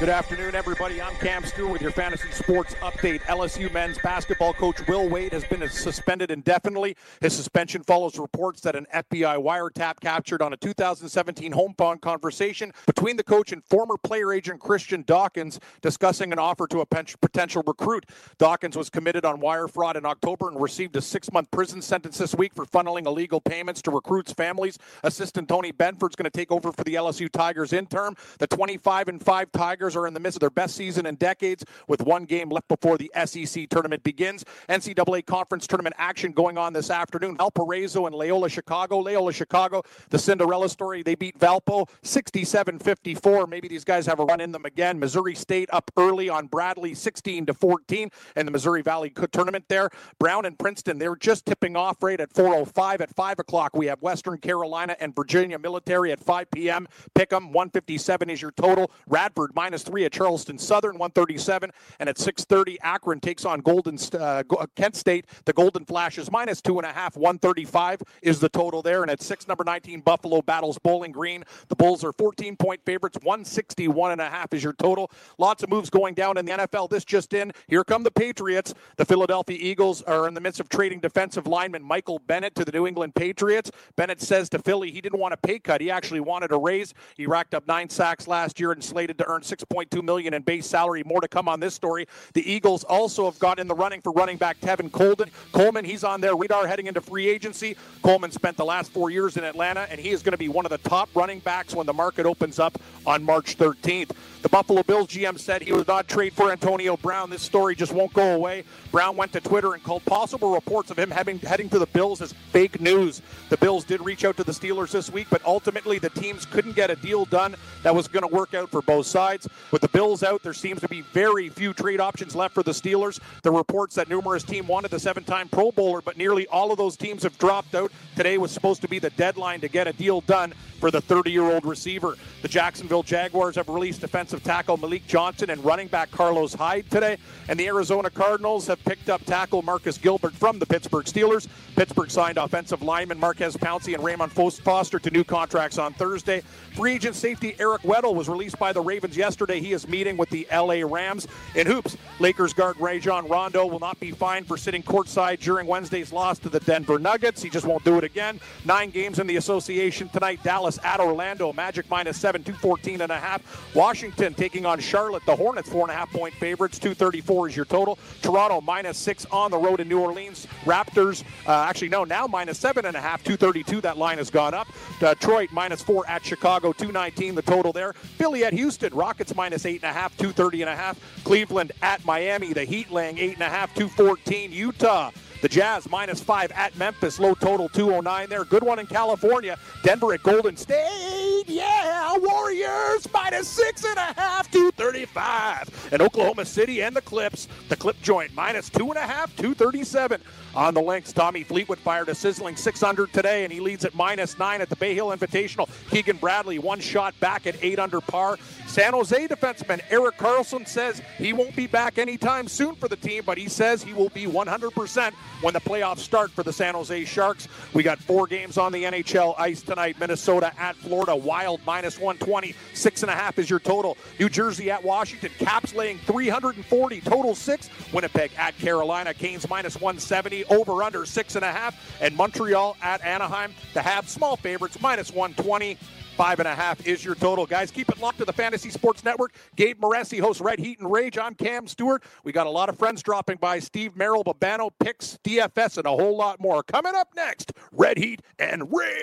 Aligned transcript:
Good 0.00 0.08
afternoon, 0.08 0.54
everybody. 0.54 1.02
I'm 1.02 1.14
Cam 1.16 1.44
Stewart 1.44 1.72
with 1.72 1.82
your 1.82 1.90
fantasy 1.90 2.30
sports 2.30 2.72
update. 2.76 3.20
LSU 3.24 3.70
men's 3.70 3.98
basketball 3.98 4.54
coach 4.54 4.80
Will 4.88 5.06
Wade 5.06 5.34
has 5.34 5.44
been 5.44 5.68
suspended 5.68 6.30
indefinitely. 6.30 6.96
His 7.20 7.36
suspension 7.36 7.82
follows 7.82 8.18
reports 8.18 8.62
that 8.62 8.74
an 8.74 8.86
FBI 8.94 9.36
wiretap 9.36 10.00
captured 10.00 10.40
on 10.40 10.54
a 10.54 10.56
2017 10.56 11.52
home 11.52 11.74
phone 11.76 11.98
conversation 11.98 12.72
between 12.86 13.18
the 13.18 13.22
coach 13.22 13.52
and 13.52 13.62
former 13.62 13.98
player 13.98 14.32
agent 14.32 14.58
Christian 14.58 15.04
Dawkins 15.06 15.60
discussing 15.82 16.32
an 16.32 16.38
offer 16.38 16.66
to 16.68 16.80
a 16.80 16.86
potential 16.86 17.62
recruit. 17.66 18.06
Dawkins 18.38 18.78
was 18.78 18.88
committed 18.88 19.26
on 19.26 19.38
wire 19.38 19.68
fraud 19.68 19.98
in 19.98 20.06
October 20.06 20.48
and 20.48 20.58
received 20.62 20.96
a 20.96 21.02
six 21.02 21.30
month 21.30 21.50
prison 21.50 21.82
sentence 21.82 22.16
this 22.16 22.34
week 22.34 22.54
for 22.54 22.64
funneling 22.64 23.04
illegal 23.04 23.38
payments 23.42 23.82
to 23.82 23.90
recruits' 23.90 24.32
families. 24.32 24.78
Assistant 25.04 25.46
Tony 25.46 25.74
Benford's 25.74 26.16
going 26.16 26.24
to 26.24 26.30
take 26.30 26.50
over 26.50 26.72
for 26.72 26.84
the 26.84 26.94
LSU 26.94 27.30
Tigers 27.30 27.74
interim. 27.74 28.16
The 28.38 28.46
25 28.46 29.08
and 29.08 29.22
5 29.22 29.52
Tigers 29.52 29.89
are 29.96 30.06
in 30.06 30.14
the 30.14 30.20
midst 30.20 30.36
of 30.36 30.40
their 30.40 30.50
best 30.50 30.76
season 30.76 31.06
in 31.06 31.16
decades 31.16 31.64
with 31.88 32.02
one 32.02 32.24
game 32.24 32.48
left 32.48 32.68
before 32.68 32.98
the 32.98 33.10
SEC 33.24 33.68
tournament 33.68 34.02
begins. 34.02 34.44
NCAA 34.68 35.26
conference 35.26 35.66
tournament 35.66 35.94
action 35.98 36.32
going 36.32 36.58
on 36.58 36.72
this 36.72 36.90
afternoon. 36.90 37.36
Valparaiso 37.36 38.06
and 38.06 38.14
Loyola 38.14 38.48
Chicago. 38.48 38.98
Loyola 38.98 39.32
Chicago, 39.32 39.82
the 40.10 40.18
Cinderella 40.18 40.68
story. 40.68 41.02
They 41.02 41.14
beat 41.14 41.38
Valpo 41.38 41.88
67 42.02 42.78
54. 42.78 43.46
Maybe 43.46 43.68
these 43.68 43.84
guys 43.84 44.06
have 44.06 44.20
a 44.20 44.24
run 44.24 44.40
in 44.40 44.52
them 44.52 44.64
again. 44.64 44.98
Missouri 44.98 45.34
State 45.34 45.68
up 45.72 45.90
early 45.96 46.28
on 46.28 46.46
Bradley 46.46 46.94
16 46.94 47.46
to 47.46 47.54
14 47.54 48.10
in 48.36 48.46
the 48.46 48.52
Missouri 48.52 48.82
Valley 48.82 49.10
tournament 49.32 49.64
there. 49.68 49.90
Brown 50.18 50.44
and 50.44 50.58
Princeton, 50.58 50.98
they're 50.98 51.16
just 51.16 51.46
tipping 51.46 51.76
off 51.76 52.02
right 52.02 52.20
at 52.20 52.32
405. 52.32 53.00
At 53.00 53.14
5 53.14 53.38
o'clock, 53.38 53.76
we 53.76 53.86
have 53.86 54.02
Western 54.02 54.38
Carolina 54.38 54.96
and 55.00 55.14
Virginia 55.14 55.58
Military 55.58 56.12
at 56.12 56.20
5 56.20 56.50
p.m. 56.50 56.86
Pick 57.14 57.32
'em. 57.32 57.52
157 57.52 58.30
is 58.30 58.42
your 58.42 58.52
total. 58.52 58.90
Radford 59.06 59.52
minus 59.54 59.79
minus 59.80 59.88
three 59.88 60.04
at 60.04 60.12
Charleston 60.12 60.58
Southern, 60.58 60.98
137. 60.98 61.70
And 61.98 62.08
at 62.08 62.16
6:30, 62.16 62.76
Akron 62.82 63.20
takes 63.20 63.44
on 63.44 63.60
Golden 63.60 63.98
uh, 64.14 64.42
uh, 64.50 64.66
Kent 64.76 64.96
State. 64.96 65.26
The 65.44 65.52
Golden 65.52 65.84
Flashes 65.84 66.30
minus 66.30 66.60
two 66.60 66.78
and 66.78 66.86
a 66.86 66.92
half, 66.92 67.16
135 67.16 68.02
is 68.22 68.40
the 68.40 68.48
total 68.48 68.82
there. 68.82 69.02
And 69.02 69.10
at 69.10 69.22
six, 69.22 69.48
number 69.48 69.64
19, 69.64 70.00
Buffalo 70.00 70.42
battles 70.42 70.78
Bowling 70.78 71.12
Green. 71.12 71.44
The 71.68 71.76
Bulls 71.76 72.04
are 72.04 72.12
14 72.12 72.56
point 72.56 72.80
favorites, 72.84 73.18
161 73.22 74.12
and 74.12 74.20
a 74.20 74.28
half 74.28 74.52
is 74.52 74.62
your 74.62 74.72
total. 74.74 75.10
Lots 75.38 75.62
of 75.62 75.70
moves 75.70 75.90
going 75.90 76.14
down 76.14 76.36
in 76.36 76.44
the 76.44 76.52
NFL. 76.52 76.90
This 76.90 77.04
just 77.04 77.32
in. 77.32 77.52
Here 77.68 77.84
come 77.84 78.02
the 78.02 78.10
Patriots. 78.10 78.74
The 78.96 79.04
Philadelphia 79.04 79.58
Eagles 79.60 80.02
are 80.02 80.28
in 80.28 80.34
the 80.34 80.40
midst 80.40 80.60
of 80.60 80.68
trading 80.68 81.00
defensive 81.00 81.46
lineman 81.46 81.82
Michael 81.82 82.18
Bennett 82.18 82.54
to 82.56 82.64
the 82.64 82.72
New 82.72 82.86
England 82.86 83.14
Patriots. 83.14 83.70
Bennett 83.96 84.20
says 84.20 84.48
to 84.50 84.58
Philly 84.58 84.90
he 84.90 85.00
didn't 85.00 85.18
want 85.18 85.34
a 85.34 85.36
pay 85.36 85.58
cut. 85.58 85.80
He 85.80 85.90
actually 85.90 86.20
wanted 86.20 86.52
a 86.52 86.58
raise. 86.58 86.92
He 87.16 87.26
racked 87.26 87.54
up 87.54 87.66
nine 87.66 87.88
sacks 87.88 88.26
last 88.26 88.60
year 88.60 88.72
and 88.72 88.82
slated 88.82 89.18
to 89.18 89.26
earn 89.28 89.42
six 89.42 89.64
6.2 89.72 90.02
million 90.02 90.34
in 90.34 90.42
base 90.42 90.66
salary. 90.66 91.04
More 91.04 91.20
to 91.20 91.28
come 91.28 91.48
on 91.48 91.60
this 91.60 91.74
story. 91.74 92.08
The 92.32 92.50
Eagles 92.50 92.82
also 92.82 93.26
have 93.26 93.38
got 93.38 93.60
in 93.60 93.68
the 93.68 93.74
running 93.74 94.00
for 94.00 94.12
running 94.12 94.36
back 94.36 94.60
Tevin 94.60 94.90
Coleman. 94.90 95.30
Coleman, 95.52 95.84
he's 95.84 96.02
on 96.02 96.20
their 96.20 96.34
radar 96.34 96.66
heading 96.66 96.88
into 96.88 97.00
free 97.00 97.28
agency. 97.28 97.76
Coleman 98.02 98.32
spent 98.32 98.56
the 98.56 98.64
last 98.64 98.90
four 98.90 99.10
years 99.10 99.36
in 99.36 99.44
Atlanta, 99.44 99.86
and 99.88 100.00
he 100.00 100.10
is 100.10 100.24
going 100.24 100.32
to 100.32 100.38
be 100.38 100.48
one 100.48 100.66
of 100.66 100.70
the 100.70 100.78
top 100.78 101.08
running 101.14 101.38
backs 101.38 101.72
when 101.72 101.86
the 101.86 101.92
market 101.92 102.26
opens 102.26 102.58
up 102.58 102.78
on 103.06 103.22
March 103.22 103.56
13th. 103.56 104.10
The 104.42 104.48
Buffalo 104.48 104.82
Bills 104.82 105.08
GM 105.08 105.38
said 105.38 105.60
he 105.60 105.70
would 105.70 105.86
not 105.86 106.08
trade 106.08 106.32
for 106.32 106.50
Antonio 106.50 106.96
Brown. 106.96 107.28
This 107.28 107.42
story 107.42 107.74
just 107.74 107.92
won't 107.92 108.14
go 108.14 108.34
away. 108.34 108.64
Brown 108.90 109.14
went 109.14 109.34
to 109.34 109.40
Twitter 109.40 109.74
and 109.74 109.84
called 109.84 110.02
possible 110.06 110.54
reports 110.54 110.90
of 110.90 110.98
him 110.98 111.10
having, 111.10 111.38
heading 111.40 111.68
to 111.68 111.78
the 111.78 111.84
Bills 111.86 112.22
as 112.22 112.32
fake 112.50 112.80
news. 112.80 113.20
The 113.50 113.58
Bills 113.58 113.84
did 113.84 114.00
reach 114.00 114.24
out 114.24 114.38
to 114.38 114.44
the 114.44 114.52
Steelers 114.52 114.92
this 114.92 115.10
week, 115.10 115.26
but 115.28 115.44
ultimately 115.44 115.98
the 115.98 116.08
teams 116.08 116.46
couldn't 116.46 116.74
get 116.74 116.88
a 116.88 116.96
deal 116.96 117.26
done 117.26 117.54
that 117.82 117.94
was 117.94 118.08
going 118.08 118.26
to 118.26 118.34
work 118.34 118.54
out 118.54 118.70
for 118.70 118.80
both 118.80 119.04
sides. 119.04 119.46
With 119.72 119.82
the 119.82 119.88
Bills 119.88 120.22
out, 120.22 120.42
there 120.42 120.54
seems 120.54 120.80
to 120.80 120.88
be 120.88 121.02
very 121.02 121.50
few 121.50 121.74
trade 121.74 122.00
options 122.00 122.34
left 122.34 122.54
for 122.54 122.62
the 122.62 122.72
Steelers. 122.72 123.20
The 123.42 123.52
reports 123.52 123.94
that 123.96 124.08
numerous 124.08 124.42
teams 124.42 124.66
wanted 124.66 124.90
the 124.90 125.00
seven-time 125.00 125.50
Pro 125.50 125.70
Bowler, 125.70 126.00
but 126.00 126.16
nearly 126.16 126.46
all 126.46 126.72
of 126.72 126.78
those 126.78 126.96
teams 126.96 127.24
have 127.24 127.36
dropped 127.36 127.74
out. 127.74 127.92
Today 128.16 128.38
was 128.38 128.52
supposed 128.52 128.80
to 128.80 128.88
be 128.88 128.98
the 128.98 129.10
deadline 129.10 129.60
to 129.60 129.68
get 129.68 129.86
a 129.86 129.92
deal 129.92 130.22
done 130.22 130.54
for 130.80 130.90
the 130.90 131.02
30-year-old 131.02 131.66
receiver. 131.66 132.16
The 132.40 132.48
Jacksonville 132.48 133.02
Jaguars 133.02 133.56
have 133.56 133.68
released 133.68 134.00
defensive 134.00 134.29
tackle 134.38 134.76
Malik 134.76 135.06
Johnson 135.06 135.50
and 135.50 135.64
running 135.64 135.88
back 135.88 136.10
Carlos 136.10 136.54
Hyde 136.54 136.88
today, 136.90 137.16
and 137.48 137.58
the 137.58 137.66
Arizona 137.66 138.10
Cardinals 138.10 138.66
have 138.66 138.84
picked 138.84 139.08
up 139.10 139.24
tackle 139.24 139.62
Marcus 139.62 139.98
Gilbert 139.98 140.34
from 140.34 140.58
the 140.58 140.66
Pittsburgh 140.66 141.06
Steelers. 141.06 141.48
Pittsburgh 141.80 142.10
signed 142.10 142.36
offensive 142.36 142.82
lineman 142.82 143.18
Maurkice 143.18 143.56
Pouncey 143.56 143.94
and 143.94 144.04
Ramon 144.04 144.28
Foster 144.28 144.98
to 144.98 145.10
new 145.10 145.24
contracts 145.24 145.78
on 145.78 145.94
Thursday. 145.94 146.42
Free 146.76 146.92
agent 146.92 147.16
safety 147.16 147.56
Eric 147.58 147.80
Weddle 147.80 148.14
was 148.14 148.28
released 148.28 148.58
by 148.58 148.70
the 148.74 148.82
Ravens 148.82 149.16
yesterday. 149.16 149.60
He 149.60 149.72
is 149.72 149.88
meeting 149.88 150.18
with 150.18 150.28
the 150.28 150.46
LA 150.52 150.86
Rams. 150.86 151.26
In 151.54 151.66
hoops, 151.66 151.96
Lakers 152.18 152.52
guard 152.52 152.76
Rajon 152.78 153.26
Rondo 153.28 153.64
will 153.64 153.80
not 153.80 153.98
be 153.98 154.10
fined 154.10 154.46
for 154.46 154.58
sitting 154.58 154.82
courtside 154.82 155.40
during 155.40 155.66
Wednesday's 155.66 156.12
loss 156.12 156.38
to 156.40 156.50
the 156.50 156.60
Denver 156.60 156.98
Nuggets. 156.98 157.42
He 157.42 157.48
just 157.48 157.64
won't 157.64 157.82
do 157.82 157.96
it 157.96 158.04
again. 158.04 158.40
Nine 158.66 158.90
games 158.90 159.18
in 159.18 159.26
the 159.26 159.36
association 159.36 160.10
tonight. 160.10 160.42
Dallas 160.42 160.78
at 160.84 161.00
Orlando. 161.00 161.50
Magic 161.54 161.88
minus 161.88 162.18
seven, 162.18 162.44
214 162.44 163.00
and 163.00 163.10
a 163.10 163.18
half. 163.18 163.74
Washington 163.74 164.34
taking 164.34 164.66
on 164.66 164.80
Charlotte. 164.80 165.24
The 165.24 165.34
Hornets 165.34 165.70
four 165.70 165.84
and 165.84 165.90
a 165.90 165.94
half 165.94 166.12
point 166.12 166.34
favorites. 166.34 166.78
234 166.78 167.48
is 167.48 167.56
your 167.56 167.64
total. 167.64 167.98
Toronto 168.20 168.60
minus 168.60 168.98
six 168.98 169.24
on 169.32 169.50
the 169.50 169.56
road 169.56 169.80
in 169.80 169.88
New 169.88 170.00
Orleans. 170.00 170.46
Raptors, 170.64 171.24
uh, 171.46 171.69
actually 171.70 171.88
no, 171.88 172.02
now 172.02 172.26
minus 172.26 172.58
seven 172.58 172.84
and 172.84 172.96
a 172.96 173.00
half. 173.00 173.22
232. 173.22 173.80
That 173.80 173.96
line 173.96 174.18
has 174.18 174.28
gone 174.28 174.54
up. 174.54 174.66
Detroit 174.98 175.50
minus 175.52 175.80
four 175.80 176.06
at 176.08 176.24
Chicago. 176.24 176.72
219 176.72 177.36
the 177.36 177.42
total 177.42 177.72
there. 177.72 177.92
Philly 177.92 178.44
at 178.44 178.52
Houston. 178.52 178.92
Rockets 178.92 179.36
minus 179.36 179.64
eight 179.64 179.82
and 179.82 179.90
a 179.90 179.92
half. 179.92 180.16
230 180.16 180.62
and 180.62 180.70
a 180.70 180.74
half. 180.74 180.98
Cleveland 181.22 181.70
at 181.80 182.04
Miami. 182.04 182.52
The 182.52 182.64
Heat 182.64 182.90
laying 182.90 183.18
eight 183.18 183.34
and 183.34 183.42
a 183.42 183.48
half. 183.48 183.72
214. 183.74 184.52
Utah 184.52 185.12
the 185.42 185.48
Jazz 185.48 185.88
minus 185.88 186.20
five 186.20 186.52
at 186.52 186.76
Memphis, 186.76 187.18
low 187.18 187.32
total 187.32 187.70
209 187.70 188.28
there. 188.28 188.44
Good 188.44 188.62
one 188.62 188.78
in 188.78 188.86
California. 188.86 189.56
Denver 189.82 190.12
at 190.12 190.22
Golden 190.22 190.54
State. 190.56 191.19
Yeah, 191.50 192.16
Warriors 192.18 193.08
minus 193.12 193.48
six 193.48 193.84
and 193.84 193.96
a 193.96 194.14
half, 194.16 194.48
235. 194.52 195.88
And 195.90 196.00
Oklahoma 196.00 196.44
City 196.44 196.82
and 196.82 196.94
the 196.94 197.02
Clips, 197.02 197.48
the 197.68 197.74
Clip 197.74 198.00
joint 198.02 198.32
minus 198.34 198.70
two 198.70 198.86
and 198.86 198.96
a 198.96 199.00
half, 199.00 199.34
237. 199.34 200.22
On 200.54 200.74
the 200.74 200.80
links, 200.80 201.12
Tommy 201.12 201.42
Fleetwood 201.42 201.80
fired 201.80 202.08
a 202.08 202.14
sizzling 202.14 202.54
600 202.54 203.12
today, 203.12 203.42
and 203.42 203.52
he 203.52 203.58
leads 203.58 203.84
at 203.84 203.96
minus 203.96 204.38
nine 204.38 204.60
at 204.60 204.68
the 204.68 204.76
Bay 204.76 204.94
Hill 204.94 205.08
Invitational. 205.08 205.68
Keegan 205.90 206.18
Bradley, 206.18 206.60
one 206.60 206.78
shot 206.78 207.18
back 207.18 207.48
at 207.48 207.56
eight 207.62 207.80
under 207.80 208.00
par. 208.00 208.36
San 208.70 208.92
Jose 208.92 209.26
defenseman 209.26 209.80
Erik 209.90 210.16
Karlsson 210.16 210.64
says 210.64 211.02
he 211.18 211.32
won't 211.32 211.56
be 211.56 211.66
back 211.66 211.98
anytime 211.98 212.46
soon 212.46 212.76
for 212.76 212.86
the 212.86 212.94
team, 212.94 213.24
but 213.26 213.36
he 213.36 213.48
says 213.48 213.82
he 213.82 213.92
will 213.92 214.10
be 214.10 214.26
100% 214.26 215.12
when 215.40 215.52
the 215.52 215.60
playoffs 215.60 215.98
start 215.98 216.30
for 216.30 216.44
the 216.44 216.52
San 216.52 216.74
Jose 216.74 217.04
Sharks. 217.04 217.48
We 217.74 217.82
got 217.82 217.98
four 217.98 218.28
games 218.28 218.58
on 218.58 218.70
the 218.70 218.84
NHL 218.84 219.34
ice 219.36 219.60
tonight. 219.60 219.98
Minnesota 219.98 220.52
at 220.56 220.76
Florida, 220.76 221.16
Wild 221.16 221.60
minus 221.66 221.98
120, 221.98 222.54
six 222.72 223.02
and 223.02 223.10
a 223.10 223.14
half 223.14 223.40
is 223.40 223.50
your 223.50 223.58
total. 223.58 223.98
New 224.20 224.28
Jersey 224.28 224.70
at 224.70 224.84
Washington, 224.84 225.32
Caps 225.40 225.74
laying 225.74 225.98
340, 225.98 227.00
total 227.00 227.34
six. 227.34 227.70
Winnipeg 227.92 228.30
at 228.38 228.56
Carolina, 228.58 229.12
Canes 229.12 229.48
minus 229.48 229.80
170, 229.80 230.44
over 230.44 230.84
under 230.84 231.04
six 231.04 231.34
and 231.34 231.44
a 231.44 231.50
half. 231.50 232.00
And 232.00 232.16
Montreal 232.16 232.76
at 232.80 233.04
Anaheim, 233.04 233.52
the 233.74 233.80
Habs 233.80 234.10
small 234.10 234.36
favorites 234.36 234.80
minus 234.80 235.12
120. 235.12 235.76
Five 236.20 236.38
and 236.38 236.48
a 236.48 236.54
half 236.54 236.86
is 236.86 237.02
your 237.02 237.14
total. 237.14 237.46
Guys, 237.46 237.70
keep 237.70 237.88
it 237.88 237.98
locked 237.98 238.18
to 238.18 238.26
the 238.26 238.32
Fantasy 238.34 238.68
Sports 238.68 239.02
Network. 239.04 239.32
Gabe 239.56 239.80
Morency 239.80 240.20
hosts 240.20 240.42
Red 240.42 240.58
Heat 240.58 240.78
and 240.78 240.92
Rage. 240.92 241.16
I'm 241.16 241.34
Cam 241.34 241.66
Stewart. 241.66 242.02
We 242.24 242.32
got 242.32 242.46
a 242.46 242.50
lot 242.50 242.68
of 242.68 242.76
friends 242.76 243.02
dropping 243.02 243.38
by. 243.38 243.58
Steve 243.58 243.96
Merrill, 243.96 244.22
Bobano, 244.22 244.68
Picks, 244.78 245.18
DFS, 245.24 245.78
and 245.78 245.86
a 245.86 245.90
whole 245.90 246.14
lot 246.14 246.38
more. 246.38 246.62
Coming 246.62 246.92
up 246.94 247.08
next, 247.16 247.54
Red 247.72 247.96
Heat 247.96 248.20
and 248.38 248.70
Rage. 248.70 249.00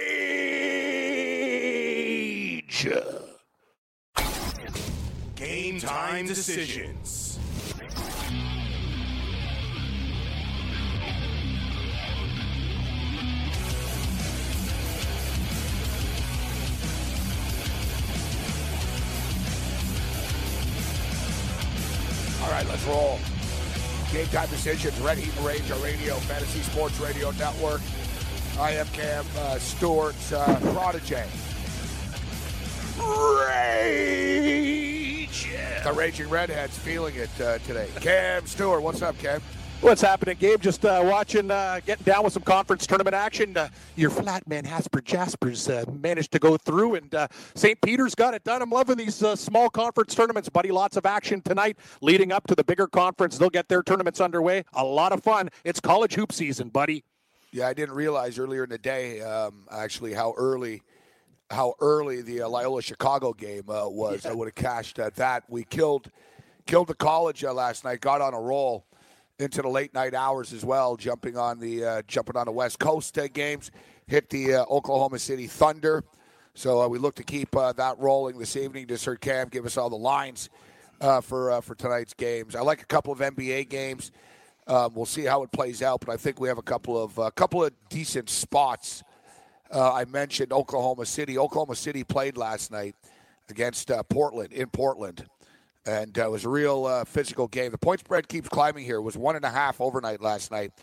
Game 5.35 5.79
time 5.79 6.27
decisions. 6.27 7.39
All 22.43 22.51
right, 22.51 22.67
let's 22.67 22.83
roll. 22.85 23.19
Game 24.11 24.27
time 24.27 24.49
decisions, 24.49 24.99
Red 25.01 25.17
Heat 25.17 25.35
and 25.35 25.45
radio, 25.83 26.15
Fantasy 26.15 26.61
Sports 26.61 26.99
Radio 26.99 27.31
Network. 27.31 27.81
I 28.59 28.71
am 28.71 28.87
Cam 28.87 29.25
uh, 29.37 29.59
Stewart's 29.59 30.31
uh, 30.31 30.59
protege. 30.73 31.25
Rage! 34.17 35.47
The 35.83 35.93
Raging 35.93 36.29
Redhead's 36.29 36.77
feeling 36.77 37.15
it 37.15 37.29
uh, 37.41 37.57
today. 37.59 37.89
Cam 37.99 38.45
Stewart, 38.45 38.81
what's 38.81 39.01
up, 39.01 39.17
Cam? 39.19 39.41
What's 39.81 40.01
happening, 40.01 40.37
Gabe? 40.39 40.59
Just 40.59 40.83
uh, 40.85 41.01
watching, 41.05 41.51
uh, 41.51 41.79
getting 41.85 42.03
down 42.03 42.23
with 42.23 42.33
some 42.33 42.41
conference 42.41 42.87
tournament 42.87 43.13
action. 43.13 43.55
Uh, 43.55 43.69
your 43.95 44.09
flatman 44.09 44.65
Hasper 44.65 45.01
Jaspers 45.01 45.69
uh, 45.69 45.85
managed 45.91 46.31
to 46.31 46.39
go 46.39 46.57
through, 46.57 46.95
and 46.95 47.13
uh, 47.13 47.27
St. 47.53 47.79
Peter's 47.81 48.15
got 48.15 48.33
it 48.33 48.43
done. 48.43 48.63
I'm 48.63 48.71
loving 48.71 48.97
these 48.97 49.21
uh, 49.21 49.35
small 49.35 49.69
conference 49.69 50.15
tournaments, 50.15 50.49
buddy. 50.49 50.71
Lots 50.71 50.97
of 50.97 51.05
action 51.05 51.41
tonight 51.41 51.77
leading 52.01 52.31
up 52.31 52.47
to 52.47 52.55
the 52.55 52.63
bigger 52.63 52.87
conference. 52.87 53.37
They'll 53.37 53.51
get 53.51 53.69
their 53.69 53.83
tournaments 53.83 54.19
underway. 54.19 54.65
A 54.73 54.83
lot 54.83 55.11
of 55.11 55.21
fun. 55.21 55.49
It's 55.63 55.79
college 55.79 56.15
hoop 56.15 56.31
season, 56.31 56.69
buddy. 56.69 57.03
Yeah, 57.51 57.67
I 57.67 57.73
didn't 57.73 57.95
realize 57.95 58.39
earlier 58.39 58.63
in 58.63 58.71
the 58.71 58.79
day, 58.79 59.21
um, 59.21 59.67
actually, 59.71 60.13
how 60.13 60.33
early 60.37 60.81
how 61.51 61.75
early 61.79 62.23
the 62.23 62.41
uh, 62.41 62.49
Loyola 62.49 62.81
Chicago 62.81 63.31
game 63.31 63.69
uh, 63.69 63.87
was. 63.87 64.25
Yeah. 64.25 64.31
I 64.31 64.33
would 64.33 64.47
have 64.47 64.55
cashed 64.55 64.97
at 64.97 65.15
that. 65.15 65.43
We 65.47 65.63
killed 65.63 66.09
killed 66.65 66.87
the 66.87 66.95
college 66.95 67.43
uh, 67.43 67.53
last 67.53 67.83
night. 67.83 68.01
Got 68.01 68.21
on 68.21 68.33
a 68.33 68.41
roll 68.41 68.87
into 69.39 69.61
the 69.61 69.67
late 69.67 69.93
night 69.93 70.13
hours 70.13 70.53
as 70.53 70.65
well, 70.65 70.95
jumping 70.95 71.37
on 71.37 71.59
the 71.59 71.83
uh, 71.83 72.01
jumping 72.07 72.35
on 72.35 72.45
the 72.45 72.51
West 72.51 72.79
Coast 72.79 73.17
uh, 73.17 73.27
games. 73.27 73.71
Hit 74.07 74.29
the 74.29 74.55
uh, 74.55 74.65
Oklahoma 74.69 75.19
City 75.19 75.47
Thunder. 75.47 76.03
So 76.53 76.87
we 76.87 76.97
look 76.97 77.15
to 77.15 77.23
keep 77.23 77.51
that 77.51 77.95
rolling 77.99 78.39
this 78.39 78.55
evening. 78.55 78.87
Just 78.87 79.05
heard 79.05 79.21
Cam 79.21 79.47
give 79.49 79.65
us 79.65 79.77
all 79.77 79.89
the 79.91 79.95
lines 79.95 80.49
for 81.21 81.61
for 81.61 81.75
tonight's 81.75 82.15
games. 82.15 82.55
I 82.55 82.61
like 82.61 82.81
a 82.81 82.85
couple 82.85 83.13
of 83.13 83.19
NBA 83.19 83.69
games. 83.69 84.11
Um, 84.65 84.93
we'll 84.95 85.05
see 85.05 85.23
how 85.23 85.43
it 85.43 85.51
plays 85.51 85.81
out, 85.81 86.01
but 86.01 86.11
I 86.11 86.17
think 86.17 86.41
we 86.41 86.47
have 86.47 86.57
a 86.57 86.63
couple 86.63 87.01
of 87.01 87.17
a 87.19 87.31
couple 87.31 87.63
of 87.63 87.73
decent 87.89 88.29
spots 88.29 89.03
uh, 89.71 89.93
I 89.93 90.05
mentioned 90.05 90.53
Oklahoma 90.53 91.05
City. 91.05 91.37
Oklahoma 91.37 91.75
City 91.75 92.03
played 92.03 92.37
last 92.37 92.71
night 92.71 92.95
against 93.49 93.91
uh, 93.91 94.03
Portland 94.03 94.53
in 94.53 94.67
Portland, 94.67 95.25
and 95.87 96.19
uh, 96.19 96.25
it 96.25 96.31
was 96.31 96.45
a 96.45 96.49
real 96.49 96.85
uh, 96.85 97.05
physical 97.05 97.47
game. 97.47 97.71
The 97.71 97.77
point 97.77 98.01
spread 98.01 98.27
keeps 98.27 98.49
climbing 98.49 98.83
here. 98.83 98.97
It 98.97 99.01
was 99.01 99.17
one 99.17 99.35
and 99.37 99.45
a 99.45 99.49
half 99.49 99.79
overnight 99.79 100.21
last 100.21 100.51
night. 100.51 100.73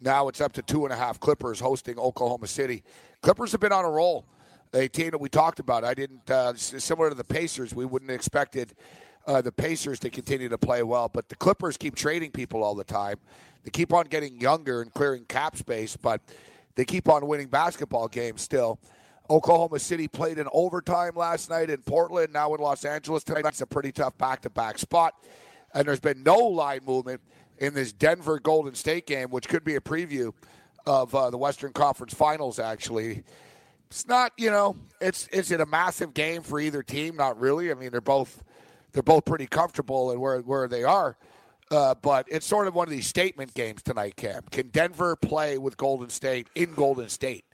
Now 0.00 0.28
it's 0.28 0.40
up 0.40 0.52
to 0.54 0.62
two 0.62 0.84
and 0.84 0.92
a 0.92 0.96
half. 0.96 1.18
Clippers 1.18 1.58
hosting 1.58 1.98
Oklahoma 1.98 2.46
City. 2.46 2.82
Clippers 3.22 3.52
have 3.52 3.60
been 3.60 3.72
on 3.72 3.84
a 3.84 3.90
roll. 3.90 4.26
A 4.74 4.88
team 4.88 5.10
that 5.10 5.18
we 5.18 5.28
talked 5.28 5.60
about. 5.60 5.84
I 5.84 5.94
didn't 5.94 6.30
uh, 6.30 6.54
similar 6.54 7.10
to 7.10 7.14
the 7.14 7.24
Pacers. 7.24 7.74
We 7.74 7.84
wouldn't 7.84 8.10
have 8.10 8.16
expected 8.16 8.74
uh, 9.26 9.42
the 9.42 9.52
Pacers 9.52 9.98
to 10.00 10.10
continue 10.10 10.48
to 10.48 10.58
play 10.58 10.82
well, 10.82 11.08
but 11.08 11.28
the 11.28 11.36
Clippers 11.36 11.76
keep 11.76 11.94
trading 11.94 12.30
people 12.30 12.62
all 12.64 12.74
the 12.74 12.84
time. 12.84 13.16
They 13.64 13.70
keep 13.70 13.92
on 13.92 14.06
getting 14.06 14.40
younger 14.40 14.80
and 14.80 14.92
clearing 14.92 15.24
cap 15.26 15.56
space, 15.56 15.96
but 15.96 16.22
they 16.74 16.84
keep 16.84 17.08
on 17.08 17.26
winning 17.26 17.48
basketball 17.48 18.08
games 18.08 18.40
still. 18.40 18.78
Oklahoma 19.32 19.78
City 19.78 20.08
played 20.08 20.36
in 20.36 20.46
overtime 20.52 21.12
last 21.16 21.48
night 21.48 21.70
in 21.70 21.78
Portland, 21.78 22.34
now 22.34 22.54
in 22.54 22.60
Los 22.60 22.84
Angeles 22.84 23.24
tonight. 23.24 23.44
That's 23.44 23.62
a 23.62 23.66
pretty 23.66 23.90
tough 23.90 24.16
back 24.18 24.42
to 24.42 24.50
back 24.50 24.78
spot. 24.78 25.14
And 25.74 25.88
there's 25.88 26.00
been 26.00 26.22
no 26.22 26.36
line 26.36 26.80
movement 26.86 27.22
in 27.56 27.72
this 27.72 27.94
Denver 27.94 28.38
Golden 28.38 28.74
State 28.74 29.06
game, 29.06 29.30
which 29.30 29.48
could 29.48 29.64
be 29.64 29.76
a 29.76 29.80
preview 29.80 30.34
of 30.84 31.14
uh, 31.14 31.30
the 31.30 31.38
Western 31.38 31.72
Conference 31.72 32.12
Finals, 32.12 32.58
actually. 32.58 33.24
It's 33.90 34.06
not, 34.06 34.32
you 34.36 34.50
know, 34.50 34.76
it's 35.00 35.28
is 35.28 35.50
it 35.50 35.62
a 35.62 35.66
massive 35.66 36.12
game 36.12 36.42
for 36.42 36.60
either 36.60 36.82
team? 36.82 37.16
Not 37.16 37.40
really. 37.40 37.70
I 37.70 37.74
mean, 37.74 37.90
they're 37.90 38.02
both 38.02 38.44
they're 38.92 39.02
both 39.02 39.24
pretty 39.24 39.46
comfortable 39.46 40.10
in 40.12 40.20
where 40.20 40.40
where 40.40 40.68
they 40.68 40.84
are. 40.84 41.16
Uh, 41.70 41.94
but 41.94 42.26
it's 42.28 42.44
sort 42.44 42.68
of 42.68 42.74
one 42.74 42.86
of 42.86 42.90
these 42.90 43.06
statement 43.06 43.54
games 43.54 43.82
tonight, 43.82 44.14
Cam. 44.16 44.42
Can 44.50 44.68
Denver 44.68 45.16
play 45.16 45.56
with 45.56 45.78
Golden 45.78 46.10
State 46.10 46.48
in 46.54 46.74
Golden 46.74 47.08
State? 47.08 47.46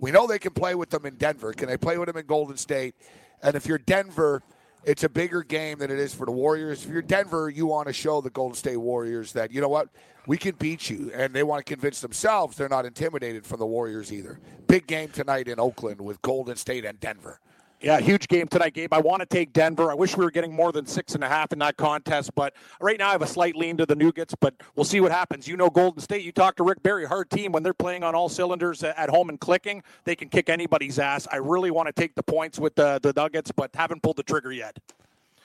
We 0.00 0.10
know 0.10 0.26
they 0.26 0.38
can 0.38 0.52
play 0.52 0.74
with 0.74 0.90
them 0.90 1.06
in 1.06 1.16
Denver. 1.16 1.52
Can 1.52 1.68
they 1.68 1.76
play 1.76 1.98
with 1.98 2.06
them 2.06 2.16
in 2.16 2.26
Golden 2.26 2.56
State? 2.56 2.94
And 3.42 3.54
if 3.54 3.66
you're 3.66 3.78
Denver, 3.78 4.42
it's 4.84 5.04
a 5.04 5.08
bigger 5.08 5.42
game 5.42 5.78
than 5.78 5.90
it 5.90 5.98
is 5.98 6.14
for 6.14 6.26
the 6.26 6.32
Warriors. 6.32 6.84
If 6.84 6.90
you're 6.90 7.02
Denver, 7.02 7.50
you 7.50 7.66
want 7.66 7.88
to 7.88 7.92
show 7.92 8.20
the 8.20 8.30
Golden 8.30 8.56
State 8.56 8.76
Warriors 8.76 9.32
that, 9.32 9.52
you 9.52 9.60
know 9.60 9.68
what, 9.68 9.88
we 10.26 10.36
can 10.36 10.54
beat 10.54 10.88
you. 10.88 11.10
And 11.14 11.34
they 11.34 11.42
want 11.42 11.64
to 11.64 11.70
convince 11.70 12.00
themselves 12.00 12.56
they're 12.56 12.68
not 12.68 12.86
intimidated 12.86 13.44
from 13.44 13.58
the 13.58 13.66
Warriors 13.66 14.12
either. 14.12 14.40
Big 14.66 14.86
game 14.86 15.08
tonight 15.10 15.48
in 15.48 15.58
Oakland 15.60 16.00
with 16.00 16.20
Golden 16.22 16.56
State 16.56 16.84
and 16.84 16.98
Denver. 17.00 17.40
Yeah, 17.82 17.98
huge 17.98 18.28
game 18.28 18.46
tonight, 18.46 18.74
Gabe. 18.74 18.92
I 18.92 19.00
want 19.00 19.20
to 19.20 19.26
take 19.26 19.54
Denver. 19.54 19.90
I 19.90 19.94
wish 19.94 20.14
we 20.14 20.22
were 20.22 20.30
getting 20.30 20.52
more 20.52 20.70
than 20.70 20.84
six 20.84 21.14
and 21.14 21.24
a 21.24 21.28
half 21.28 21.50
in 21.50 21.58
that 21.60 21.78
contest, 21.78 22.34
but 22.34 22.54
right 22.78 22.98
now 22.98 23.08
I 23.08 23.12
have 23.12 23.22
a 23.22 23.26
slight 23.26 23.56
lean 23.56 23.78
to 23.78 23.86
the 23.86 23.96
Nuggets, 23.96 24.34
but 24.38 24.54
we'll 24.76 24.84
see 24.84 25.00
what 25.00 25.12
happens. 25.12 25.48
You 25.48 25.56
know 25.56 25.70
Golden 25.70 26.02
State. 26.02 26.22
You 26.22 26.30
talk 26.30 26.56
to 26.56 26.62
Rick 26.62 26.82
Barry, 26.82 27.06
hard 27.06 27.30
team. 27.30 27.52
When 27.52 27.62
they're 27.62 27.72
playing 27.72 28.04
on 28.04 28.14
all 28.14 28.28
cylinders 28.28 28.82
at 28.82 29.08
home 29.08 29.30
and 29.30 29.40
clicking, 29.40 29.82
they 30.04 30.14
can 30.14 30.28
kick 30.28 30.50
anybody's 30.50 30.98
ass. 30.98 31.26
I 31.32 31.36
really 31.36 31.70
want 31.70 31.86
to 31.86 31.92
take 31.92 32.14
the 32.14 32.22
points 32.22 32.58
with 32.58 32.74
the, 32.74 33.00
the 33.02 33.14
Nuggets, 33.14 33.50
but 33.50 33.74
haven't 33.74 34.02
pulled 34.02 34.16
the 34.16 34.24
trigger 34.24 34.52
yet. 34.52 34.78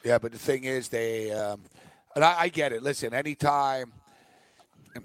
Yeah, 0.04 0.18
but 0.18 0.34
the 0.34 0.38
thing 0.38 0.66
is, 0.66 0.90
they, 0.90 1.32
um, 1.32 1.62
and 2.16 2.26
I, 2.26 2.42
I 2.42 2.50
get 2.50 2.74
it. 2.74 2.84
Listen, 2.84 3.14
anytime– 3.14 3.94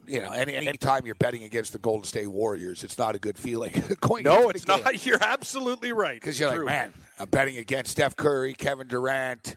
you 0.07 0.21
know, 0.21 0.31
any 0.31 0.55
any 0.55 0.77
time 0.77 1.07
you're 1.07 1.15
betting 1.15 1.45
against 1.45 1.73
the 1.73 1.79
Golden 1.79 2.05
State 2.05 2.29
Warriors, 2.29 2.85
it's 2.85 2.99
not 2.99 3.15
a 3.15 3.19
good 3.19 3.39
feeling. 3.39 3.73
no, 4.23 4.49
it's 4.51 4.67
not. 4.67 5.05
You're 5.07 5.23
absolutely 5.23 5.93
right. 5.93 6.21
Because 6.21 6.39
you're 6.39 6.51
True. 6.55 6.67
like, 6.67 6.75
man, 6.75 6.95
I'm 7.19 7.29
betting 7.29 7.57
against 7.57 7.93
Steph 7.93 8.17
Curry, 8.17 8.55
Kevin 8.55 8.87
Durant, 8.87 9.57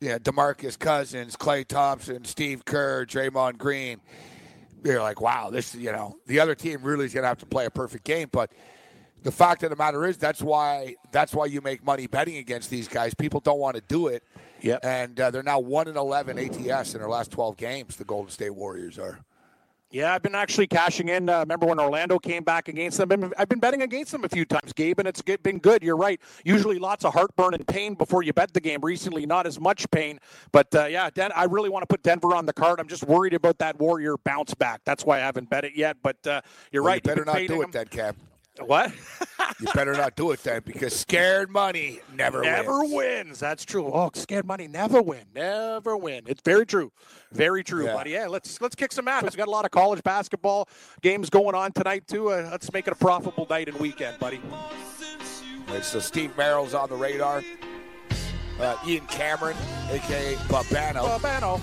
yeah, 0.00 0.18
DeMarcus 0.18 0.78
Cousins, 0.78 1.36
Klay 1.36 1.66
Thompson, 1.66 2.24
Steve 2.24 2.64
Kerr, 2.64 3.04
Draymond 3.06 3.58
Green. 3.58 4.00
You're 4.84 5.02
like, 5.02 5.20
wow, 5.20 5.50
this, 5.50 5.74
you 5.74 5.90
know, 5.90 6.16
the 6.26 6.40
other 6.40 6.54
team 6.54 6.82
really 6.82 7.06
is 7.06 7.14
going 7.14 7.22
to 7.22 7.28
have 7.28 7.38
to 7.38 7.46
play 7.46 7.64
a 7.64 7.70
perfect 7.70 8.04
game. 8.04 8.28
But 8.30 8.52
the 9.22 9.32
fact 9.32 9.62
of 9.62 9.70
the 9.70 9.76
matter 9.76 10.04
is, 10.06 10.16
that's 10.16 10.42
why 10.42 10.94
that's 11.10 11.34
why 11.34 11.46
you 11.46 11.60
make 11.60 11.84
money 11.84 12.06
betting 12.06 12.36
against 12.36 12.70
these 12.70 12.86
guys. 12.88 13.14
People 13.14 13.40
don't 13.40 13.58
want 13.58 13.76
to 13.76 13.82
do 13.88 14.06
it. 14.08 14.22
Yeah, 14.60 14.78
and 14.82 15.18
uh, 15.18 15.30
they're 15.30 15.42
now 15.42 15.58
one 15.58 15.88
and 15.88 15.96
eleven 15.96 16.38
ATS 16.38 16.94
in 16.94 17.00
their 17.00 17.10
last 17.10 17.30
twelve 17.30 17.56
games. 17.56 17.96
The 17.96 18.04
Golden 18.04 18.30
State 18.30 18.54
Warriors 18.54 18.98
are. 18.98 19.20
Yeah, 19.90 20.12
I've 20.12 20.22
been 20.22 20.34
actually 20.34 20.66
cashing 20.66 21.08
in. 21.08 21.28
Uh, 21.28 21.40
remember 21.40 21.66
when 21.66 21.78
Orlando 21.78 22.18
came 22.18 22.42
back 22.42 22.66
against 22.68 22.98
them? 22.98 23.32
I've 23.38 23.48
been 23.48 23.60
betting 23.60 23.82
against 23.82 24.10
them 24.10 24.24
a 24.24 24.28
few 24.28 24.44
times, 24.44 24.72
Gabe, 24.72 24.98
and 24.98 25.06
it's 25.06 25.22
been 25.22 25.58
good. 25.58 25.82
You're 25.82 25.96
right. 25.96 26.20
Usually 26.44 26.78
lots 26.80 27.04
of 27.04 27.14
heartburn 27.14 27.54
and 27.54 27.66
pain 27.68 27.94
before 27.94 28.24
you 28.24 28.32
bet 28.32 28.52
the 28.52 28.60
game. 28.60 28.80
Recently, 28.82 29.26
not 29.26 29.46
as 29.46 29.60
much 29.60 29.88
pain. 29.92 30.18
But 30.50 30.74
uh, 30.74 30.86
yeah, 30.86 31.08
Den- 31.14 31.32
I 31.36 31.44
really 31.44 31.70
want 31.70 31.84
to 31.84 31.86
put 31.86 32.02
Denver 32.02 32.34
on 32.34 32.46
the 32.46 32.52
card. 32.52 32.80
I'm 32.80 32.88
just 32.88 33.04
worried 33.04 33.32
about 33.32 33.58
that 33.58 33.78
Warrior 33.78 34.16
bounce 34.24 34.54
back. 34.54 34.80
That's 34.84 35.04
why 35.04 35.18
I 35.18 35.20
haven't 35.20 35.48
bet 35.50 35.64
it 35.64 35.76
yet. 35.76 35.96
But 36.02 36.26
uh, 36.26 36.40
you're 36.72 36.82
well, 36.82 36.92
right. 36.92 37.02
You 37.04 37.08
better 37.08 37.24
not 37.24 37.38
do 37.46 37.62
it, 37.62 37.70
then, 37.70 37.86
Cap. 37.86 38.16
What? 38.64 38.92
you 39.60 39.66
better 39.74 39.92
not 39.92 40.16
do 40.16 40.30
it 40.30 40.42
then, 40.42 40.62
because 40.64 40.94
scared 40.94 41.50
money 41.50 42.00
never 42.14 42.42
never 42.42 42.80
wins. 42.80 42.92
wins. 42.94 43.40
That's 43.40 43.64
true. 43.64 43.90
Oh, 43.92 44.10
scared 44.14 44.46
money 44.46 44.66
never 44.68 45.02
win, 45.02 45.24
never 45.34 45.96
win. 45.96 46.24
It's 46.26 46.40
very 46.42 46.66
true, 46.66 46.90
very 47.32 47.62
true, 47.62 47.86
yeah. 47.86 47.94
buddy. 47.94 48.10
Yeah, 48.10 48.26
let's 48.28 48.60
let's 48.60 48.74
kick 48.74 48.92
some 48.92 49.08
ass. 49.08 49.22
We 49.24 49.30
got 49.30 49.48
a 49.48 49.50
lot 49.50 49.64
of 49.64 49.70
college 49.70 50.02
basketball 50.02 50.68
games 51.02 51.30
going 51.30 51.54
on 51.54 51.72
tonight 51.72 52.06
too. 52.06 52.30
Uh, 52.30 52.48
let's 52.50 52.72
make 52.72 52.86
it 52.86 52.92
a 52.92 52.96
profitable 52.96 53.46
night 53.48 53.68
and 53.68 53.78
weekend, 53.78 54.18
buddy. 54.18 54.40
Right, 55.68 55.84
so 55.84 55.98
Steve 55.98 56.36
Merrill's 56.36 56.74
on 56.74 56.88
the 56.88 56.96
radar. 56.96 57.42
Uh, 58.60 58.76
Ian 58.86 59.04
Cameron, 59.06 59.56
aka 59.90 60.34
Bobano. 60.48 61.18
Bobano. 61.18 61.60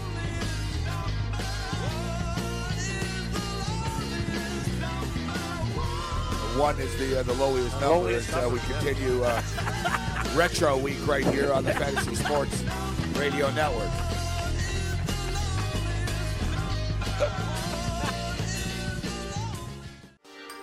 One 6.57 6.79
is 6.79 6.95
the 6.99 7.19
uh, 7.19 7.23
the 7.23 7.33
lowest 7.33 7.71
number. 7.81 7.87
Lowest 7.87 8.29
as, 8.29 8.45
uh, 8.45 8.49
we 8.49 8.59
continue 8.59 9.23
uh, 9.23 9.41
retro 10.35 10.77
week 10.77 11.05
right 11.07 11.25
here 11.25 11.51
on 11.51 11.63
the 11.63 11.73
Fantasy 11.73 12.13
Sports 12.13 12.63
Radio 13.17 13.51
Network. 13.53 13.89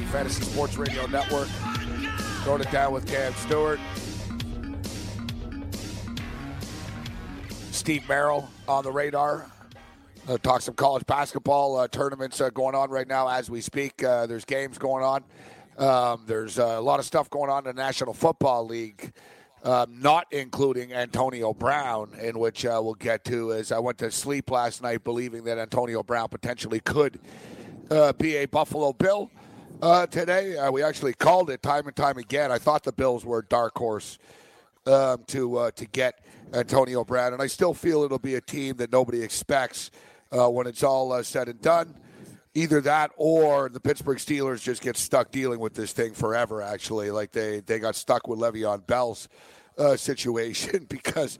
Morency, 0.00 0.12
Fantasy 0.12 0.42
Sports 0.44 0.76
Radio 0.76 1.06
Network. 1.06 1.48
Throwing 2.44 2.62
it 2.62 2.70
down 2.70 2.92
with 2.92 3.06
Cam 3.06 3.32
Stewart. 3.34 3.80
Steve 7.70 8.08
Merrill 8.08 8.48
on 8.68 8.84
the 8.84 8.92
radar. 8.92 9.50
Uh, 10.28 10.38
talk 10.38 10.60
some 10.60 10.74
college 10.74 11.04
basketball 11.06 11.76
uh, 11.76 11.88
tournaments 11.88 12.40
uh, 12.40 12.50
going 12.50 12.74
on 12.74 12.90
right 12.90 13.08
now 13.08 13.28
as 13.28 13.50
we 13.50 13.60
speak. 13.60 14.02
Uh, 14.02 14.26
there's 14.26 14.44
games 14.44 14.78
going 14.78 15.02
on. 15.02 15.24
Um, 15.78 16.24
there's 16.26 16.58
a 16.58 16.78
lot 16.80 17.00
of 17.00 17.06
stuff 17.06 17.30
going 17.30 17.50
on 17.50 17.66
in 17.66 17.74
the 17.74 17.82
National 17.82 18.12
Football 18.12 18.66
League, 18.66 19.12
um, 19.64 20.00
not 20.00 20.26
including 20.30 20.92
Antonio 20.92 21.54
Brown, 21.54 22.10
in 22.20 22.38
which 22.38 22.66
uh, 22.66 22.80
we'll 22.82 22.94
get 22.94 23.24
to. 23.24 23.54
As 23.54 23.72
I 23.72 23.78
went 23.78 23.96
to 23.98 24.10
sleep 24.10 24.50
last 24.50 24.82
night 24.82 25.04
believing 25.04 25.44
that 25.44 25.58
Antonio 25.58 26.02
Brown 26.02 26.28
potentially 26.28 26.80
could 26.80 27.18
uh, 27.90 28.12
be 28.12 28.36
a 28.36 28.46
Buffalo 28.46 28.92
Bill. 28.92 29.30
Today, 30.10 30.56
we 30.70 30.82
actually 30.82 31.14
called 31.14 31.50
it 31.50 31.62
time 31.62 31.86
and 31.86 31.96
time 31.96 32.18
again. 32.18 32.52
I 32.52 32.58
thought 32.58 32.84
the 32.84 32.92
Bills 32.92 33.24
were 33.24 33.38
a 33.38 33.44
dark 33.44 33.76
horse 33.76 34.18
um, 34.86 35.24
to 35.28 35.70
to 35.74 35.86
get 35.86 36.24
Antonio 36.52 37.04
Brown, 37.04 37.32
and 37.32 37.42
I 37.42 37.46
still 37.46 37.74
feel 37.74 38.02
it'll 38.02 38.18
be 38.18 38.34
a 38.34 38.40
team 38.40 38.76
that 38.76 38.92
nobody 38.92 39.22
expects 39.22 39.90
uh, 40.32 40.48
when 40.48 40.66
it's 40.66 40.82
all 40.82 41.12
uh, 41.12 41.22
said 41.22 41.48
and 41.48 41.60
done. 41.60 41.94
Either 42.54 42.80
that 42.80 43.12
or 43.16 43.68
the 43.68 43.78
Pittsburgh 43.78 44.18
Steelers 44.18 44.60
just 44.60 44.82
get 44.82 44.96
stuck 44.96 45.30
dealing 45.30 45.60
with 45.60 45.74
this 45.74 45.92
thing 45.92 46.12
forever, 46.12 46.60
actually. 46.60 47.10
Like 47.10 47.30
they, 47.30 47.60
they 47.60 47.78
got 47.78 47.94
stuck 47.94 48.26
with 48.26 48.40
Le'Veon 48.40 48.86
Bell's 48.86 49.28
uh, 49.78 49.96
situation 49.96 50.86
because 50.88 51.38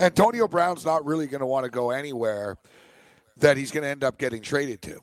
Antonio 0.00 0.48
Brown's 0.48 0.84
not 0.84 1.04
really 1.04 1.26
going 1.26 1.40
to 1.40 1.46
want 1.46 1.64
to 1.64 1.70
go 1.70 1.90
anywhere 1.90 2.56
that 3.36 3.56
he's 3.56 3.70
going 3.70 3.84
to 3.84 3.88
end 3.88 4.02
up 4.02 4.18
getting 4.18 4.42
traded 4.42 4.82
to. 4.82 5.00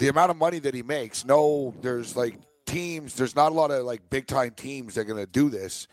The 0.00 0.08
amount 0.08 0.30
of 0.30 0.38
money 0.38 0.60
that 0.60 0.72
he 0.72 0.82
makes, 0.82 1.26
no, 1.26 1.74
there's 1.82 2.16
like 2.16 2.38
teams, 2.64 3.16
there's 3.16 3.36
not 3.36 3.52
a 3.52 3.54
lot 3.54 3.70
of 3.70 3.84
like 3.84 4.00
big 4.08 4.26
time 4.26 4.52
teams 4.56 4.94
that 4.94 5.02
are 5.02 5.04
going 5.04 5.22
to 5.22 5.30
do 5.30 5.50
this 5.50 5.88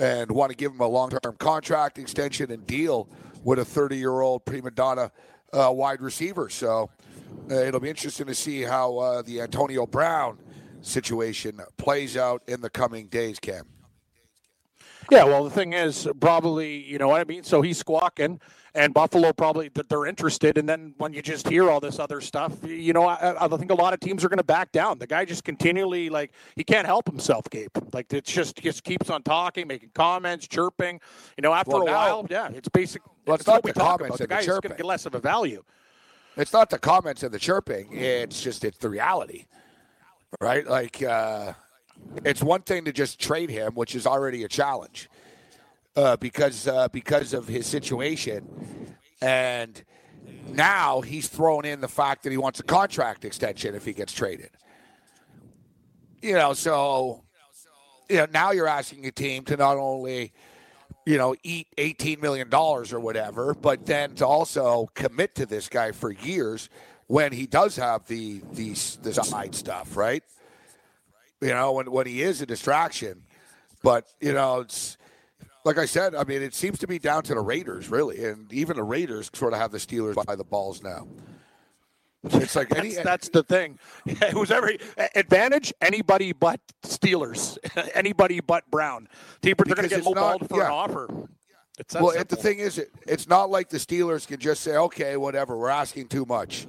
and 0.00 0.30
want 0.30 0.50
to 0.50 0.56
give 0.56 0.72
him 0.72 0.80
a 0.80 0.88
long 0.88 1.10
term 1.10 1.36
contract 1.36 1.98
extension 1.98 2.50
and 2.50 2.66
deal 2.66 3.06
with 3.42 3.58
a 3.58 3.64
30 3.64 3.98
year 3.98 4.22
old 4.22 4.46
prima 4.46 4.70
donna 4.70 5.12
uh, 5.52 5.70
wide 5.70 6.00
receiver. 6.00 6.48
So 6.48 6.88
uh, 7.50 7.54
it'll 7.56 7.80
be 7.80 7.90
interesting 7.90 8.28
to 8.28 8.34
see 8.34 8.62
how 8.62 8.96
uh, 8.96 9.20
the 9.20 9.42
Antonio 9.42 9.86
Brown 9.86 10.38
situation 10.80 11.60
plays 11.76 12.16
out 12.16 12.42
in 12.48 12.62
the 12.62 12.70
coming 12.70 13.08
days, 13.08 13.38
Cam. 13.38 13.66
Yeah, 15.10 15.24
well, 15.24 15.44
the 15.44 15.50
thing 15.50 15.74
is, 15.74 16.08
probably, 16.18 16.82
you 16.82 16.96
know 16.96 17.08
what 17.08 17.20
I 17.20 17.24
mean? 17.24 17.44
So 17.44 17.60
he's 17.60 17.76
squawking, 17.76 18.40
and 18.74 18.92
Buffalo 18.92 19.32
probably 19.32 19.70
they're 19.88 20.06
interested. 20.06 20.58
And 20.58 20.68
then 20.68 20.94
when 20.98 21.12
you 21.12 21.22
just 21.22 21.48
hear 21.48 21.70
all 21.70 21.80
this 21.80 21.98
other 21.98 22.20
stuff, 22.20 22.52
you 22.64 22.92
know, 22.92 23.06
I, 23.06 23.44
I 23.44 23.48
think 23.48 23.70
a 23.70 23.74
lot 23.74 23.94
of 23.94 24.00
teams 24.00 24.24
are 24.24 24.28
going 24.28 24.38
to 24.38 24.44
back 24.44 24.72
down. 24.72 24.98
The 24.98 25.06
guy 25.06 25.24
just 25.24 25.44
continually, 25.44 26.10
like, 26.10 26.32
he 26.56 26.64
can't 26.64 26.86
help 26.86 27.08
himself, 27.08 27.48
Gabe. 27.50 27.70
Like, 27.92 28.12
it's 28.12 28.32
just, 28.32 28.56
just 28.56 28.82
keeps 28.82 29.10
on 29.10 29.22
talking, 29.22 29.68
making 29.68 29.90
comments, 29.94 30.48
chirping. 30.48 31.00
You 31.36 31.42
know, 31.42 31.52
after 31.52 31.72
well, 31.72 31.82
a 31.82 31.86
now, 31.86 31.92
while, 31.92 32.26
yeah, 32.28 32.48
it's 32.52 32.68
basic. 32.68 33.02
Well, 33.26 33.36
it's, 33.36 33.46
not 33.46 33.62
the 33.62 33.72
comments 33.72 34.18
The 34.18 34.26
guy's 34.26 34.46
going 34.46 34.62
to 34.62 34.68
get 34.68 34.84
less 34.84 35.06
of 35.06 35.14
a 35.14 35.20
value. 35.20 35.62
It's 36.36 36.52
not 36.52 36.68
the 36.68 36.78
comments 36.78 37.22
and 37.22 37.32
the 37.32 37.38
chirping. 37.38 37.92
It's 37.92 38.42
just 38.42 38.64
it's 38.64 38.78
the 38.78 38.88
reality, 38.88 39.46
right? 40.40 40.66
Like 40.66 41.00
uh, 41.00 41.52
it's 42.24 42.42
one 42.42 42.62
thing 42.62 42.84
to 42.86 42.92
just 42.92 43.20
trade 43.20 43.50
him, 43.50 43.74
which 43.74 43.94
is 43.94 44.04
already 44.04 44.42
a 44.42 44.48
challenge 44.48 45.08
uh, 45.96 46.16
because 46.16 46.66
uh, 46.66 46.88
because 46.88 47.34
of 47.34 47.48
his 47.48 47.66
situation, 47.66 48.96
and 49.20 49.82
now 50.48 51.00
he's 51.00 51.28
thrown 51.28 51.64
in 51.64 51.80
the 51.80 51.88
fact 51.88 52.22
that 52.24 52.30
he 52.30 52.38
wants 52.38 52.60
a 52.60 52.64
contract 52.64 53.24
extension 53.24 53.74
if 53.74 53.84
he 53.84 53.92
gets 53.92 54.12
traded. 54.12 54.50
You 56.22 56.34
know, 56.34 56.52
so 56.54 57.22
you 58.08 58.16
know 58.16 58.26
now 58.32 58.52
you're 58.52 58.68
asking 58.68 59.06
a 59.06 59.12
team 59.12 59.44
to 59.44 59.56
not 59.56 59.76
only 59.76 60.32
you 61.06 61.18
know, 61.18 61.34
eat 61.42 61.68
$18 61.76 62.20
million 62.22 62.52
or 62.52 63.00
whatever, 63.00 63.54
but 63.54 63.84
then 63.86 64.14
to 64.14 64.26
also 64.26 64.88
commit 64.94 65.34
to 65.34 65.46
this 65.46 65.68
guy 65.68 65.92
for 65.92 66.10
years 66.10 66.70
when 67.06 67.32
he 67.32 67.46
does 67.46 67.76
have 67.76 68.06
the, 68.06 68.40
the, 68.52 68.70
the 69.02 69.12
side 69.12 69.54
stuff, 69.54 69.96
right? 69.96 70.22
You 71.40 71.48
know, 71.48 71.72
when, 71.72 71.90
when 71.90 72.06
he 72.06 72.22
is 72.22 72.40
a 72.40 72.46
distraction. 72.46 73.22
But, 73.82 74.06
you 74.20 74.32
know, 74.32 74.60
it's 74.60 74.96
like 75.64 75.78
I 75.78 75.86
said, 75.86 76.14
I 76.14 76.24
mean, 76.24 76.42
it 76.42 76.54
seems 76.54 76.78
to 76.80 76.86
be 76.86 76.98
down 76.98 77.22
to 77.24 77.34
the 77.34 77.40
Raiders, 77.40 77.88
really. 77.88 78.24
And 78.24 78.52
even 78.52 78.76
the 78.76 78.82
Raiders 78.82 79.30
sort 79.32 79.54
of 79.54 79.58
have 79.58 79.72
the 79.72 79.78
Steelers 79.78 80.14
by 80.26 80.36
the 80.36 80.44
balls 80.44 80.82
now. 80.82 81.08
It's 82.24 82.56
like 82.56 82.74
any, 82.76 82.92
that's, 82.92 83.04
that's, 83.04 83.28
the 83.30 83.42
thing. 83.42 83.78
Who's 84.32 84.50
every 84.50 84.78
advantage? 85.14 85.72
Anybody 85.80 86.32
but 86.32 86.60
Steelers. 86.82 87.58
anybody 87.94 88.40
but 88.40 88.70
Brown. 88.70 89.08
They're 89.42 89.54
going 89.54 89.88
to 89.88 89.88
get 89.88 90.04
lowballed 90.04 90.48
for 90.48 90.58
yeah. 90.58 90.66
an 90.66 90.72
offer. 90.72 91.08
well, 92.00 92.24
the 92.28 92.36
thing 92.36 92.60
is, 92.60 92.78
it, 92.78 92.90
it's 93.06 93.28
not 93.28 93.50
like 93.50 93.68
the 93.68 93.78
Steelers 93.78 94.26
can 94.26 94.40
just 94.40 94.62
say, 94.62 94.76
"Okay, 94.76 95.16
whatever, 95.16 95.58
we're 95.58 95.68
asking 95.68 96.08
too 96.08 96.24
much. 96.24 96.66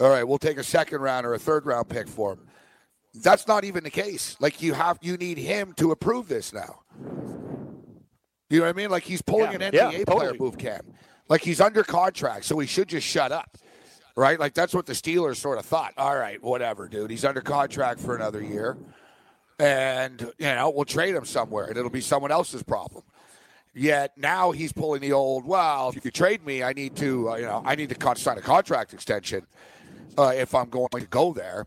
All 0.00 0.08
right, 0.08 0.24
we'll 0.24 0.38
take 0.38 0.58
a 0.58 0.64
second 0.64 1.00
round 1.00 1.26
or 1.26 1.34
a 1.34 1.38
third 1.38 1.64
round 1.64 1.88
pick 1.88 2.08
for 2.08 2.32
him." 2.32 2.40
That's 3.14 3.46
not 3.46 3.64
even 3.64 3.84
the 3.84 3.90
case. 3.90 4.36
Like 4.40 4.62
you 4.62 4.72
have, 4.72 4.98
you 5.00 5.16
need 5.16 5.38
him 5.38 5.74
to 5.74 5.92
approve 5.92 6.28
this 6.28 6.52
now. 6.52 6.81
You 8.52 8.58
know 8.58 8.66
what 8.66 8.76
I 8.76 8.78
mean? 8.78 8.90
Like 8.90 9.04
he's 9.04 9.22
pulling 9.22 9.52
yeah, 9.52 9.66
an 9.66 9.72
NBA 9.72 9.72
yeah, 9.72 10.04
player 10.04 10.04
totally. 10.04 10.38
move, 10.38 10.58
Cam. 10.58 10.82
Like 11.28 11.42
he's 11.42 11.60
under 11.60 11.82
contract, 11.82 12.44
so 12.44 12.58
he 12.58 12.66
should 12.66 12.88
just 12.88 13.06
shut 13.06 13.32
up 13.32 13.56
right? 14.16 14.38
Like 14.38 14.54
that's 14.54 14.74
what 14.74 14.86
the 14.86 14.92
Steelers 14.92 15.36
sort 15.36 15.58
of 15.58 15.64
thought. 15.64 15.94
All 15.96 16.16
right, 16.16 16.42
whatever, 16.42 16.88
dude. 16.88 17.10
He's 17.10 17.24
under 17.24 17.40
contract 17.40 18.00
for 18.00 18.14
another 18.14 18.42
year, 18.42 18.76
and 19.58 20.20
you 20.38 20.46
know 20.46 20.70
we'll 20.70 20.84
trade 20.84 21.14
him 21.14 21.24
somewhere, 21.24 21.66
and 21.66 21.76
it'll 21.76 21.90
be 21.90 22.00
someone 22.00 22.30
else's 22.30 22.62
problem. 22.62 23.04
Yet 23.74 24.12
now 24.18 24.50
he's 24.50 24.72
pulling 24.72 25.00
the 25.00 25.12
old. 25.12 25.46
Well, 25.46 25.92
if 25.96 26.04
you 26.04 26.10
trade 26.10 26.44
me, 26.44 26.62
I 26.62 26.74
need 26.74 26.94
to, 26.96 27.30
uh, 27.30 27.36
you 27.36 27.46
know, 27.46 27.62
I 27.64 27.74
need 27.74 27.88
to 27.88 28.14
sign 28.16 28.36
a 28.36 28.42
contract 28.42 28.92
extension 28.92 29.46
uh, 30.18 30.32
if 30.36 30.54
I'm 30.54 30.68
going 30.68 30.88
to 30.90 31.06
go 31.06 31.32
there. 31.32 31.66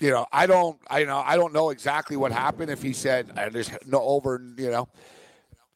You 0.00 0.12
know, 0.12 0.26
I 0.32 0.46
don't, 0.46 0.78
I 0.88 1.00
you 1.00 1.06
know, 1.06 1.18
I 1.18 1.36
don't 1.36 1.52
know 1.52 1.70
exactly 1.70 2.16
what 2.16 2.32
happened. 2.32 2.70
If 2.70 2.80
he 2.80 2.94
said 2.94 3.28
there's 3.52 3.70
no 3.84 4.00
over, 4.00 4.40
you 4.56 4.70
know, 4.70 4.88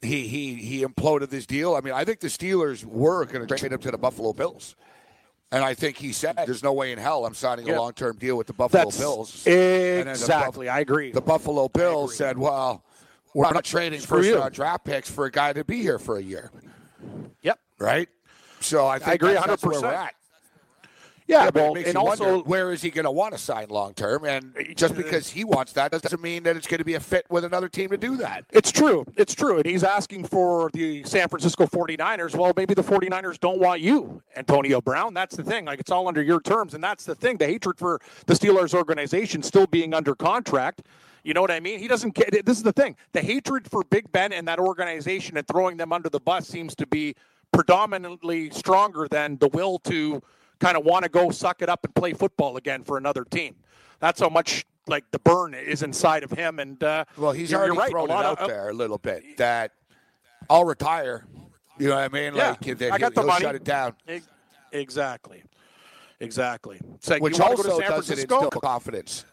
he 0.03 0.27
he 0.27 0.55
he 0.55 0.85
imploded 0.85 1.31
this 1.31 1.47
deal. 1.47 1.75
I 1.75 1.81
mean, 1.81 1.95
I 1.95 2.05
think 2.05 2.21
the 2.21 2.29
Steelers 2.29 2.85
were 2.85 3.25
going 3.25 3.47
to 3.47 3.57
trade 3.57 3.73
him 3.73 3.81
to 3.81 3.91
the 3.91 3.99
Buffalo 3.99 4.33
Bills. 4.33 4.77
And 5.51 5.63
I 5.63 5.75
think 5.75 5.99
he 5.99 6.13
said, 6.13 6.37
"There's 6.47 6.63
no 6.63 6.73
way 6.73 6.93
in 6.93 6.99
hell 6.99 7.27
I'm 7.27 7.35
signing 7.35 7.69
a 7.69 7.77
long-term 7.77 8.17
deal 8.17 8.37
with 8.37 8.47
the 8.47 8.55
Buffalo 8.55 8.85
That's 8.85 8.99
Bills." 8.99 9.47
Exactly, 9.47 10.69
I 10.69 10.81
agree. 10.81 11.13
The 11.13 11.21
Buffalo 11.21 11.69
Bills 11.69 12.17
said, 12.17 12.39
"Well, 12.39 12.85
we're 13.35 13.51
not 13.51 13.65
trading 13.65 14.01
first-round 14.01 14.55
draft 14.55 14.85
picks 14.85 15.11
for 15.11 15.27
a 15.27 15.31
guy 15.31 15.53
to 15.53 15.63
be 15.65 15.83
here 15.83 15.99
for 15.99 16.17
a 16.17 16.23
year." 16.23 16.51
Yep. 17.43 17.59
Right. 17.79 18.09
So 18.61 18.87
I 18.87 18.99
think 18.99 19.09
I 19.09 19.15
agree 19.15 19.35
100. 19.35 19.61
percent 19.61 20.13
yeah, 21.27 21.45
yeah 21.45 21.51
well, 21.55 21.77
and 21.77 21.97
also, 21.97 22.43
where 22.43 22.73
is 22.73 22.83
he 22.83 22.91
going 22.91 23.05
to 23.05 23.11
want 23.11 23.33
to 23.33 23.39
sign 23.39 23.69
long 23.69 23.95
term? 23.95 24.25
And 24.25 24.55
just 24.77 24.95
uh, 24.95 24.97
because 24.97 25.31
he 25.31 25.45
wants 25.45 25.73
that 25.73 25.93
doesn't 25.93 26.23
mean 26.23 26.43
that 26.45 26.57
it's 26.57 26.67
going 26.67 26.79
to 26.79 26.85
be 26.85 26.95
a 26.95 27.01
fit 27.01 27.27
with 27.31 27.45
another 27.45 27.69
team 27.69 27.91
to 27.91 27.97
do 27.97 28.17
that. 28.17 28.45
It's 28.51 28.73
true. 28.73 29.05
It's 29.17 29.35
true. 29.35 29.59
And 29.59 29.67
he's 29.67 29.85
asking 29.85 30.25
for 30.25 30.71
the 30.73 31.05
San 31.05 31.29
Francisco 31.29 31.67
49ers. 31.67 32.35
Well, 32.35 32.53
maybe 32.57 32.75
the 32.75 32.83
49ers 32.83 33.39
don't 33.41 33.61
want 33.61 33.81
you, 33.81 34.23
Antonio 34.37 34.81
Brown. 34.81 35.15
That's 35.15 35.37
the 35.37 35.45
thing. 35.45 35.65
Like, 35.65 35.81
it's 35.81 35.91
all 35.91 36.09
under 36.09 36.23
your 36.23 36.41
terms. 36.41 36.75
And 36.75 36.83
that's 36.83 37.05
the 37.05 37.15
thing. 37.15 37.37
The 37.37 37.47
hatred 37.47 37.79
for 37.79 38.01
the 38.27 38.35
Steelers 38.35 38.75
organization 38.75 39.43
still 39.43 39.67
being 39.67 39.95
under 39.95 40.15
contract. 40.15 40.83
You 41.25 41.35
know 41.35 41.41
what 41.41 41.53
I 41.53 41.61
mean? 41.61 41.79
He 41.79 41.87
doesn't 41.87 42.13
care. 42.13 42.29
This 42.45 42.57
is 42.57 42.65
the 42.65 42.73
thing. 42.73 42.97
The 43.13 43.23
hatred 43.23 43.71
for 43.71 43.85
Big 43.85 44.11
Ben 44.11 44.33
and 44.33 44.47
that 44.49 44.59
organization 44.59 45.37
and 45.37 45.47
throwing 45.47 45.77
them 45.77 45.93
under 45.93 46.09
the 46.09 46.19
bus 46.19 46.49
seems 46.49 46.75
to 46.77 46.87
be 46.87 47.15
predominantly 47.53 48.51
stronger 48.51 49.07
than 49.09 49.37
the 49.39 49.49
will 49.49 49.79
to 49.81 50.23
kind 50.63 50.77
of 50.77 50.85
want 50.85 51.03
to 51.03 51.11
go 51.11 51.31
suck 51.31 51.61
it 51.61 51.69
up 51.69 51.85
and 51.85 51.95
play 51.95 52.13
football 52.13 52.57
again 52.57 52.85
for 52.85 52.97
another 52.97 53.25
team. 53.25 53.57
That's 53.99 54.21
how 54.21 54.29
much 54.29 54.65
like 54.87 55.05
the 55.11 55.19
burn 55.19 55.55
is 55.55 55.83
inside 55.83 56.23
of 56.23 56.31
him. 56.31 56.61
And 56.61 56.83
uh, 56.83 57.05
well, 57.17 57.33
he's 57.33 57.53
already 57.53 57.77
right, 57.77 57.91
thrown 57.91 58.11
it 58.11 58.13
out 58.13 58.39
of, 58.39 58.49
there 58.49 58.69
a 58.69 58.73
little 58.73 58.99
bit 58.99 59.37
that 59.39 59.73
I'll 60.49 60.65
retire. 60.65 61.27
You 61.79 61.89
know 61.89 61.97
what 61.97 62.05
I 62.05 62.09
mean? 62.09 62.35
Yeah, 62.37 62.55
like 62.61 62.83
I 62.93 62.99
got 62.99 63.15
the 63.15 63.23
money. 63.25 63.43
Shut 63.43 63.55
it 63.57 63.65
down. 63.65 63.95
Exactly. 64.73 65.43
Exactly. 66.21 66.81
Like, 67.09 67.21
Which 67.21 67.41
also 67.41 67.81
does 67.81 68.09
it 68.11 68.21
instill 68.21 68.51
confidence. 68.51 69.25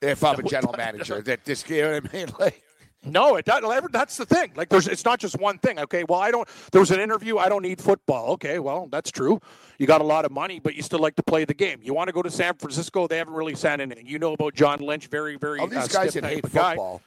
If 0.00 0.24
I'm 0.24 0.38
a 0.38 0.42
general 0.42 0.74
manager, 0.76 1.20
that 1.22 1.44
this, 1.44 1.68
you 1.68 1.82
know 1.82 1.92
what 1.94 2.14
I 2.14 2.16
mean? 2.16 2.28
Like, 2.38 2.62
no, 3.08 3.36
it 3.36 3.44
doesn't. 3.44 3.92
that's 3.92 4.16
the 4.16 4.26
thing. 4.26 4.52
Like, 4.54 4.68
there's 4.68 4.88
it's 4.88 5.04
not 5.04 5.18
just 5.18 5.38
one 5.38 5.58
thing. 5.58 5.78
Okay, 5.78 6.04
well, 6.08 6.20
I 6.20 6.30
don't. 6.30 6.48
There 6.72 6.80
was 6.80 6.90
an 6.90 7.00
interview. 7.00 7.38
I 7.38 7.48
don't 7.48 7.62
need 7.62 7.80
football. 7.80 8.32
Okay, 8.32 8.58
well, 8.58 8.88
that's 8.90 9.10
true. 9.10 9.40
You 9.78 9.86
got 9.86 10.00
a 10.00 10.04
lot 10.04 10.24
of 10.24 10.32
money, 10.32 10.60
but 10.60 10.74
you 10.74 10.82
still 10.82 10.98
like 10.98 11.16
to 11.16 11.22
play 11.22 11.44
the 11.44 11.54
game. 11.54 11.80
You 11.82 11.94
want 11.94 12.08
to 12.08 12.12
go 12.12 12.22
to 12.22 12.30
San 12.30 12.54
Francisco? 12.54 13.06
They 13.06 13.18
haven't 13.18 13.34
really 13.34 13.54
signed 13.54 13.80
anything. 13.80 14.06
You 14.06 14.18
know 14.18 14.32
about 14.32 14.54
John 14.54 14.80
Lynch? 14.80 15.06
Very, 15.06 15.36
very. 15.36 15.60
Oh, 15.60 15.66
these 15.66 15.78
uh, 15.78 15.86
guys 15.86 16.14
that 16.14 16.24
hate 16.24 16.48
football. 16.48 17.02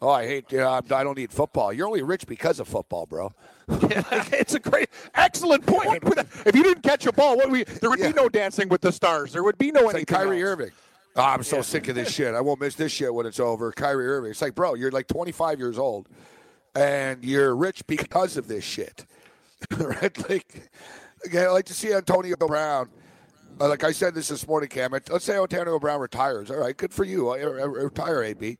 Oh, 0.00 0.10
I 0.10 0.26
hate. 0.26 0.52
Uh, 0.52 0.82
I 0.90 1.04
don't 1.04 1.16
need 1.16 1.32
football. 1.32 1.72
You're 1.72 1.86
only 1.86 2.02
rich 2.02 2.26
because 2.26 2.58
of 2.58 2.66
football, 2.66 3.06
bro. 3.06 3.32
yeah, 3.68 4.02
it's 4.32 4.54
a 4.54 4.58
great, 4.58 4.88
excellent 5.14 5.64
point. 5.64 6.02
if 6.46 6.56
you 6.56 6.64
didn't 6.64 6.82
catch 6.82 7.06
a 7.06 7.12
ball, 7.12 7.36
what 7.36 7.48
we 7.50 7.62
there 7.62 7.88
would 7.88 8.00
yeah. 8.00 8.08
be 8.08 8.14
no 8.14 8.28
dancing 8.28 8.68
with 8.68 8.80
the 8.80 8.90
stars. 8.90 9.32
There 9.32 9.44
would 9.44 9.58
be 9.58 9.70
no 9.70 9.82
it's 9.82 9.94
anything. 9.94 10.14
Like 10.14 10.24
Kyrie 10.24 10.42
else. 10.42 10.50
Irving. 10.50 10.70
Oh, 11.14 11.22
I'm 11.22 11.42
so 11.42 11.56
yeah. 11.56 11.62
sick 11.62 11.88
of 11.88 11.94
this 11.94 12.10
shit. 12.14 12.34
I 12.34 12.40
won't 12.40 12.60
miss 12.60 12.74
this 12.74 12.92
shit 12.92 13.12
when 13.12 13.26
it's 13.26 13.40
over. 13.40 13.72
Kyrie 13.72 14.06
Irving. 14.06 14.30
It's 14.30 14.42
like, 14.42 14.54
bro, 14.54 14.74
you're 14.74 14.90
like 14.90 15.08
25 15.08 15.58
years 15.58 15.78
old, 15.78 16.08
and 16.74 17.22
you're 17.24 17.54
rich 17.54 17.86
because 17.86 18.36
of 18.36 18.48
this 18.48 18.64
shit, 18.64 19.04
right? 19.70 20.28
Like, 20.30 20.70
Again, 21.24 21.46
I 21.46 21.50
like 21.50 21.66
to 21.66 21.74
see 21.74 21.92
Antonio 21.92 22.36
Brown. 22.36 22.88
Uh, 23.60 23.68
like 23.68 23.84
I 23.84 23.92
said 23.92 24.14
this 24.14 24.28
this 24.28 24.46
morning, 24.48 24.68
Cam. 24.68 24.92
Let's 24.92 25.24
say 25.24 25.38
Antonio 25.38 25.78
Brown 25.78 26.00
retires. 26.00 26.50
All 26.50 26.56
right, 26.56 26.76
good 26.76 26.92
for 26.92 27.04
you. 27.04 27.28
I, 27.28 27.38
I, 27.38 27.64
retire, 27.64 28.22
AB. 28.24 28.58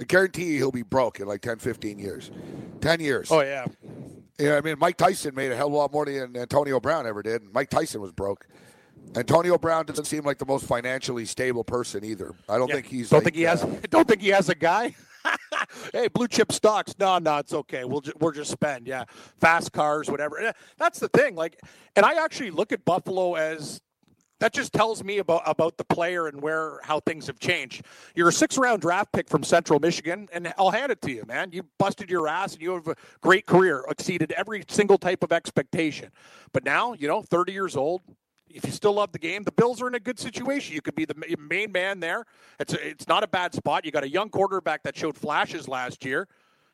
I 0.00 0.04
guarantee 0.04 0.44
you 0.44 0.56
he'll 0.58 0.72
be 0.72 0.82
broke 0.82 1.20
in 1.20 1.26
like 1.26 1.40
10, 1.40 1.58
15 1.58 1.98
years. 1.98 2.30
10 2.80 3.00
years. 3.00 3.30
Oh, 3.30 3.40
yeah. 3.40 3.66
Yeah, 4.38 4.56
I 4.56 4.60
mean, 4.60 4.76
Mike 4.78 4.96
Tyson 4.96 5.34
made 5.34 5.52
a 5.52 5.56
hell 5.56 5.68
of 5.68 5.72
a 5.72 5.76
lot 5.76 5.92
more 5.92 6.04
than 6.04 6.36
Antonio 6.36 6.80
Brown 6.80 7.06
ever 7.06 7.22
did. 7.22 7.42
Mike 7.52 7.70
Tyson 7.70 8.00
was 8.00 8.12
broke. 8.12 8.46
Antonio 9.16 9.58
Brown 9.58 9.86
doesn't 9.86 10.06
seem 10.06 10.24
like 10.24 10.38
the 10.38 10.46
most 10.46 10.66
financially 10.66 11.24
stable 11.24 11.64
person 11.64 12.04
either. 12.04 12.34
I 12.48 12.58
don't 12.58 12.68
yeah. 12.68 12.76
think 12.76 12.86
he's. 12.86 13.10
Don't 13.10 13.18
like, 13.18 13.24
think 13.24 13.36
he 13.36 13.42
has. 13.42 13.62
Uh, 13.62 13.76
don't 13.90 14.08
think 14.08 14.22
he 14.22 14.28
has 14.28 14.48
a 14.48 14.54
guy. 14.54 14.94
hey, 15.92 16.08
blue 16.08 16.28
chip 16.28 16.52
stocks. 16.52 16.94
No, 16.98 17.18
no, 17.18 17.38
it's 17.38 17.52
okay. 17.52 17.84
We'll 17.84 18.00
ju- 18.00 18.12
we're 18.18 18.32
just 18.32 18.50
spend. 18.50 18.86
Yeah, 18.86 19.04
fast 19.40 19.72
cars, 19.72 20.10
whatever. 20.10 20.52
That's 20.78 20.98
the 20.98 21.08
thing. 21.08 21.34
Like, 21.34 21.60
and 21.94 22.04
I 22.04 22.22
actually 22.22 22.50
look 22.50 22.72
at 22.72 22.84
Buffalo 22.84 23.34
as 23.34 23.80
that 24.42 24.52
just 24.52 24.72
tells 24.72 25.04
me 25.04 25.18
about 25.18 25.42
about 25.46 25.76
the 25.76 25.84
player 25.84 26.26
and 26.26 26.42
where 26.42 26.80
how 26.82 26.98
things 26.98 27.28
have 27.28 27.38
changed. 27.38 27.84
You're 28.16 28.30
a 28.30 28.32
six 28.32 28.58
round 28.58 28.82
draft 28.82 29.12
pick 29.12 29.28
from 29.28 29.44
Central 29.44 29.78
Michigan, 29.78 30.28
and 30.32 30.52
I'll 30.58 30.72
hand 30.72 30.90
it 30.90 31.00
to 31.02 31.12
you, 31.12 31.24
man. 31.26 31.50
You 31.52 31.64
busted 31.78 32.10
your 32.10 32.26
ass, 32.26 32.54
and 32.54 32.62
you 32.62 32.72
have 32.72 32.88
a 32.88 32.96
great 33.20 33.46
career, 33.46 33.84
exceeded 33.88 34.32
every 34.32 34.64
single 34.68 34.98
type 34.98 35.22
of 35.22 35.32
expectation. 35.32 36.10
But 36.52 36.64
now, 36.64 36.94
you 36.94 37.06
know, 37.06 37.22
30 37.22 37.52
years 37.52 37.76
old, 37.76 38.02
if 38.54 38.64
you 38.64 38.72
still 38.72 38.94
love 38.94 39.12
the 39.12 39.18
game, 39.18 39.44
the 39.44 39.52
Bills 39.52 39.80
are 39.82 39.88
in 39.88 39.94
a 39.94 40.00
good 40.00 40.18
situation. 40.18 40.74
You 40.74 40.82
could 40.82 40.94
be 40.94 41.04
the 41.04 41.14
main 41.38 41.72
man 41.72 42.00
there. 42.00 42.24
It's 42.58 42.74
a, 42.74 42.88
it's 42.88 43.08
not 43.08 43.22
a 43.22 43.28
bad 43.28 43.54
spot. 43.54 43.84
You 43.84 43.90
got 43.90 44.04
a 44.04 44.08
young 44.08 44.28
quarterback 44.28 44.82
that 44.84 44.96
showed 44.96 45.16
flashes 45.16 45.68
last 45.68 46.04
year. 46.04 46.28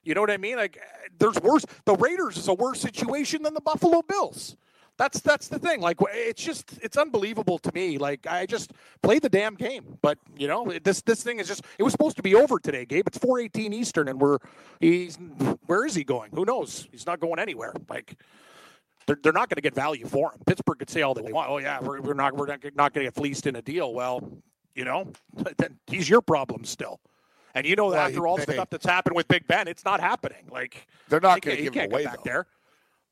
You 0.04 0.14
know 0.14 0.20
what 0.20 0.30
I 0.30 0.37
mean? 0.37 0.56
Like 0.56 0.80
there's 1.18 1.40
worse. 1.40 1.64
The 1.85 1.94
Raiders 1.94 2.37
is 2.37 2.49
a 2.49 2.54
worse 2.54 2.80
situation 2.80 3.42
than 3.42 3.54
the 3.54 3.61
Buffalo 3.61 4.02
Bills. 4.02 4.56
That's 4.97 5.20
that's 5.20 5.47
the 5.47 5.61
thing. 5.61 5.80
Like 5.80 5.99
it's 6.12 6.42
just 6.42 6.78
it's 6.82 6.97
unbelievable 6.97 7.58
to 7.58 7.70
me. 7.73 7.99
Like 7.99 8.26
I 8.26 8.47
just 8.47 8.73
play 9.00 9.20
the 9.20 9.28
damn 9.28 9.54
game. 9.54 9.97
But 10.02 10.18
you 10.37 10.49
know 10.49 10.73
this 10.82 11.02
this 11.02 11.23
thing 11.23 11.38
is 11.38 11.47
just 11.47 11.64
it 11.78 11.85
was 11.85 11.92
supposed 11.92 12.16
to 12.16 12.23
be 12.23 12.35
over 12.35 12.58
today, 12.58 12.85
Gabe. 12.85 13.06
It's 13.06 13.18
4:18 13.18 13.73
Eastern, 13.73 14.08
and 14.08 14.20
we're 14.20 14.38
he's 14.80 15.16
where 15.66 15.87
is 15.87 15.94
he 15.94 16.02
going? 16.02 16.32
Who 16.35 16.44
knows? 16.44 16.88
He's 16.90 17.06
not 17.06 17.20
going 17.20 17.38
anywhere. 17.38 17.75
Like 17.88 18.16
they're, 19.09 19.19
they're 19.23 19.33
not 19.33 19.49
going 19.49 19.57
to 19.57 19.62
get 19.62 19.75
value 19.75 20.07
for 20.07 20.33
him. 20.33 20.41
Pittsburgh 20.47 20.79
could 20.79 20.91
say 20.91 21.00
all 21.00 21.15
they 21.15 21.33
want. 21.33 21.49
Oh 21.50 21.57
yeah, 21.57 21.81
we're, 21.81 22.00
we're 22.00 22.15
not 22.15 22.37
we're 22.37 22.47
not, 22.47 22.61
not 22.77 22.93
going 22.93 23.07
to 23.07 23.11
get 23.11 23.15
fleeced 23.15 23.47
in 23.47 23.57
a 23.57 23.62
deal. 23.62 23.95
Well, 23.95 24.31
you 24.75 24.85
know, 24.85 25.11
then 25.57 25.79
he's 25.87 26.09
your 26.09 26.21
problem 26.21 26.65
still. 26.65 27.00
And 27.55 27.67
you 27.67 27.75
know 27.75 27.91
that 27.91 27.97
well, 27.97 28.07
after 28.07 28.27
all 28.27 28.37
the 28.37 28.43
stuff 28.43 28.69
that's 28.71 28.85
happened 28.85 29.17
with 29.17 29.27
Big 29.27 29.47
Ben, 29.49 29.67
it's 29.67 29.85
not 29.85 30.00
happening. 30.00 30.47
Like 30.50 30.87
they're 31.09 31.21
not 31.21 31.41
going 31.41 31.57
to 31.57 31.62
give 31.62 31.75
him 31.75 31.91
away 31.91 32.05
back 32.05 32.17
though. 32.17 32.23
there. 32.25 32.47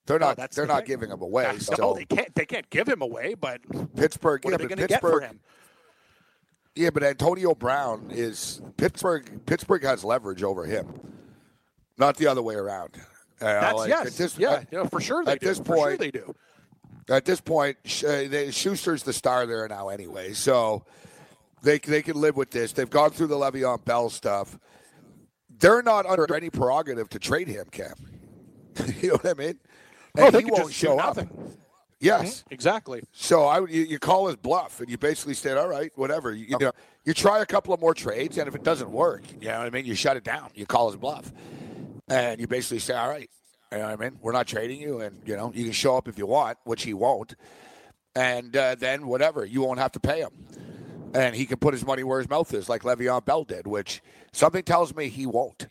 They're 0.05 0.19
not. 0.19 0.37
No, 0.39 0.47
they're 0.53 0.67
the 0.67 0.73
not 0.73 0.79
thing. 0.81 0.87
giving 0.87 1.11
him 1.11 1.23
away. 1.23 1.45
Yeah, 1.45 1.59
so 1.59 1.75
no, 1.79 1.95
they 1.95 2.05
can't. 2.05 2.33
They 2.35 2.45
can't 2.45 2.69
give 2.69 2.87
him 2.87 3.01
away. 3.01 3.35
But 3.35 3.63
Pittsburgh. 3.97 4.45
What 4.45 4.51
yeah, 4.51 4.55
are 4.55 4.59
they 4.59 4.67
going 4.67 4.79
to 4.79 4.87
get 4.87 5.01
for 5.01 5.21
him? 5.21 5.41
Yeah, 6.75 6.91
but 6.91 7.03
Antonio 7.03 7.55
Brown 7.55 8.11
is 8.11 8.61
Pittsburgh. 8.77 9.47
Pittsburgh 9.47 9.83
has 9.83 10.05
leverage 10.05 10.43
over 10.43 10.67
him, 10.67 10.87
not 11.97 12.19
the 12.19 12.27
other 12.27 12.43
way 12.43 12.55
around. 12.55 13.01
That's 13.39 13.79
like, 13.79 13.89
yes, 13.89 14.17
this, 14.17 14.39
yeah, 14.39 14.63
at, 14.73 14.91
for 14.91 15.01
sure. 15.01 15.25
They 15.25 15.33
at 15.33 15.41
do. 15.41 15.47
this 15.47 15.59
point, 15.59 15.81
sure 15.81 15.97
they 15.97 16.11
do. 16.11 16.35
At 17.09 17.25
this 17.25 17.41
point, 17.41 17.77
uh, 17.85 18.51
Schuster's 18.51 19.03
the 19.03 19.13
star 19.13 19.47
there 19.47 19.67
now, 19.69 19.91
anyway. 19.91 20.33
So 20.33 20.85
they 21.63 21.79
they 21.79 22.03
can 22.03 22.21
live 22.21 22.37
with 22.37 22.51
this. 22.51 22.73
They've 22.73 22.89
gone 22.89 23.11
through 23.11 23.29
the 23.29 23.37
Le'Veon 23.37 23.85
Bell 23.85 24.11
stuff. 24.11 24.59
They're 25.59 25.83
not 25.83 26.07
under 26.07 26.35
any 26.35 26.51
prerogative 26.51 27.09
to 27.11 27.19
trade 27.19 27.49
him, 27.49 27.67
Cam. 27.71 27.95
you 29.01 29.09
know 29.09 29.15
what 29.15 29.27
I 29.27 29.35
mean? 29.35 29.59
And 30.17 30.35
oh, 30.35 30.39
he 30.39 30.45
won't 30.47 30.73
show 30.73 30.99
up. 30.99 31.19
Yes, 31.99 32.41
mm-hmm. 32.41 32.55
exactly. 32.55 33.03
So 33.13 33.45
I, 33.45 33.61
you, 33.61 33.83
you, 33.83 33.99
call 33.99 34.27
his 34.27 34.37
bluff, 34.37 34.81
and 34.81 34.91
you 34.91 34.99
basically 34.99 35.35
said, 35.35 35.57
"All 35.57 35.69
right, 35.69 35.91
whatever." 35.95 36.33
You, 36.33 36.47
you, 36.51 36.59
know, 36.59 36.73
you 37.05 37.15
try 37.15 37.41
a 37.41 37.47
couple 37.47 37.73
of 37.73 37.81
more 37.81 37.95
trades, 37.95 38.37
and 38.37 38.49
if 38.49 38.55
it 38.55 38.63
doesn't 38.63 38.91
work, 38.91 39.23
you 39.41 39.49
know 39.49 39.59
what 39.59 39.67
I 39.67 39.71
mean. 39.71 39.87
You 39.87 39.95
shut 39.95 40.17
it 40.17 40.25
down. 40.25 40.51
You 40.55 40.67
call 40.67 40.91
his 40.91 40.97
bluff 40.97 41.33
and 42.09 42.41
you 42.41 42.47
basically 42.47 42.79
say, 42.79 42.95
all 42.95 43.09
right, 43.09 43.29
you 43.73 43.79
know 43.79 43.85
what 43.85 44.01
I 44.01 44.05
mean? 44.05 44.19
We're 44.21 44.33
not 44.33 44.47
trading 44.47 44.81
you, 44.81 45.01
and 45.01 45.21
you 45.25 45.37
know 45.37 45.53
you 45.55 45.65
can 45.65 45.73
show 45.73 45.97
up 45.97 46.09
if 46.09 46.19
you 46.19 46.27
want, 46.27 46.59
which 46.65 46.83
he 46.85 46.95
won't, 46.95 47.35
and 48.15 48.57
uh, 48.57 48.75
then 48.77 49.07
whatever, 49.07 49.45
you 49.45 49.63
won't 49.63 49.79
have 49.79 49.93
to 49.93 50.01
pay 50.01 50.21
him, 50.21 50.47
and 51.15 51.35
he 51.35 51.47
can 51.47 51.59
put 51.59 51.75
his 51.75 51.85
money 51.85 52.05
where 52.05 52.19
his 52.19 52.31
mouth 52.31 52.53
is, 52.55 52.69
like 52.69 52.83
Le'Veon 52.83 53.25
Bell 53.25 53.45
did, 53.45 53.67
which 53.67 54.03
something 54.33 54.63
tells 54.63 54.95
me 54.95 55.09
he 55.09 55.27
won't. 55.27 55.67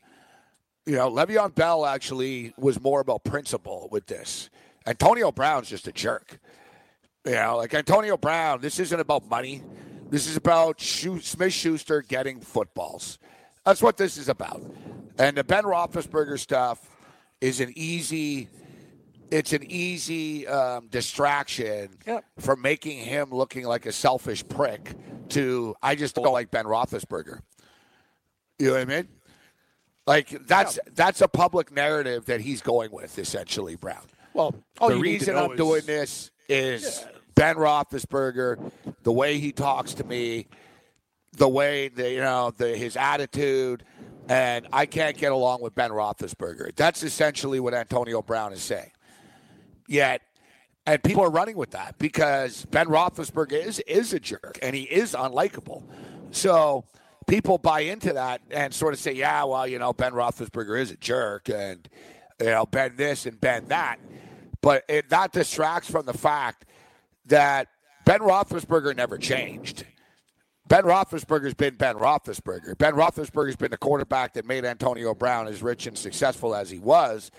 You 0.85 0.95
know, 0.95 1.09
Le'Veon 1.09 1.55
Bell 1.55 1.85
actually 1.85 2.53
was 2.57 2.79
more 2.81 2.99
about 2.99 3.23
principle 3.23 3.87
with 3.91 4.05
this. 4.07 4.49
Antonio 4.85 5.31
Brown's 5.31 5.69
just 5.69 5.87
a 5.87 5.91
jerk. 5.91 6.39
You 7.25 7.33
know, 7.33 7.57
like 7.57 7.73
Antonio 7.73 8.17
Brown, 8.17 8.61
this 8.61 8.79
isn't 8.79 8.99
about 8.99 9.27
money. 9.27 9.63
This 10.11 10.27
is 10.27 10.37
about 10.37 10.79
Smith 10.79 11.53
Schuster 11.53 12.03
getting 12.03 12.39
footballs. 12.39 13.17
That's 13.65 13.81
what 13.81 13.97
this 13.97 14.17
is 14.17 14.29
about. 14.29 14.61
And 15.17 15.37
the 15.37 15.43
Ben 15.43 15.63
Roethlisberger 15.63 16.39
stuff 16.39 16.89
is 17.41 17.59
an 17.59 17.73
easy. 17.75 18.49
It's 19.31 19.53
an 19.53 19.63
easy 19.63 20.47
um, 20.47 20.87
distraction 20.87 21.89
yep. 22.05 22.23
from 22.39 22.61
making 22.61 22.99
him 22.99 23.31
looking 23.31 23.65
like 23.65 23.85
a 23.85 23.91
selfish 23.91 24.47
prick. 24.47 24.93
To 25.29 25.75
I 25.81 25.95
just 25.95 26.15
don't 26.15 26.31
like 26.31 26.51
Ben 26.51 26.65
Roethlisberger. 26.65 27.39
You 28.59 28.67
know 28.67 28.73
what 28.73 28.81
I 28.81 28.85
mean? 28.85 29.07
Like 30.05 30.45
that's 30.45 30.77
yeah. 30.77 30.91
that's 30.93 31.21
a 31.21 31.27
public 31.27 31.71
narrative 31.71 32.25
that 32.25 32.41
he's 32.41 32.61
going 32.61 32.91
with 32.91 33.17
essentially, 33.17 33.75
Brown. 33.75 34.05
Well, 34.33 34.53
the 34.79 34.97
reason 34.97 35.35
I'm 35.35 35.51
is, 35.51 35.57
doing 35.57 35.85
this 35.85 36.29
is 36.47 37.01
yeah. 37.01 37.11
Ben 37.33 37.55
Roethlisberger, 37.55 38.71
the 39.03 39.11
way 39.11 39.39
he 39.39 39.51
talks 39.51 39.95
to 39.95 40.03
me, 40.03 40.47
the 41.33 41.47
way 41.47 41.87
the 41.87 42.11
you 42.11 42.19
know 42.19 42.51
the 42.55 42.77
his 42.77 42.95
attitude, 42.95 43.83
and 44.27 44.67
I 44.73 44.85
can't 44.85 45.17
get 45.17 45.31
along 45.31 45.61
with 45.61 45.75
Ben 45.75 45.91
Roethlisberger. 45.91 46.75
That's 46.75 47.03
essentially 47.03 47.59
what 47.59 47.73
Antonio 47.73 48.21
Brown 48.21 48.53
is 48.53 48.61
saying. 48.61 48.91
Yet, 49.87 50.21
and 50.85 51.01
people 51.03 51.23
are 51.23 51.29
running 51.29 51.57
with 51.57 51.71
that 51.71 51.97
because 51.97 52.65
Ben 52.65 52.87
Roethlisberger 52.87 53.53
is 53.53 53.79
is 53.79 54.13
a 54.13 54.19
jerk 54.19 54.59
and 54.61 54.75
he 54.75 54.83
is 54.83 55.13
unlikable. 55.13 55.83
So 56.31 56.85
people 57.27 57.57
buy 57.57 57.81
into 57.81 58.13
that 58.13 58.41
and 58.51 58.73
sort 58.73 58.93
of 58.93 58.99
say, 58.99 59.13
yeah, 59.13 59.43
well, 59.43 59.67
you 59.67 59.79
know, 59.79 59.93
Ben 59.93 60.13
Roethlisberger 60.13 60.79
is 60.79 60.91
a 60.91 60.97
jerk 60.97 61.49
and 61.49 61.87
you 62.39 62.47
know 62.47 62.65
Ben 62.65 62.95
this 62.95 63.25
and 63.25 63.39
Ben 63.39 63.67
that, 63.67 63.97
but 64.61 64.83
it, 64.89 65.09
that 65.09 65.31
distracts 65.31 65.89
from 65.89 66.05
the 66.05 66.13
fact 66.13 66.65
that 67.25 67.67
Ben 68.05 68.19
Roethlisberger 68.19 68.95
never 68.95 69.17
changed. 69.17 69.85
Ben 70.67 70.83
Roethlisberger's 70.83 71.53
been 71.53 71.75
Ben 71.75 71.95
Roethlisberger. 71.95 72.77
Ben 72.77 72.93
Roethlisberger's 72.93 73.55
been 73.55 73.71
the 73.71 73.77
quarterback 73.77 74.33
that 74.33 74.45
made 74.45 74.65
Antonio 74.65 75.13
Brown 75.13 75.47
as 75.47 75.61
rich 75.61 75.85
and 75.85 75.97
successful 75.97 76.55
as 76.55 76.71
he 76.71 76.79
was. 76.79 77.29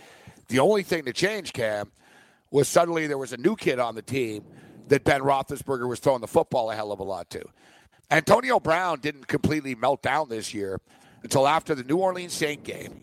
The 0.49 0.61
only 0.61 0.85
thing 0.85 1.05
to 1.07 1.13
change, 1.13 1.53
Cam, 1.53 1.91
was 2.53 2.69
suddenly 2.69 3.09
there 3.09 3.19
was 3.19 3.33
a 3.33 3.37
new 3.37 3.57
kid 3.57 3.81
on 3.81 3.97
the 3.97 4.03
team 4.03 4.45
that 4.89 5.03
Ben 5.03 5.23
Roethlisberger 5.23 5.89
was 5.89 5.99
throwing 5.99 6.21
the 6.21 6.29
football 6.29 6.71
a 6.71 6.77
hell 6.77 6.93
of 6.93 7.01
a 7.01 7.03
lot 7.03 7.29
to. 7.31 7.43
Antonio 8.13 8.61
Brown 8.61 9.01
didn't 9.01 9.27
completely 9.27 9.75
melt 9.75 10.03
down 10.03 10.29
this 10.29 10.55
year 10.55 10.81
until 11.25 11.49
after 11.49 11.75
the 11.75 11.83
New 11.83 11.97
Orleans 11.97 12.33
Saint 12.33 12.63
game. 12.63 13.03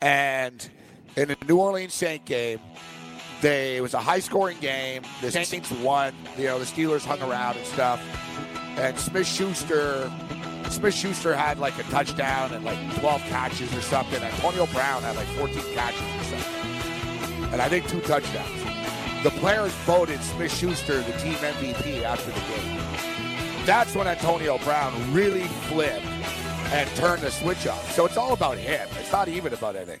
And 0.00 0.68
in 1.16 1.26
the 1.26 1.36
New 1.48 1.56
Orleans 1.56 1.94
Saint 1.94 2.24
game, 2.24 2.60
they 3.40 3.76
it 3.76 3.80
was 3.80 3.94
a 3.94 3.98
high 3.98 4.20
scoring 4.20 4.58
game. 4.60 5.02
The 5.20 5.32
Saints 5.32 5.72
won. 5.72 6.14
You 6.36 6.44
know, 6.44 6.60
the 6.60 6.64
Steelers 6.64 7.04
hung 7.04 7.20
around 7.20 7.56
and 7.56 7.66
stuff 7.66 8.00
and 8.78 8.98
Smith 8.98 9.26
Schuster. 9.26 10.10
Smith 10.70 10.94
Schuster 10.94 11.34
had 11.34 11.58
like 11.58 11.78
a 11.78 11.82
touchdown 11.84 12.52
and 12.52 12.64
like 12.64 12.78
12 12.98 13.20
catches 13.22 13.74
or 13.76 13.80
something. 13.80 14.22
Antonio 14.22 14.66
Brown 14.66 15.02
had 15.02 15.16
like 15.16 15.26
14 15.28 15.54
catches 15.74 16.00
or 16.00 16.24
something. 16.24 17.52
And 17.52 17.62
I 17.62 17.68
think 17.68 17.88
two 17.88 18.00
touchdowns. 18.00 18.62
The 19.24 19.30
players 19.30 19.72
voted 19.84 20.22
Smith 20.22 20.54
Schuster 20.54 21.00
the 21.00 21.12
team 21.18 21.34
MVP 21.34 22.02
after 22.02 22.30
the 22.30 22.40
game. 22.40 23.66
That's 23.66 23.94
when 23.94 24.06
Antonio 24.06 24.58
Brown 24.58 25.12
really 25.12 25.44
flipped 25.68 26.04
and 26.72 26.88
turned 26.96 27.22
the 27.22 27.30
switch 27.30 27.66
off. 27.66 27.92
So 27.92 28.06
it's 28.06 28.16
all 28.16 28.32
about 28.32 28.58
him. 28.58 28.88
It's 28.98 29.10
not 29.10 29.28
even 29.28 29.52
about 29.52 29.74
anything. 29.74 30.00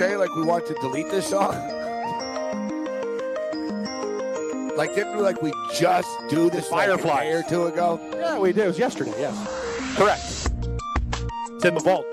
Say 0.00 0.16
like 0.16 0.34
we 0.34 0.42
want 0.42 0.64
to 0.64 0.72
delete 0.80 1.10
this 1.10 1.26
song? 1.26 1.52
Like 4.74 4.94
didn't 4.94 5.14
we 5.14 5.22
like 5.22 5.42
we 5.42 5.52
just 5.74 6.08
do 6.30 6.48
this 6.48 6.68
Fireflies. 6.68 7.04
like 7.04 7.20
a 7.20 7.24
day 7.24 7.32
or 7.34 7.42
two 7.42 7.64
ago? 7.66 8.00
Yeah, 8.14 8.38
we 8.38 8.54
did. 8.54 8.64
It 8.64 8.68
was 8.68 8.78
yesterday. 8.78 9.12
Yes, 9.18 9.36
correct. 9.98 10.22
It's 11.54 11.64
in 11.66 11.74
the 11.74 11.80
vault. 11.80 12.06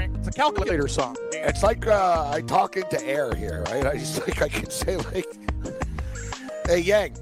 It's 0.00 0.26
a 0.26 0.32
calculator 0.32 0.88
song. 0.88 1.16
It's 1.30 1.62
like 1.62 1.86
uh, 1.86 2.32
I 2.34 2.40
talk 2.40 2.76
into 2.76 3.00
air 3.06 3.32
here, 3.36 3.62
right? 3.68 3.86
I 3.86 3.96
just 3.96 4.26
like 4.26 4.42
I 4.42 4.48
can 4.48 4.68
say 4.68 4.96
like, 4.96 5.28
"Hey 6.66 6.80
Yang, 6.80 7.16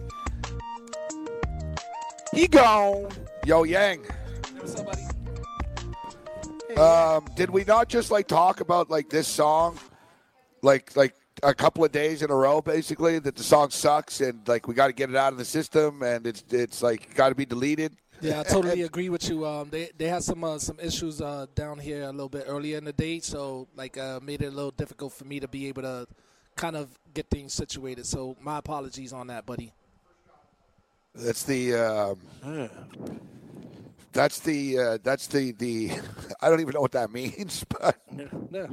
He 2.33 2.49
gone. 2.49 3.09
yo 3.45 3.65
Yang." 3.65 4.07
Um, 6.77 7.27
did 7.37 7.51
we 7.51 7.65
not 7.65 7.89
just 7.89 8.11
like 8.11 8.27
talk 8.27 8.61
about 8.61 8.91
like 8.91 9.09
this 9.09 9.29
song, 9.29 9.79
like 10.63 10.97
like 10.97 11.15
a 11.43 11.55
couple 11.55 11.85
of 11.85 11.93
days 11.93 12.23
in 12.23 12.31
a 12.31 12.35
row, 12.35 12.61
basically 12.61 13.19
that 13.19 13.37
the 13.37 13.43
song 13.43 13.71
sucks 13.71 14.21
and 14.21 14.47
like 14.49 14.67
we 14.67 14.75
got 14.75 14.89
to 14.89 14.93
get 14.93 15.11
it 15.11 15.17
out 15.17 15.33
of 15.33 15.39
the 15.39 15.45
system 15.45 16.03
and 16.03 16.27
it's 16.27 16.45
it's 16.51 16.83
like 16.83 17.15
got 17.15 17.29
to 17.29 17.35
be 17.35 17.45
deleted. 17.47 17.95
Yeah, 18.21 18.41
I 18.41 18.43
totally 18.45 18.83
agree 18.83 19.09
with 19.09 19.29
you. 19.29 19.47
Um, 19.47 19.69
they 19.71 19.91
they 19.97 20.09
had 20.09 20.23
some 20.23 20.43
uh, 20.45 20.59
some 20.59 20.79
issues 20.81 21.21
uh, 21.21 21.47
down 21.55 21.79
here 21.79 22.05
a 22.05 22.13
little 22.13 22.29
bit 22.29 22.45
earlier 22.47 22.79
in 22.79 22.85
the 22.85 22.93
day, 22.93 23.21
so 23.21 23.69
like 23.77 23.99
uh, 23.99 24.21
made 24.23 24.43
it 24.43 24.47
a 24.47 24.51
little 24.51 24.71
difficult 24.71 25.13
for 25.13 25.25
me 25.25 25.41
to 25.41 25.49
be 25.49 25.67
able 25.69 25.83
to 25.83 26.07
kind 26.57 26.77
of 26.77 26.89
get 27.13 27.29
things 27.29 27.53
situated. 27.53 28.07
So 28.07 28.37
my 28.41 28.59
apologies 28.59 29.13
on 29.13 29.27
that, 29.29 29.45
buddy. 29.45 29.73
That's 31.15 31.45
the 31.45 31.75
um, 31.75 32.71
that's 34.15 34.39
the 34.41 34.79
uh, 34.79 34.99
that's 35.03 35.27
the 35.27 35.53
the 35.53 35.91
I 36.41 36.49
don't 36.49 36.61
even 36.61 36.73
know 36.73 36.81
what 36.81 36.93
that 36.93 37.11
means, 37.13 37.65
but 37.69 37.97
Yeah. 38.51 38.67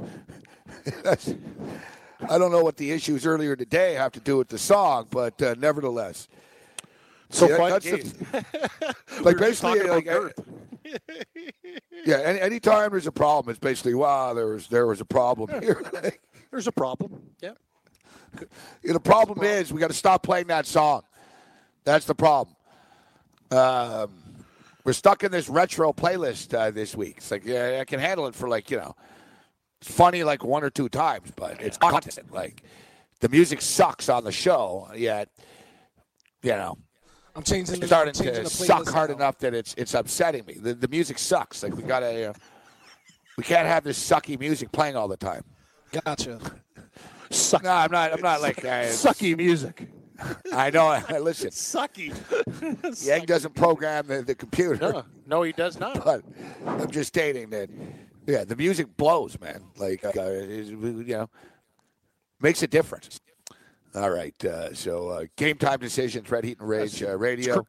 that's, 1.02 1.34
I 2.30 2.38
don't 2.38 2.50
know 2.52 2.62
what 2.62 2.76
the 2.76 2.90
issues 2.92 3.26
earlier 3.26 3.54
today 3.56 3.94
have 3.94 4.12
to 4.12 4.20
do 4.20 4.38
with 4.38 4.48
the 4.48 4.58
song, 4.58 5.08
but 5.10 5.40
uh, 5.42 5.54
nevertheless. 5.58 6.28
So 7.30 7.48
Yeah, 7.48 7.56
fun 7.56 7.70
that's 7.70 7.84
the- 7.84 8.44
like 9.22 9.24
were 9.38 9.48
just 9.48 9.62
basically, 9.62 9.88
like, 9.88 10.06
yeah. 12.04 12.18
Any 12.18 12.40
anytime 12.40 12.90
there's 12.90 13.06
a 13.06 13.12
problem, 13.12 13.50
it's 13.50 13.58
basically 13.58 13.94
wow, 13.94 14.34
there 14.34 14.46
was 14.46 14.68
there 14.68 14.86
was 14.86 15.00
a 15.00 15.04
problem 15.04 15.60
here. 15.62 15.82
Like, 15.92 16.20
There's 16.50 16.66
a 16.66 16.72
problem. 16.72 17.22
Yeah. 17.40 17.52
you 18.38 18.46
know, 18.88 18.92
the 18.94 19.00
problem 19.00 19.42
is 19.42 19.72
we 19.72 19.80
got 19.80 19.88
to 19.88 19.96
stop 19.96 20.22
playing 20.22 20.46
that 20.48 20.66
song. 20.66 21.02
That's 21.84 22.04
the 22.04 22.14
problem. 22.14 22.54
Um, 23.50 24.21
we're 24.84 24.92
stuck 24.92 25.22
in 25.24 25.30
this 25.30 25.48
retro 25.48 25.92
playlist 25.92 26.54
uh, 26.54 26.70
this 26.70 26.96
week. 26.96 27.14
It's 27.18 27.30
like 27.30 27.44
yeah, 27.44 27.78
I 27.80 27.84
can 27.84 28.00
handle 28.00 28.26
it 28.26 28.34
for 28.34 28.48
like 28.48 28.70
you 28.70 28.78
know, 28.78 28.94
it's 29.80 29.90
funny 29.90 30.24
like 30.24 30.44
one 30.44 30.64
or 30.64 30.70
two 30.70 30.88
times, 30.88 31.30
but 31.36 31.60
it's 31.60 31.78
constant. 31.78 32.32
Like 32.32 32.62
the 33.20 33.28
music 33.28 33.60
sucks 33.60 34.08
on 34.08 34.24
the 34.24 34.32
show, 34.32 34.88
yet 34.94 35.28
you 36.42 36.52
know 36.52 36.76
I'm 37.34 37.42
changing. 37.42 37.74
it's 37.74 37.80
the, 37.80 37.86
starting 37.86 38.14
changing 38.14 38.44
to 38.44 38.50
suck 38.50 38.88
hard 38.88 39.10
now. 39.10 39.16
enough 39.16 39.38
that 39.38 39.54
it's 39.54 39.74
it's 39.78 39.94
upsetting 39.94 40.44
me. 40.46 40.54
The, 40.54 40.74
the 40.74 40.88
music 40.88 41.18
sucks. 41.18 41.62
Like 41.62 41.76
we 41.76 41.82
gotta, 41.82 42.30
uh, 42.30 42.32
we 43.38 43.44
can't 43.44 43.66
have 43.66 43.84
this 43.84 43.98
sucky 43.98 44.38
music 44.38 44.70
playing 44.72 44.96
all 44.96 45.08
the 45.08 45.16
time. 45.16 45.44
Gotcha. 46.04 46.40
Sucky. 47.30 47.62
No, 47.62 47.70
I'm 47.70 47.90
not. 47.90 48.12
I'm 48.12 48.20
not 48.20 48.42
like 48.42 48.58
uh, 48.58 48.84
Sucky 48.88 49.36
music. 49.36 49.88
I 50.52 50.70
know. 50.70 50.86
I 50.86 51.18
listen, 51.20 51.50
Sucky. 51.50 52.12
Yang 53.06 53.26
doesn't 53.26 53.54
program 53.54 54.06
the, 54.06 54.22
the 54.22 54.34
computer, 54.34 54.76
No, 54.76 55.04
no, 55.26 55.42
he 55.42 55.52
does 55.52 55.78
not. 55.78 56.04
but 56.04 56.22
I'm 56.66 56.90
just 56.90 57.08
stating 57.08 57.50
that. 57.50 57.68
Yeah, 58.26 58.44
the 58.44 58.54
music 58.54 58.96
blows, 58.96 59.38
man. 59.40 59.62
Like 59.76 60.04
uh, 60.04 60.10
you 60.30 61.04
know, 61.08 61.28
makes 62.40 62.62
a 62.62 62.68
difference. 62.68 63.18
All 63.94 64.10
right, 64.10 64.44
uh, 64.44 64.72
so 64.72 65.08
uh, 65.08 65.24
game 65.36 65.58
time 65.58 65.80
decisions, 65.80 66.30
Red 66.30 66.44
Heat 66.44 66.60
and 66.60 66.68
Rage 66.68 67.02
uh, 67.02 67.16
Radio. 67.16 67.66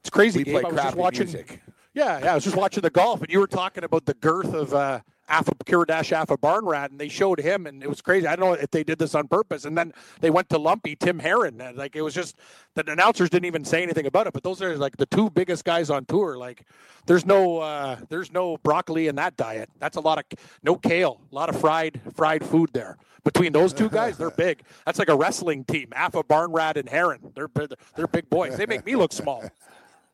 It's 0.00 0.10
crazy. 0.10 0.40
We 0.40 0.44
Gabe. 0.44 0.60
play 0.60 0.70
crappy 0.70 0.96
watching. 0.98 1.24
music. 1.24 1.60
Yeah, 1.94 2.18
yeah. 2.20 2.32
I 2.32 2.34
was 2.34 2.44
just 2.44 2.56
watching 2.56 2.82
the 2.82 2.90
golf, 2.90 3.22
and 3.22 3.32
you 3.32 3.40
were 3.40 3.46
talking 3.46 3.84
about 3.84 4.04
the 4.04 4.14
girth 4.14 4.52
of 4.52 4.74
uh, 4.74 5.00
Alpha 5.28 5.52
Dash 5.86 6.10
Aphibarnrat, 6.10 6.90
and 6.90 6.98
they 6.98 7.08
showed 7.08 7.40
him, 7.40 7.66
and 7.66 7.82
it 7.82 7.88
was 7.88 8.00
crazy. 8.00 8.26
I 8.26 8.36
don't 8.36 8.48
know 8.48 8.52
if 8.54 8.70
they 8.70 8.84
did 8.84 8.98
this 8.98 9.14
on 9.14 9.28
purpose, 9.28 9.64
and 9.64 9.76
then 9.76 9.92
they 10.20 10.30
went 10.30 10.48
to 10.50 10.58
Lumpy 10.58 10.96
Tim 10.96 11.18
Herron. 11.18 11.60
Like 11.74 11.96
it 11.96 12.02
was 12.02 12.14
just 12.14 12.36
the 12.74 12.88
announcers 12.90 13.30
didn't 13.30 13.46
even 13.46 13.64
say 13.64 13.82
anything 13.82 14.06
about 14.06 14.26
it. 14.26 14.32
But 14.32 14.42
those 14.42 14.62
are 14.62 14.76
like 14.76 14.96
the 14.96 15.06
two 15.06 15.30
biggest 15.30 15.64
guys 15.64 15.90
on 15.90 16.04
tour. 16.04 16.36
Like 16.36 16.64
there's 17.06 17.26
no 17.26 17.58
uh, 17.58 17.96
there's 18.08 18.32
no 18.32 18.56
broccoli 18.58 19.08
in 19.08 19.16
that 19.16 19.36
diet. 19.36 19.68
That's 19.78 19.96
a 19.96 20.00
lot 20.00 20.18
of 20.18 20.24
no 20.62 20.76
kale, 20.76 21.20
a 21.30 21.34
lot 21.34 21.48
of 21.48 21.60
fried 21.60 22.00
fried 22.14 22.44
food 22.44 22.70
there. 22.72 22.96
Between 23.24 23.52
those 23.52 23.72
two 23.72 23.88
guys, 23.88 24.16
they're 24.16 24.30
big. 24.36 24.62
That's 24.84 25.00
like 25.00 25.08
a 25.08 25.16
wrestling 25.16 25.64
team. 25.64 25.88
Aphibarnrat 25.90 26.76
and 26.76 26.88
Herron. 26.88 27.32
They're 27.34 27.48
they're 27.96 28.06
big 28.06 28.30
boys. 28.30 28.56
They 28.56 28.66
make 28.66 28.86
me 28.86 28.94
look 28.94 29.12
small. 29.12 29.44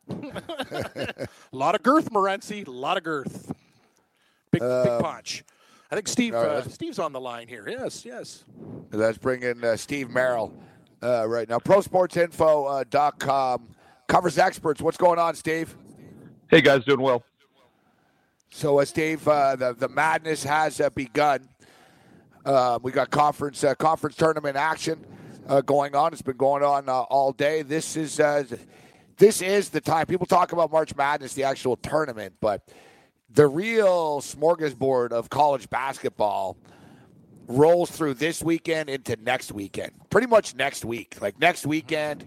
A 0.09 1.29
lot 1.53 1.75
of 1.75 1.83
girth, 1.83 2.11
Morency. 2.11 2.67
A 2.67 2.71
lot 2.71 2.97
of 2.97 3.05
girth. 3.05 3.53
Big, 4.53 4.61
big 4.61 5.01
punch. 5.01 5.45
I 5.91 5.95
think 5.95 6.09
Steve. 6.09 6.35
all 6.35 6.43
right, 6.43 6.51
Uh, 6.59 6.63
Steve's 6.69 6.99
on 6.99 7.13
the 7.13 7.21
line 7.21 7.49
here. 7.49 7.67
Yes, 7.69 8.05
yes. 8.05 8.45
Let's 8.93 9.19
bring 9.19 9.43
in 9.43 9.63
uh, 9.65 9.77
Steve 9.77 10.11
Merrill 10.11 10.53
uh, 11.03 11.27
right 11.29 11.49
now. 11.49 11.59
ProSportsInfo.com 11.59 13.69
covers 14.09 14.39
experts. 14.39 14.81
What's 14.81 14.97
going 14.97 15.19
on, 15.19 15.35
Steve? 15.35 15.75
Hey 16.49 16.61
guys, 16.61 16.85
doing 16.85 17.01
well. 17.01 17.23
So, 18.51 18.79
uh, 18.81 18.85
Steve, 18.85 19.27
uh, 19.27 19.57
the 19.57 19.75
the 19.75 19.89
madness 19.89 20.45
has 20.45 20.81
uh, 20.81 20.91
begun. 20.91 21.49
Uh, 22.45 22.79
we 22.83 22.93
got 22.93 23.11
conference 23.11 23.65
uh, 23.65 23.75
conference 23.75 24.17
tournament 24.17 24.57
action 24.57 25.05
uh, 25.49 25.61
going 25.63 25.95
on. 25.95 26.13
It's 26.13 26.23
been 26.23 26.37
going 26.37 26.63
on 26.63 26.89
uh, 26.89 27.01
all 27.03 27.33
day. 27.33 27.63
This 27.63 27.97
is 27.97 28.21
uh, 28.21 28.45
this 29.17 29.41
is 29.41 29.71
the 29.71 29.81
time. 29.81 30.07
People 30.07 30.27
talk 30.27 30.53
about 30.53 30.71
March 30.71 30.95
Madness, 30.97 31.35
the 31.35 31.45
actual 31.45 31.77
tournament, 31.77 32.35
but 32.41 32.69
the 33.35 33.47
real 33.47 34.21
smorgasbord 34.21 35.13
of 35.13 35.31
college 35.31 35.69
basketball 35.71 36.57
rolls 37.47 37.91
through 37.91 38.15
this 38.15 38.43
weekend 38.43 38.89
into 38.89 39.17
next 39.17 39.53
weekend. 39.53 39.93
Pretty 40.11 40.27
much 40.27 40.55
next 40.55 40.85
week. 40.85 41.21
Like 41.21 41.39
next 41.39 41.67
weekend, 41.67 42.25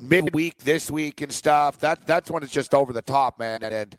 midweek 0.00 0.58
this 0.58 0.90
week 0.90 1.20
and 1.20 1.32
stuff. 1.32 1.78
That 1.80 2.06
that's 2.06 2.30
when 2.30 2.42
it's 2.42 2.52
just 2.52 2.74
over 2.74 2.92
the 2.92 3.02
top, 3.02 3.38
man. 3.38 3.62
And, 3.62 3.74
and 3.74 3.96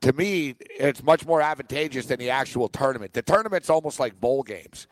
to 0.00 0.12
me, 0.12 0.56
it's 0.78 1.02
much 1.02 1.26
more 1.26 1.40
advantageous 1.40 2.06
than 2.06 2.18
the 2.18 2.30
actual 2.30 2.68
tournament. 2.68 3.12
The 3.12 3.22
tournament's 3.22 3.70
almost 3.70 4.00
like 4.00 4.20
bowl 4.20 4.42
games. 4.42 4.86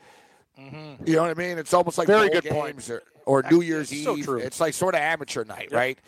Mm-hmm. 0.58 1.06
You 1.06 1.16
know 1.16 1.22
what 1.22 1.30
I 1.30 1.34
mean? 1.34 1.58
It's 1.58 1.72
almost 1.72 1.98
like 1.98 2.06
Very 2.06 2.28
good 2.28 2.44
point. 2.44 2.88
or, 2.90 3.02
or 3.24 3.42
New 3.50 3.62
Year's 3.62 3.88
so 4.04 4.16
Eve. 4.16 4.28
It's 4.28 4.60
like 4.60 4.74
sort 4.74 4.94
of 4.94 5.00
amateur 5.00 5.44
night, 5.44 5.72
right? 5.72 5.98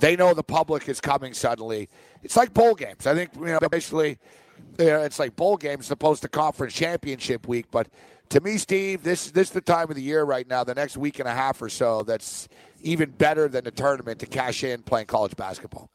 They 0.00 0.16
know 0.16 0.34
the 0.34 0.42
public 0.42 0.88
is 0.88 1.00
coming 1.00 1.34
suddenly. 1.34 1.88
It's 2.22 2.36
like 2.36 2.52
bowl 2.54 2.74
games. 2.74 3.06
I 3.06 3.14
think 3.14 3.30
you 3.34 3.46
know 3.46 3.60
basically, 3.70 4.18
you 4.78 4.86
know, 4.86 5.02
it's 5.02 5.18
like 5.18 5.36
bowl 5.36 5.56
games 5.56 5.86
as 5.86 5.90
opposed 5.90 6.22
to 6.22 6.28
conference 6.28 6.74
championship 6.74 7.46
week. 7.46 7.66
But 7.70 7.88
to 8.30 8.40
me, 8.40 8.56
Steve, 8.58 9.02
this 9.02 9.30
this 9.30 9.48
is 9.48 9.52
the 9.52 9.60
time 9.60 9.90
of 9.90 9.96
the 9.96 10.02
year 10.02 10.24
right 10.24 10.48
now. 10.48 10.64
The 10.64 10.74
next 10.74 10.96
week 10.96 11.18
and 11.18 11.28
a 11.28 11.34
half 11.34 11.60
or 11.60 11.68
so, 11.68 12.02
that's 12.02 12.48
even 12.82 13.10
better 13.10 13.46
than 13.46 13.64
the 13.64 13.70
tournament 13.70 14.20
to 14.20 14.26
cash 14.26 14.64
in 14.64 14.82
playing 14.82 15.06
college 15.06 15.36
basketball. 15.36 15.90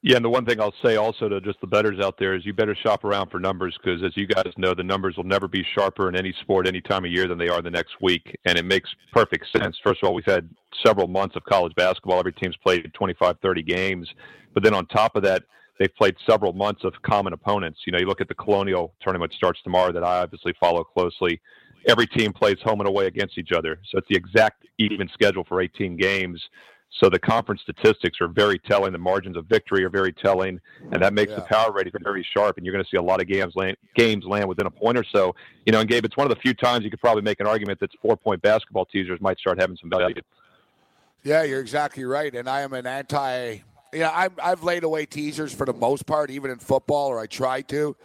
Yeah, 0.00 0.14
and 0.14 0.24
the 0.24 0.30
one 0.30 0.46
thing 0.46 0.60
I'll 0.60 0.74
say 0.84 0.94
also 0.94 1.28
to 1.28 1.40
just 1.40 1.60
the 1.60 1.66
betters 1.66 1.98
out 1.98 2.18
there 2.18 2.36
is 2.36 2.46
you 2.46 2.52
better 2.52 2.76
shop 2.76 3.02
around 3.02 3.30
for 3.30 3.40
numbers 3.40 3.76
because, 3.82 4.00
as 4.04 4.16
you 4.16 4.28
guys 4.28 4.52
know, 4.56 4.72
the 4.72 4.84
numbers 4.84 5.16
will 5.16 5.24
never 5.24 5.48
be 5.48 5.66
sharper 5.74 6.08
in 6.08 6.14
any 6.14 6.32
sport 6.40 6.68
any 6.68 6.80
time 6.80 7.04
of 7.04 7.10
year 7.10 7.26
than 7.26 7.36
they 7.36 7.48
are 7.48 7.60
the 7.60 7.70
next 7.70 8.00
week. 8.00 8.38
And 8.44 8.56
it 8.56 8.64
makes 8.64 8.88
perfect 9.12 9.46
sense. 9.56 9.76
First 9.82 10.02
of 10.02 10.08
all, 10.08 10.14
we've 10.14 10.24
had 10.24 10.48
several 10.86 11.08
months 11.08 11.34
of 11.34 11.42
college 11.44 11.74
basketball. 11.74 12.20
Every 12.20 12.32
team's 12.32 12.56
played 12.58 12.88
25, 12.94 13.38
30 13.42 13.62
games. 13.64 14.08
But 14.54 14.62
then 14.62 14.72
on 14.72 14.86
top 14.86 15.16
of 15.16 15.24
that, 15.24 15.42
they've 15.80 15.94
played 15.96 16.14
several 16.28 16.52
months 16.52 16.84
of 16.84 16.92
common 17.02 17.32
opponents. 17.32 17.80
You 17.84 17.92
know, 17.92 17.98
you 17.98 18.06
look 18.06 18.20
at 18.20 18.28
the 18.28 18.34
Colonial 18.34 18.94
tournament 19.00 19.32
starts 19.32 19.60
tomorrow 19.64 19.90
that 19.92 20.04
I 20.04 20.20
obviously 20.20 20.54
follow 20.60 20.84
closely. 20.84 21.40
Every 21.88 22.06
team 22.06 22.32
plays 22.32 22.58
home 22.62 22.80
and 22.80 22.88
away 22.88 23.06
against 23.06 23.36
each 23.36 23.50
other. 23.50 23.80
So 23.90 23.98
it's 23.98 24.08
the 24.08 24.16
exact 24.16 24.64
even 24.78 25.08
schedule 25.08 25.42
for 25.42 25.60
18 25.60 25.96
games. 25.96 26.40
So 26.90 27.08
the 27.08 27.18
conference 27.18 27.60
statistics 27.60 28.20
are 28.20 28.28
very 28.28 28.58
telling. 28.58 28.92
The 28.92 28.98
margins 28.98 29.36
of 29.36 29.46
victory 29.46 29.84
are 29.84 29.90
very 29.90 30.12
telling, 30.12 30.58
and 30.90 31.02
that 31.02 31.12
makes 31.12 31.34
the 31.34 31.42
power 31.42 31.70
rating 31.70 31.92
very 32.02 32.26
sharp. 32.34 32.56
And 32.56 32.64
you're 32.64 32.72
going 32.72 32.84
to 32.84 32.90
see 32.90 32.96
a 32.96 33.02
lot 33.02 33.20
of 33.20 33.28
games 33.28 33.54
land, 33.56 33.76
games 33.94 34.24
land 34.24 34.48
within 34.48 34.66
a 34.66 34.70
point 34.70 34.96
or 34.96 35.04
so. 35.04 35.34
You 35.66 35.72
know, 35.72 35.80
and 35.80 35.88
Gabe, 35.88 36.04
it's 36.04 36.16
one 36.16 36.30
of 36.30 36.34
the 36.34 36.40
few 36.40 36.54
times 36.54 36.84
you 36.84 36.90
could 36.90 37.00
probably 37.00 37.22
make 37.22 37.40
an 37.40 37.46
argument 37.46 37.78
that 37.80 37.90
four 38.00 38.16
point 38.16 38.40
basketball 38.40 38.86
teasers 38.86 39.20
might 39.20 39.38
start 39.38 39.60
having 39.60 39.76
some 39.76 39.90
value. 39.90 40.20
Yeah, 41.22 41.42
you're 41.42 41.60
exactly 41.60 42.04
right. 42.04 42.34
And 42.34 42.48
I 42.48 42.62
am 42.62 42.72
an 42.72 42.86
anti. 42.86 43.58
Yeah, 43.92 44.10
I'm, 44.14 44.32
I've 44.42 44.62
laid 44.62 44.84
away 44.84 45.06
teasers 45.06 45.52
for 45.52 45.66
the 45.66 45.72
most 45.72 46.06
part, 46.06 46.30
even 46.30 46.50
in 46.50 46.58
football, 46.58 47.08
or 47.08 47.20
I 47.20 47.26
try 47.26 47.62
to. 47.62 47.96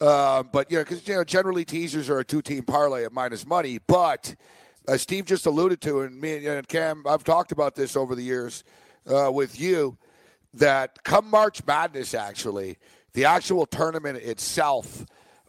Um, 0.00 0.50
but 0.52 0.70
you 0.70 0.78
know, 0.78 0.84
because 0.84 1.06
you 1.08 1.14
know, 1.14 1.24
generally 1.24 1.64
teasers 1.64 2.10
are 2.10 2.18
a 2.18 2.24
two-team 2.24 2.64
parlay 2.64 3.04
at 3.04 3.12
minus 3.12 3.46
money. 3.46 3.78
But 3.86 4.34
as 4.88 5.02
Steve 5.02 5.24
just 5.24 5.46
alluded 5.46 5.80
to, 5.82 6.00
and 6.00 6.20
me 6.20 6.46
and 6.46 6.66
Cam, 6.68 7.04
I've 7.06 7.24
talked 7.24 7.52
about 7.52 7.74
this 7.74 7.96
over 7.96 8.14
the 8.14 8.22
years 8.22 8.64
uh, 9.06 9.30
with 9.32 9.60
you, 9.60 9.96
that 10.54 11.02
come 11.02 11.30
March 11.30 11.64
Madness, 11.66 12.14
actually, 12.14 12.78
the 13.14 13.24
actual 13.24 13.66
tournament 13.66 14.18
itself 14.18 15.04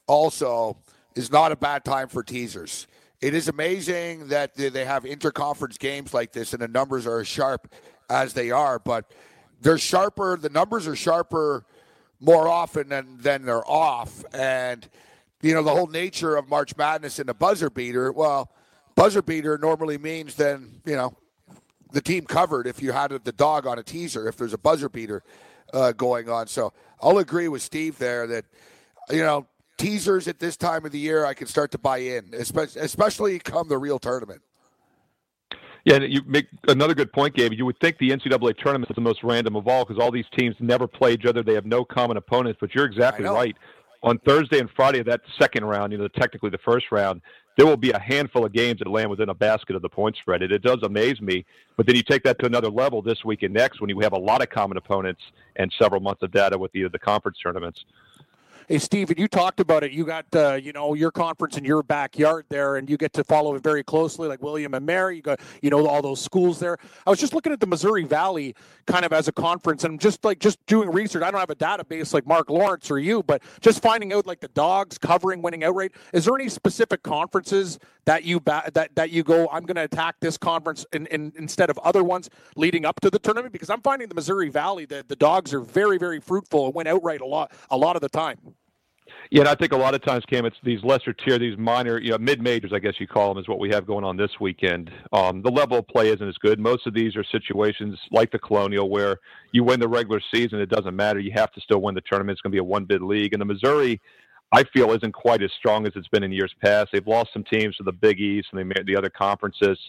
also 0.07 0.77
is 1.15 1.31
not 1.31 1.51
a 1.51 1.55
bad 1.55 1.83
time 1.83 2.07
for 2.07 2.23
teasers. 2.23 2.87
It 3.21 3.33
is 3.33 3.47
amazing 3.47 4.27
that 4.27 4.55
they 4.55 4.85
have 4.85 5.03
interconference 5.03 5.79
games 5.79 6.13
like 6.13 6.33
this 6.33 6.53
and 6.53 6.61
the 6.61 6.67
numbers 6.67 7.07
are 7.07 7.21
as 7.21 7.27
sharp 7.27 7.73
as 8.09 8.33
they 8.33 8.51
are, 8.51 8.79
but 8.79 9.11
they're 9.61 9.77
sharper. 9.77 10.37
The 10.37 10.49
numbers 10.49 10.87
are 10.87 10.95
sharper 10.95 11.65
more 12.19 12.47
often 12.47 12.89
than, 12.89 13.17
than 13.19 13.45
they're 13.45 13.65
off. 13.69 14.25
And, 14.33 14.87
you 15.41 15.53
know, 15.53 15.63
the 15.63 15.71
whole 15.71 15.87
nature 15.87 16.35
of 16.35 16.49
March 16.49 16.75
Madness 16.75 17.19
and 17.19 17.29
the 17.29 17.33
buzzer 17.33 17.69
beater, 17.69 18.11
well, 18.11 18.51
buzzer 18.95 19.21
beater 19.21 19.57
normally 19.57 19.97
means 19.97 20.35
then, 20.35 20.81
you 20.85 20.95
know, 20.95 21.15
the 21.91 22.01
team 22.01 22.25
covered 22.25 22.67
if 22.67 22.81
you 22.81 22.91
had 22.91 23.11
the 23.23 23.31
dog 23.31 23.67
on 23.67 23.79
a 23.79 23.83
teaser, 23.83 24.27
if 24.27 24.35
there's 24.35 24.53
a 24.53 24.57
buzzer 24.57 24.89
beater 24.89 25.23
uh, 25.73 25.91
going 25.91 26.29
on. 26.29 26.47
So 26.47 26.73
I'll 27.01 27.19
agree 27.19 27.47
with 27.47 27.61
Steve 27.61 27.97
there 27.97 28.27
that, 28.27 28.45
you 29.09 29.23
know, 29.23 29.47
teasers 29.77 30.27
at 30.27 30.39
this 30.39 30.57
time 30.57 30.85
of 30.85 30.91
the 30.91 30.99
year, 30.99 31.25
I 31.25 31.33
can 31.33 31.47
start 31.47 31.71
to 31.71 31.77
buy 31.77 31.97
in, 31.97 32.31
especially 32.33 33.39
come 33.39 33.67
the 33.67 33.77
real 33.77 33.99
tournament. 33.99 34.41
Yeah, 35.85 35.99
you 35.99 36.21
make 36.25 36.47
another 36.69 36.95
good 36.95 37.11
point, 37.11 37.35
Gabe. 37.35 37.51
You 37.51 37.65
would 37.65 37.77
think 37.79 37.97
the 37.97 38.09
NCAA 38.09 38.57
tournament 38.57 38.89
is 38.89 38.95
the 38.95 39.01
most 39.01 39.21
random 39.21 39.57
of 39.57 39.67
all 39.67 39.83
because 39.83 40.01
all 40.01 40.11
these 40.11 40.25
teams 40.37 40.55
never 40.61 40.87
play 40.87 41.13
each 41.13 41.25
other. 41.25 41.43
They 41.43 41.55
have 41.55 41.65
no 41.65 41.83
common 41.83 42.15
opponents. 42.15 42.57
But 42.61 42.73
you're 42.73 42.85
exactly 42.85 43.25
right. 43.25 43.55
On 44.01 44.17
Thursday 44.19 44.59
and 44.59 44.69
Friday 44.75 44.99
of 44.99 45.05
that 45.07 45.21
second 45.39 45.65
round, 45.65 45.91
you 45.91 45.97
know, 45.97 46.07
technically 46.07 46.49
the 46.49 46.57
first 46.59 46.85
round, 46.91 47.21
there 47.55 47.65
will 47.65 47.77
be 47.77 47.91
a 47.91 47.99
handful 47.99 48.45
of 48.45 48.51
games 48.51 48.79
that 48.79 48.87
land 48.87 49.09
within 49.09 49.29
a 49.29 49.33
basket 49.33 49.75
of 49.75 49.81
the 49.81 49.89
point 49.89 50.15
spread. 50.17 50.41
It, 50.41 50.51
it 50.51 50.61
does 50.61 50.79
amaze 50.83 51.21
me. 51.21 51.45
But 51.77 51.85
then 51.85 51.95
you 51.95 52.03
take 52.03 52.23
that 52.23 52.39
to 52.39 52.45
another 52.45 52.69
level 52.69 53.01
this 53.01 53.23
week 53.23 53.43
and 53.43 53.53
next 53.53 53.81
when 53.81 53.89
you 53.89 53.99
have 53.99 54.13
a 54.13 54.17
lot 54.17 54.41
of 54.41 54.49
common 54.49 54.77
opponents 54.77 55.21
and 55.55 55.71
several 55.79 56.01
months 56.01 56.23
of 56.23 56.31
data 56.31 56.57
with 56.57 56.71
the, 56.71 56.87
the 56.89 56.99
conference 56.99 57.37
tournaments. 57.41 57.85
Hey, 58.69 58.79
Steven, 58.79 59.17
you 59.17 59.27
talked 59.27 59.59
about 59.59 59.83
it. 59.83 59.91
You 59.91 60.05
got, 60.05 60.25
uh, 60.33 60.53
you 60.53 60.71
know, 60.71 60.93
your 60.93 61.11
conference 61.11 61.57
in 61.57 61.65
your 61.65 61.83
backyard 61.83 62.45
there, 62.47 62.77
and 62.77 62.89
you 62.89 62.95
get 62.95 63.11
to 63.13 63.23
follow 63.23 63.55
it 63.55 63.63
very 63.63 63.83
closely, 63.83 64.29
like 64.29 64.41
William 64.41 64.73
and 64.73 64.85
Mary. 64.85 65.17
You 65.17 65.21
got, 65.21 65.41
you 65.61 65.69
know, 65.69 65.85
all 65.85 66.01
those 66.01 66.21
schools 66.21 66.59
there. 66.59 66.77
I 67.05 67.09
was 67.09 67.19
just 67.19 67.33
looking 67.33 67.51
at 67.51 67.59
the 67.59 67.67
Missouri 67.67 68.05
Valley 68.05 68.55
kind 68.87 69.03
of 69.03 69.11
as 69.11 69.27
a 69.27 69.33
conference, 69.33 69.83
and 69.83 69.99
just 69.99 70.23
like 70.23 70.39
just 70.39 70.65
doing 70.65 70.89
research. 70.89 71.23
I 71.23 71.31
don't 71.31 71.41
have 71.41 71.49
a 71.49 71.55
database 71.55 72.13
like 72.13 72.25
Mark 72.25 72.49
Lawrence 72.49 72.89
or 72.89 72.99
you, 72.99 73.21
but 73.21 73.43
just 73.59 73.81
finding 73.81 74.13
out 74.13 74.25
like 74.25 74.39
the 74.39 74.47
dogs 74.49 74.97
covering 74.97 75.41
winning 75.41 75.65
outright. 75.65 75.91
Is 76.13 76.23
there 76.23 76.35
any 76.35 76.47
specific 76.47 77.03
conferences 77.03 77.79
that 78.05 78.23
you 78.23 78.39
ba- 78.39 78.71
that 78.73 78.95
that 78.95 79.09
you 79.09 79.23
go? 79.23 79.49
I'm 79.51 79.65
going 79.65 79.75
to 79.75 79.83
attack 79.83 80.15
this 80.21 80.37
conference 80.37 80.85
in, 80.93 81.05
in, 81.07 81.33
instead 81.37 81.69
of 81.69 81.77
other 81.79 82.03
ones 82.03 82.29
leading 82.55 82.85
up 82.85 83.01
to 83.01 83.09
the 83.09 83.19
tournament 83.19 83.51
because 83.51 83.69
I'm 83.69 83.81
finding 83.81 84.07
the 84.07 84.15
Missouri 84.15 84.49
Valley 84.49 84.85
that 84.85 85.09
the 85.09 85.17
dogs 85.17 85.53
are 85.53 85.61
very 85.61 85.97
very 85.97 86.21
fruitful 86.21 86.67
and 86.67 86.75
win 86.75 86.87
outright 86.87 87.19
a 87.19 87.25
lot 87.25 87.51
a 87.69 87.77
lot 87.77 87.97
of 87.97 88.01
the 88.01 88.09
time. 88.09 88.37
Yeah, 89.33 89.39
and 89.39 89.49
I 89.49 89.55
think 89.55 89.73
a 89.73 89.77
lot 89.77 89.95
of 89.95 90.03
times, 90.03 90.23
Cam, 90.29 90.45
it's 90.45 90.57
these 90.61 90.83
lesser 90.83 91.11
tier, 91.11 91.39
these 91.39 91.57
minor, 91.57 91.99
you 91.99 92.11
know, 92.11 92.19
mid 92.19 92.39
majors, 92.39 92.71
I 92.71 92.77
guess 92.77 92.93
you 92.99 93.07
call 93.07 93.33
them, 93.33 93.41
is 93.41 93.47
what 93.47 93.57
we 93.57 93.67
have 93.71 93.87
going 93.87 94.03
on 94.03 94.15
this 94.15 94.29
weekend. 94.39 94.91
Um, 95.11 95.41
the 95.41 95.49
level 95.49 95.79
of 95.79 95.87
play 95.87 96.09
isn't 96.09 96.27
as 96.29 96.37
good. 96.37 96.59
Most 96.59 96.85
of 96.85 96.93
these 96.93 97.15
are 97.15 97.23
situations 97.23 97.97
like 98.11 98.31
the 98.31 98.37
Colonial 98.37 98.91
where 98.91 99.17
you 99.51 99.63
win 99.63 99.79
the 99.79 99.87
regular 99.87 100.21
season, 100.31 100.59
it 100.59 100.69
doesn't 100.69 100.95
matter. 100.95 101.19
You 101.19 101.31
have 101.33 101.51
to 101.53 101.61
still 101.61 101.81
win 101.81 101.95
the 101.95 102.01
tournament. 102.01 102.35
It's 102.35 102.41
going 102.41 102.51
to 102.51 102.55
be 102.57 102.59
a 102.59 102.63
one 102.63 102.85
bid 102.85 103.01
league. 103.01 103.33
And 103.33 103.41
the 103.41 103.45
Missouri, 103.45 103.99
I 104.51 104.65
feel, 104.65 104.91
isn't 104.91 105.13
quite 105.15 105.41
as 105.41 105.49
strong 105.57 105.87
as 105.87 105.93
it's 105.95 106.07
been 106.09 106.21
in 106.21 106.31
years 106.31 106.53
past. 106.63 106.89
They've 106.93 107.07
lost 107.07 107.31
some 107.33 107.43
teams 107.43 107.75
to 107.77 107.83
the 107.83 107.91
Big 107.91 108.19
East 108.19 108.49
and 108.53 108.71
they 108.71 108.83
the 108.83 108.95
other 108.95 109.09
conferences. 109.09 109.79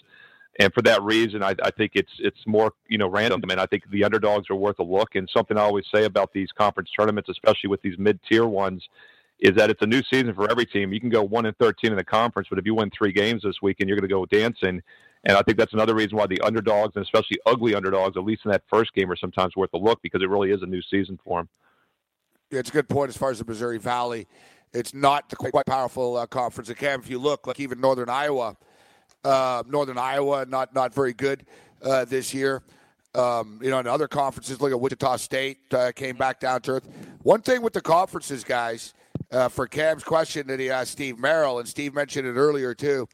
And 0.58 0.72
for 0.72 0.80
that 0.82 1.02
reason, 1.02 1.42
I, 1.42 1.54
I 1.62 1.70
think 1.70 1.92
it's 1.96 2.12
it's 2.20 2.40
more 2.46 2.72
you 2.88 2.96
know 2.96 3.08
random. 3.08 3.42
And 3.50 3.60
I 3.60 3.66
think 3.66 3.82
the 3.90 4.04
underdogs 4.04 4.48
are 4.48 4.56
worth 4.56 4.78
a 4.78 4.84
look. 4.84 5.16
And 5.16 5.28
something 5.36 5.58
I 5.58 5.62
always 5.64 5.84
say 5.94 6.06
about 6.06 6.32
these 6.32 6.48
conference 6.56 6.88
tournaments, 6.98 7.28
especially 7.28 7.68
with 7.68 7.82
these 7.82 7.98
mid 7.98 8.18
tier 8.26 8.46
ones, 8.46 8.82
is 9.44 9.54
that 9.56 9.68
it's 9.68 9.82
a 9.82 9.86
new 9.86 10.02
season 10.10 10.34
for 10.34 10.50
every 10.50 10.64
team. 10.64 10.90
You 10.90 10.98
can 10.98 11.10
go 11.10 11.22
one 11.22 11.44
and 11.44 11.56
thirteen 11.58 11.90
in 11.90 11.98
the 11.98 12.04
conference, 12.04 12.48
but 12.48 12.58
if 12.58 12.64
you 12.64 12.74
win 12.74 12.90
three 12.90 13.12
games 13.12 13.42
this 13.42 13.60
week 13.60 13.76
and 13.78 13.88
you're 13.88 13.96
going 13.96 14.08
to 14.08 14.12
go 14.12 14.24
dancing. 14.24 14.82
And 15.26 15.36
I 15.36 15.42
think 15.42 15.58
that's 15.58 15.74
another 15.74 15.94
reason 15.94 16.16
why 16.16 16.26
the 16.26 16.40
underdogs, 16.40 16.96
and 16.96 17.04
especially 17.04 17.38
ugly 17.46 17.74
underdogs, 17.74 18.16
at 18.16 18.24
least 18.24 18.42
in 18.46 18.50
that 18.50 18.62
first 18.70 18.92
game, 18.94 19.10
are 19.10 19.16
sometimes 19.16 19.54
worth 19.54 19.70
a 19.74 19.78
look 19.78 20.00
because 20.02 20.22
it 20.22 20.30
really 20.30 20.50
is 20.50 20.62
a 20.62 20.66
new 20.66 20.82
season 20.82 21.18
for 21.22 21.40
them. 21.40 21.48
Yeah, 22.50 22.60
it's 22.60 22.70
a 22.70 22.72
good 22.72 22.88
point 22.88 23.10
as 23.10 23.16
far 23.16 23.30
as 23.30 23.38
the 23.38 23.44
Missouri 23.44 23.78
Valley. 23.78 24.26
It's 24.72 24.94
not 24.94 25.28
the 25.28 25.36
quite 25.36 25.66
powerful 25.66 26.16
uh, 26.16 26.26
conference. 26.26 26.70
Again, 26.70 27.00
if 27.00 27.10
you 27.10 27.18
look, 27.18 27.46
like 27.46 27.60
even 27.60 27.80
Northern 27.80 28.08
Iowa, 28.08 28.56
uh, 29.24 29.62
Northern 29.68 29.98
Iowa, 29.98 30.46
not 30.46 30.74
not 30.74 30.94
very 30.94 31.12
good 31.12 31.46
uh, 31.82 32.04
this 32.06 32.32
year. 32.32 32.62
Um, 33.14 33.60
you 33.62 33.70
know, 33.70 33.78
in 33.78 33.86
other 33.86 34.08
conferences, 34.08 34.60
look 34.60 34.72
at 34.72 34.80
Wichita 34.80 35.16
State 35.16 35.58
uh, 35.72 35.92
came 35.94 36.16
back 36.16 36.40
down 36.40 36.60
to 36.62 36.72
earth. 36.72 36.88
One 37.22 37.40
thing 37.42 37.62
with 37.62 37.72
the 37.72 37.80
conferences, 37.80 38.42
guys, 38.42 38.92
uh, 39.30 39.48
for 39.48 39.66
Cam's 39.66 40.04
question 40.04 40.46
that 40.48 40.60
he 40.60 40.70
asked 40.70 40.92
Steve 40.92 41.18
Merrill, 41.18 41.58
and 41.58 41.68
Steve 41.68 41.94
mentioned 41.94 42.26
it 42.26 42.34
earlier 42.34 42.74
too. 42.74 43.08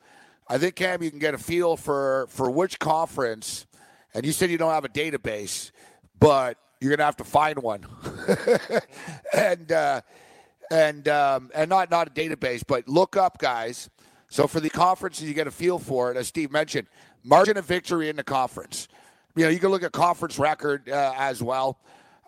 I 0.48 0.58
think 0.58 0.74
Cam, 0.74 1.02
you 1.02 1.10
can 1.10 1.20
get 1.20 1.34
a 1.34 1.38
feel 1.38 1.76
for 1.76 2.26
for 2.28 2.50
which 2.50 2.78
conference, 2.78 3.66
and 4.14 4.26
you 4.26 4.32
said 4.32 4.50
you 4.50 4.58
don't 4.58 4.72
have 4.72 4.84
a 4.84 4.88
database, 4.88 5.70
but 6.18 6.58
you're 6.80 6.90
gonna 6.90 7.04
have 7.04 7.16
to 7.16 7.24
find 7.24 7.60
one, 7.62 7.86
and 9.32 9.70
uh, 9.70 10.00
and 10.70 11.06
um, 11.08 11.50
and 11.54 11.68
not 11.68 11.90
not 11.90 12.08
a 12.08 12.10
database, 12.10 12.62
but 12.66 12.88
look 12.88 13.16
up 13.16 13.38
guys. 13.38 13.88
So 14.28 14.46
for 14.46 14.60
the 14.60 14.70
conferences, 14.70 15.28
you 15.28 15.34
get 15.34 15.46
a 15.46 15.50
feel 15.52 15.78
for 15.78 16.10
it. 16.10 16.16
As 16.16 16.28
Steve 16.28 16.52
mentioned, 16.52 16.88
margin 17.24 17.56
of 17.56 17.64
victory 17.64 18.08
in 18.08 18.16
the 18.16 18.24
conference. 18.24 18.88
You 19.36 19.44
know, 19.44 19.50
you 19.50 19.58
can 19.58 19.70
look 19.70 19.82
at 19.82 19.92
conference 19.92 20.38
record 20.38 20.88
uh, 20.88 21.14
as 21.16 21.42
well. 21.42 21.78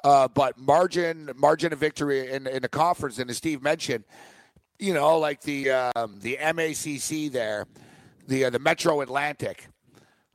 Uh, 0.04 0.26
but 0.28 0.58
margin 0.58 1.30
margin 1.36 1.72
of 1.72 1.78
victory 1.78 2.32
in 2.32 2.46
in 2.46 2.62
the 2.62 2.68
conference, 2.68 3.18
and 3.18 3.30
as 3.30 3.36
Steve 3.36 3.62
mentioned, 3.62 4.04
you 4.78 4.92
know, 4.92 5.18
like 5.18 5.42
the 5.42 5.70
um, 5.70 6.18
the 6.20 6.36
MAAC 6.40 7.30
there, 7.30 7.66
the 8.26 8.46
uh, 8.46 8.50
the 8.50 8.58
Metro 8.58 9.00
Atlantic, 9.00 9.68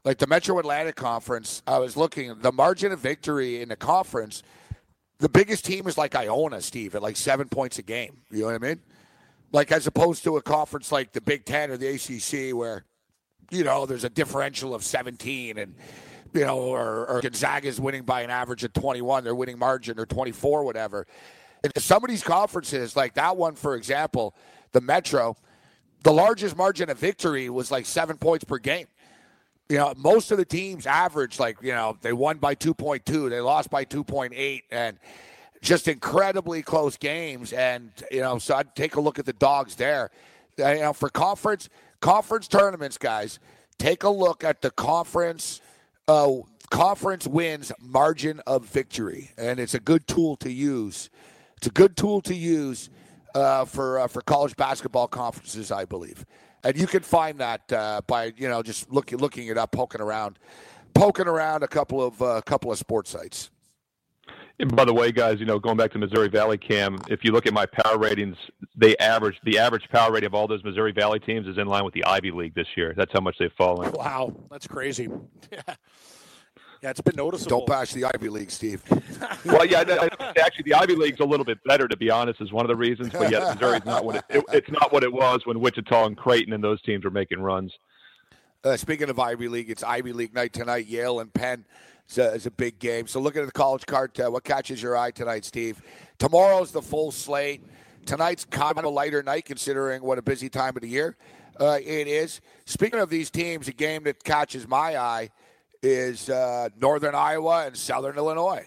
like 0.06 0.20
the 0.20 0.28
Metro 0.28 0.58
Atlantic 0.58 0.96
Conference. 0.96 1.62
I 1.68 1.80
was 1.80 1.98
looking 1.98 2.34
the 2.40 2.54
margin 2.54 2.94
of 2.94 3.00
victory 3.00 3.62
in 3.62 3.68
the 3.70 3.76
conference. 3.76 4.42
The 5.20 5.28
biggest 5.28 5.66
team 5.66 5.86
is 5.88 5.98
like 5.98 6.16
Iona, 6.16 6.62
Steve, 6.62 6.96
at 6.96 7.02
like 7.02 7.18
seven 7.18 7.50
points 7.50 7.78
a 7.78 7.82
game. 7.82 8.22
You 8.32 8.42
know 8.42 8.46
what 8.46 8.56
I 8.56 8.60
mean? 8.60 8.80
Like 9.52 9.72
as 9.74 9.86
opposed 9.86 10.24
to 10.24 10.38
a 10.38 10.42
conference 10.42 10.94
like 10.94 11.12
the 11.12 11.22
Big 11.22 11.44
Ten 11.44 11.72
or 11.72 11.78
the 11.78 11.88
ACC, 11.88 12.56
where 12.56 12.86
you 13.52 13.66
know 13.66 13.86
there's 13.86 14.06
a 14.06 14.10
differential 14.10 14.74
of 14.74 14.84
17 14.86 15.58
and 15.58 15.76
you 16.34 16.46
know, 16.46 16.60
or, 16.60 17.06
or 17.08 17.22
Gonzaga's 17.22 17.80
winning 17.80 18.04
by 18.04 18.22
an 18.22 18.30
average 18.30 18.64
of 18.64 18.74
21, 18.74 19.24
they're 19.24 19.36
winning 19.36 19.60
margin 19.60 20.00
or 20.00 20.06
24, 20.06 20.64
whatever. 20.64 21.08
Some 21.78 22.04
of 22.04 22.10
these 22.10 22.24
conferences, 22.24 22.96
like 22.96 23.16
that 23.16 23.36
one, 23.36 23.56
for 23.56 23.76
example, 23.76 24.36
the 24.72 24.82
Metro, 24.82 25.36
the 26.04 26.14
largest 26.14 26.56
margin 26.56 26.90
of 26.90 26.98
victory 26.98 27.50
was 27.50 27.72
like 27.72 27.86
seven 27.86 28.18
points 28.18 28.46
per 28.46 28.58
game. 28.58 28.88
You 29.70 29.78
know, 29.78 29.94
most 29.98 30.32
of 30.32 30.38
the 30.38 30.46
teams 30.46 30.86
averaged 30.86 31.40
like, 31.40 31.58
you 31.62 31.74
know, 31.74 31.98
they 32.02 32.14
won 32.14 32.38
by 32.38 32.56
2.2, 32.56 33.30
they 33.30 33.42
lost 33.42 33.70
by 33.70 33.84
2.8, 33.84 34.62
and 34.72 34.98
just 35.62 35.88
incredibly 35.88 36.62
close 36.62 36.96
games. 36.96 37.52
And, 37.52 37.92
you 38.12 38.22
know, 38.22 38.38
so 38.38 38.56
I'd 38.56 38.76
take 38.76 38.96
a 38.96 39.02
look 39.02 39.20
at 39.20 39.26
the 39.26 39.34
dogs 39.34 39.76
there. 39.76 40.12
You 40.58 40.80
know, 40.80 40.94
for 40.94 41.10
conference, 41.10 41.70
conference 42.00 42.48
tournaments, 42.48 42.98
guys, 42.98 43.40
take 43.78 44.04
a 44.04 44.10
look 44.10 44.44
at 44.44 44.62
the 44.62 44.72
conference 44.72 45.62
uh, 46.08 46.34
conference 46.70 47.28
wins 47.28 47.72
margin 47.80 48.42
of 48.48 48.66
victory, 48.66 49.32
and 49.38 49.60
it's 49.60 49.74
a 49.74 49.80
good 49.80 50.08
tool 50.08 50.36
to 50.38 50.52
use. 50.52 51.10
It's 51.58 51.68
a 51.68 51.72
good 51.72 51.98
tool 51.98 52.22
to 52.22 52.36
use 52.36 52.90
uh, 53.36 53.66
for 53.66 54.00
uh, 54.00 54.08
for 54.08 54.22
college 54.22 54.56
basketball 54.56 55.08
conferences, 55.08 55.72
I 55.72 55.86
believe. 55.86 56.26
And 56.64 56.78
you 56.78 56.88
can 56.88 57.04
find 57.04 57.40
that 57.40 57.72
uh, 57.72 58.02
by 58.08 58.34
you 58.38 58.48
know 58.48 58.64
just 58.64 58.92
looking 58.92 59.20
looking 59.20 59.48
it 59.48 59.58
up, 59.58 59.72
poking 59.72 60.02
around, 60.02 60.40
poking 60.94 61.28
around 61.28 61.64
a 61.64 61.68
couple 61.68 62.04
of 62.04 62.22
uh, 62.22 62.42
couple 62.42 62.72
of 62.72 62.78
sports 62.78 63.10
sites. 63.10 63.50
And 64.60 64.76
by 64.76 64.86
the 64.86 64.94
way, 64.94 65.12
guys, 65.12 65.40
you 65.40 65.46
know, 65.46 65.60
going 65.60 65.78
back 65.78 65.92
to 65.92 66.00
Missouri 66.00 66.30
Valley 66.30 66.58
Cam, 66.58 66.98
if 67.10 67.24
you 67.24 67.32
look 67.32 67.46
at 67.46 67.54
my 67.54 67.68
power 67.68 67.98
ratings, 67.98 68.36
they 68.76 68.98
average 68.98 69.36
the 69.44 69.60
average 69.60 69.88
power 69.90 70.12
rating 70.12 70.28
of 70.28 70.34
all 70.34 70.48
those 70.48 70.64
Missouri 70.64 70.92
Valley 70.92 71.20
teams 71.20 71.48
is 71.48 71.60
in 71.60 71.68
line 71.68 71.86
with 71.86 71.94
the 71.94 72.04
Ivy 72.06 72.32
League 72.32 72.56
this 72.56 72.68
year. 72.76 72.94
That's 72.98 73.12
how 73.14 73.20
much 73.20 73.36
they've 73.40 73.52
fallen. 73.56 73.92
Wow, 73.92 74.36
that's 74.50 74.68
crazy. 74.68 75.10
Yeah. 75.52 75.62
Yeah, 76.84 76.92
it's 76.92 77.02
been 77.02 77.16
noticeable. 77.16 77.62
Don't 77.62 77.66
bash 77.66 77.92
the 77.92 78.06
Ivy 78.06 78.30
League, 78.30 78.52
Steve. 78.52 78.84
well, 79.46 79.66
yeah, 79.66 79.82
actually, 80.40 80.64
the 80.64 80.76
Ivy 80.76 80.96
League's 80.96 81.20
a 81.20 81.26
little 81.26 81.44
bit 81.44 81.58
better, 81.66 81.88
to 81.88 81.98
be 81.98 82.12
honest, 82.12 82.40
is 82.40 82.52
one 82.52 82.66
of 82.66 82.70
the 82.70 82.76
reasons. 82.76 83.10
But 83.14 83.32
yeah, 83.32 83.52
Missouri's 83.56 83.84
not 83.84 84.06
what 84.06 84.18
it, 84.18 84.26
it, 84.30 84.44
it's 84.54 84.70
not 84.70 84.94
what 84.94 85.04
it 85.04 85.12
was 85.12 85.42
when 85.46 85.60
Wichita 85.60 86.06
and 86.06 86.16
Creighton 86.16 86.54
and 86.54 86.64
those 86.64 86.80
teams 86.84 87.04
were 87.04 87.10
making 87.10 87.40
runs. 87.40 87.74
Uh, 88.64 88.78
speaking 88.78 89.10
of 89.10 89.18
Ivy 89.18 89.48
League, 89.48 89.72
it's 89.72 89.84
Ivy 89.84 90.14
League 90.14 90.36
night 90.36 90.54
tonight. 90.54 90.86
Yale 90.86 91.20
and 91.20 91.34
Penn 91.34 91.66
is 92.10 92.18
a, 92.18 92.48
a 92.48 92.52
big 92.52 92.80
game. 92.80 93.08
So 93.08 93.20
looking 93.20 93.42
at 93.42 93.46
the 93.46 93.52
college 93.52 93.86
card, 93.86 94.20
uh, 94.20 94.32
what 94.32 94.44
catches 94.44 94.82
your 94.82 94.96
eye 94.98 95.12
tonight, 95.12 95.46
Steve? 95.46 95.82
Tomorrow's 96.18 96.72
the 96.72 96.82
full 96.82 97.12
slate. 97.12 97.62
Tonight's 98.06 98.46
kind 98.46 98.78
of 98.78 98.86
a 98.86 98.90
lighter 98.90 99.22
night 99.24 99.46
considering 99.46 100.02
what 100.02 100.18
a 100.18 100.22
busy 100.22 100.50
time 100.50 100.76
of 100.76 100.82
the 100.82 100.88
year 100.88 101.18
uh, 101.60 101.80
it 101.84 102.08
is. 102.08 102.40
Speaking 102.66 103.00
of 103.00 103.10
these 103.10 103.30
teams, 103.30 103.68
a 103.68 103.74
game 103.74 104.04
that 104.04 104.24
catches 104.24 104.68
my 104.68 104.98
eye 104.98 105.30
is 105.84 106.30
uh, 106.30 106.70
Northern 106.80 107.16
Iowa 107.16 107.68
and 107.68 107.76
Southern 107.78 108.18
Illinois. 108.18 108.66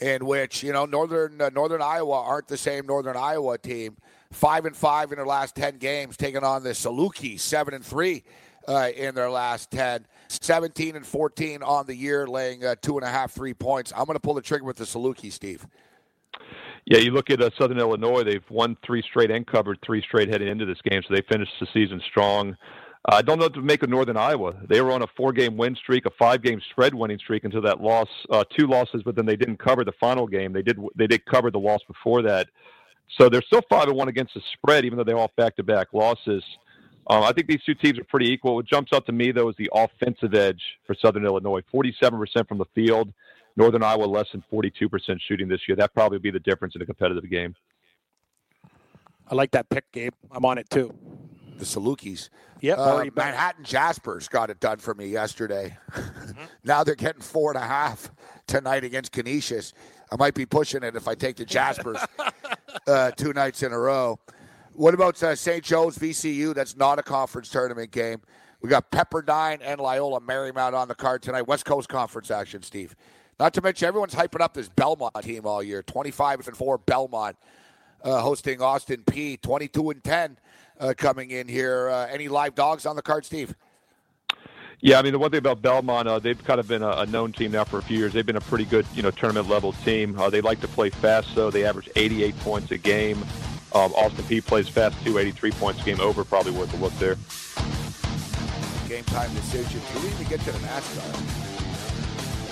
in 0.00 0.24
which 0.24 0.62
you 0.62 0.72
know 0.72 0.86
northern 0.86 1.40
uh, 1.40 1.50
Northern 1.50 1.82
Iowa 1.82 2.22
aren't 2.22 2.48
the 2.48 2.56
same 2.56 2.86
Northern 2.86 3.16
Iowa 3.16 3.58
team. 3.58 3.96
Five 4.32 4.64
and 4.64 4.76
five 4.76 5.10
in 5.10 5.16
their 5.16 5.26
last 5.26 5.54
ten 5.56 5.78
games, 5.78 6.16
taking 6.16 6.44
on 6.44 6.62
the 6.62 6.70
Saluki, 6.70 7.38
seven 7.38 7.74
and 7.74 7.84
three 7.84 8.22
uh, 8.68 8.90
in 8.94 9.14
their 9.14 9.30
last 9.30 9.70
ten. 9.70 10.06
17 10.30 10.96
and 10.96 11.06
14 11.06 11.62
on 11.62 11.86
the 11.86 11.94
year, 11.94 12.26
laying 12.26 12.64
uh, 12.64 12.76
two 12.80 12.96
and 12.96 13.06
a 13.06 13.10
half, 13.10 13.32
three 13.32 13.54
points. 13.54 13.92
I'm 13.96 14.04
going 14.04 14.14
to 14.14 14.20
pull 14.20 14.34
the 14.34 14.42
trigger 14.42 14.64
with 14.64 14.76
the 14.76 14.84
Saluki, 14.84 15.32
Steve. 15.32 15.66
Yeah, 16.86 16.98
you 16.98 17.10
look 17.10 17.30
at 17.30 17.42
uh, 17.42 17.50
Southern 17.58 17.78
Illinois; 17.78 18.22
they've 18.22 18.48
won 18.48 18.76
three 18.84 19.02
straight 19.02 19.30
and 19.30 19.46
covered 19.46 19.78
three 19.84 20.02
straight 20.02 20.28
heading 20.28 20.48
into 20.48 20.64
this 20.64 20.80
game, 20.88 21.02
so 21.06 21.14
they 21.14 21.22
finished 21.30 21.52
the 21.60 21.66
season 21.72 22.00
strong. 22.08 22.56
Uh, 23.08 23.16
I 23.16 23.22
don't 23.22 23.38
know 23.38 23.46
what 23.46 23.54
to 23.54 23.62
make 23.62 23.82
of 23.82 23.90
Northern 23.90 24.16
Iowa. 24.16 24.54
They 24.68 24.80
were 24.80 24.92
on 24.92 25.02
a 25.02 25.06
four-game 25.16 25.56
win 25.56 25.74
streak, 25.74 26.04
a 26.06 26.10
five-game 26.18 26.60
spread 26.70 26.94
winning 26.94 27.18
streak 27.18 27.44
until 27.44 27.62
that 27.62 27.80
loss, 27.80 28.08
uh, 28.30 28.44
two 28.56 28.66
losses, 28.66 29.02
but 29.02 29.16
then 29.16 29.24
they 29.24 29.36
didn't 29.36 29.58
cover 29.58 29.84
the 29.84 29.92
final 29.92 30.26
game. 30.26 30.52
They 30.52 30.62
did 30.62 30.78
they 30.96 31.06
did 31.06 31.24
cover 31.26 31.50
the 31.50 31.58
loss 31.58 31.80
before 31.86 32.22
that, 32.22 32.48
so 33.18 33.28
they're 33.28 33.42
still 33.42 33.62
five 33.68 33.88
and 33.88 33.96
one 33.96 34.08
against 34.08 34.34
the 34.34 34.42
spread, 34.54 34.84
even 34.84 34.96
though 34.96 35.04
they're 35.04 35.18
off 35.18 35.34
back-to-back 35.36 35.88
losses. 35.92 36.44
Um, 37.06 37.24
I 37.24 37.32
think 37.32 37.48
these 37.48 37.62
two 37.64 37.74
teams 37.74 37.98
are 37.98 38.04
pretty 38.04 38.30
equal. 38.30 38.56
What 38.56 38.66
jumps 38.66 38.92
out 38.92 39.06
to 39.06 39.12
me 39.12 39.32
though 39.32 39.48
is 39.48 39.56
the 39.58 39.70
offensive 39.74 40.34
edge 40.34 40.62
for 40.86 40.94
Southern 40.94 41.24
Illinois: 41.24 41.62
forty-seven 41.70 42.18
percent 42.18 42.48
from 42.48 42.58
the 42.58 42.66
field. 42.74 43.12
Northern 43.56 43.82
Iowa 43.82 44.04
less 44.04 44.26
than 44.32 44.42
42% 44.50 45.20
shooting 45.26 45.48
this 45.48 45.60
year. 45.68 45.76
That 45.76 45.92
probably 45.92 46.18
be 46.18 46.30
the 46.30 46.40
difference 46.40 46.74
in 46.76 46.82
a 46.82 46.86
competitive 46.86 47.28
game. 47.28 47.54
I 49.28 49.34
like 49.34 49.50
that 49.52 49.68
pick, 49.68 49.90
Gabe. 49.92 50.14
I'm 50.30 50.44
on 50.44 50.58
it 50.58 50.68
too. 50.70 50.94
The 51.58 51.64
Salukis. 51.64 52.30
Yep. 52.62 52.78
Uh, 52.78 53.04
Manhattan 53.14 53.64
Jaspers 53.64 54.28
got 54.28 54.50
it 54.50 54.60
done 54.60 54.78
for 54.78 54.94
me 54.94 55.06
yesterday. 55.06 55.76
Mm-hmm. 56.30 56.44
now 56.62 56.84
they're 56.84 56.94
getting 56.94 57.22
four 57.22 57.50
and 57.50 57.58
a 57.60 57.66
half 57.66 58.12
tonight 58.46 58.84
against 58.84 59.10
Canisius. 59.10 59.72
I 60.12 60.16
might 60.16 60.34
be 60.34 60.46
pushing 60.46 60.84
it 60.84 60.94
if 60.94 61.08
I 61.08 61.14
take 61.16 61.36
the 61.36 61.44
Jaspers 61.44 61.98
uh, 62.86 63.10
two 63.12 63.32
nights 63.32 63.64
in 63.64 63.72
a 63.72 63.78
row. 63.78 64.20
What 64.80 64.94
about 64.94 65.22
uh, 65.22 65.36
St. 65.36 65.62
Joe's 65.62 65.98
VCU? 65.98 66.54
That's 66.54 66.74
not 66.74 66.98
a 66.98 67.02
conference 67.02 67.50
tournament 67.50 67.90
game. 67.90 68.22
We 68.62 68.70
got 68.70 68.90
Pepperdine 68.90 69.58
and 69.62 69.78
Loyola 69.78 70.22
Marymount 70.22 70.72
on 70.72 70.88
the 70.88 70.94
card 70.94 71.20
tonight. 71.20 71.42
West 71.42 71.66
Coast 71.66 71.86
Conference 71.90 72.30
action, 72.30 72.62
Steve. 72.62 72.96
Not 73.38 73.52
to 73.52 73.60
mention, 73.60 73.88
everyone's 73.88 74.14
hyping 74.14 74.40
up 74.40 74.54
this 74.54 74.70
Belmont 74.70 75.12
team 75.20 75.44
all 75.44 75.62
year. 75.62 75.82
25 75.82 76.48
and 76.48 76.56
4 76.56 76.78
Belmont 76.78 77.36
uh, 78.02 78.22
hosting 78.22 78.62
Austin 78.62 79.02
Peay. 79.04 79.38
22 79.42 79.90
and 79.90 80.02
10 80.02 80.38
uh, 80.80 80.94
coming 80.96 81.30
in 81.30 81.46
here. 81.46 81.90
Uh, 81.90 82.06
any 82.06 82.28
live 82.28 82.54
dogs 82.54 82.86
on 82.86 82.96
the 82.96 83.02
card, 83.02 83.26
Steve? 83.26 83.54
Yeah, 84.80 84.98
I 84.98 85.02
mean 85.02 85.12
the 85.12 85.18
one 85.18 85.30
thing 85.30 85.40
about 85.40 85.60
Belmont, 85.60 86.08
uh, 86.08 86.18
they've 86.20 86.42
kind 86.42 86.58
of 86.58 86.66
been 86.66 86.82
a, 86.82 86.88
a, 86.88 87.06
known 87.06 87.32
team 87.32 87.52
now 87.52 87.64
for 87.64 87.76
a 87.80 87.82
few 87.82 87.98
years. 87.98 88.14
They've 88.14 88.24
been 88.24 88.36
a 88.36 88.40
pretty 88.40 88.64
good, 88.64 88.86
you 88.94 89.02
know, 89.02 89.10
tournament 89.10 89.46
level 89.46 89.74
team. 89.74 90.18
Uh, 90.18 90.30
they 90.30 90.40
like 90.40 90.62
to 90.62 90.68
play 90.68 90.88
fast, 90.88 91.34
though. 91.34 91.50
They 91.50 91.66
average 91.66 91.90
88 91.96 92.38
points 92.38 92.70
a 92.70 92.78
game. 92.78 93.22
Um, 93.72 93.92
Austin 93.94 94.24
Peay 94.24 94.44
plays 94.44 94.68
fast 94.68 95.02
too, 95.04 95.18
83 95.18 95.50
points 95.52 95.82
game 95.84 96.00
over. 96.00 96.24
Probably 96.24 96.52
worth 96.52 96.72
a 96.74 96.76
look 96.78 96.92
there. 96.98 97.16
Game 98.88 99.04
time 99.04 99.32
decision. 99.34 99.80
Do 99.94 100.00
we 100.00 100.08
even 100.08 100.26
get 100.26 100.40
to 100.40 100.52
the 100.52 100.58
NASCAR? 100.58 101.50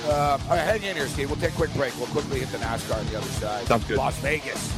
Uh, 0.08 0.38
all 0.44 0.56
right, 0.56 0.58
hang 0.60 0.82
in 0.82 0.96
here, 0.96 1.08
Steve. 1.08 1.28
We'll 1.28 1.40
take 1.40 1.52
a 1.52 1.56
quick 1.56 1.74
break. 1.74 1.96
We'll 1.98 2.06
quickly 2.06 2.40
hit 2.40 2.50
the 2.50 2.58
NASCAR 2.58 2.98
on 2.98 3.06
the 3.06 3.18
other 3.18 3.26
side. 3.26 3.66
Sounds 3.66 3.84
good. 3.84 3.98
Las 3.98 4.16
Vegas. 4.20 4.77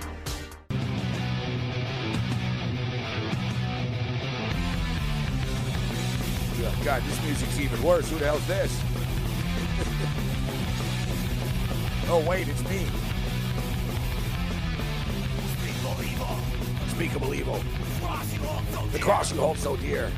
Worse. 7.81 8.09
Who 8.09 8.17
the 8.17 8.25
hell's 8.25 8.45
this? 8.47 8.71
oh, 12.09 12.25
wait, 12.27 12.47
it's 12.47 12.63
me. 12.69 12.85
Unspeakable 16.83 17.33
evil. 17.33 17.59
Evil. 18.33 18.61
The 18.91 18.99
cross 18.99 19.31
you 19.31 19.39
hold 19.39 19.57
so 19.57 19.75
dear. 19.77 20.11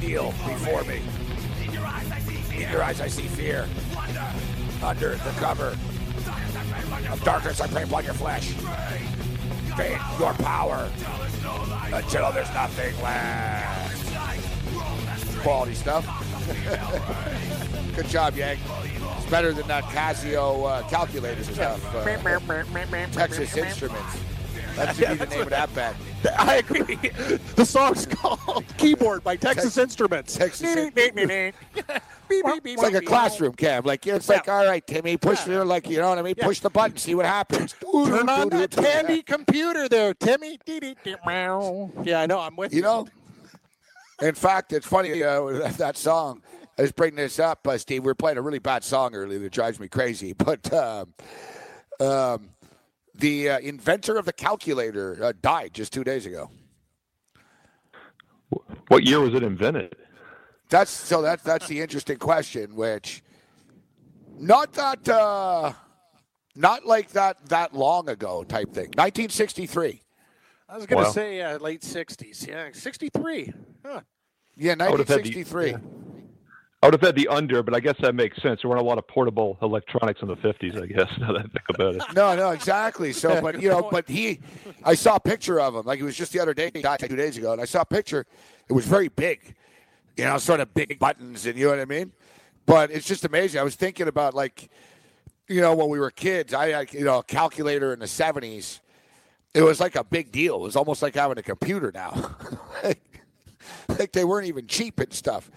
Kneel 0.00 0.34
before 0.46 0.82
me. 0.84 1.00
In 1.64 1.72
your 2.70 2.82
eyes 2.82 3.00
I 3.00 3.08
see 3.08 3.22
fear. 3.22 3.66
Under 4.82 5.16
the 5.16 5.30
cover 5.38 5.76
of 7.10 7.22
darkness 7.24 7.60
I 7.60 7.66
pray 7.68 7.84
upon 7.84 8.04
your 8.04 8.14
flesh. 8.14 8.48
Faith 9.76 10.00
your 10.18 10.34
power 10.34 10.90
until 11.92 12.32
there's 12.32 12.52
nothing 12.52 13.00
left 13.02 13.82
quality 15.42 15.74
stuff. 15.74 16.31
Good 17.96 18.08
job, 18.08 18.36
Yank. 18.36 18.60
It's 19.18 19.30
better 19.30 19.52
than 19.52 19.66
that 19.68 19.84
Casio 19.84 20.66
uh, 20.68 20.88
calculator 20.88 21.44
stuff. 21.44 21.94
Uh, 21.94 22.04
Texas 23.12 23.56
Instruments. 23.56 24.18
That 24.76 24.96
should 24.96 25.08
be 25.08 25.14
the 25.16 25.26
name 25.26 25.42
of 25.42 25.50
that 25.50 25.74
band. 25.74 25.96
I 26.38 26.56
agree. 26.56 26.96
The 27.56 27.64
song's 27.64 28.06
called 28.06 28.64
Keyboard 28.78 29.22
by 29.22 29.36
Texas 29.36 29.76
Instruments. 29.76 30.36
Texas 30.36 30.74
Instruments. 30.76 31.58
it's 32.30 32.82
like 32.82 32.94
a 32.94 33.00
classroom 33.02 33.52
cam. 33.52 33.84
Like 33.84 34.06
it's 34.06 34.28
like, 34.28 34.48
all 34.48 34.64
right, 34.64 34.86
Timmy, 34.86 35.16
push 35.16 35.46
yeah. 35.46 35.62
like 35.62 35.88
you 35.88 35.98
know 35.98 36.08
what 36.08 36.18
I 36.18 36.22
mean. 36.22 36.34
Yeah. 36.36 36.46
Push 36.46 36.60
the 36.60 36.70
button, 36.70 36.96
see 36.96 37.14
what 37.14 37.26
happens. 37.26 37.74
Turn 37.80 38.28
on 38.28 38.48
that 38.50 38.70
Tandy 38.70 39.22
computer 39.22 39.88
there, 39.88 40.14
Timmy. 40.14 40.58
Yeah, 40.64 42.20
I 42.20 42.26
know. 42.26 42.40
I'm 42.40 42.56
with 42.56 42.72
you. 42.72 42.78
You 42.78 42.82
know, 42.82 43.08
in 44.20 44.34
fact, 44.34 44.72
it's 44.72 44.86
funny 44.86 45.22
uh, 45.22 45.68
that 45.78 45.96
song. 45.96 46.42
I 46.78 46.82
was 46.82 46.92
bringing 46.92 47.16
this 47.16 47.38
up, 47.38 47.66
uh, 47.66 47.76
Steve. 47.78 48.02
We 48.02 48.06
were 48.06 48.14
playing 48.14 48.38
a 48.38 48.42
really 48.42 48.58
bad 48.58 48.82
song 48.82 49.14
earlier 49.14 49.38
that 49.38 49.52
drives 49.52 49.78
me 49.78 49.88
crazy. 49.88 50.34
But 50.42 50.72
um, 50.72 51.14
um, 52.00 52.50
the 53.14 53.50
uh, 53.50 53.58
inventor 53.60 54.16
of 54.16 54.24
the 54.24 54.32
calculator 54.32 55.18
uh, 55.22 55.32
died 55.40 55.74
just 55.74 55.92
two 55.92 56.04
days 56.04 56.26
ago. 56.26 56.50
What 58.88 59.04
year 59.04 59.20
was 59.20 59.34
it 59.34 59.42
invented? 59.42 59.94
That's 60.68 60.90
so. 60.90 61.22
That's 61.22 61.42
that's 61.42 61.68
the 61.68 61.80
interesting 61.80 62.18
question. 62.18 62.74
Which, 62.74 63.22
not 64.38 64.72
that, 64.72 65.06
uh, 65.08 65.72
not 66.54 66.86
like 66.86 67.10
that 67.10 67.46
that 67.48 67.74
long 67.74 68.08
ago 68.08 68.42
type 68.42 68.72
thing. 68.72 68.88
1963. 68.96 70.02
I 70.68 70.76
was 70.76 70.86
going 70.86 71.04
to 71.04 71.10
say 71.10 71.42
uh, 71.42 71.58
late 71.58 71.82
60s. 71.82 72.48
Yeah, 72.48 72.70
63. 72.72 73.52
Huh. 73.84 74.00
Yeah, 74.56 74.72
1963. 74.72 75.74
I 76.82 76.86
would 76.88 76.94
have 76.94 77.00
had 77.00 77.14
the 77.14 77.28
under, 77.28 77.62
but 77.62 77.74
I 77.74 77.80
guess 77.80 77.94
that 78.00 78.16
makes 78.16 78.42
sense. 78.42 78.60
There 78.62 78.68
weren't 78.68 78.82
a 78.82 78.84
lot 78.84 78.98
of 78.98 79.06
portable 79.06 79.56
electronics 79.62 80.20
in 80.20 80.26
the 80.26 80.34
50s, 80.36 80.82
I 80.82 80.86
guess, 80.86 81.08
now 81.18 81.32
that 81.32 81.38
I 81.38 81.42
think 81.42 81.64
about 81.70 81.94
it. 81.94 82.02
No, 82.12 82.34
no, 82.34 82.50
exactly. 82.50 83.12
So, 83.12 83.40
but, 83.40 83.62
you 83.62 83.68
know, 83.68 83.88
but 83.90 84.08
he, 84.08 84.40
I 84.82 84.96
saw 84.96 85.14
a 85.14 85.20
picture 85.20 85.60
of 85.60 85.76
him. 85.76 85.86
Like, 85.86 86.00
it 86.00 86.02
was 86.02 86.16
just 86.16 86.32
the 86.32 86.40
other 86.40 86.54
day, 86.54 86.72
he 86.74 86.82
died 86.82 86.98
two 86.98 87.14
days 87.14 87.36
ago, 87.36 87.52
and 87.52 87.62
I 87.62 87.66
saw 87.66 87.82
a 87.82 87.86
picture. 87.86 88.26
It 88.68 88.72
was 88.72 88.84
very 88.84 89.06
big, 89.06 89.54
you 90.16 90.24
know, 90.24 90.38
sort 90.38 90.58
of 90.58 90.74
big 90.74 90.98
buttons, 90.98 91.46
and 91.46 91.56
you 91.56 91.66
know 91.66 91.70
what 91.70 91.80
I 91.80 91.84
mean? 91.84 92.12
But 92.66 92.90
it's 92.90 93.06
just 93.06 93.24
amazing. 93.24 93.60
I 93.60 93.64
was 93.64 93.76
thinking 93.76 94.08
about, 94.08 94.34
like, 94.34 94.68
you 95.46 95.60
know, 95.60 95.76
when 95.76 95.88
we 95.88 96.00
were 96.00 96.10
kids, 96.10 96.52
I 96.52 96.70
had, 96.70 96.92
you 96.92 97.04
know, 97.04 97.18
a 97.20 97.22
calculator 97.22 97.92
in 97.92 98.00
the 98.00 98.06
70s. 98.06 98.80
It 99.54 99.62
was 99.62 99.78
like 99.78 99.94
a 99.94 100.02
big 100.02 100.32
deal. 100.32 100.56
It 100.56 100.62
was 100.62 100.76
almost 100.76 101.00
like 101.00 101.14
having 101.14 101.38
a 101.38 101.42
computer 101.42 101.92
now. 101.94 102.36
like 103.88 104.12
they 104.12 104.24
weren't 104.24 104.46
even 104.46 104.66
cheap 104.66 105.00
and 105.00 105.12
stuff. 105.12 105.50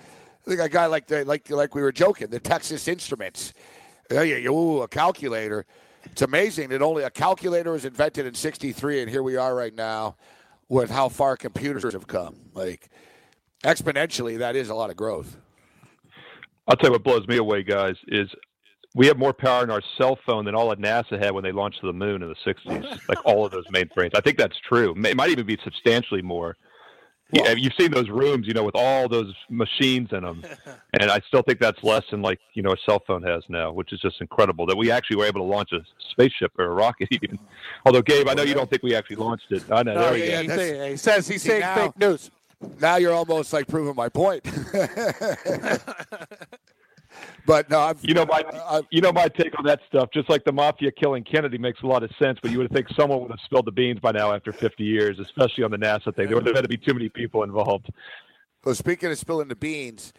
I 0.45 0.49
think 0.49 0.61
a 0.61 0.69
guy 0.69 0.85
like 0.85 1.07
the 1.07 1.25
like 1.25 1.49
like 1.49 1.75
we 1.75 1.81
were 1.81 1.91
joking, 1.91 2.27
the 2.27 2.39
Texas 2.39 2.87
Instruments. 2.87 3.53
Yeah, 4.11 4.21
yeah, 4.21 4.49
ooh, 4.49 4.81
a 4.81 4.87
calculator. 4.87 5.65
It's 6.03 6.21
amazing 6.21 6.69
that 6.69 6.83
only 6.83 7.03
a 7.03 7.09
calculator 7.09 7.71
was 7.71 7.85
invented 7.85 8.25
in 8.25 8.35
'63, 8.35 9.01
and 9.01 9.09
here 9.09 9.23
we 9.23 9.37
are 9.37 9.55
right 9.55 9.73
now 9.73 10.15
with 10.69 10.91
how 10.91 11.09
far 11.09 11.35
computers 11.35 11.93
have 11.93 12.07
come. 12.07 12.35
Like 12.53 12.89
exponentially, 13.63 14.37
that 14.37 14.55
is 14.55 14.69
a 14.69 14.75
lot 14.75 14.89
of 14.89 14.95
growth. 14.95 15.37
I'll 16.67 16.75
tell 16.75 16.89
you 16.89 16.93
what 16.93 17.03
blows 17.03 17.27
me 17.27 17.37
away, 17.37 17.63
guys, 17.63 17.95
is 18.07 18.29
we 18.95 19.07
have 19.07 19.17
more 19.17 19.33
power 19.33 19.63
in 19.63 19.69
our 19.69 19.81
cell 19.97 20.17
phone 20.25 20.45
than 20.45 20.55
all 20.55 20.71
of 20.71 20.79
NASA 20.79 21.19
had 21.19 21.31
when 21.31 21.43
they 21.43 21.51
launched 21.51 21.81
to 21.81 21.87
the 21.87 21.93
moon 21.93 22.21
in 22.23 22.29
the 22.29 22.53
'60s. 22.53 23.07
like 23.09 23.23
all 23.25 23.45
of 23.45 23.51
those 23.51 23.65
mainframes. 23.67 24.11
I 24.15 24.21
think 24.21 24.37
that's 24.37 24.57
true. 24.67 24.95
It 25.05 25.17
might 25.17 25.29
even 25.29 25.45
be 25.45 25.57
substantially 25.63 26.21
more. 26.21 26.55
Yeah, 27.35 27.51
you've 27.51 27.73
seen 27.77 27.91
those 27.91 28.09
rooms, 28.09 28.47
you 28.47 28.53
know, 28.53 28.63
with 28.63 28.75
all 28.75 29.09
those 29.09 29.33
machines 29.49 30.09
in 30.13 30.23
them, 30.23 30.43
and 30.99 31.11
I 31.11 31.19
still 31.27 31.41
think 31.41 31.59
that's 31.59 31.83
less 31.83 32.03
than 32.11 32.21
like 32.21 32.39
you 32.53 32.63
know 32.63 32.71
a 32.71 32.77
cell 32.85 33.01
phone 33.05 33.23
has 33.23 33.43
now, 33.49 33.71
which 33.71 33.91
is 33.93 33.99
just 33.99 34.21
incredible 34.21 34.65
that 34.67 34.77
we 34.77 34.91
actually 34.91 35.17
were 35.17 35.25
able 35.25 35.41
to 35.41 35.45
launch 35.45 35.71
a 35.73 35.79
spaceship 36.11 36.51
or 36.57 36.65
a 36.65 36.73
rocket. 36.73 37.09
Even 37.11 37.37
although, 37.85 38.01
Gabe, 38.01 38.27
I 38.27 38.33
know 38.33 38.43
you 38.43 38.53
don't 38.53 38.69
think 38.69 38.83
we 38.83 38.95
actually 38.95 39.17
launched 39.17 39.51
it. 39.51 39.63
I 39.71 39.83
know. 39.83 39.95
No, 39.95 40.01
there 40.11 40.17
yeah, 40.17 40.41
you 40.41 40.41
he, 40.41 40.47
go. 40.47 40.57
say- 40.57 40.91
he 40.91 40.97
says 40.97 41.27
he's 41.27 41.41
saying 41.41 41.61
now- 41.61 41.75
fake 41.75 41.97
news. 41.99 42.31
Now 42.81 42.95
you're 42.95 43.13
almost 43.13 43.51
like 43.53 43.67
proving 43.67 43.95
my 43.95 44.09
point. 44.09 44.43
but 47.45 47.69
no, 47.69 47.79
I'm, 47.79 47.97
You 48.01 48.13
know 48.13 48.25
my, 48.25 48.43
I- 48.53 48.81
you 48.91 49.01
know 49.01 49.11
my 49.11 49.27
take 49.27 49.57
on 49.59 49.65
that 49.65 49.79
stuff. 49.87 50.09
Just 50.13 50.29
like 50.29 50.43
the 50.43 50.51
mafia 50.51 50.91
killing 50.91 51.23
Kennedy 51.23 51.57
makes 51.57 51.81
a 51.83 51.87
lot 51.87 52.03
of 52.03 52.11
sense, 52.19 52.39
but 52.41 52.51
you 52.51 52.57
would 52.59 52.71
think 52.71 52.87
someone 52.95 53.21
would 53.21 53.31
have 53.31 53.39
spilled 53.45 53.65
the 53.65 53.71
beans 53.71 53.99
by 53.99 54.11
now 54.11 54.33
after 54.33 54.51
50 54.51 54.83
years, 54.83 55.19
especially 55.19 55.63
on 55.63 55.71
the 55.71 55.77
NASA 55.77 56.15
thing. 56.15 56.27
There 56.27 56.35
would 56.35 56.45
have 56.47 56.55
had 56.55 56.63
to 56.63 56.67
be 56.69 56.77
too 56.77 56.93
many 56.93 57.09
people 57.09 57.43
involved. 57.43 57.89
Well, 58.63 58.75
speaking 58.75 59.11
of 59.11 59.17
spilling 59.17 59.47
the 59.47 59.55
beans, 59.55 60.11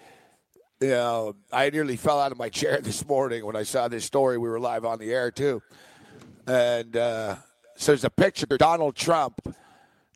you 0.81 0.89
know, 0.91 1.35
I 1.53 1.71
nearly 1.71 1.97
fell 1.97 2.21
out 2.21 2.33
of 2.33 2.39
my 2.39 2.49
chair 2.49 2.81
this 2.83 3.07
morning 3.07 3.45
when 3.45 3.57
I 3.57 3.63
saw 3.65 3.89
this 3.89 4.05
story. 4.05 4.39
We 4.39 4.49
were 4.49 4.61
live 4.61 4.85
on 4.85 4.99
the 4.99 5.13
air 5.13 5.31
too, 5.31 5.63
and 6.47 6.97
uh, 6.97 7.37
so 7.77 7.93
there's 7.93 8.05
a 8.05 8.11
picture 8.11 8.47
of 8.51 8.59
Donald 8.59 8.95
Trump. 8.95 9.41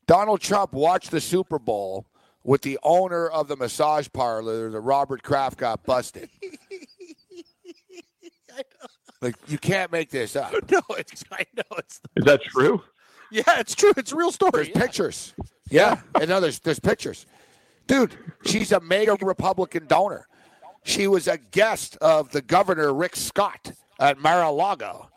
Donald 0.06 0.40
Trump 0.40 0.72
watched 0.72 1.10
the 1.12 1.20
Super 1.20 1.58
Bowl 1.58 2.06
with 2.42 2.62
the 2.62 2.78
owner 2.82 3.28
of 3.28 3.48
the 3.48 3.56
massage 3.56 4.08
parlor, 4.12 4.70
the 4.70 4.80
Robert 4.80 5.22
Kraft, 5.22 5.58
got 5.58 5.84
busted. 5.84 6.28
Like 9.22 9.34
you 9.48 9.58
can't 9.58 9.92
make 9.92 10.08
this 10.10 10.34
up. 10.34 10.50
No, 10.70 10.80
it's 10.96 11.22
I 11.30 11.44
know 11.54 11.62
it's 11.76 12.00
Is 12.16 12.24
that 12.24 12.42
true? 12.42 12.82
yeah, 13.30 13.42
it's 13.60 13.74
true. 13.74 13.92
It's 13.98 14.12
a 14.12 14.16
real 14.16 14.32
story. 14.32 14.50
There's 14.54 14.68
pictures. 14.70 15.34
Yeah, 15.68 16.00
and 16.14 16.30
no, 16.30 16.40
there's 16.40 16.58
there's 16.60 16.80
pictures. 16.80 17.26
Dude, 17.86 18.16
she's 18.46 18.72
a 18.72 18.80
mega 18.80 19.16
Republican 19.20 19.86
donor. 19.86 20.26
She 20.84 21.06
was 21.06 21.28
a 21.28 21.36
guest 21.36 21.98
of 22.00 22.30
the 22.30 22.40
governor 22.40 22.94
Rick 22.94 23.14
Scott 23.14 23.72
at 23.98 24.18
Mar-a-Lago. 24.18 25.10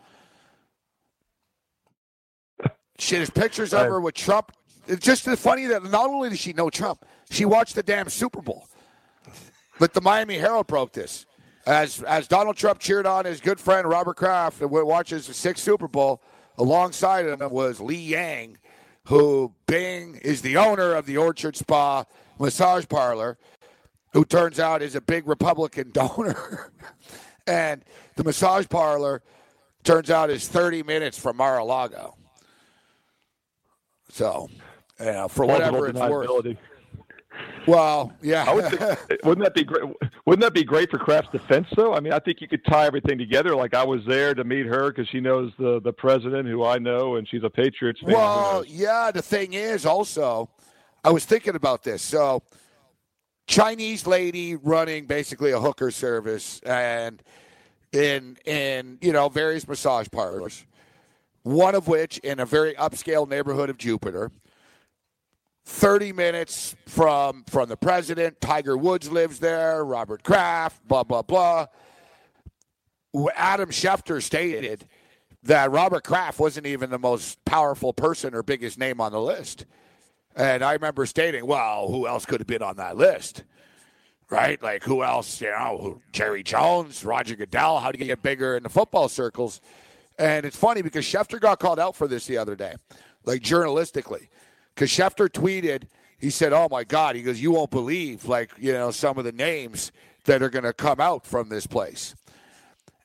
She 2.99 3.15
has 3.15 3.29
pictures 3.29 3.73
of 3.73 3.87
her 3.87 4.01
with 4.01 4.15
Trump. 4.15 4.51
It's 4.87 5.05
just 5.05 5.23
funny 5.23 5.65
that 5.67 5.83
not 5.85 6.09
only 6.09 6.29
does 6.29 6.39
she 6.39 6.51
know 6.53 6.69
Trump, 6.69 7.05
she 7.31 7.45
watched 7.45 7.75
the 7.75 7.83
damn 7.83 8.09
Super 8.09 8.41
Bowl. 8.41 8.67
But 9.79 9.93
the 9.93 10.01
Miami 10.01 10.37
Herald 10.37 10.67
broke 10.67 10.91
this. 10.93 11.25
As 11.66 12.03
as 12.03 12.28
Donald 12.28 12.57
Trump 12.57 12.80
cheered 12.80 13.05
on 13.05 13.26
his 13.26 13.39
good 13.39 13.59
friend 13.59 13.88
Robert 13.88 14.18
Kraft 14.18 14.61
and 14.61 14.70
watches 14.70 15.28
the 15.28 15.34
sixth 15.34 15.64
Super 15.64 15.88
Bowl, 15.88 16.22
alongside 16.57 17.26
him 17.26 17.39
was 17.49 17.80
Lee 17.80 17.95
Yang, 17.95 18.57
who 19.05 19.53
Bing 19.66 20.16
is 20.24 20.41
the 20.41 20.57
owner 20.57 20.93
of 20.93 21.05
the 21.05 21.18
Orchard 21.18 21.55
Spa 21.55 22.03
massage 22.39 22.86
parlor, 22.88 23.38
who 24.11 24.26
turns 24.26 24.59
out 24.59 24.82
is 24.82 24.95
a 24.95 25.01
big 25.01 25.28
Republican 25.28 25.91
donor. 25.93 26.72
and 27.47 27.84
the 28.16 28.24
massage 28.24 28.68
parlor 28.68 29.22
turns 29.84 30.09
out 30.09 30.30
is 30.30 30.47
30 30.47 30.84
minutes 30.84 31.18
from 31.18 31.38
Mar-a-Lago. 31.38 32.16
So, 34.09 34.49
you 34.99 35.05
know, 35.05 35.28
for 35.28 35.45
whatever 35.45 35.88
it's 35.88 35.99
worth. 35.99 36.57
Well, 37.67 38.13
yeah. 38.21 38.45
I 38.47 38.53
would 38.53 38.65
think, 38.65 39.23
wouldn't 39.23 39.43
that 39.45 39.53
be 39.53 39.63
great? 39.63 39.84
Wouldn't 40.25 40.41
that 40.41 40.53
be 40.53 40.63
great 40.63 40.89
for 40.89 40.97
Kraft's 40.97 41.31
defense, 41.31 41.67
though? 41.75 41.93
I 41.93 41.99
mean, 41.99 42.13
I 42.13 42.19
think 42.19 42.41
you 42.41 42.47
could 42.47 42.63
tie 42.65 42.86
everything 42.86 43.17
together. 43.17 43.55
Like 43.55 43.73
I 43.73 43.84
was 43.84 44.01
there 44.05 44.34
to 44.34 44.43
meet 44.43 44.65
her 44.65 44.91
because 44.91 45.07
she 45.09 45.19
knows 45.19 45.51
the 45.57 45.79
the 45.81 45.93
president, 45.93 46.47
who 46.47 46.63
I 46.63 46.77
know, 46.77 47.15
and 47.15 47.27
she's 47.27 47.43
a 47.43 47.49
Patriots 47.49 48.01
fan. 48.01 48.11
Well, 48.11 48.65
yeah, 48.67 49.11
the 49.11 49.21
thing 49.21 49.53
is 49.53 49.86
also, 49.86 50.49
I 51.03 51.11
was 51.11 51.25
thinking 51.25 51.55
about 51.55 51.84
this. 51.84 52.01
So, 52.01 52.43
Chinese 53.47 54.05
lady 54.05 54.55
running 54.55 55.05
basically 55.05 55.51
a 55.51 55.59
hooker 55.59 55.91
service 55.91 56.59
and 56.65 57.21
in 57.93 58.38
in 58.45 58.97
you 59.01 59.13
know 59.13 59.29
various 59.29 59.67
massage 59.67 60.07
parlors, 60.11 60.65
one 61.43 61.75
of 61.75 61.88
which 61.88 62.17
in 62.19 62.39
a 62.39 62.45
very 62.45 62.73
upscale 62.73 63.29
neighborhood 63.29 63.69
of 63.69 63.77
Jupiter. 63.77 64.31
30 65.66 66.11
minutes 66.14 66.76
from 66.88 67.43
from 67.47 67.70
the 67.70 67.78
president. 67.78 68.41
Tiger 68.41 68.78
Woods 68.78 69.11
lives 69.11 69.39
there. 69.39 69.84
Robert 69.86 70.24
Kraft. 70.24 70.86
Blah 70.88 71.03
blah 71.03 71.22
blah. 71.22 71.68
Adam 73.36 73.70
Schefter 73.70 74.22
stated 74.22 74.88
that 75.43 75.72
Robert 75.72 76.03
Kraft 76.03 76.39
wasn't 76.39 76.66
even 76.66 76.89
the 76.89 76.97
most 76.99 77.43
powerful 77.45 77.93
person 77.93 78.34
or 78.34 78.43
biggest 78.43 78.80
name 78.80 78.99
on 78.99 79.11
the 79.11 79.22
list. 79.22 79.66
And 80.36 80.64
I 80.64 80.74
remember 80.74 81.05
stating, 81.05 81.45
well, 81.45 81.89
who 81.89 82.07
else 82.07 82.26
could 82.26 82.39
have 82.39 82.47
been 82.47 82.64
on 82.64 82.78
that 82.78 82.97
list? 82.97 83.43
Right? 84.30 84.61
Like, 84.64 84.84
who 84.84 85.03
else? 85.03 85.41
You 85.41 85.51
know, 85.51 85.78
who- 85.80 86.01
Jerry 86.11 86.41
Jones, 86.41 87.05
Roger 87.05 87.36
Goodell. 87.36 87.80
How 87.80 87.91
do 87.91 87.99
you 87.99 88.05
get 88.05 88.24
bigger 88.24 88.57
in 88.57 88.64
the 88.64 88.70
football 88.70 89.09
circles? 89.09 89.61
And 90.18 90.45
it's 90.45 90.57
funny 90.57 90.82
because 90.82 91.05
Schefter 91.05 91.39
got 91.39 91.59
called 91.59 91.80
out 91.80 91.95
for 91.95 92.07
this 92.07 92.26
the 92.26 92.38
other 92.38 92.55
day, 92.55 92.74
like 93.26 93.41
journalistically. 93.41 94.30
Because 94.74 94.89
Schefter 94.89 95.30
tweeted, 95.30 95.84
he 96.17 96.30
said, 96.30 96.53
oh 96.53 96.67
my 96.69 96.84
God, 96.84 97.15
he 97.15 97.21
goes, 97.21 97.41
you 97.41 97.51
won't 97.51 97.71
believe, 97.71 98.26
like, 98.26 98.51
you 98.57 98.74
know, 98.74 98.91
some 98.91 99.17
of 99.17 99.26
the 99.26 99.32
names 99.32 99.91
that 100.26 100.41
are 100.41 100.49
going 100.49 100.63
to 100.63 100.74
come 100.74 100.99
out 100.99 101.26
from 101.26 101.49
this 101.49 101.67
place 101.67 102.15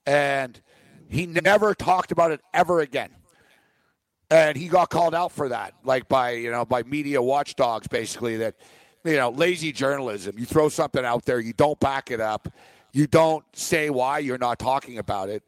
and 0.09 0.59
he 1.11 1.27
never 1.27 1.75
talked 1.75 2.13
about 2.13 2.31
it 2.31 2.41
ever 2.55 2.81
again. 2.81 3.11
And 4.31 4.57
he 4.57 4.69
got 4.69 4.89
called 4.89 5.15
out 5.15 5.33
for 5.33 5.51
that, 5.51 5.75
like 5.85 6.09
by 6.09 6.31
you 6.33 6.51
know 6.51 6.65
by 6.65 6.83
media 6.83 7.21
watchdogs, 7.21 7.87
basically 7.89 8.39
that 8.39 8.55
you 9.05 9.17
know 9.17 9.31
lazy 9.31 9.71
journalism. 9.71 10.39
You 10.39 10.47
throw 10.47 10.71
something 10.71 11.05
out 11.05 11.27
there, 11.27 11.41
you 11.41 11.53
don't 11.53 11.79
back 11.79 12.11
it 12.11 12.21
up, 12.21 12.49
you 12.93 13.07
don't 13.07 13.45
say 13.55 13.91
why 13.91 14.19
you're 14.19 14.39
not 14.39 14.59
talking 14.59 14.99
about 14.99 15.29
it. 15.29 15.43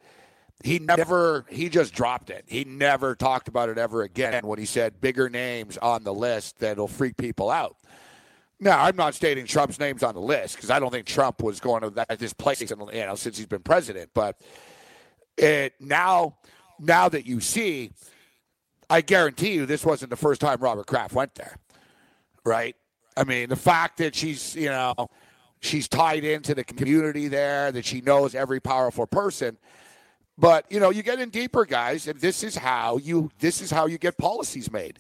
He 0.63 0.79
never, 0.79 1.47
he 1.49 1.69
just 1.69 1.95
dropped 1.95 2.29
it. 2.29 2.45
He 2.47 2.65
never 2.65 3.15
talked 3.15 3.49
about 3.49 3.71
it 3.71 3.79
ever 3.79 4.03
again 4.03 4.47
when 4.47 4.59
he 4.59 4.67
said 4.67 5.01
bigger 5.01 5.31
names 5.31 5.79
on 5.79 6.05
the 6.05 6.13
list 6.13 6.59
that'll 6.59 6.89
freak 6.89 7.17
people 7.17 7.51
out. 7.51 7.77
Now, 8.63 8.85
I'm 8.85 8.95
not 8.95 9.15
stating 9.15 9.47
Trump's 9.47 9.79
name's 9.79 10.03
on 10.03 10.15
the 10.15 10.21
list 10.21 10.57
because 10.57 10.71
I 10.71 10.79
don't 10.79 10.91
think 10.91 11.07
Trump 11.07 11.43
was 11.43 11.61
going 11.61 11.81
to 11.81 11.91
that, 11.91 12.19
this 12.19 12.35
place, 12.35 12.61
you 12.61 12.77
know, 12.77 13.15
since 13.15 13.39
he's 13.39 13.47
been 13.47 13.63
president. 13.63 14.11
But 14.13 14.39
it 15.39 15.73
now, 15.81 16.37
now 16.79 17.09
that 17.09 17.25
you 17.25 17.41
see, 17.41 17.93
I 18.91 19.01
guarantee 19.01 19.55
you, 19.55 19.65
this 19.65 19.83
wasn't 19.85 20.11
the 20.11 20.17
first 20.17 20.43
time 20.43 20.59
Robert 20.61 20.87
Kraft 20.87 21.15
went 21.15 21.35
there, 21.37 21.57
right? 22.45 22.77
I 23.17 23.25
mean, 23.25 23.49
the 23.49 23.57
fact 23.57 23.97
that 23.99 24.15
she's, 24.15 24.55
you 24.55 24.69
know, 24.69 24.95
she's 25.61 25.89
tied 25.89 26.25
into 26.25 26.55
the 26.55 26.65
community 26.65 27.29
there, 27.29 27.73
that 27.73 27.87
she 27.87 28.03
knows 28.03 28.35
every 28.35 28.61
powerful 28.61 29.07
person. 29.07 29.57
But 30.41 30.64
you 30.70 30.80
know, 30.80 30.88
you 30.91 31.03
get 31.03 31.20
in 31.20 31.28
deeper, 31.28 31.66
guys, 31.66 32.09
and 32.09 32.18
this 32.18 32.43
is 32.43 32.57
how 32.57 32.97
you 32.97 33.30
this 33.38 33.61
is 33.61 33.70
how 33.70 33.86
you 33.86 33.99
get 33.99 34.16
policies 34.16 34.72
made. 34.72 34.99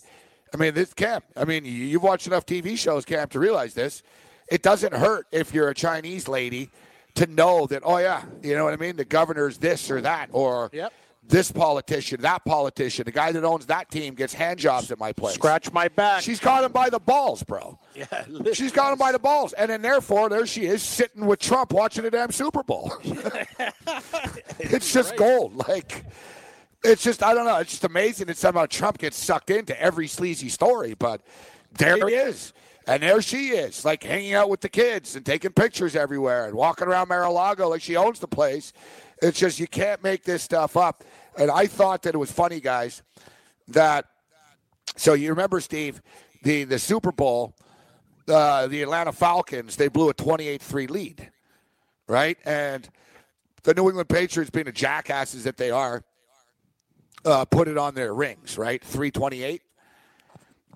I 0.52 0.58
mean, 0.58 0.74
this 0.74 0.92
Cam. 0.92 1.22
I 1.36 1.44
mean, 1.44 1.64
you- 1.64 1.70
you've 1.72 2.02
watched 2.02 2.26
enough 2.26 2.44
TV 2.44 2.76
shows, 2.76 3.04
Cam, 3.04 3.28
to 3.28 3.38
realize 3.38 3.72
this. 3.72 4.02
It 4.48 4.62
doesn't 4.62 4.92
hurt 4.94 5.26
if 5.32 5.54
you're 5.54 5.68
a 5.70 5.74
Chinese 5.74 6.28
lady 6.28 6.70
to 7.14 7.26
know 7.26 7.66
that. 7.68 7.82
Oh 7.84 7.96
yeah, 7.98 8.22
you 8.42 8.54
know 8.54 8.64
what 8.64 8.74
I 8.74 8.76
mean. 8.76 8.96
The 8.96 9.04
governor's 9.04 9.58
this 9.58 9.90
or 9.90 10.00
that, 10.02 10.28
or 10.32 10.68
Yep. 10.72 10.92
This 11.22 11.52
politician, 11.52 12.20
that 12.22 12.44
politician, 12.44 13.04
the 13.04 13.12
guy 13.12 13.30
that 13.30 13.44
owns 13.44 13.66
that 13.66 13.90
team 13.90 14.14
gets 14.14 14.32
hand 14.32 14.58
jobs 14.58 14.90
at 14.90 14.98
my 14.98 15.12
place. 15.12 15.34
Scratch 15.34 15.72
my 15.72 15.88
back. 15.88 16.22
She's 16.22 16.40
got 16.40 16.64
him 16.64 16.72
by 16.72 16.90
the 16.90 16.98
balls, 16.98 17.42
bro. 17.42 17.78
yeah, 17.94 18.24
She's 18.52 18.72
got 18.72 18.92
him 18.92 18.98
by 18.98 19.12
the 19.12 19.18
balls, 19.18 19.52
and 19.52 19.70
then 19.70 19.82
therefore 19.82 20.28
there 20.28 20.46
she 20.46 20.66
is 20.66 20.82
sitting 20.82 21.26
with 21.26 21.38
Trump 21.38 21.72
watching 21.72 22.04
the 22.04 22.10
damn 22.10 22.32
Super 22.32 22.62
Bowl. 22.62 22.92
it's 24.58 24.92
just 24.92 25.16
gold. 25.16 25.56
Like 25.68 26.04
it's 26.82 27.02
just 27.02 27.22
I 27.22 27.34
don't 27.34 27.44
know. 27.44 27.56
It's 27.58 27.70
just 27.70 27.84
amazing 27.84 28.26
that 28.28 28.36
somehow 28.36 28.66
Trump 28.66 28.98
gets 28.98 29.16
sucked 29.16 29.50
into 29.50 29.78
every 29.80 30.08
sleazy 30.08 30.48
story, 30.48 30.94
but 30.98 31.20
there 31.72 32.08
he 32.08 32.14
is. 32.14 32.52
And 32.86 33.02
there 33.02 33.22
she 33.22 33.50
is, 33.50 33.84
like 33.84 34.02
hanging 34.02 34.34
out 34.34 34.48
with 34.48 34.62
the 34.62 34.68
kids 34.68 35.14
and 35.14 35.24
taking 35.24 35.52
pictures 35.52 35.94
everywhere 35.94 36.46
and 36.46 36.54
walking 36.54 36.88
around 36.88 37.08
Mar-a-Lago 37.08 37.68
like 37.68 37.82
she 37.82 37.94
owns 37.94 38.18
the 38.18 38.26
place. 38.26 38.72
It's 39.22 39.38
just 39.38 39.60
you 39.60 39.68
can't 39.68 40.02
make 40.02 40.24
this 40.24 40.42
stuff 40.42 40.76
up. 40.76 41.04
And 41.36 41.50
I 41.50 41.66
thought 41.66 42.02
that 42.02 42.14
it 42.14 42.18
was 42.18 42.30
funny, 42.30 42.60
guys, 42.60 43.02
that 43.68 44.06
so 44.96 45.14
you 45.14 45.30
remember 45.30 45.60
Steve, 45.60 46.02
the 46.42 46.64
the 46.64 46.78
Super 46.78 47.12
Bowl, 47.12 47.54
uh, 48.28 48.66
the 48.66 48.82
Atlanta 48.82 49.12
Falcons, 49.12 49.76
they 49.76 49.88
blew 49.88 50.10
a 50.10 50.14
28-3 50.14 50.90
lead, 50.90 51.30
right? 52.06 52.38
And 52.44 52.88
the 53.62 53.74
New 53.74 53.88
England 53.88 54.08
Patriots, 54.08 54.50
being 54.50 54.66
the 54.66 54.72
jackasses 54.72 55.44
that 55.44 55.56
they 55.56 55.70
are, 55.70 56.02
uh, 57.24 57.44
put 57.44 57.68
it 57.68 57.76
on 57.76 57.94
their 57.94 58.14
rings, 58.14 58.56
right? 58.56 58.82
328. 58.82 59.62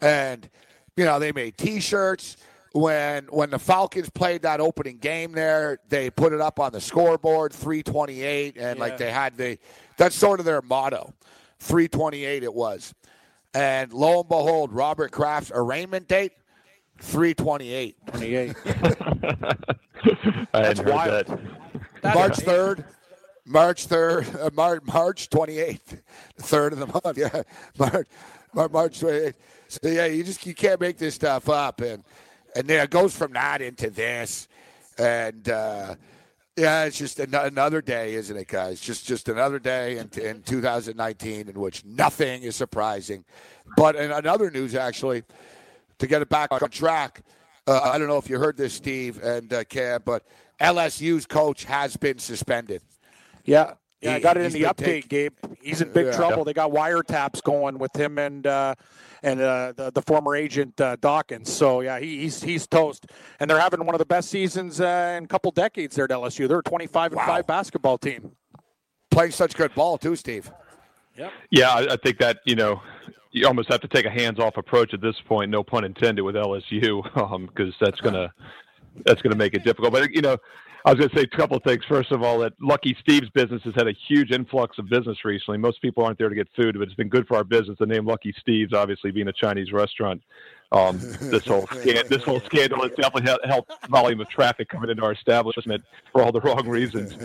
And, 0.03 0.49
you 0.97 1.05
know, 1.05 1.19
they 1.19 1.33
made 1.33 1.57
T-shirts. 1.57 2.37
When 2.73 3.27
when 3.27 3.51
the 3.51 3.59
Falcons 3.61 4.11
played 4.11 4.43
that 4.43 4.61
opening 4.61 4.99
game 4.99 5.31
there, 5.31 5.79
they 5.89 6.11
put 6.11 6.33
it 6.33 6.41
up 6.41 6.59
on 6.59 6.73
the 6.73 6.81
scoreboard, 6.81 7.53
328, 7.53 8.57
and 8.57 8.81
like 8.81 8.99
they 8.99 9.13
had 9.13 9.37
the 9.37 9.59
that's 9.97 10.17
sort 10.17 10.41
of 10.41 10.47
their 10.47 10.63
motto. 10.63 11.13
328 11.61 12.43
it 12.43 12.53
was. 12.55 12.95
And 13.55 13.93
lo 13.93 14.21
and 14.21 14.29
behold, 14.29 14.73
Robert 14.73 15.11
Kraft's 15.13 15.53
arraignment 15.55 16.09
date 16.09 16.33
Three 17.01 17.35
twenty-eight. 17.35 17.97
Twenty-eight. 18.07 18.55
I 18.65 18.77
That's 20.53 20.79
hadn't 20.79 20.85
heard 20.87 20.95
wild. 20.95 21.27
that. 22.03 22.15
March 22.15 22.37
third. 22.37 22.85
March 23.45 23.87
third. 23.87 24.27
Uh, 24.37 24.51
March 24.53 24.81
March 24.85 25.29
twenty-eighth. 25.29 26.01
Third 26.39 26.73
of 26.73 26.79
the 26.79 26.87
month. 26.87 27.19
Yeah. 27.19 27.43
March 27.79 28.07
Mar- 28.55 28.69
March 28.69 29.01
twenty-eighth. 29.01 29.37
So 29.69 29.89
yeah, 29.89 30.07
you 30.07 30.23
just 30.23 30.47
you 30.47 30.55
can't 30.55 30.81
make 30.81 30.99
this 30.99 31.17
stuff 31.17 31.49
up, 31.49 31.81
and 31.81 32.05
and 32.55 32.69
then 32.69 32.81
it 32.83 32.91
goes 32.91 33.17
from 33.17 33.33
that 33.33 33.61
into 33.61 33.91
this, 33.91 34.47
and. 34.99 35.49
uh 35.49 35.97
yeah, 36.57 36.85
it's 36.85 36.99
just 36.99 37.19
an- 37.21 37.35
another 37.35 37.83
day, 37.83 38.15
isn't 38.15 38.37
it, 38.37 38.49
guys? 38.49 38.81
Just 38.81 39.07
just 39.07 39.29
another 39.29 39.59
day 39.59 39.99
in, 39.99 40.09
in 40.21 40.43
2019 40.43 41.49
in 41.49 41.59
which 41.61 41.85
nothing 41.85 42.43
is 42.43 42.55
surprising. 42.57 43.25
But 43.77 43.97
in 43.97 44.11
another 44.13 44.51
news, 44.51 44.75
actually, 44.75 45.25
to 45.99 46.07
get 46.07 46.23
it 46.23 46.29
back 46.29 46.53
on 46.53 46.69
track, 46.71 47.23
uh, 47.67 47.81
I 47.83 47.99
don't 47.99 48.09
know 48.09 48.19
if 48.19 48.29
you 48.31 48.39
heard 48.39 48.57
this, 48.57 48.75
Steve 48.75 49.23
and 49.23 49.53
uh, 49.53 49.65
Cam, 49.65 50.03
but 50.05 50.23
LSU's 50.61 51.27
coach 51.27 51.65
has 51.65 51.97
been 51.97 52.19
suspended. 52.19 52.83
Yeah. 53.45 53.75
Yeah, 54.01 54.15
I 54.17 54.21
got 54.21 54.37
it 54.37 54.45
in 54.45 54.53
the 54.53 54.65
update, 54.65 54.85
take- 54.85 55.09
Gabe. 55.09 55.33
He's 55.63 55.81
in 55.81 55.91
big 55.91 56.07
Yeah. 56.07 56.17
trouble. 56.17 56.45
They 56.45 56.53
got 56.53 56.71
wiretaps 56.71 57.43
going 57.43 57.79
with 57.79 57.97
him 57.97 58.19
and 58.19 58.47
uh, 58.47 58.75
and 59.25 59.41
uh, 59.41 59.73
the, 59.75 59.91
the 59.91 60.03
former 60.03 60.37
agent 60.37 60.81
uh, 60.81 60.97
Dawkins. 60.97 61.51
So 61.51 61.81
yeah, 61.81 61.99
he, 61.99 62.21
he's 62.21 62.43
he's 62.43 62.67
toast. 62.67 63.07
And 63.41 63.49
they're 63.51 63.59
having 63.59 63.85
one 63.85 63.95
of 63.95 63.99
the 63.99 64.05
best 64.07 64.29
seasons 64.31 64.81
uh, 64.81 65.15
in 65.17 65.25
a 65.25 65.27
couple 65.27 65.51
decades 65.51 65.97
there 65.97 66.05
at 66.05 66.11
LSU. 66.11 66.47
They're 66.47 66.59
a 66.59 66.63
25 66.63 67.13
and 67.13 67.17
Wow. 67.17 67.27
five 67.27 67.47
basketball 67.47 67.99
team. 67.99 68.33
Playing 69.11 69.33
such 69.33 69.55
good 69.55 69.75
ball, 69.75 69.97
too, 69.97 70.15
Steve. 70.17 70.51
Yeah, 71.51 71.71
I, 71.71 71.93
I 71.93 71.97
think 71.97 72.19
that 72.19 72.39
you 72.45 72.57
know 72.57 72.81
you 73.31 73.47
almost 73.47 73.71
have 73.71 73.81
to 73.81 73.89
take 73.89 74.05
a 74.05 74.11
hands-off 74.11 74.57
approach 74.57 74.93
at 74.95 75.01
this 75.01 75.17
point. 75.27 75.51
No 75.51 75.63
pun 75.63 75.85
intended 75.85 76.23
with 76.23 76.35
LSU, 76.35 77.03
because 77.49 77.75
that's 77.81 78.01
gonna 78.01 78.33
that's 79.07 79.23
gonna 79.23 79.37
make 79.37 79.55
it 79.55 79.65
difficult. 79.65 79.93
But 79.93 80.11
you 80.13 80.23
know, 80.23 80.37
I 80.85 80.93
was 80.93 80.99
gonna 80.99 81.17
say 81.17 81.23
a 81.23 81.37
couple 81.37 81.57
of 81.57 81.63
things. 81.63 81.83
First 81.89 82.13
of 82.13 82.23
all, 82.23 82.39
that 82.41 82.53
Lucky 82.61 82.95
Steve's 83.01 83.31
business 83.31 83.63
has 83.63 83.75
had 83.75 83.89
a 83.89 83.95
huge 84.07 84.33
influx 84.33 84.79
of 84.79 84.89
business 84.89 85.25
recently. 85.25 85.57
Most 85.57 85.81
people 85.81 86.05
aren't 86.05 86.19
there 86.19 86.29
to 86.29 86.35
get 86.35 86.47
food, 86.55 86.77
but 86.79 86.83
it's 86.83 86.95
been 86.95 87.09
good 87.09 87.27
for 87.27 87.37
our 87.37 87.45
business. 87.45 87.79
The 87.79 87.87
name 87.87 88.07
Lucky 88.07 88.35
Steve's, 88.39 88.75
obviously 88.75 89.11
being 89.11 89.29
a 89.29 89.33
Chinese 89.33 89.73
restaurant. 89.73 90.23
Um, 90.73 90.99
this 91.21 91.47
whole 91.47 91.67
scan, 91.69 92.05
this 92.11 92.23
whole 92.23 92.41
scandal 92.41 92.83
has 92.83 92.91
definitely 92.99 93.49
helped 93.49 93.73
volume 93.89 94.21
of 94.21 94.29
traffic 94.29 94.69
coming 94.69 94.91
into 94.91 95.03
our 95.03 95.13
establishment 95.13 95.83
for 96.13 96.23
all 96.23 96.33
the 96.33 96.41
wrong 96.41 96.69
reasons. 96.69 97.17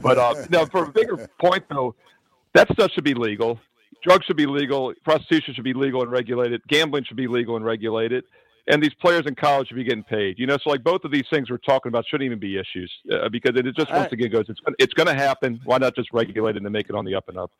But 0.00 0.18
uh, 0.18 0.34
no, 0.50 0.66
for 0.66 0.84
a 0.84 0.92
bigger 0.92 1.28
point 1.38 1.64
though, 1.68 1.94
that 2.54 2.70
stuff 2.72 2.90
should 2.92 3.04
be 3.04 3.14
legal. 3.14 3.60
Drugs 4.02 4.26
should 4.26 4.36
be 4.36 4.46
legal. 4.46 4.92
Prostitution 5.04 5.54
should 5.54 5.64
be 5.64 5.74
legal 5.74 6.02
and 6.02 6.10
regulated. 6.10 6.60
Gambling 6.66 7.04
should 7.04 7.16
be 7.16 7.28
legal 7.28 7.56
and 7.56 7.64
regulated. 7.64 8.24
And 8.68 8.82
these 8.82 8.94
players 8.94 9.26
in 9.26 9.34
college 9.36 9.68
should 9.68 9.76
be 9.76 9.84
getting 9.84 10.02
paid. 10.02 10.38
You 10.38 10.46
know, 10.46 10.58
so 10.62 10.70
like 10.70 10.82
both 10.82 11.04
of 11.04 11.12
these 11.12 11.26
things 11.30 11.50
we're 11.50 11.58
talking 11.58 11.88
about 11.88 12.04
shouldn't 12.06 12.26
even 12.26 12.38
be 12.40 12.58
issues 12.58 12.92
uh, 13.12 13.28
because 13.28 13.52
it 13.56 13.64
just 13.76 13.90
once 13.92 14.12
again 14.12 14.30
goes, 14.30 14.46
it's 14.48 14.58
gonna, 14.60 14.76
it's 14.80 14.94
going 14.94 15.06
to 15.06 15.14
happen. 15.14 15.60
Why 15.64 15.78
not 15.78 15.94
just 15.94 16.12
regulate 16.12 16.56
it 16.56 16.62
and 16.62 16.72
make 16.72 16.88
it 16.88 16.96
on 16.96 17.04
the 17.04 17.14
up 17.14 17.28
and 17.28 17.38
up? 17.38 17.52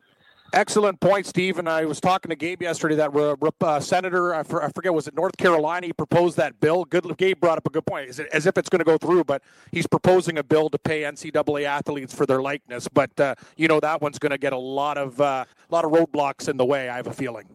Excellent 0.53 0.99
point, 1.01 1.25
Steve. 1.25 1.59
And 1.59 1.67
I 1.67 1.83
was 1.85 1.99
talking 1.99 2.29
to 2.29 2.35
Gabe 2.35 2.61
yesterday. 2.61 2.95
That 2.95 3.13
uh, 3.13 3.35
rep- 3.41 3.61
uh, 3.61 3.79
senator, 3.81 4.33
I, 4.33 4.43
for, 4.43 4.63
I 4.63 4.69
forget, 4.71 4.93
was 4.93 5.05
it 5.07 5.13
North 5.13 5.35
Carolina? 5.37 5.87
He 5.87 5.93
proposed 5.93 6.37
that 6.37 6.57
bill. 6.61 6.85
Good. 6.85 7.17
Gabe 7.17 7.39
brought 7.39 7.57
up 7.57 7.67
a 7.67 7.69
good 7.69 7.85
point. 7.85 8.09
Is 8.09 8.19
it 8.19 8.27
as 8.31 8.45
if 8.45 8.57
it's 8.57 8.69
going 8.69 8.79
to 8.79 8.85
go 8.85 8.97
through? 8.97 9.25
But 9.25 9.41
he's 9.71 9.87
proposing 9.87 10.37
a 10.37 10.43
bill 10.43 10.69
to 10.69 10.77
pay 10.77 11.01
NCAA 11.01 11.63
athletes 11.65 12.13
for 12.13 12.25
their 12.25 12.41
likeness. 12.41 12.87
But 12.87 13.17
uh, 13.19 13.35
you 13.57 13.67
know 13.67 13.79
that 13.81 14.01
one's 14.01 14.19
going 14.19 14.31
to 14.31 14.37
get 14.37 14.53
a 14.53 14.57
lot 14.57 14.97
of 14.97 15.19
uh, 15.19 15.43
lot 15.69 15.83
of 15.83 15.91
roadblocks 15.91 16.47
in 16.47 16.55
the 16.55 16.65
way. 16.65 16.87
I 16.87 16.95
have 16.95 17.07
a 17.07 17.13
feeling. 17.13 17.45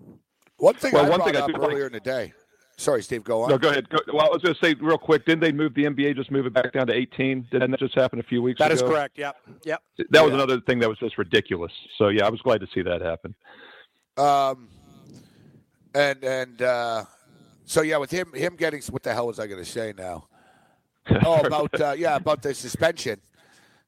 One 0.58 0.74
thing 0.74 0.92
Well, 0.92 1.06
I 1.06 1.08
one 1.08 1.18
brought 1.18 1.28
thing 1.28 1.36
I 1.36 1.40
up 1.40 1.46
do 1.48 1.54
like- 1.54 1.70
earlier 1.70 1.86
in 1.86 1.92
the 1.92 2.00
day. 2.00 2.34
Sorry, 2.82 3.00
Steve, 3.00 3.22
go 3.22 3.42
on. 3.42 3.48
No, 3.48 3.58
go 3.58 3.70
ahead. 3.70 3.88
Go, 3.90 3.98
well, 4.12 4.26
I 4.26 4.28
was 4.28 4.42
going 4.42 4.56
to 4.56 4.60
say 4.60 4.74
real 4.74 4.98
quick. 4.98 5.24
Didn't 5.24 5.40
they 5.40 5.52
move 5.52 5.72
the 5.74 5.84
NBA? 5.84 6.16
Just 6.16 6.32
move 6.32 6.46
it 6.46 6.52
back 6.52 6.72
down 6.72 6.88
to 6.88 6.92
18? 6.92 7.46
Didn't 7.52 7.70
that 7.70 7.78
just 7.78 7.94
happen 7.94 8.18
a 8.18 8.24
few 8.24 8.42
weeks 8.42 8.58
That 8.58 8.72
ago? 8.72 8.84
is 8.84 8.90
correct. 8.90 9.16
Yep. 9.18 9.36
Yep. 9.64 9.82
That 10.10 10.22
was 10.24 10.30
Yeah. 10.30 10.34
another 10.34 10.60
thing 10.62 10.80
that 10.80 10.88
was 10.88 10.98
just 10.98 11.16
ridiculous. 11.16 11.70
So 11.96 12.08
yeah, 12.08 12.26
I 12.26 12.28
was 12.28 12.40
glad 12.42 12.60
to 12.60 12.66
see 12.74 12.82
that 12.82 13.00
happen. 13.00 13.36
Um, 14.16 14.68
and 15.94 16.24
and 16.24 16.60
uh, 16.60 17.04
so 17.64 17.82
yeah, 17.82 17.98
with 17.98 18.10
him 18.10 18.32
him 18.34 18.56
getting 18.56 18.82
what 18.90 19.04
the 19.04 19.14
hell 19.14 19.28
was 19.28 19.38
I 19.38 19.46
going 19.46 19.62
to 19.62 19.70
say 19.70 19.94
now? 19.96 20.26
Oh, 21.24 21.40
about 21.40 21.80
uh, 21.80 21.94
yeah, 21.96 22.16
about 22.16 22.42
the 22.42 22.52
suspension. 22.52 23.20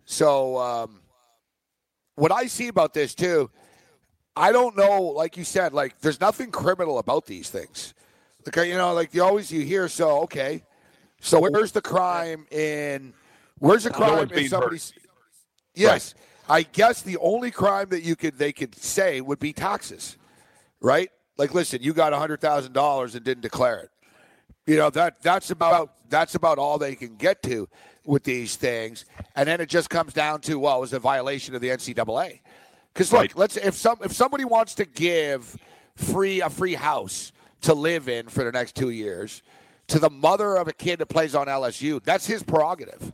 So 0.04 0.56
um, 0.58 1.00
what 2.14 2.30
I 2.30 2.46
see 2.46 2.68
about 2.68 2.94
this 2.94 3.14
too, 3.14 3.50
I 4.36 4.52
don't 4.52 4.76
know. 4.76 5.02
Like 5.02 5.36
you 5.36 5.42
said, 5.44 5.72
like 5.72 5.98
there's 6.00 6.20
nothing 6.20 6.52
criminal 6.52 6.98
about 7.00 7.26
these 7.26 7.50
things. 7.50 7.92
Like 8.46 8.68
you 8.68 8.74
know, 8.76 8.92
like 8.92 9.14
you 9.14 9.22
always 9.22 9.50
you 9.50 9.62
hear. 9.62 9.88
So 9.88 10.22
okay, 10.22 10.62
so 11.20 11.40
where's 11.40 11.72
the 11.72 11.82
crime 11.82 12.46
in? 12.50 13.14
Where's 13.58 13.84
the 13.84 13.90
crime 13.90 14.16
one's 14.18 14.32
in 14.32 14.48
somebody's? 14.48 14.92
Yes, 15.74 16.14
I 16.48 16.62
guess 16.62 17.02
the 17.02 17.16
only 17.18 17.50
crime 17.50 17.88
that 17.88 18.02
you 18.02 18.16
could 18.16 18.38
they 18.38 18.52
could 18.52 18.74
say 18.74 19.20
would 19.20 19.38
be 19.38 19.52
taxes, 19.52 20.16
right? 20.80 21.10
Like, 21.36 21.54
listen, 21.54 21.82
you 21.82 21.92
got 21.92 22.12
hundred 22.12 22.40
thousand 22.40 22.72
dollars 22.72 23.14
and 23.14 23.24
didn't 23.24 23.42
declare 23.42 23.78
it. 23.78 23.90
You 24.66 24.76
know 24.76 24.90
that 24.90 25.20
that's 25.22 25.50
about 25.50 25.94
that's 26.10 26.34
about 26.34 26.58
all 26.58 26.78
they 26.78 26.94
can 26.94 27.16
get 27.16 27.42
to 27.44 27.68
with 28.04 28.22
these 28.24 28.56
things, 28.56 29.06
and 29.34 29.48
then 29.48 29.60
it 29.60 29.68
just 29.68 29.88
comes 29.88 30.12
down 30.12 30.40
to 30.42 30.58
well, 30.58 30.78
it 30.78 30.80
was 30.80 30.92
a 30.92 30.98
violation 30.98 31.54
of 31.54 31.60
the 31.60 31.68
NCAA. 31.70 32.40
Because 32.92 33.10
look, 33.12 33.20
Right. 33.20 33.36
let's 33.36 33.56
if 33.56 33.74
some 33.74 33.98
if 34.04 34.12
somebody 34.12 34.44
wants 34.44 34.74
to 34.74 34.84
give 34.84 35.56
free 35.96 36.40
a 36.40 36.50
free 36.50 36.74
house 36.74 37.32
to 37.62 37.74
live 37.74 38.08
in 38.08 38.28
for 38.28 38.44
the 38.44 38.52
next 38.52 38.74
two 38.74 38.90
years 38.90 39.42
to 39.88 39.98
the 39.98 40.10
mother 40.10 40.56
of 40.56 40.68
a 40.68 40.72
kid 40.72 40.98
that 40.98 41.06
plays 41.06 41.34
on 41.34 41.46
LSU, 41.46 42.02
that's 42.02 42.26
his 42.26 42.42
prerogative. 42.42 43.12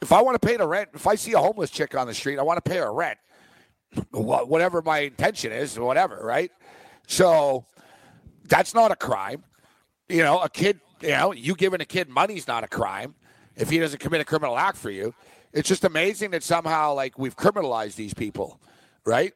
If 0.00 0.12
I 0.12 0.22
want 0.22 0.40
to 0.40 0.46
pay 0.46 0.56
the 0.56 0.66
rent, 0.66 0.90
if 0.94 1.06
I 1.06 1.14
see 1.14 1.32
a 1.32 1.38
homeless 1.38 1.70
chick 1.70 1.94
on 1.94 2.06
the 2.06 2.14
street, 2.14 2.38
I 2.38 2.42
want 2.42 2.62
to 2.62 2.68
pay 2.68 2.78
her 2.78 2.92
rent. 2.92 3.18
Whatever 4.10 4.82
my 4.82 5.00
intention 5.00 5.52
is, 5.52 5.78
whatever, 5.78 6.20
right? 6.22 6.50
So 7.06 7.64
that's 8.44 8.74
not 8.74 8.90
a 8.90 8.96
crime. 8.96 9.44
You 10.08 10.22
know, 10.22 10.40
a 10.40 10.48
kid, 10.48 10.80
you 11.00 11.08
know, 11.08 11.32
you 11.32 11.54
giving 11.54 11.80
a 11.80 11.86
kid 11.86 12.08
money's 12.08 12.46
not 12.46 12.64
a 12.64 12.68
crime 12.68 13.14
if 13.54 13.70
he 13.70 13.78
doesn't 13.78 13.98
commit 13.98 14.20
a 14.20 14.24
criminal 14.24 14.58
act 14.58 14.76
for 14.76 14.90
you. 14.90 15.14
It's 15.52 15.68
just 15.68 15.84
amazing 15.84 16.32
that 16.32 16.42
somehow, 16.42 16.94
like, 16.94 17.18
we've 17.18 17.36
criminalized 17.36 17.94
these 17.94 18.12
people, 18.12 18.60
right? 19.04 19.32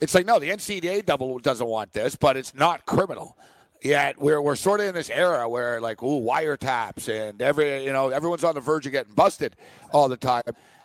It's 0.00 0.14
like, 0.14 0.26
no, 0.26 0.38
the 0.38 0.50
NCAA 0.50 1.06
double 1.06 1.38
doesn't 1.38 1.66
want 1.66 1.92
this, 1.92 2.16
but 2.16 2.36
it's 2.36 2.54
not 2.54 2.86
criminal. 2.86 3.36
Yet 3.82 4.20
we're 4.20 4.40
we're 4.40 4.54
sort 4.54 4.80
of 4.80 4.86
in 4.86 4.94
this 4.94 5.10
era 5.10 5.48
where 5.48 5.80
like, 5.80 6.02
ooh, 6.02 6.20
wiretaps 6.20 7.08
and 7.08 7.42
every 7.42 7.84
you 7.84 7.92
know 7.92 8.10
everyone's 8.10 8.44
on 8.44 8.54
the 8.54 8.60
verge 8.60 8.86
of 8.86 8.92
getting 8.92 9.12
busted 9.14 9.56
all 9.92 10.08
the 10.08 10.16
time. 10.16 10.44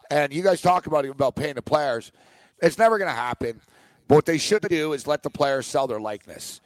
And 0.09 0.33
you 0.33 0.41
guys 0.41 0.61
talk 0.61 0.87
about 0.87 1.05
about 1.05 1.35
paying 1.35 1.55
the 1.55 1.61
players. 1.61 2.11
It's 2.59 2.79
never 2.79 2.97
going 2.97 3.09
to 3.09 3.15
happen. 3.15 3.61
But 4.07 4.15
what 4.15 4.25
they 4.25 4.39
should 4.39 4.63
do 4.67 4.93
is 4.93 5.05
let 5.05 5.21
the 5.21 5.29
players 5.29 5.67
sell 5.67 5.85
their 5.85 5.99
likeness. 5.99 6.61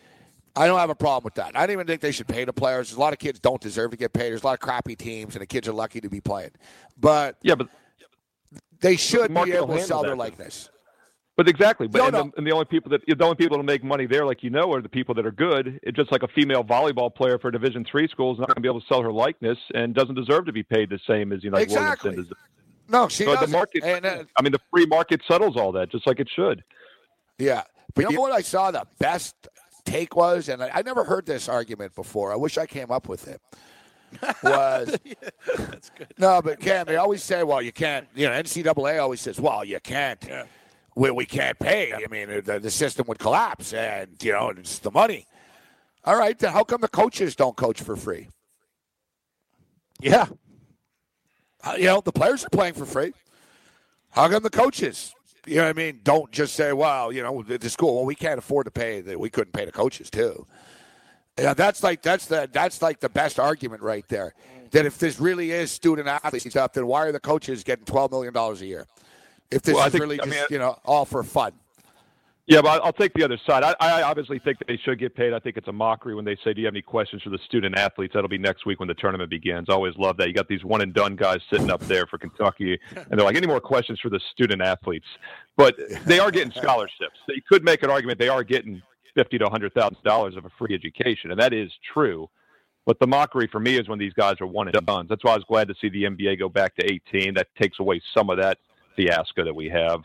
I 0.55 0.67
don't 0.67 0.79
have 0.79 0.89
a 0.89 0.95
problem 0.95 1.23
with 1.23 1.35
that. 1.35 1.55
I 1.55 1.65
don't 1.65 1.73
even 1.73 1.87
think 1.87 2.01
they 2.01 2.11
should 2.11 2.27
pay 2.27 2.45
the 2.45 2.53
players. 2.53 2.89
There's 2.89 2.97
a 2.97 2.99
lot 2.99 3.13
of 3.13 3.19
kids 3.19 3.39
don't 3.39 3.61
deserve 3.61 3.91
to 3.91 3.97
get 3.97 4.13
paid. 4.13 4.31
There's 4.31 4.43
a 4.43 4.45
lot 4.45 4.53
of 4.53 4.59
crappy 4.59 4.95
teams, 4.95 5.35
and 5.35 5.41
the 5.41 5.45
kids 5.45 5.67
are 5.67 5.73
lucky 5.73 6.01
to 6.01 6.09
be 6.09 6.21
playing. 6.21 6.51
But 6.99 7.37
Yeah, 7.41 7.55
but 7.55 7.67
they 8.79 8.95
should 8.95 9.33
be 9.33 9.51
able 9.51 9.67
to 9.67 9.81
sell 9.81 10.03
their 10.03 10.15
likeness. 10.15 10.69
But 11.37 11.47
exactly, 11.47 11.87
but 11.87 11.97
No, 11.99 12.05
and, 12.05 12.13
no. 12.13 12.23
The, 12.23 12.31
and 12.37 12.47
the 12.47 12.51
only 12.51 12.65
people 12.65 12.89
that 12.91 13.01
the 13.07 13.23
only 13.23 13.35
people 13.35 13.57
that 13.57 13.63
make 13.63 13.83
money 13.83 14.05
there, 14.05 14.25
like 14.25 14.43
you 14.43 14.49
know, 14.49 14.71
are 14.73 14.81
the 14.81 14.89
people 14.89 15.15
that 15.15 15.25
are 15.25 15.31
good. 15.31 15.79
It's 15.81 15.95
just 15.95 16.11
like 16.11 16.23
a 16.23 16.27
female 16.27 16.63
volleyball 16.63 17.13
player 17.13 17.39
for 17.39 17.47
a 17.47 17.51
Division 17.51 17.85
three 17.89 18.07
school 18.09 18.33
is 18.33 18.39
not 18.39 18.47
going 18.49 18.55
to 18.55 18.61
be 18.61 18.67
able 18.67 18.81
to 18.81 18.87
sell 18.87 19.01
her 19.01 19.11
likeness 19.11 19.57
and 19.73 19.93
doesn't 19.95 20.15
deserve 20.15 20.45
to 20.45 20.51
be 20.51 20.61
paid 20.63 20.89
the 20.89 20.99
same 21.07 21.31
as 21.31 21.43
you 21.43 21.49
know 21.49 21.57
Exactly. 21.57 22.09
Williamson 22.11 22.33
does. 22.35 22.43
No, 22.89 23.07
she 23.07 23.23
So 23.23 23.31
the 23.31 23.35
doesn't. 23.37 23.51
market, 23.51 23.83
And, 23.83 24.05
uh, 24.05 24.23
I 24.37 24.41
mean, 24.41 24.51
the 24.51 24.59
free 24.69 24.85
market 24.85 25.21
settles 25.25 25.55
all 25.55 25.71
that, 25.71 25.89
just 25.89 26.05
like 26.05 26.19
it 26.19 26.27
should. 26.29 26.63
Yeah. 27.37 27.63
But 27.95 28.09
you 28.09 28.17
know 28.17 28.21
what 28.21 28.33
I 28.33 28.41
saw 28.41 28.69
the 28.71 28.85
best 28.99 29.33
take 29.85 30.15
was, 30.15 30.49
and 30.49 30.61
I, 30.61 30.69
I 30.75 30.81
never 30.81 31.05
heard 31.05 31.25
this 31.25 31.47
argument 31.47 31.95
before. 31.95 32.33
I 32.33 32.35
wish 32.35 32.57
I 32.57 32.65
came 32.65 32.91
up 32.91 33.07
with 33.07 33.27
it. 33.29 33.41
Was 34.43 34.97
that's 35.57 35.89
good? 35.91 36.13
no, 36.17 36.41
but 36.41 36.59
Cam, 36.59 36.85
they 36.85 36.97
always 36.97 37.23
say, 37.23 37.43
well, 37.43 37.61
you 37.61 37.71
can't. 37.71 38.05
You 38.13 38.27
know, 38.27 38.33
NCAA 38.33 39.01
always 39.01 39.21
says, 39.21 39.39
well, 39.39 39.63
you 39.63 39.79
can't. 39.79 40.21
We, 40.95 41.11
we 41.11 41.25
can't 41.25 41.57
pay. 41.57 41.93
I 41.93 42.07
mean, 42.09 42.41
the, 42.43 42.59
the 42.59 42.71
system 42.71 43.05
would 43.07 43.19
collapse, 43.19 43.73
and 43.73 44.21
you 44.21 44.33
know, 44.33 44.49
it's 44.49 44.79
the 44.79 44.91
money. 44.91 45.25
All 46.03 46.17
right, 46.17 46.37
then 46.37 46.51
how 46.51 46.63
come 46.63 46.81
the 46.81 46.87
coaches 46.87 47.35
don't 47.35 47.55
coach 47.55 47.81
for 47.81 47.95
free? 47.95 48.27
Yeah. 50.01 50.25
Uh, 51.63 51.75
you 51.77 51.85
know, 51.85 52.01
the 52.01 52.11
players 52.11 52.43
are 52.43 52.49
playing 52.49 52.73
for 52.73 52.85
free. 52.85 53.13
How 54.09 54.27
come 54.27 54.43
the 54.43 54.49
coaches, 54.49 55.13
you 55.45 55.57
know 55.57 55.63
what 55.63 55.69
I 55.69 55.73
mean, 55.73 56.01
don't 56.03 56.31
just 56.31 56.55
say, 56.55 56.73
well, 56.73 57.11
you 57.11 57.21
know, 57.21 57.43
the, 57.43 57.57
the 57.57 57.69
school, 57.69 57.95
well, 57.95 58.05
we 58.05 58.15
can't 58.15 58.39
afford 58.39 58.65
to 58.65 58.71
pay, 58.71 58.99
that 59.01 59.19
we 59.19 59.29
couldn't 59.29 59.53
pay 59.53 59.65
the 59.65 59.71
coaches 59.71 60.09
too. 60.09 60.47
Yeah, 61.39 61.53
that's 61.53 61.81
like 61.81 62.01
that's 62.01 62.25
the 62.25 62.49
that's 62.51 62.81
like 62.81 62.99
the 62.99 63.09
best 63.09 63.39
argument 63.39 63.81
right 63.81 64.05
there. 64.09 64.33
That 64.71 64.85
if 64.85 64.97
this 64.97 65.19
really 65.19 65.51
is 65.51 65.71
student 65.71 66.07
athlete 66.07 66.41
stuff, 66.49 66.73
then 66.73 66.87
why 66.87 67.05
are 67.05 67.11
the 67.11 67.19
coaches 67.19 67.63
getting 67.63 67.85
twelve 67.85 68.11
million 68.11 68.33
dollars 68.33 68.61
a 68.61 68.65
year? 68.65 68.85
If 69.51 69.61
this 69.63 69.75
Well, 69.75 69.85
is 69.85 69.91
think- 69.91 70.01
really 70.01 70.19
I 70.19 70.25
just 70.25 70.35
mean, 70.37 70.45
you 70.49 70.59
know 70.59 70.77
all 70.85 71.05
for 71.05 71.23
fun. 71.23 71.53
Yeah, 72.47 72.61
but 72.61 72.83
I'll 72.83 72.91
take 72.91 73.13
the 73.13 73.23
other 73.23 73.37
side. 73.45 73.63
I, 73.63 73.75
I 73.79 74.01
obviously 74.01 74.39
think 74.39 74.57
that 74.59 74.67
they 74.67 74.75
should 74.75 74.99
get 74.99 75.15
paid. 75.15 75.31
I 75.31 75.39
think 75.39 75.55
it's 75.57 75.67
a 75.67 75.71
mockery 75.71 76.15
when 76.15 76.25
they 76.25 76.35
say, 76.43 76.53
"Do 76.53 76.59
you 76.59 76.65
have 76.67 76.73
any 76.73 76.81
questions 76.81 77.21
for 77.21 77.29
the 77.29 77.37
student 77.45 77.77
athletes?" 77.77 78.13
That'll 78.13 78.27
be 78.29 78.39
next 78.39 78.65
week 78.65 78.79
when 78.79 78.87
the 78.89 78.95
tournament 78.95 79.29
begins. 79.29 79.67
I 79.69 79.73
always 79.73 79.95
love 79.95 80.17
that. 80.17 80.27
You 80.27 80.33
got 80.33 80.47
these 80.49 80.63
one 80.65 80.81
and 80.81 80.93
done 80.93 81.15
guys 81.15 81.39
sitting 81.49 81.69
up 81.69 81.79
there 81.81 82.07
for 82.07 82.17
Kentucky, 82.17 82.77
and 82.95 83.05
they're 83.11 83.25
like, 83.25 83.35
"Any 83.37 83.47
more 83.47 83.61
questions 83.61 83.99
for 84.01 84.09
the 84.09 84.19
student 84.31 84.61
athletes?" 84.61 85.05
But 85.55 85.77
they 86.05 86.19
are 86.19 86.31
getting 86.31 86.51
scholarships. 86.51 87.19
So 87.25 87.33
you 87.33 87.41
could 87.47 87.63
make 87.63 87.83
an 87.83 87.89
argument 87.91 88.17
they 88.19 88.27
are 88.27 88.43
getting 88.43 88.81
fifty 89.13 89.37
to 89.37 89.47
hundred 89.47 89.73
thousand 89.73 90.01
dollars 90.03 90.35
of 90.35 90.43
a 90.43 90.49
free 90.57 90.73
education, 90.73 91.31
and 91.31 91.39
that 91.39 91.53
is 91.53 91.71
true. 91.93 92.27
But 92.87 92.99
the 92.99 93.07
mockery 93.07 93.47
for 93.47 93.59
me 93.59 93.77
is 93.77 93.87
when 93.87 93.99
these 93.99 94.13
guys 94.13 94.41
are 94.41 94.47
one 94.47 94.67
and 94.67 94.85
done. 94.85 95.05
That's 95.07 95.23
why 95.23 95.33
I 95.33 95.35
was 95.35 95.45
glad 95.47 95.67
to 95.67 95.75
see 95.79 95.87
the 95.89 96.03
NBA 96.05 96.39
go 96.39 96.49
back 96.49 96.75
to 96.77 96.91
18. 96.91 97.35
That 97.35 97.47
takes 97.55 97.79
away 97.79 98.01
some 98.13 98.31
of 98.31 98.37
that 98.39 98.57
fiasco 98.95 99.43
that 99.43 99.55
we 99.55 99.69
have, 99.69 100.01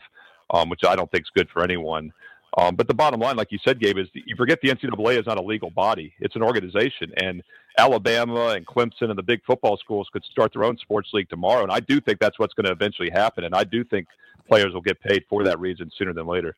um, 0.51 0.69
which 0.69 0.81
I 0.87 0.95
don't 0.95 1.09
think 1.11 1.23
is 1.23 1.31
good 1.35 1.49
for 1.49 1.63
anyone. 1.63 2.11
Um, 2.57 2.75
but 2.75 2.87
the 2.87 2.93
bottom 2.93 3.19
line, 3.19 3.35
like 3.35 3.51
you 3.51 3.59
said, 3.63 3.79
Gabe, 3.79 3.97
is 3.97 4.07
you 4.13 4.35
forget 4.35 4.59
the 4.61 4.69
NCAA 4.69 5.19
is 5.19 5.25
not 5.27 5.37
a 5.37 5.41
legal 5.41 5.69
body; 5.69 6.13
it's 6.19 6.35
an 6.35 6.41
organization, 6.41 7.11
and 7.17 7.43
Alabama 7.77 8.49
and 8.49 8.65
Clemson 8.65 9.09
and 9.09 9.17
the 9.17 9.23
big 9.23 9.43
football 9.45 9.77
schools 9.77 10.09
could 10.11 10.23
start 10.23 10.53
their 10.53 10.63
own 10.63 10.77
sports 10.77 11.09
league 11.13 11.29
tomorrow. 11.29 11.61
And 11.63 11.71
I 11.71 11.79
do 11.79 12.01
think 12.01 12.19
that's 12.19 12.39
what's 12.39 12.53
going 12.53 12.65
to 12.65 12.71
eventually 12.71 13.09
happen, 13.11 13.43
and 13.43 13.53
I 13.53 13.63
do 13.63 13.83
think 13.83 14.07
players 14.47 14.73
will 14.73 14.81
get 14.81 14.99
paid 15.01 15.23
for 15.29 15.43
that 15.43 15.59
reason 15.59 15.91
sooner 15.97 16.13
than 16.13 16.25
later. 16.25 16.55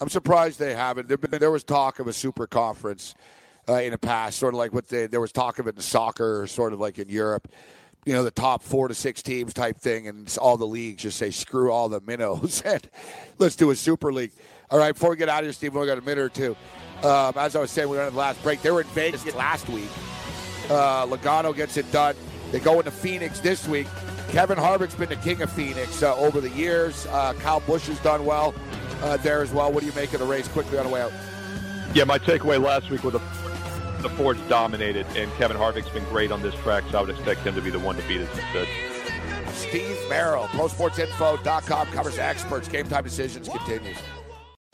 I'm 0.00 0.08
surprised 0.08 0.58
they 0.58 0.74
haven't. 0.74 1.08
There, 1.08 1.16
there 1.16 1.50
was 1.50 1.64
talk 1.64 1.98
of 1.98 2.06
a 2.06 2.12
super 2.12 2.46
conference 2.46 3.14
uh, 3.68 3.74
in 3.74 3.90
the 3.90 3.98
past, 3.98 4.38
sort 4.38 4.54
of 4.54 4.58
like 4.58 4.72
what 4.72 4.88
they, 4.88 5.06
there 5.08 5.20
was 5.20 5.32
talk 5.32 5.58
of 5.58 5.66
it 5.66 5.76
in 5.76 5.82
soccer, 5.82 6.46
sort 6.46 6.72
of 6.72 6.80
like 6.80 6.98
in 6.98 7.08
Europe. 7.08 7.48
You 8.08 8.14
know, 8.14 8.24
the 8.24 8.30
top 8.30 8.62
four 8.62 8.88
to 8.88 8.94
six 8.94 9.22
teams 9.22 9.52
type 9.52 9.78
thing, 9.78 10.08
and 10.08 10.34
all 10.40 10.56
the 10.56 10.66
leagues 10.66 11.02
just 11.02 11.18
say 11.18 11.30
screw 11.30 11.70
all 11.70 11.90
the 11.90 12.00
minnows 12.00 12.62
and 12.64 12.88
let's 13.36 13.54
do 13.54 13.70
a 13.70 13.76
super 13.76 14.10
league. 14.14 14.30
All 14.70 14.78
right, 14.78 14.94
before 14.94 15.10
we 15.10 15.16
get 15.16 15.28
out 15.28 15.40
of 15.40 15.44
here, 15.44 15.52
Steve, 15.52 15.74
we 15.74 15.84
got 15.84 15.98
a 15.98 16.00
minute 16.00 16.22
or 16.22 16.30
two. 16.30 16.56
Um, 17.02 17.34
as 17.36 17.54
I 17.54 17.60
was 17.60 17.70
saying, 17.70 17.86
we 17.86 17.98
went 17.98 18.06
on 18.06 18.14
the 18.14 18.18
last 18.18 18.42
break. 18.42 18.62
They 18.62 18.70
were 18.70 18.80
in 18.80 18.86
Vegas 18.86 19.26
last 19.34 19.68
week. 19.68 19.90
Uh, 20.70 21.04
Logano 21.04 21.54
gets 21.54 21.76
it 21.76 21.92
done. 21.92 22.16
They 22.50 22.60
go 22.60 22.78
into 22.78 22.90
Phoenix 22.90 23.40
this 23.40 23.68
week. 23.68 23.86
Kevin 24.30 24.56
Harvick's 24.56 24.94
been 24.94 25.10
the 25.10 25.16
king 25.16 25.42
of 25.42 25.52
Phoenix 25.52 26.02
uh, 26.02 26.16
over 26.16 26.40
the 26.40 26.50
years. 26.52 27.04
Uh, 27.08 27.34
Kyle 27.34 27.60
Busch 27.60 27.88
has 27.88 28.00
done 28.00 28.24
well 28.24 28.54
uh, 29.02 29.18
there 29.18 29.42
as 29.42 29.52
well. 29.52 29.70
What 29.70 29.80
do 29.80 29.86
you 29.86 29.92
make 29.94 30.14
of 30.14 30.20
the 30.20 30.26
race 30.26 30.48
quickly 30.48 30.78
on 30.78 30.86
the 30.86 30.90
way 30.90 31.02
out? 31.02 31.12
Yeah, 31.92 32.04
my 32.04 32.18
takeaway 32.18 32.58
last 32.58 32.88
week 32.88 33.04
was 33.04 33.12
the 33.12 33.20
the 34.02 34.08
Fords 34.10 34.40
dominated, 34.48 35.06
and 35.16 35.30
Kevin 35.32 35.56
Harvick's 35.56 35.88
been 35.88 36.04
great 36.04 36.30
on 36.30 36.42
this 36.42 36.54
track, 36.56 36.84
so 36.90 36.98
I 36.98 37.00
would 37.00 37.10
expect 37.10 37.40
him 37.40 37.54
to 37.54 37.60
be 37.60 37.70
the 37.70 37.78
one 37.78 37.96
to 37.96 38.02
beat 38.08 38.20
us 38.20 38.30
instead. 38.30 38.68
Steve 39.54 39.98
Merrill, 40.08 40.44
ProSportsInfo.com 40.44 41.88
covers 41.88 42.18
experts. 42.18 42.68
Game 42.68 42.86
time 42.86 43.04
decisions 43.04 43.48
continues. 43.48 43.98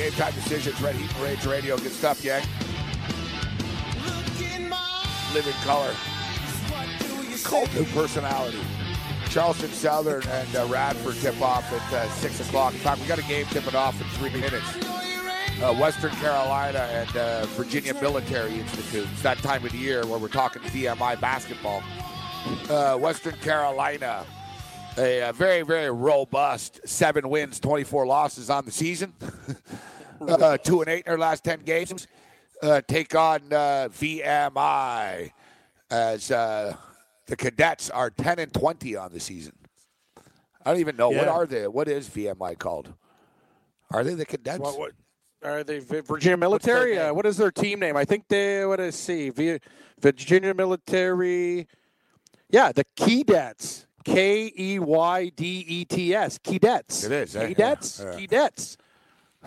Game 0.00 0.12
time 0.12 0.32
decisions, 0.32 0.80
Red 0.80 0.94
Heat 0.94 1.14
and 1.14 1.22
Rage 1.22 1.44
Radio. 1.44 1.76
Good 1.76 1.92
stuff, 1.92 2.24
Yang. 2.24 2.42
Living 5.34 5.52
color. 5.62 5.92
Cult 7.44 7.74
new 7.74 7.84
personality. 7.92 8.60
Charleston 9.28 9.68
Southern 9.68 10.26
and 10.26 10.56
uh, 10.56 10.66
Radford 10.68 11.16
tip 11.16 11.38
off 11.42 11.70
at 11.70 11.92
uh, 11.92 12.08
6 12.08 12.48
o'clock. 12.48 12.72
In 12.72 12.78
fact, 12.78 13.02
we 13.02 13.08
got 13.08 13.18
a 13.18 13.22
game 13.24 13.44
tipping 13.50 13.74
off 13.74 14.00
in 14.00 14.06
three 14.18 14.40
minutes. 14.40 14.64
Uh, 15.62 15.74
Western 15.74 16.12
Carolina 16.12 16.78
and 16.78 17.16
uh, 17.18 17.44
Virginia 17.48 17.92
Military 17.92 18.58
Institute. 18.58 19.06
It's 19.12 19.22
that 19.22 19.36
time 19.40 19.66
of 19.66 19.72
the 19.72 19.78
year 19.78 20.06
where 20.06 20.18
we're 20.18 20.28
talking 20.28 20.62
VMI 20.62 21.20
basketball. 21.20 21.82
Uh, 22.70 22.96
Western 22.96 23.34
Carolina, 23.34 24.24
a, 24.96 25.28
a, 25.28 25.32
very, 25.34 25.60
very 25.60 25.90
robust 25.90 26.80
seven 26.88 27.28
wins, 27.28 27.60
24 27.60 28.06
losses 28.06 28.48
on 28.48 28.64
the 28.64 28.72
season. 28.72 29.12
uh, 30.20 30.58
two 30.58 30.80
and 30.80 30.90
eight 30.90 31.04
in 31.06 31.10
their 31.10 31.18
last 31.18 31.44
10 31.44 31.60
games. 31.60 32.06
Uh, 32.62 32.80
take 32.86 33.14
on 33.14 33.40
uh, 33.52 33.88
VMI 33.90 35.30
as 35.90 36.30
uh, 36.30 36.76
the 37.26 37.36
Cadets 37.36 37.88
are 37.90 38.10
10 38.10 38.38
and 38.38 38.52
20 38.52 38.96
on 38.96 39.12
the 39.12 39.20
season. 39.20 39.54
I 40.64 40.70
don't 40.72 40.80
even 40.80 40.96
know. 40.96 41.10
Yeah. 41.10 41.18
What 41.18 41.28
are 41.28 41.46
they? 41.46 41.66
What 41.66 41.88
is 41.88 42.08
VMI 42.08 42.58
called? 42.58 42.92
Are 43.90 44.04
they 44.04 44.14
the 44.14 44.26
Cadets? 44.26 44.58
What, 44.58 44.78
what 44.78 44.92
are 45.42 45.64
they? 45.64 45.78
Virginia 45.78 46.36
Military? 46.36 46.98
Uh, 46.98 47.14
what 47.14 47.24
is 47.24 47.38
their 47.38 47.50
team 47.50 47.80
name? 47.80 47.96
I 47.96 48.04
think 48.04 48.28
they. 48.28 48.66
What 48.66 48.78
is 48.78 48.94
see? 48.94 49.30
Vi- 49.30 49.58
Virginia 49.98 50.52
Military. 50.52 51.66
Yeah, 52.50 52.72
the 52.72 52.84
Keydets. 52.96 53.86
K 54.04 54.52
E 54.58 54.78
Y 54.78 55.32
D 55.34 55.64
E 55.66 55.84
T 55.84 56.14
S. 56.14 56.38
Keydets. 56.38 57.04
It 57.04 57.12
is, 57.12 57.36
eh? 57.36 57.48
Keydets. 57.48 58.00
Yeah, 58.02 58.12
yeah. 58.12 58.26
Keydets. 58.26 58.76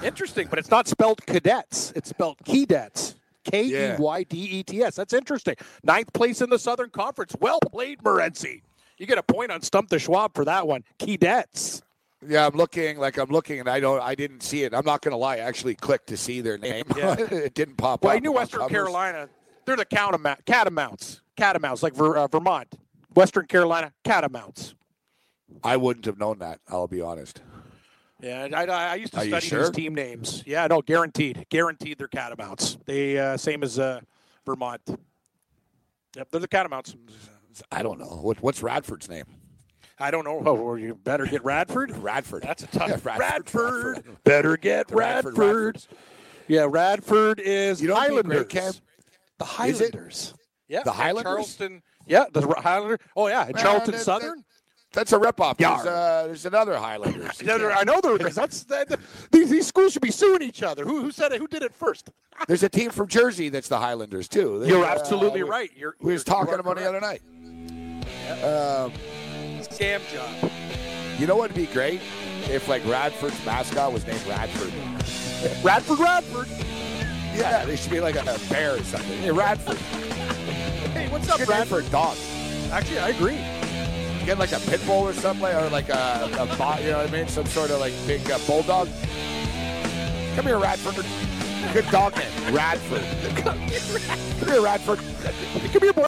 Interesting, 0.02 0.48
but 0.50 0.58
it's 0.60 0.72
not 0.72 0.88
spelled 0.88 1.26
cadets. 1.26 1.92
It's 1.96 2.10
spelled 2.10 2.38
Keydets. 2.46 3.16
K 3.44 3.94
E 3.94 3.96
Y 4.00 4.24
D 4.24 4.38
E 4.38 4.64
T 4.64 4.82
S. 4.82 4.96
That's 4.96 5.14
interesting. 5.14 5.56
Ninth 5.84 6.14
place 6.14 6.42
in 6.42 6.50
the 6.50 6.58
Southern 6.58 6.90
Conference. 6.90 7.36
Well 7.40 7.60
played, 7.60 8.02
Morency. 8.02 8.62
You 8.98 9.06
get 9.06 9.18
a 9.18 9.24
point 9.24 9.52
on 9.52 9.62
Stump 9.62 9.90
the 9.90 10.00
Schwab 10.00 10.34
for 10.34 10.46
that 10.46 10.66
one. 10.68 10.84
Keydets. 11.00 11.82
Yeah, 12.26 12.48
I'm 12.48 12.54
looking 12.56 12.98
like 12.98 13.18
I'm 13.18 13.30
looking, 13.30 13.60
and 13.60 13.70
I 13.70 13.82
don't. 13.82 14.02
I 14.02 14.16
didn't 14.16 14.42
see 14.44 14.64
it. 14.64 14.74
I'm 14.74 14.86
not 14.86 15.02
going 15.02 15.12
to 15.12 15.18
lie. 15.18 15.36
I 15.36 15.40
actually 15.40 15.76
clicked 15.76 16.08
to 16.08 16.18
see 16.18 16.40
their 16.40 16.58
name. 16.58 16.86
Yeah. 16.96 17.16
it 17.32 17.54
didn't 17.54 17.76
pop 17.76 18.04
Well, 18.04 18.12
up. 18.12 18.16
I 18.16 18.20
knew 18.20 18.32
Western 18.32 18.62
covers. 18.62 18.72
Carolina. 18.72 19.28
They're 19.66 19.76
the 19.76 19.86
catamount, 19.86 20.46
catamounts. 20.46 21.22
Catamounts, 21.36 21.84
like 21.84 21.96
Ver, 21.96 22.18
uh, 22.18 22.28
Vermont. 22.28 22.74
Western 23.14 23.46
Carolina, 23.48 23.92
catamounts. 24.04 24.76
I 25.64 25.78
wouldn't 25.78 26.06
have 26.06 26.18
known 26.18 26.40
that. 26.40 26.60
I'll 26.70 26.88
be 26.88 27.02
honest. 27.02 27.42
Yeah, 28.24 28.48
I, 28.54 28.64
I, 28.66 28.92
I 28.92 28.96
used 28.96 29.14
to 29.14 29.20
Are 29.20 29.26
study 29.26 29.48
sure? 29.48 29.60
these 29.64 29.72
team 29.72 29.94
names. 29.94 30.44
Yeah, 30.46 30.66
no, 30.68 30.82
guaranteed. 30.82 31.46
Guaranteed 31.50 31.98
they're 31.98 32.08
catamounts. 32.08 32.78
They 32.86 33.20
uh, 33.20 33.36
same 33.36 33.64
as 33.64 33.78
uh, 33.78 34.00
Vermont. 34.46 34.82
Yep, 36.16 36.30
they're 36.32 36.40
the 36.40 36.48
catamounts. 36.48 36.96
I 37.72 37.84
don't 37.84 38.00
know 38.00 38.06
what, 38.22 38.42
what's 38.42 38.64
Radford's 38.64 39.10
name. 39.10 39.26
I 40.00 40.10
don't 40.10 40.24
know. 40.26 40.42
Oh, 40.46 40.54
well, 40.54 40.78
you 40.78 40.96
better 40.96 41.26
get 41.26 41.44
Radford. 41.44 41.92
Radford. 41.98 42.44
That's 42.44 42.64
a 42.64 42.68
tough. 42.72 42.90
Yeah, 42.90 42.98
Radford, 43.04 43.20
Radford, 43.20 43.96
Radford. 43.98 44.24
Better 44.24 44.58
get 44.58 44.88
The 44.88 44.96
Radford 44.96 45.38
Radford. 45.38 45.76
Radfords. 45.76 45.88
Yeah, 46.48 46.68
Radford 46.70 47.40
is 47.42 47.82
You 47.82 47.90
know 47.90 47.96
Highlanders. 47.96 48.46
great, 48.48 48.82
The 49.38 49.46
Highlanders. 49.46 50.34
Yeah, 50.70 50.84
The 50.84 50.92
Highlanders? 50.94 51.32
Charleston. 51.34 51.82
Yeah, 52.08 52.26
the 52.32 52.42
Highlander. 52.42 53.00
Oh 53.16 53.28
yeah, 53.28 53.46
and 53.46 53.56
Man, 53.56 53.64
Charleston 53.64 53.94
that- 53.94 54.02
Southern. 54.02 54.44
That's 54.94 55.12
a 55.12 55.18
ripoff. 55.20 55.56
Yeah. 55.60 55.76
There's, 55.76 55.88
uh, 55.88 56.24
there's 56.28 56.46
another 56.46 56.78
Highlanders. 56.78 57.42
No, 57.44 57.58
no, 57.58 57.70
I 57.70 57.84
know 57.84 58.00
there 58.00 58.26
is. 58.28 58.36
That's 58.36 58.64
that, 58.66 58.98
these, 59.32 59.50
these 59.50 59.68
schools 59.68 59.94
should 59.94 60.02
be 60.02 60.12
suing 60.12 60.42
each 60.44 60.64
other. 60.64 60.86
Who, 60.86 61.02
who 61.02 61.12
said 61.12 61.32
it? 61.34 61.40
Who 61.40 61.48
did 61.48 61.64
it 61.64 61.74
first? 61.74 62.10
There's 62.48 62.64
a 62.64 62.70
team 62.70 62.92
from 62.92 63.08
Jersey 63.08 63.50
that's 63.50 63.68
the 63.68 63.80
Highlanders 63.80 64.28
too. 64.28 64.60
They, 64.60 64.70
You're 64.70 64.86
uh, 64.86 64.90
absolutely 64.96 65.44
we- 65.44 65.50
right. 65.50 65.72
You're, 65.76 65.96
We 66.00 66.14
was 66.14 66.24
talking 66.24 66.54
about 66.60 66.78
it 66.78 66.82
the 66.82 66.90
other 66.90 67.02
night. 67.02 67.22
Um, 68.44 68.92
Scam 69.64 70.00
job. 70.12 70.52
you 71.20 71.26
know 71.28 71.36
what'd 71.36 71.56
be 71.56 71.66
great 71.68 72.02
if 72.50 72.68
like 72.68 72.86
Radford's 72.86 73.44
mascot 73.46 73.92
was 73.92 74.06
named 74.06 74.26
Radford. 74.28 74.72
Radford, 75.64 76.00
Radford. 76.00 76.48
Yeah, 77.36 77.66
they 77.66 77.76
should 77.76 77.92
be 77.92 78.00
like 78.00 78.16
a, 78.16 78.22
a 78.22 78.40
bear 78.50 78.76
or 78.76 78.84
something. 78.84 79.18
Hey, 79.20 79.32
Radford. 79.32 79.78
Hey, 79.78 81.10
what's 81.10 81.28
up, 81.30 81.46
Radford? 81.48 81.90
dog. 81.92 82.16
Actually, 82.72 83.00
I 83.00 83.10
agree. 83.10 83.40
Get 84.26 84.40
like 84.40 84.54
a 84.54 84.60
pit 84.60 84.86
bull 84.86 85.04
or 85.04 85.14
something, 85.14 85.46
or 85.46 85.70
like 85.70 85.90
a, 85.90 86.30
a 86.40 86.46
bo- 86.58 86.78
you 86.82 86.92
know 86.92 87.00
what 87.00 87.10
I 87.10 87.12
mean, 87.12 87.28
some 87.28 87.46
sort 87.46 87.72
of 87.72 87.80
like 87.80 87.94
big 88.08 88.30
uh, 88.32 88.40
bulldog. 88.48 88.88
Come 90.36 90.46
here, 90.46 90.58
Radford. 90.58 91.06
Good 91.74 91.90
dog 91.92 92.16
name, 92.16 92.32
Radford. 92.56 93.04
Come 93.44 93.60
here, 93.60 94.62
Radford. 94.62 95.00
Come 95.72 95.82
here, 95.82 95.94
boy. 95.94 96.08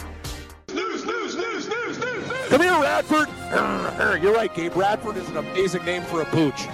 Come 2.51 2.63
here, 2.63 2.81
Radford. 2.81 3.29
You're 4.21 4.33
right, 4.33 4.53
Gabe. 4.53 4.75
Radford 4.75 5.15
is 5.15 5.25
an 5.29 5.37
amazing 5.37 5.85
name 5.85 6.01
for 6.01 6.21
a 6.21 6.25
pooch. 6.25 6.65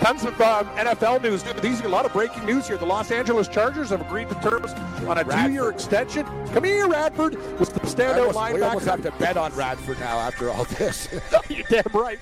Tons 0.00 0.24
of 0.24 0.40
um, 0.40 0.66
NFL 0.78 1.22
news. 1.22 1.42
Dude. 1.42 1.58
These 1.58 1.82
are 1.82 1.86
a 1.86 1.90
lot 1.90 2.06
of 2.06 2.14
breaking 2.14 2.46
news 2.46 2.66
here. 2.66 2.78
The 2.78 2.86
Los 2.86 3.10
Angeles 3.10 3.46
Chargers 3.46 3.90
have 3.90 4.00
agreed 4.00 4.30
to 4.30 4.34
terms 4.36 4.72
on 5.06 5.18
a 5.18 5.24
two-year 5.24 5.68
extension. 5.68 6.24
Come 6.54 6.64
here, 6.64 6.88
Radford. 6.88 7.36
Was 7.60 7.68
the 7.68 7.80
standout 7.80 8.32
linebacker. 8.32 8.54
We 8.54 8.62
almost 8.62 8.86
have 8.86 9.02
to 9.02 9.10
bet 9.18 9.36
on 9.36 9.54
Radford 9.54 10.00
now 10.00 10.18
after 10.20 10.48
all 10.48 10.64
this. 10.64 11.06
You're 11.50 11.66
damn 11.68 11.84
right. 11.92 12.18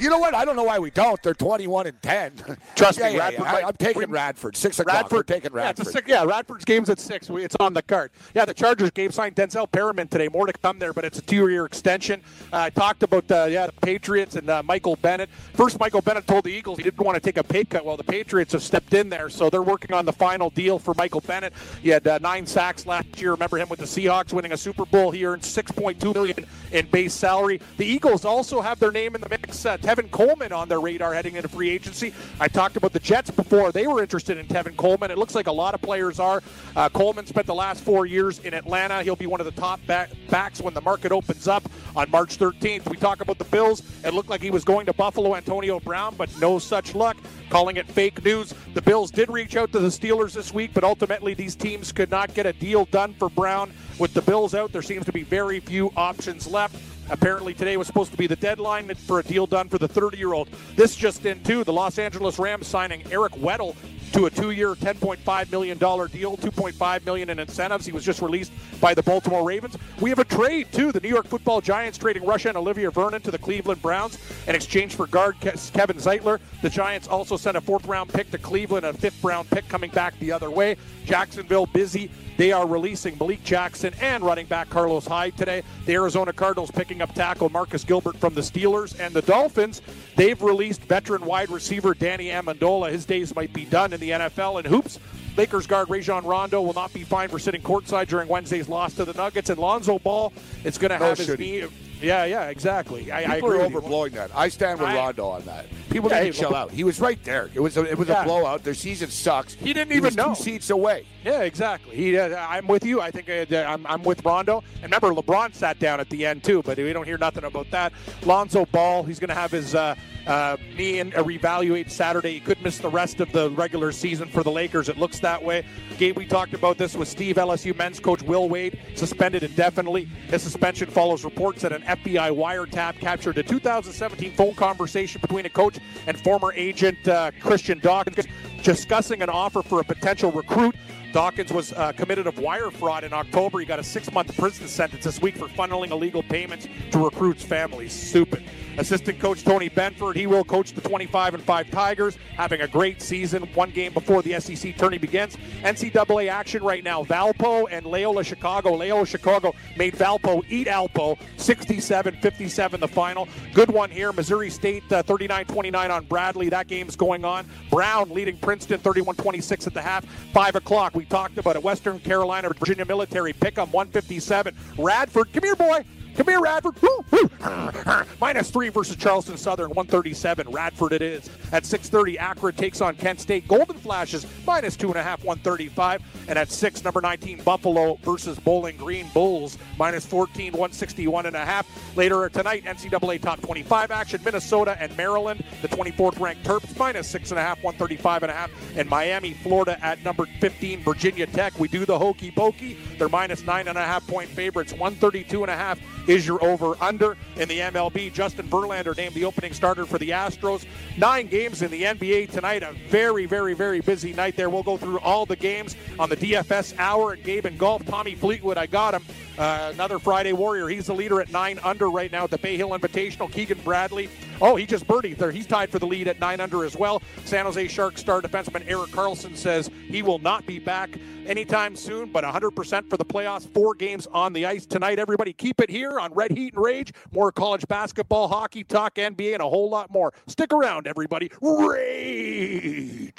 You 0.00 0.10
know 0.10 0.18
what? 0.18 0.34
I 0.34 0.44
don't 0.44 0.56
know 0.56 0.64
why 0.64 0.78
we 0.78 0.90
don't. 0.90 1.22
They're 1.22 1.34
21 1.34 1.86
and 1.86 2.02
10. 2.02 2.32
Trust 2.74 2.98
yeah, 2.98 3.08
me, 3.08 3.14
yeah, 3.14 3.18
Radford. 3.18 3.44
Yeah. 3.44 3.52
I, 3.52 3.68
am 3.68 3.74
taking 3.78 4.10
Radford. 4.10 4.56
Six 4.56 4.78
o'clock. 4.80 4.94
Radford 4.94 5.12
We're 5.12 5.22
taking 5.22 5.52
Radford. 5.52 5.86
Yeah, 5.86 5.92
six, 5.92 6.08
yeah, 6.08 6.24
Radford's 6.24 6.64
game's 6.64 6.90
at 6.90 6.98
six. 6.98 7.30
We, 7.30 7.44
it's 7.44 7.56
on 7.60 7.74
the 7.74 7.82
card. 7.82 8.10
Yeah, 8.34 8.44
the 8.44 8.54
Chargers 8.54 8.90
game 8.90 9.12
signed 9.12 9.36
Denzel 9.36 9.70
Perryman 9.70 10.08
today. 10.08 10.28
More 10.28 10.46
to 10.46 10.52
come 10.52 10.78
there, 10.78 10.92
but 10.92 11.04
it's 11.04 11.18
a 11.18 11.22
two-year 11.22 11.64
extension. 11.64 12.22
Uh, 12.52 12.58
I 12.58 12.70
talked 12.70 13.02
about 13.02 13.30
uh, 13.30 13.46
yeah 13.48 13.66
the 13.66 13.72
Patriots 13.72 14.36
and 14.36 14.50
uh, 14.50 14.62
Michael 14.64 14.96
Bennett. 14.96 15.30
First, 15.54 15.78
Michael 15.78 16.00
Bennett 16.00 16.26
told 16.26 16.44
the 16.44 16.52
Eagles 16.52 16.78
he 16.78 16.84
didn't 16.84 17.04
want 17.04 17.14
to 17.14 17.20
take 17.20 17.36
a 17.36 17.44
pay 17.44 17.64
cut. 17.64 17.84
Well, 17.84 17.96
the 17.96 18.04
Patriots 18.04 18.52
have 18.52 18.62
stepped 18.62 18.94
in 18.94 19.08
there, 19.08 19.28
so 19.30 19.48
they're 19.48 19.62
working 19.62 19.94
on 19.94 20.04
the 20.04 20.12
final 20.12 20.50
deal 20.50 20.78
for 20.78 20.94
Michael 20.94 21.20
Bennett. 21.20 21.52
He 21.82 21.90
had 21.90 22.06
uh, 22.06 22.18
nine 22.18 22.46
sacks 22.46 22.86
last 22.86 23.20
year. 23.20 23.30
Remember 23.30 23.58
him 23.58 23.68
with 23.68 23.78
the 23.78 23.86
Seahawks 23.86 24.32
winning 24.32 24.52
a 24.52 24.56
Super 24.56 24.84
Bowl. 24.84 25.10
He 25.12 25.24
earned 25.24 25.42
6.2 25.42 26.14
million 26.14 26.46
in 26.72 26.86
base 26.86 27.14
salary. 27.14 27.60
The 27.76 27.86
Eagles 27.86 28.24
also 28.24 28.60
have 28.60 28.80
their 28.80 28.92
name 28.92 29.14
in 29.14 29.20
the 29.20 29.28
mix. 29.28 29.64
Uh, 29.64 29.76
Tevin 29.84 30.10
Coleman 30.10 30.50
on 30.50 30.66
their 30.66 30.80
radar 30.80 31.12
heading 31.12 31.36
into 31.36 31.46
free 31.46 31.68
agency. 31.68 32.14
I 32.40 32.48
talked 32.48 32.78
about 32.78 32.94
the 32.94 32.98
Jets 32.98 33.30
before. 33.30 33.70
They 33.70 33.86
were 33.86 34.00
interested 34.00 34.38
in 34.38 34.46
Tevin 34.46 34.78
Coleman. 34.78 35.10
It 35.10 35.18
looks 35.18 35.34
like 35.34 35.46
a 35.46 35.52
lot 35.52 35.74
of 35.74 35.82
players 35.82 36.18
are. 36.18 36.42
Uh, 36.74 36.88
Coleman 36.88 37.26
spent 37.26 37.46
the 37.46 37.54
last 37.54 37.84
four 37.84 38.06
years 38.06 38.38
in 38.38 38.54
Atlanta. 38.54 39.02
He'll 39.02 39.14
be 39.14 39.26
one 39.26 39.40
of 39.40 39.44
the 39.44 39.60
top 39.60 39.84
back- 39.86 40.08
backs 40.30 40.62
when 40.62 40.72
the 40.72 40.80
market 40.80 41.12
opens 41.12 41.46
up 41.46 41.68
on 41.94 42.10
March 42.10 42.38
13th. 42.38 42.88
We 42.88 42.96
talk 42.96 43.20
about 43.20 43.36
the 43.36 43.44
Bills. 43.44 43.82
It 44.02 44.14
looked 44.14 44.30
like 44.30 44.40
he 44.40 44.50
was 44.50 44.64
going 44.64 44.86
to 44.86 44.94
Buffalo, 44.94 45.34
Antonio 45.36 45.78
Brown, 45.80 46.14
but 46.16 46.30
no 46.40 46.58
such 46.58 46.94
luck. 46.94 47.18
Calling 47.50 47.76
it 47.76 47.86
fake 47.86 48.24
news. 48.24 48.54
The 48.72 48.80
Bills 48.80 49.10
did 49.10 49.28
reach 49.28 49.54
out 49.54 49.70
to 49.72 49.80
the 49.80 49.88
Steelers 49.88 50.32
this 50.32 50.54
week, 50.54 50.70
but 50.72 50.82
ultimately 50.82 51.34
these 51.34 51.54
teams 51.54 51.92
could 51.92 52.10
not 52.10 52.32
get 52.32 52.46
a 52.46 52.54
deal 52.54 52.86
done 52.86 53.12
for 53.18 53.28
Brown. 53.28 53.70
With 53.98 54.14
the 54.14 54.22
Bills 54.22 54.54
out, 54.54 54.72
there 54.72 54.80
seems 54.80 55.04
to 55.04 55.12
be 55.12 55.24
very 55.24 55.60
few 55.60 55.92
options 55.94 56.46
left. 56.46 56.74
Apparently, 57.10 57.54
today 57.54 57.76
was 57.76 57.86
supposed 57.86 58.10
to 58.12 58.16
be 58.16 58.26
the 58.26 58.36
deadline 58.36 58.92
for 58.94 59.20
a 59.20 59.22
deal 59.22 59.46
done 59.46 59.68
for 59.68 59.78
the 59.78 59.88
30 59.88 60.16
year 60.16 60.32
old. 60.32 60.48
This 60.76 60.96
just 60.96 61.26
in, 61.26 61.42
too. 61.42 61.64
The 61.64 61.72
Los 61.72 61.98
Angeles 61.98 62.38
Rams 62.38 62.66
signing 62.66 63.02
Eric 63.10 63.32
Weddle 63.34 63.76
to 64.14 64.26
a 64.26 64.30
two-year, 64.30 64.76
$10.5 64.76 65.50
million 65.50 65.76
deal, 65.76 66.36
2.5 66.36 67.04
million 67.04 67.30
in 67.30 67.40
incentives. 67.40 67.84
He 67.84 67.90
was 67.90 68.04
just 68.04 68.22
released 68.22 68.52
by 68.80 68.94
the 68.94 69.02
Baltimore 69.02 69.42
Ravens. 69.42 69.76
We 70.00 70.08
have 70.10 70.20
a 70.20 70.24
trade, 70.24 70.68
too. 70.72 70.92
The 70.92 71.00
New 71.00 71.08
York 71.08 71.26
football 71.26 71.60
Giants 71.60 71.98
trading 71.98 72.24
Russia 72.24 72.48
and 72.48 72.56
Olivier 72.56 72.90
Vernon 72.90 73.20
to 73.22 73.32
the 73.32 73.38
Cleveland 73.38 73.82
Browns 73.82 74.18
in 74.46 74.54
exchange 74.54 74.94
for 74.94 75.08
guard 75.08 75.40
Kevin 75.40 75.96
Zeitler. 75.96 76.38
The 76.62 76.70
Giants 76.70 77.08
also 77.08 77.36
sent 77.36 77.56
a 77.56 77.60
fourth-round 77.60 78.12
pick 78.12 78.30
to 78.30 78.38
Cleveland, 78.38 78.86
a 78.86 78.92
fifth-round 78.92 79.50
pick 79.50 79.68
coming 79.68 79.90
back 79.90 80.16
the 80.20 80.30
other 80.30 80.50
way. 80.50 80.76
Jacksonville 81.04 81.66
busy. 81.66 82.08
They 82.36 82.50
are 82.50 82.66
releasing 82.66 83.16
Malik 83.18 83.44
Jackson 83.44 83.94
and 84.00 84.24
running 84.24 84.46
back 84.46 84.68
Carlos 84.68 85.06
Hyde 85.06 85.36
today. 85.36 85.62
The 85.86 85.94
Arizona 85.94 86.32
Cardinals 86.32 86.70
picking 86.70 86.93
up 87.02 87.14
tackle 87.14 87.48
Marcus 87.48 87.84
Gilbert 87.84 88.16
from 88.16 88.34
the 88.34 88.40
Steelers. 88.40 88.98
And 88.98 89.14
the 89.14 89.22
Dolphins, 89.22 89.82
they've 90.16 90.40
released 90.40 90.82
veteran 90.82 91.24
wide 91.24 91.50
receiver 91.50 91.94
Danny 91.94 92.26
Amendola. 92.26 92.90
His 92.90 93.04
days 93.04 93.34
might 93.34 93.52
be 93.52 93.64
done 93.64 93.92
in 93.92 94.00
the 94.00 94.10
NFL. 94.10 94.58
And 94.58 94.66
hoops, 94.66 94.98
Lakers 95.36 95.66
guard 95.66 95.90
Rajon 95.90 96.24
Rondo 96.24 96.62
will 96.62 96.74
not 96.74 96.92
be 96.92 97.02
fined 97.02 97.30
for 97.30 97.38
sitting 97.38 97.62
courtside 97.62 98.08
during 98.08 98.28
Wednesday's 98.28 98.68
loss 98.68 98.94
to 98.94 99.04
the 99.04 99.14
Nuggets. 99.14 99.50
And 99.50 99.58
Lonzo 99.58 99.98
Ball 99.98 100.32
is 100.64 100.78
going 100.78 100.90
to 100.90 100.98
No 100.98 101.06
have 101.06 101.18
his 101.18 101.28
shitty. 101.28 101.38
knee. 101.38 101.64
Yeah, 102.02 102.24
yeah, 102.24 102.48
exactly. 102.50 103.10
I, 103.10 103.22
I 103.34 103.36
agree 103.36 103.58
are 103.60 103.68
overblowing 103.68 104.12
that. 104.12 104.30
I 104.34 104.48
stand 104.48 104.78
with 104.80 104.90
I- 104.90 104.96
Rondo 104.96 105.26
on 105.28 105.42
that. 105.42 105.66
People 105.90 106.10
Yeah, 106.10 106.24
need 106.24 106.34
to 106.34 106.38
chill 106.40 106.54
out. 106.54 106.70
He 106.72 106.82
was 106.84 107.00
right 107.00 107.22
there. 107.24 107.50
It 107.54 107.60
was 107.60 107.76
a, 107.76 107.84
it 107.84 107.96
was 107.96 108.08
Yeah. 108.08 108.22
a 108.22 108.24
blowout. 108.24 108.62
Their 108.64 108.74
season 108.74 109.08
sucks. 109.10 109.54
He 109.54 109.72
didn't 109.72 109.92
He 109.92 109.96
even 109.96 110.14
know. 110.14 110.34
two 110.34 110.42
seats 110.42 110.70
away. 110.70 111.06
Yeah, 111.24 111.42
exactly. 111.42 111.94
He, 111.96 112.18
uh, 112.18 112.36
I'm 112.48 112.66
with 112.66 112.84
you. 112.84 113.00
I 113.00 113.10
think 113.12 113.30
uh, 113.30 113.56
I'm, 113.66 113.86
I'm 113.86 114.02
with 114.02 114.24
Rondo. 114.24 114.62
And 114.82 114.92
remember, 114.92 115.10
LeBron 115.12 115.54
sat 115.54 115.78
down 115.78 116.00
at 116.00 116.10
the 116.10 116.26
end 116.26 116.42
too, 116.44 116.62
but 116.64 116.76
we 116.78 116.92
don't 116.92 117.06
hear 117.06 117.16
nothing 117.18 117.44
about 117.44 117.70
that. 117.70 117.92
Lonzo 118.24 118.66
Ball, 118.66 119.04
he's 119.04 119.20
going 119.20 119.28
to 119.28 119.34
have 119.36 119.52
his 119.52 119.74
uh, 119.74 119.94
uh, 120.26 120.56
knee 120.76 121.00
uh, 121.00 121.04
reevaluate 121.22 121.90
Saturday. 121.90 122.34
He 122.34 122.40
could 122.40 122.60
miss 122.62 122.78
the 122.78 122.88
rest 122.88 123.20
of 123.20 123.30
the 123.32 123.50
regular 123.50 123.92
season 123.92 124.28
for 124.28 124.42
the 124.42 124.50
Lakers. 124.50 124.88
It 124.88 124.98
looks 124.98 125.18
that 125.20 125.42
way. 125.42 125.64
Gabe, 125.98 126.16
we 126.16 126.26
talked 126.26 126.54
about 126.54 126.78
this 126.78 126.96
with 126.96 127.08
Steve 127.08 127.36
LSU 127.36 127.76
men's 127.76 128.00
coach 128.00 128.22
Will 128.22 128.48
Wade 128.48 128.78
suspended 128.94 129.42
indefinitely. 129.42 130.04
His 130.28 130.42
suspension 130.42 130.88
follows 130.88 131.24
reports 131.24 131.62
that 131.62 131.72
an 131.72 131.82
FBI 131.82 132.34
wiretap 132.34 132.98
captured 132.98 133.38
a 133.38 133.42
2017 133.42 134.32
phone 134.32 134.54
conversation 134.54 135.20
between 135.20 135.46
a 135.46 135.50
coach 135.50 135.78
and 136.06 136.18
former 136.20 136.52
agent 136.54 137.06
uh, 137.08 137.30
Christian 137.40 137.78
Dawkins 137.78 138.26
discussing 138.62 139.22
an 139.22 139.28
offer 139.28 139.62
for 139.62 139.80
a 139.80 139.84
potential 139.84 140.32
recruit. 140.32 140.74
Dawkins 141.14 141.52
was 141.52 141.72
uh, 141.74 141.92
committed 141.92 142.26
of 142.26 142.40
wire 142.40 142.72
fraud 142.72 143.04
in 143.04 143.12
October. 143.12 143.60
He 143.60 143.66
got 143.66 143.78
a 143.78 143.84
six-month 143.84 144.36
prison 144.36 144.66
sentence 144.66 145.04
this 145.04 145.22
week 145.22 145.36
for 145.36 145.46
funneling 145.46 145.92
illegal 145.92 146.24
payments 146.24 146.66
to 146.90 146.98
recruits' 146.98 147.44
families. 147.44 147.92
Stupid. 147.92 148.42
Assistant 148.76 149.20
coach 149.20 149.44
Tony 149.44 149.70
Benford, 149.70 150.16
he 150.16 150.26
will 150.26 150.44
coach 150.44 150.72
the 150.72 150.80
25 150.80 151.34
and 151.34 151.42
5 151.42 151.70
Tigers, 151.70 152.16
having 152.36 152.60
a 152.62 152.68
great 152.68 153.00
season. 153.00 153.42
One 153.54 153.70
game 153.70 153.92
before 153.92 154.22
the 154.22 154.40
SEC 154.40 154.76
tourney 154.76 154.98
begins. 154.98 155.36
NCAA 155.62 156.28
action 156.28 156.62
right 156.62 156.82
now. 156.82 157.04
Valpo 157.04 157.66
and 157.70 157.86
Loyola 157.86 158.24
Chicago. 158.24 158.74
Loyola 158.74 159.06
Chicago 159.06 159.54
made 159.76 159.94
Valpo 159.94 160.42
eat 160.48 160.66
Alpo. 160.66 161.18
67-57 161.36 162.80
the 162.80 162.88
final. 162.88 163.28
Good 163.52 163.70
one 163.70 163.90
here. 163.90 164.12
Missouri 164.12 164.50
State 164.50 164.90
uh, 164.92 165.02
39-29 165.04 165.90
on 165.90 166.04
Bradley. 166.06 166.48
That 166.48 166.66
game's 166.66 166.96
going 166.96 167.24
on. 167.24 167.46
Brown 167.70 168.10
leading 168.10 168.36
Princeton 168.38 168.80
31-26 168.80 169.66
at 169.66 169.74
the 169.74 169.82
half. 169.82 170.04
Five 170.32 170.56
o'clock. 170.56 170.94
We 170.94 171.04
talked 171.04 171.38
about 171.38 171.56
it. 171.56 171.62
Western 171.62 172.00
Carolina, 172.00 172.50
Virginia 172.58 172.84
Military 172.84 173.32
pick 173.32 173.56
'em 173.58 173.70
157. 173.70 174.54
Radford, 174.78 175.32
come 175.32 175.44
here, 175.44 175.56
boy. 175.56 175.84
Come 176.16 176.28
here, 176.28 176.40
Radford. 176.40 176.80
Woo, 176.80 177.04
woo. 177.10 177.30
Minus 178.20 178.48
three 178.50 178.68
versus 178.68 178.94
Charleston 178.94 179.36
Southern, 179.36 179.70
137. 179.70 180.48
Radford 180.48 180.92
it 180.92 181.02
is. 181.02 181.28
At 181.50 181.64
6:30, 181.64 182.18
Akron 182.18 182.54
takes 182.54 182.80
on 182.80 182.94
Kent 182.94 183.20
State. 183.20 183.48
Golden 183.48 183.76
Flashes 183.76 184.24
minus 184.46 184.76
two 184.76 184.88
and 184.88 184.96
a 184.96 185.02
half, 185.02 185.24
135. 185.24 186.02
And 186.28 186.38
at 186.38 186.52
six, 186.52 186.84
number 186.84 187.00
19, 187.00 187.42
Buffalo 187.42 187.96
versus 188.02 188.38
Bowling 188.38 188.76
Green 188.76 189.08
Bulls 189.12 189.58
minus 189.76 190.06
14, 190.06 190.52
161 190.52 191.26
and 191.26 191.34
a 191.34 191.44
half. 191.44 191.66
Later 191.96 192.28
tonight, 192.28 192.64
NCAA 192.64 193.20
top 193.20 193.40
25 193.40 193.90
action. 193.90 194.20
Minnesota 194.24 194.76
and 194.80 194.96
Maryland, 194.96 195.42
the 195.62 195.68
24th 195.68 196.20
ranked 196.20 196.44
Terps 196.44 196.78
minus 196.78 197.08
six 197.08 197.30
and 197.30 197.40
a 197.40 197.42
half, 197.42 197.62
135 197.62 198.22
and 198.22 198.30
a 198.30 198.34
half. 198.34 198.50
And 198.76 198.88
Miami, 198.88 199.32
Florida 199.32 199.82
at 199.84 200.02
number 200.04 200.26
15, 200.40 200.84
Virginia 200.84 201.26
Tech. 201.26 201.58
We 201.58 201.66
do 201.66 201.84
the 201.84 201.98
hokey 201.98 202.30
pokey. 202.30 202.78
They're 202.98 203.08
minus 203.08 203.42
nine 203.42 203.66
and 203.66 203.76
a 203.76 203.84
half 203.84 204.06
point 204.06 204.28
favorites, 204.30 204.72
132 204.72 205.42
and 205.42 205.50
a 205.50 205.56
half 205.56 205.78
is 206.06 206.26
your 206.26 206.42
over 206.44 206.74
under 206.80 207.16
in 207.36 207.48
the 207.48 207.60
MLB. 207.60 208.12
Justin 208.12 208.46
Verlander 208.48 208.96
named 208.96 209.14
the 209.14 209.24
opening 209.24 209.52
starter 209.52 209.86
for 209.86 209.98
the 209.98 210.10
Astros. 210.10 210.66
Nine 210.96 211.26
games 211.26 211.62
in 211.62 211.70
the 211.70 211.82
NBA 211.82 212.30
tonight. 212.30 212.62
A 212.62 212.72
very, 212.88 213.26
very, 213.26 213.54
very 213.54 213.80
busy 213.80 214.12
night 214.12 214.36
there. 214.36 214.50
We'll 214.50 214.62
go 214.62 214.76
through 214.76 214.98
all 215.00 215.26
the 215.26 215.36
games 215.36 215.76
on 215.98 216.08
the 216.08 216.16
DFS 216.16 216.74
hour 216.78 217.12
at 217.12 217.22
Gabe 217.22 217.46
and 217.46 217.58
Golf. 217.58 217.84
Tommy 217.86 218.14
Fleetwood, 218.14 218.58
I 218.58 218.66
got 218.66 218.94
him. 218.94 219.04
Uh, 219.38 219.70
another 219.74 219.98
Friday 219.98 220.32
Warrior. 220.32 220.68
He's 220.68 220.86
the 220.86 220.94
leader 220.94 221.20
at 221.20 221.30
nine 221.32 221.58
under 221.64 221.90
right 221.90 222.10
now 222.12 222.24
at 222.24 222.30
the 222.30 222.38
Bay 222.38 222.56
Hill 222.56 222.70
Invitational. 222.70 223.30
Keegan 223.30 223.58
Bradley. 223.64 224.08
Oh, 224.40 224.56
he 224.56 224.64
just 224.66 224.86
birdied 224.86 225.16
there. 225.18 225.30
He's 225.32 225.46
tied 225.46 225.70
for 225.70 225.78
the 225.78 225.86
lead 225.86 226.08
at 226.08 226.20
nine 226.20 226.40
under 226.40 226.64
as 226.64 226.76
well. 226.76 227.02
San 227.24 227.44
Jose 227.44 227.68
Sharks 227.68 228.00
star 228.00 228.20
defenseman 228.20 228.68
Erik 228.68 228.90
Karlsson 228.90 229.36
says 229.36 229.70
he 229.86 230.02
will 230.02 230.18
not 230.18 230.46
be 230.46 230.58
back 230.58 230.90
anytime 231.26 231.74
soon, 231.74 232.12
but 232.12 232.24
100% 232.24 232.88
for 232.88 232.96
the 232.96 233.04
playoffs. 233.04 233.48
Four 233.52 233.74
games 233.74 234.06
on 234.12 234.32
the 234.32 234.46
ice 234.46 234.66
tonight. 234.66 234.98
Everybody 234.98 235.32
keep 235.32 235.60
it 235.60 235.70
here 235.70 235.98
on 235.98 236.12
Red 236.14 236.30
Heat 236.30 236.54
and 236.54 236.64
Rage. 236.64 236.92
More 237.12 237.32
college 237.32 237.66
basketball, 237.66 238.28
hockey, 238.28 238.62
talk, 238.64 238.94
NBA, 238.94 239.34
and 239.34 239.42
a 239.42 239.48
whole 239.48 239.68
lot 239.68 239.90
more. 239.90 240.12
Stick 240.26 240.52
around, 240.52 240.86
everybody. 240.86 241.30
Rage. 241.40 243.14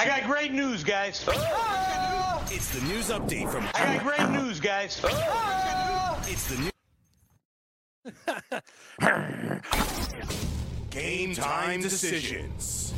I 0.00 0.06
got 0.06 0.24
great 0.24 0.54
news, 0.54 0.82
guys. 0.82 1.22
Oh, 1.28 2.42
it's 2.50 2.70
the 2.74 2.80
news 2.86 3.10
update 3.10 3.52
from 3.52 3.68
I 3.74 3.98
got 3.98 4.02
great 4.02 4.30
news, 4.30 4.58
guys. 4.58 4.98
Oh, 5.04 6.22
it's 6.26 6.48
the 6.48 6.56
new 6.56 6.70
Game 10.90 11.34
time 11.34 11.82
decisions. 11.82 12.94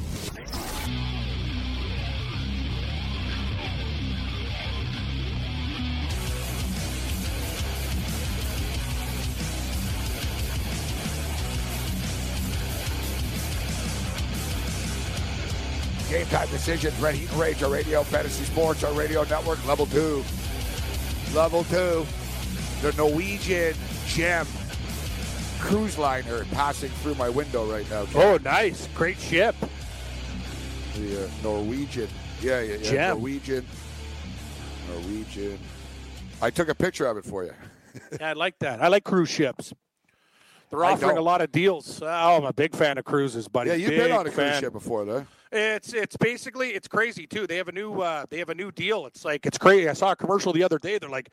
Game 16.13 16.27
time 16.27 16.49
decisions. 16.51 16.95
Red 17.01 17.15
Heat 17.15 17.31
and 17.31 17.41
Rage, 17.41 17.63
our 17.63 17.71
radio, 17.71 18.03
fantasy 18.03 18.45
sports, 18.45 18.85
our 18.85 18.93
radio 18.93 19.25
network, 19.25 19.67
level 19.67 19.87
two. 19.87 20.23
Level 21.33 21.65
two. 21.65 22.05
The 22.83 22.93
Norwegian 22.99 23.75
gem 24.09 24.47
cruise 25.59 25.97
liner 25.97 26.45
passing 26.53 26.91
through 26.91 27.15
my 27.15 27.31
window 27.31 27.65
right 27.65 27.89
now. 27.89 28.05
Oh, 28.15 28.39
nice. 28.45 28.89
Great 28.95 29.17
ship. 29.17 29.57
The 30.97 31.25
uh, 31.25 31.31
Norwegian. 31.43 32.09
Yeah, 32.43 32.61
yeah, 32.61 32.75
yeah. 32.75 32.91
Gem. 32.91 33.17
Norwegian. 33.17 33.67
Norwegian. 34.91 35.59
I 36.43 36.51
took 36.51 36.69
a 36.69 36.75
picture 36.75 37.07
of 37.07 37.17
it 37.17 37.25
for 37.25 37.45
you. 37.45 37.55
Yeah, 38.21 38.29
I 38.29 38.33
like 38.35 38.59
that. 38.59 38.83
I 38.83 38.89
like 38.89 39.05
cruise 39.05 39.31
ships. 39.31 39.73
They're 40.69 40.85
offering 40.85 41.17
a 41.17 41.23
lot 41.23 41.41
of 41.41 41.53
deals. 41.53 42.03
Oh, 42.03 42.07
I'm 42.07 42.45
a 42.45 42.53
big 42.53 42.75
fan 42.75 42.99
of 42.99 43.05
cruises, 43.07 43.49
buddy. 43.49 43.71
Yeah, 43.71 43.77
you've 43.77 43.91
big 43.91 43.99
been 44.01 44.13
on 44.13 44.27
a 44.27 44.31
cruise 44.31 44.51
fan. 44.51 44.61
ship 44.61 44.73
before, 44.75 45.07
though. 45.07 45.27
It's 45.53 45.93
it's 45.93 46.17
basically 46.17 46.71
it's 46.71 46.89
crazy 46.89 47.27
too. 47.27 47.47
They 47.47 47.57
have 47.57 47.69
a 47.69 47.73
new 47.73 48.01
uh, 48.01 48.25
they 48.31 48.39
have 48.39 48.49
a 48.49 48.55
new 48.55 48.71
deal. 48.73 49.07
It's 49.07 49.25
like 49.25 49.45
it's 49.47 49.59
crazy. 49.59 49.89
I 49.89 49.93
saw 49.93 50.13
a 50.13 50.17
commercial 50.17 50.53
the 50.53 50.65
other 50.65 50.79
day. 50.79 50.99
They're 50.99 51.11
like 51.11 51.29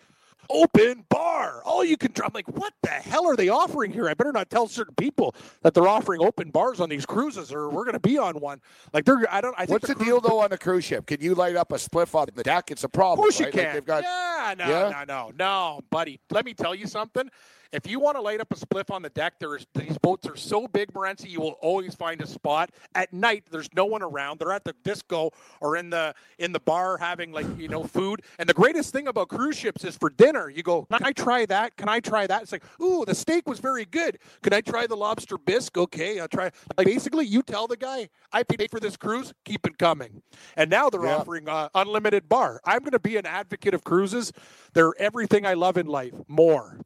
open 0.50 1.06
bar. 1.10 1.62
All 1.64 1.84
you 1.84 1.96
can. 1.96 2.12
I'm 2.24 2.32
like, 2.34 2.48
what 2.48 2.74
the 2.82 2.90
hell 2.90 3.28
are 3.28 3.36
they 3.36 3.50
offering 3.50 3.92
here? 3.92 4.10
I 4.10 4.14
better 4.14 4.32
not 4.32 4.50
tell 4.50 4.68
certain 4.68 4.96
people 4.96 5.36
that 5.62 5.74
they're 5.74 5.88
offering 5.88 6.22
open 6.22 6.50
bars 6.50 6.80
on 6.80 6.90
these 6.90 7.06
cruises, 7.06 7.54
or 7.54 7.70
we're 7.70 7.84
going 7.86 7.94
to 7.94 8.00
be 8.00 8.18
on 8.18 8.40
one. 8.40 8.60
Like 8.94 9.06
they're. 9.06 9.24
I 9.32 9.42
don't. 9.42 9.54
I 9.58 9.60
think 9.66 9.70
What's 9.72 9.88
the 9.88 9.96
cruise- 9.96 10.08
deal, 10.08 10.22
though, 10.22 10.40
on 10.40 10.52
a 10.52 10.58
cruise 10.58 10.84
ship? 10.84 11.06
Can 11.06 11.22
you 11.22 11.36
light 11.36 11.56
up 11.56 11.72
a 11.72 11.76
spliff 11.76 12.14
on 12.16 12.28
the 12.36 12.44
deck? 12.44 12.72
It's 12.72 12.84
a 12.84 12.90
problem. 12.90 13.20
Of 13.20 13.24
course 13.24 13.40
you 13.40 13.52
can. 13.52 13.64
Like 13.64 13.74
they've 13.74 13.86
got, 13.86 14.04
yeah, 14.04 14.56
no, 14.58 14.68
Yeah? 14.68 15.04
no, 15.08 15.30
no, 15.30 15.32
no, 15.38 15.82
buddy. 15.92 16.20
Let 16.32 16.46
me 16.46 16.54
tell 16.54 16.74
you 16.76 16.88
something. 16.88 17.30
If 17.72 17.86
you 17.88 18.00
want 18.00 18.18
to 18.18 18.22
light 18.22 18.40
up 18.42 18.52
a 18.52 18.56
spliff 18.56 18.90
on 18.92 19.02
the 19.04 19.10
deck, 19.10 19.34
there's 19.40 19.68
these 19.76 19.98
boats 20.00 20.28
are 20.28 20.36
so 20.36 20.68
big, 20.68 20.92
Morency, 20.94 21.30
you 21.30 21.40
will 21.40 21.58
always 21.62 21.94
find 21.94 22.20
a 22.22 22.26
spot. 22.28 22.72
At 22.96 23.14
night, 23.14 23.44
there's 23.52 23.70
no 23.76 23.86
one 23.86 24.02
around. 24.02 24.40
They're 24.40 24.52
at 24.52 24.64
the 24.64 24.74
disco 24.84 25.32
or 25.62 25.78
in 25.78 25.90
the 25.92 26.16
in 26.40 26.52
the 26.52 26.60
bar 26.60 26.98
having 26.98 27.32
like 27.32 27.46
you 27.60 27.68
know 27.68 27.84
food. 27.84 28.24
And 28.40 28.50
the 28.50 28.54
greatest 28.56 28.92
thing 28.92 29.08
about 29.08 29.30
cruise 29.30 29.56
ships 29.58 29.84
is 29.84 29.96
for 29.96 30.10
dinner, 30.10 30.50
you 30.50 30.64
go, 30.64 30.86
Can 30.92 31.04
I 31.04 31.12
try 31.12 31.46
that? 31.46 31.78
Can 31.78 31.90
I 31.90 32.00
try 32.00 32.26
that? 32.26 32.42
It's 32.42 32.52
like, 32.52 32.64
ooh, 32.82 33.06
the 33.06 33.14
steak 33.16 33.48
was 33.48 33.60
very 33.60 33.86
good. 33.86 34.18
Can 34.42 34.54
I 34.54 34.62
try 34.62 34.88
the 34.88 34.98
lobster 34.98 35.38
bisque? 35.38 35.78
Okay, 35.78 36.20
I'll 36.20 36.28
try. 36.28 36.52
Like 36.78 36.88
basically, 36.88 37.26
you 37.26 37.44
tell 37.44 37.68
the 37.68 37.78
guy, 37.78 38.10
I 38.32 38.44
paid 38.44 38.72
for 38.72 38.80
this 38.80 38.98
cruise, 38.98 39.34
keep 39.46 39.68
it 39.68 39.78
coming. 39.78 40.24
And 40.56 40.70
now 40.70 40.90
they're 40.90 41.06
Yeah. 41.06 41.18
offering 41.18 41.48
uh, 41.48 41.70
unlimited 41.76 42.28
bar. 42.28 42.62
I'm 42.66 42.80
going 42.80 42.92
to 42.92 43.00
be 43.00 43.18
an 43.18 43.26
advocate 43.28 43.74
of 43.74 43.84
cruises. 43.84 44.32
They're 44.74 44.94
everything 44.98 45.46
I 45.46 45.54
love 45.54 45.78
in 45.78 45.86
life. 45.86 46.14
More. 46.28 46.80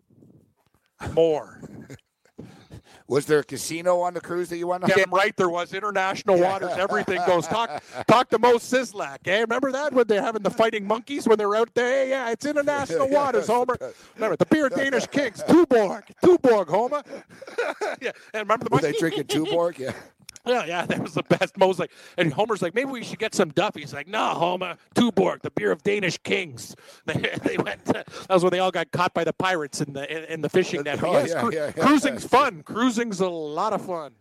More. 1.13 1.59
Was 3.07 3.25
there 3.25 3.39
a 3.39 3.43
casino 3.43 3.99
on 3.99 4.13
the 4.13 4.21
cruise 4.21 4.49
that 4.49 4.57
you 4.57 4.67
went 4.67 4.83
on? 4.83 4.89
Damn 4.89 5.11
right 5.11 5.35
there 5.35 5.49
was 5.49 5.73
international 5.73 6.39
waters. 6.39 6.71
Everything 6.77 7.19
goes. 7.27 7.45
Talk 7.45 7.83
talk 8.07 8.29
to 8.29 8.39
Moe 8.39 8.55
Szyslak. 8.55 9.27
Eh? 9.27 9.41
Remember 9.41 9.71
that 9.73 9.93
when 9.93 10.07
they're 10.07 10.21
having 10.21 10.41
the 10.41 10.49
fighting 10.49 10.87
monkeys 10.87 11.27
when 11.27 11.37
they're 11.37 11.55
out 11.55 11.69
there? 11.73 12.07
Yeah, 12.07 12.31
it's 12.31 12.45
international 12.45 13.09
waters, 13.11 13.47
Homer. 13.47 13.77
Remember 14.15 14.37
the 14.37 14.45
beer 14.45 14.69
Danish 14.69 15.05
Kings, 15.07 15.43
Tuborg, 15.43 16.03
Tuborg, 16.23 16.67
Homer. 16.67 17.03
yeah, 18.01 18.11
and 18.33 18.41
remember 18.47 18.65
the 18.65 18.75
Were 18.75 18.81
they 18.81 18.93
drinking 18.93 19.25
Tuborg? 19.25 19.77
Yeah. 19.77 19.93
Yeah, 20.47 20.65
yeah, 20.65 20.85
that 20.85 20.99
was 20.99 21.13
the 21.13 21.23
best. 21.23 21.57
Moe's 21.57 21.79
like, 21.79 21.91
and 22.17 22.33
Homer's 22.33 22.61
like, 22.61 22.75
maybe 22.75 22.91
we 22.91 23.03
should 23.03 23.17
get 23.17 23.33
some 23.33 23.49
Duff. 23.49 23.75
He's 23.75 23.93
like, 23.93 24.09
no, 24.09 24.25
Homer, 24.33 24.75
Tuborg, 24.93 25.41
the 25.41 25.51
beer 25.51 25.71
of 25.71 25.83
Danish 25.83 26.17
kings. 26.17 26.75
They, 27.05 27.35
they 27.43 27.57
went. 27.57 27.85
To, 27.85 27.93
that 27.93 28.29
was 28.29 28.43
when 28.43 28.51
they 28.51 28.59
all 28.59 28.71
got 28.71 28.91
caught 28.91 29.13
by 29.13 29.23
the 29.23 29.33
pirates 29.33 29.79
in 29.81 29.93
the 29.93 30.09
in, 30.11 30.23
in 30.25 30.41
the 30.41 30.49
fishing 30.49 30.83
net. 30.83 31.01
Oh, 31.03 31.13
yes, 31.13 31.29
yeah, 31.29 31.39
cru- 31.41 31.53
yeah, 31.53 31.71
yeah. 31.75 31.83
cruising's 31.85 32.25
fun. 32.25 32.63
Cruising's 32.63 33.19
a 33.19 33.29
lot 33.29 33.71
of 33.73 33.85
fun. 33.85 34.13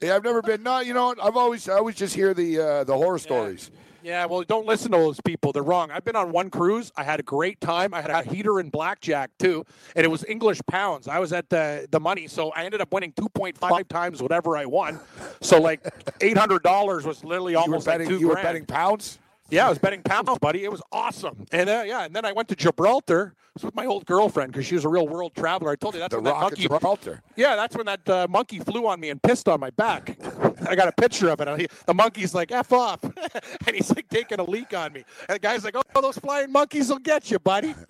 Yeah, 0.00 0.16
I've 0.16 0.24
never 0.24 0.42
been. 0.42 0.62
No, 0.62 0.80
you 0.80 0.94
know. 0.94 1.14
I've 1.20 1.36
always, 1.36 1.68
I 1.68 1.74
always 1.74 1.96
just 1.96 2.14
hear 2.14 2.32
the 2.34 2.60
uh, 2.60 2.84
the 2.84 2.94
horror 2.94 3.18
stories. 3.18 3.70
Yeah, 3.72 3.80
well, 4.26 4.42
don't 4.42 4.66
listen 4.66 4.92
to 4.92 4.98
those 4.98 5.20
people. 5.20 5.52
They're 5.52 5.62
wrong. 5.62 5.90
I've 5.90 6.04
been 6.04 6.16
on 6.16 6.32
one 6.32 6.50
cruise. 6.50 6.90
I 6.96 7.04
had 7.04 7.20
a 7.20 7.22
great 7.22 7.60
time. 7.60 7.92
I 7.94 8.00
had 8.00 8.10
a 8.10 8.22
heater 8.22 8.58
and 8.58 8.70
blackjack 8.72 9.30
too, 9.38 9.64
and 9.96 10.04
it 10.04 10.08
was 10.08 10.24
English 10.28 10.60
pounds. 10.68 11.08
I 11.08 11.18
was 11.18 11.32
at 11.32 11.48
the 11.50 11.86
the 11.90 12.00
money, 12.00 12.26
so 12.28 12.50
I 12.50 12.64
ended 12.64 12.80
up 12.80 12.92
winning 12.92 13.12
two 13.16 13.28
point 13.30 13.56
five 13.58 13.88
times 13.88 14.22
whatever 14.22 14.56
I 14.56 14.64
won. 14.66 15.00
So 15.40 15.60
like 15.60 15.80
eight 16.20 16.36
hundred 16.38 16.62
dollars 16.62 17.04
was 17.04 17.24
literally 17.24 17.52
You 17.52 17.58
were 17.58 17.62
almost 17.62 17.86
betting. 17.86 18.06
like 18.06 18.16
two 18.16 18.20
you 18.20 18.28
were 18.28 18.34
betting 18.36 18.66
pounds. 18.66 19.18
Yeah, 19.50 19.66
I 19.66 19.70
was 19.70 19.78
betting 19.78 20.02
pounds, 20.02 20.28
buddy. 20.38 20.62
It 20.64 20.70
was 20.70 20.82
awesome. 20.92 21.46
And 21.52 21.70
uh, 21.70 21.82
yeah, 21.86 22.04
and 22.04 22.14
then 22.14 22.24
I 22.26 22.32
went 22.32 22.48
to 22.48 22.56
Gibraltar. 22.56 23.34
It 23.38 23.54
was 23.54 23.64
with 23.64 23.74
my 23.74 23.86
old 23.86 24.04
girlfriend 24.04 24.52
because 24.52 24.66
she 24.66 24.74
was 24.74 24.84
a 24.84 24.88
real 24.90 25.08
world 25.08 25.34
traveler. 25.34 25.70
I 25.70 25.76
told 25.76 25.94
you 25.94 26.00
that's 26.00 26.12
The 26.12 26.18
when 26.18 26.24
that 26.24 26.38
monkey. 26.40 26.62
Gibraltar. 26.62 27.22
Yeah, 27.34 27.56
that's 27.56 27.74
when 27.74 27.86
that 27.86 28.08
uh, 28.08 28.26
monkey 28.28 28.58
flew 28.60 28.86
on 28.86 29.00
me 29.00 29.08
and 29.10 29.22
pissed 29.22 29.48
on 29.48 29.58
my 29.58 29.70
back. 29.70 30.18
I 30.68 30.76
got 30.76 30.88
a 30.88 30.92
picture 30.92 31.30
of 31.30 31.40
it. 31.40 31.72
The 31.86 31.94
monkey's 31.94 32.34
like, 32.34 32.52
F 32.52 32.72
off. 32.72 33.02
and 33.02 33.74
he's 33.74 33.94
like 33.94 34.08
taking 34.08 34.40
a 34.40 34.44
leak 34.44 34.74
on 34.74 34.92
me. 34.92 35.04
And 35.28 35.36
the 35.36 35.38
guy's 35.38 35.64
like, 35.64 35.76
oh, 35.76 36.00
those 36.00 36.18
flying 36.18 36.52
monkeys 36.52 36.88
will 36.88 36.98
get 36.98 37.30
you, 37.30 37.38
buddy. 37.38 37.74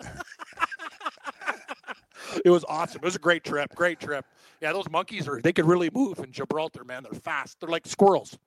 it 2.45 2.49
was 2.49 2.65
awesome. 2.67 2.99
It 3.01 3.05
was 3.05 3.15
a 3.15 3.19
great 3.19 3.43
trip. 3.43 3.73
Great 3.75 3.99
trip. 3.99 4.25
Yeah, 4.61 4.73
those 4.73 4.89
monkeys 4.89 5.27
are, 5.27 5.41
they 5.41 5.53
could 5.53 5.65
really 5.65 5.89
move 5.93 6.19
in 6.19 6.31
Gibraltar, 6.31 6.83
man. 6.83 7.03
They're 7.03 7.19
fast. 7.19 7.59
They're 7.59 7.69
like 7.69 7.87
squirrels. 7.87 8.37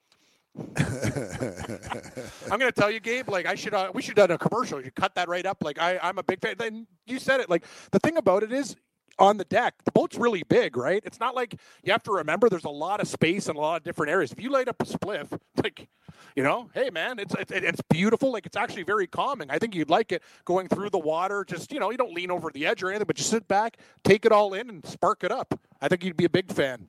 I'm 0.54 2.58
gonna 2.58 2.72
tell 2.72 2.90
you, 2.90 3.00
Gabe. 3.00 3.30
Like 3.30 3.46
I 3.46 3.54
should, 3.54 3.72
uh, 3.72 3.90
we 3.94 4.02
should 4.02 4.18
have 4.18 4.28
done 4.28 4.34
a 4.34 4.38
commercial. 4.38 4.84
You 4.84 4.90
cut 4.90 5.14
that 5.14 5.28
right 5.28 5.46
up. 5.46 5.58
Like 5.62 5.78
I, 5.78 5.98
I'm 6.02 6.18
a 6.18 6.22
big 6.22 6.42
fan. 6.42 6.56
Then 6.58 6.86
you 7.06 7.18
said 7.18 7.40
it. 7.40 7.48
Like 7.48 7.64
the 7.90 7.98
thing 7.98 8.18
about 8.18 8.42
it 8.42 8.52
is, 8.52 8.76
on 9.18 9.36
the 9.36 9.44
deck, 9.44 9.74
the 9.84 9.92
boat's 9.92 10.16
really 10.16 10.42
big, 10.42 10.76
right? 10.76 11.02
It's 11.04 11.20
not 11.20 11.34
like 11.34 11.56
you 11.82 11.92
have 11.92 12.02
to 12.04 12.12
remember. 12.12 12.48
There's 12.48 12.64
a 12.64 12.70
lot 12.70 13.00
of 13.00 13.08
space 13.08 13.48
and 13.48 13.56
a 13.56 13.60
lot 13.60 13.76
of 13.76 13.84
different 13.84 14.10
areas. 14.10 14.32
If 14.32 14.40
you 14.40 14.50
light 14.50 14.68
up 14.68 14.80
a 14.80 14.84
spliff, 14.84 15.38
like, 15.62 15.88
you 16.36 16.42
know, 16.42 16.70
hey 16.74 16.90
man, 16.90 17.18
it's 17.18 17.34
it's, 17.38 17.52
it's 17.52 17.82
beautiful. 17.90 18.32
Like 18.32 18.46
it's 18.46 18.56
actually 18.56 18.84
very 18.84 19.06
calming. 19.06 19.50
I 19.50 19.58
think 19.58 19.74
you'd 19.74 19.90
like 19.90 20.12
it 20.12 20.22
going 20.44 20.68
through 20.68 20.90
the 20.90 20.98
water. 20.98 21.44
Just 21.44 21.72
you 21.72 21.80
know, 21.80 21.90
you 21.90 21.96
don't 21.96 22.14
lean 22.14 22.30
over 22.30 22.50
the 22.50 22.66
edge 22.66 22.82
or 22.82 22.90
anything, 22.90 23.06
but 23.06 23.16
just 23.16 23.30
sit 23.30 23.46
back, 23.48 23.76
take 24.04 24.24
it 24.24 24.32
all 24.32 24.54
in, 24.54 24.68
and 24.68 24.84
spark 24.86 25.24
it 25.24 25.30
up. 25.32 25.58
I 25.80 25.88
think 25.88 26.04
you'd 26.04 26.16
be 26.16 26.24
a 26.24 26.30
big 26.30 26.50
fan. 26.52 26.88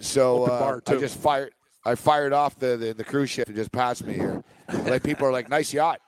So 0.00 0.44
uh, 0.44 0.80
I 0.86 0.96
just 0.96 1.18
fired. 1.18 1.52
I 1.84 1.94
fired 1.94 2.32
off 2.34 2.58
the, 2.58 2.76
the, 2.76 2.92
the 2.92 3.04
cruise 3.04 3.30
ship 3.30 3.48
and 3.48 3.56
just 3.56 3.72
passed 3.72 4.04
me 4.04 4.12
here. 4.12 4.44
like 4.84 5.02
people 5.02 5.26
are 5.26 5.32
like, 5.32 5.48
nice 5.48 5.72
yacht. 5.72 6.00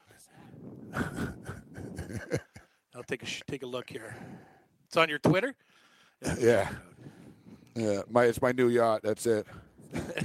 I'll 2.94 3.02
take 3.06 3.22
a 3.22 3.26
sh- 3.26 3.40
take 3.46 3.62
a 3.62 3.66
look 3.66 3.88
here. 3.88 4.14
It's 4.92 4.98
on 4.98 5.08
your 5.08 5.18
Twitter. 5.18 5.54
Yeah. 6.38 6.68
Yeah. 7.74 8.02
My 8.10 8.26
it's 8.26 8.40
my 8.40 8.52
new 8.52 8.68
yacht. 8.68 9.00
That's 9.02 9.26
it. 9.26 9.44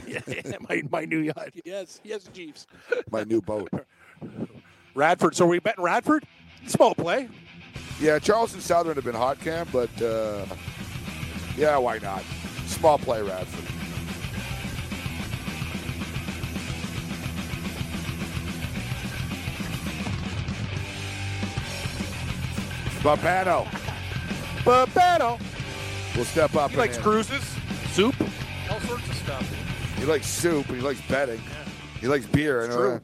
yeah, 0.05 0.19
my, 0.69 0.83
my 0.91 1.05
new 1.05 1.19
yacht. 1.19 1.49
Yes, 1.65 2.01
yes, 2.03 2.29
Jeeves. 2.31 2.67
My 3.11 3.23
new 3.23 3.41
boat. 3.41 3.69
Radford. 4.93 5.35
So 5.35 5.45
are 5.45 5.47
we 5.47 5.57
betting 5.57 5.83
Radford? 5.83 6.23
Small 6.67 6.93
play. 6.93 7.29
Yeah, 7.99 8.19
Charleston 8.19 8.61
Southern 8.61 8.93
have 8.95 9.05
been 9.05 9.15
hot 9.15 9.39
camp, 9.39 9.69
but 9.71 9.89
uh, 10.01 10.45
yeah, 11.55 11.77
why 11.77 11.97
not? 11.97 12.21
Small 12.67 12.99
play 12.99 13.23
Radford. 13.23 13.63
Bobano 23.01 23.86
Bobano. 24.67 25.39
will 26.17 26.25
step 26.25 26.53
up. 26.55 26.71
He 26.71 26.77
likes 26.77 26.97
in. 26.97 27.03
cruises, 27.03 27.55
soup, 27.91 28.13
all 28.69 28.81
sorts 28.81 29.07
of 29.07 29.15
stuff. 29.15 29.95
He 29.97 30.03
likes 30.03 30.27
soup. 30.27 30.65
He 30.65 30.81
likes 30.81 30.99
betting. 31.07 31.41
He 32.01 32.07
likes 32.07 32.25
beer. 32.25 32.65
I 32.65 32.67
know 32.67 32.75
true. 32.75 32.89
that. 32.95 33.03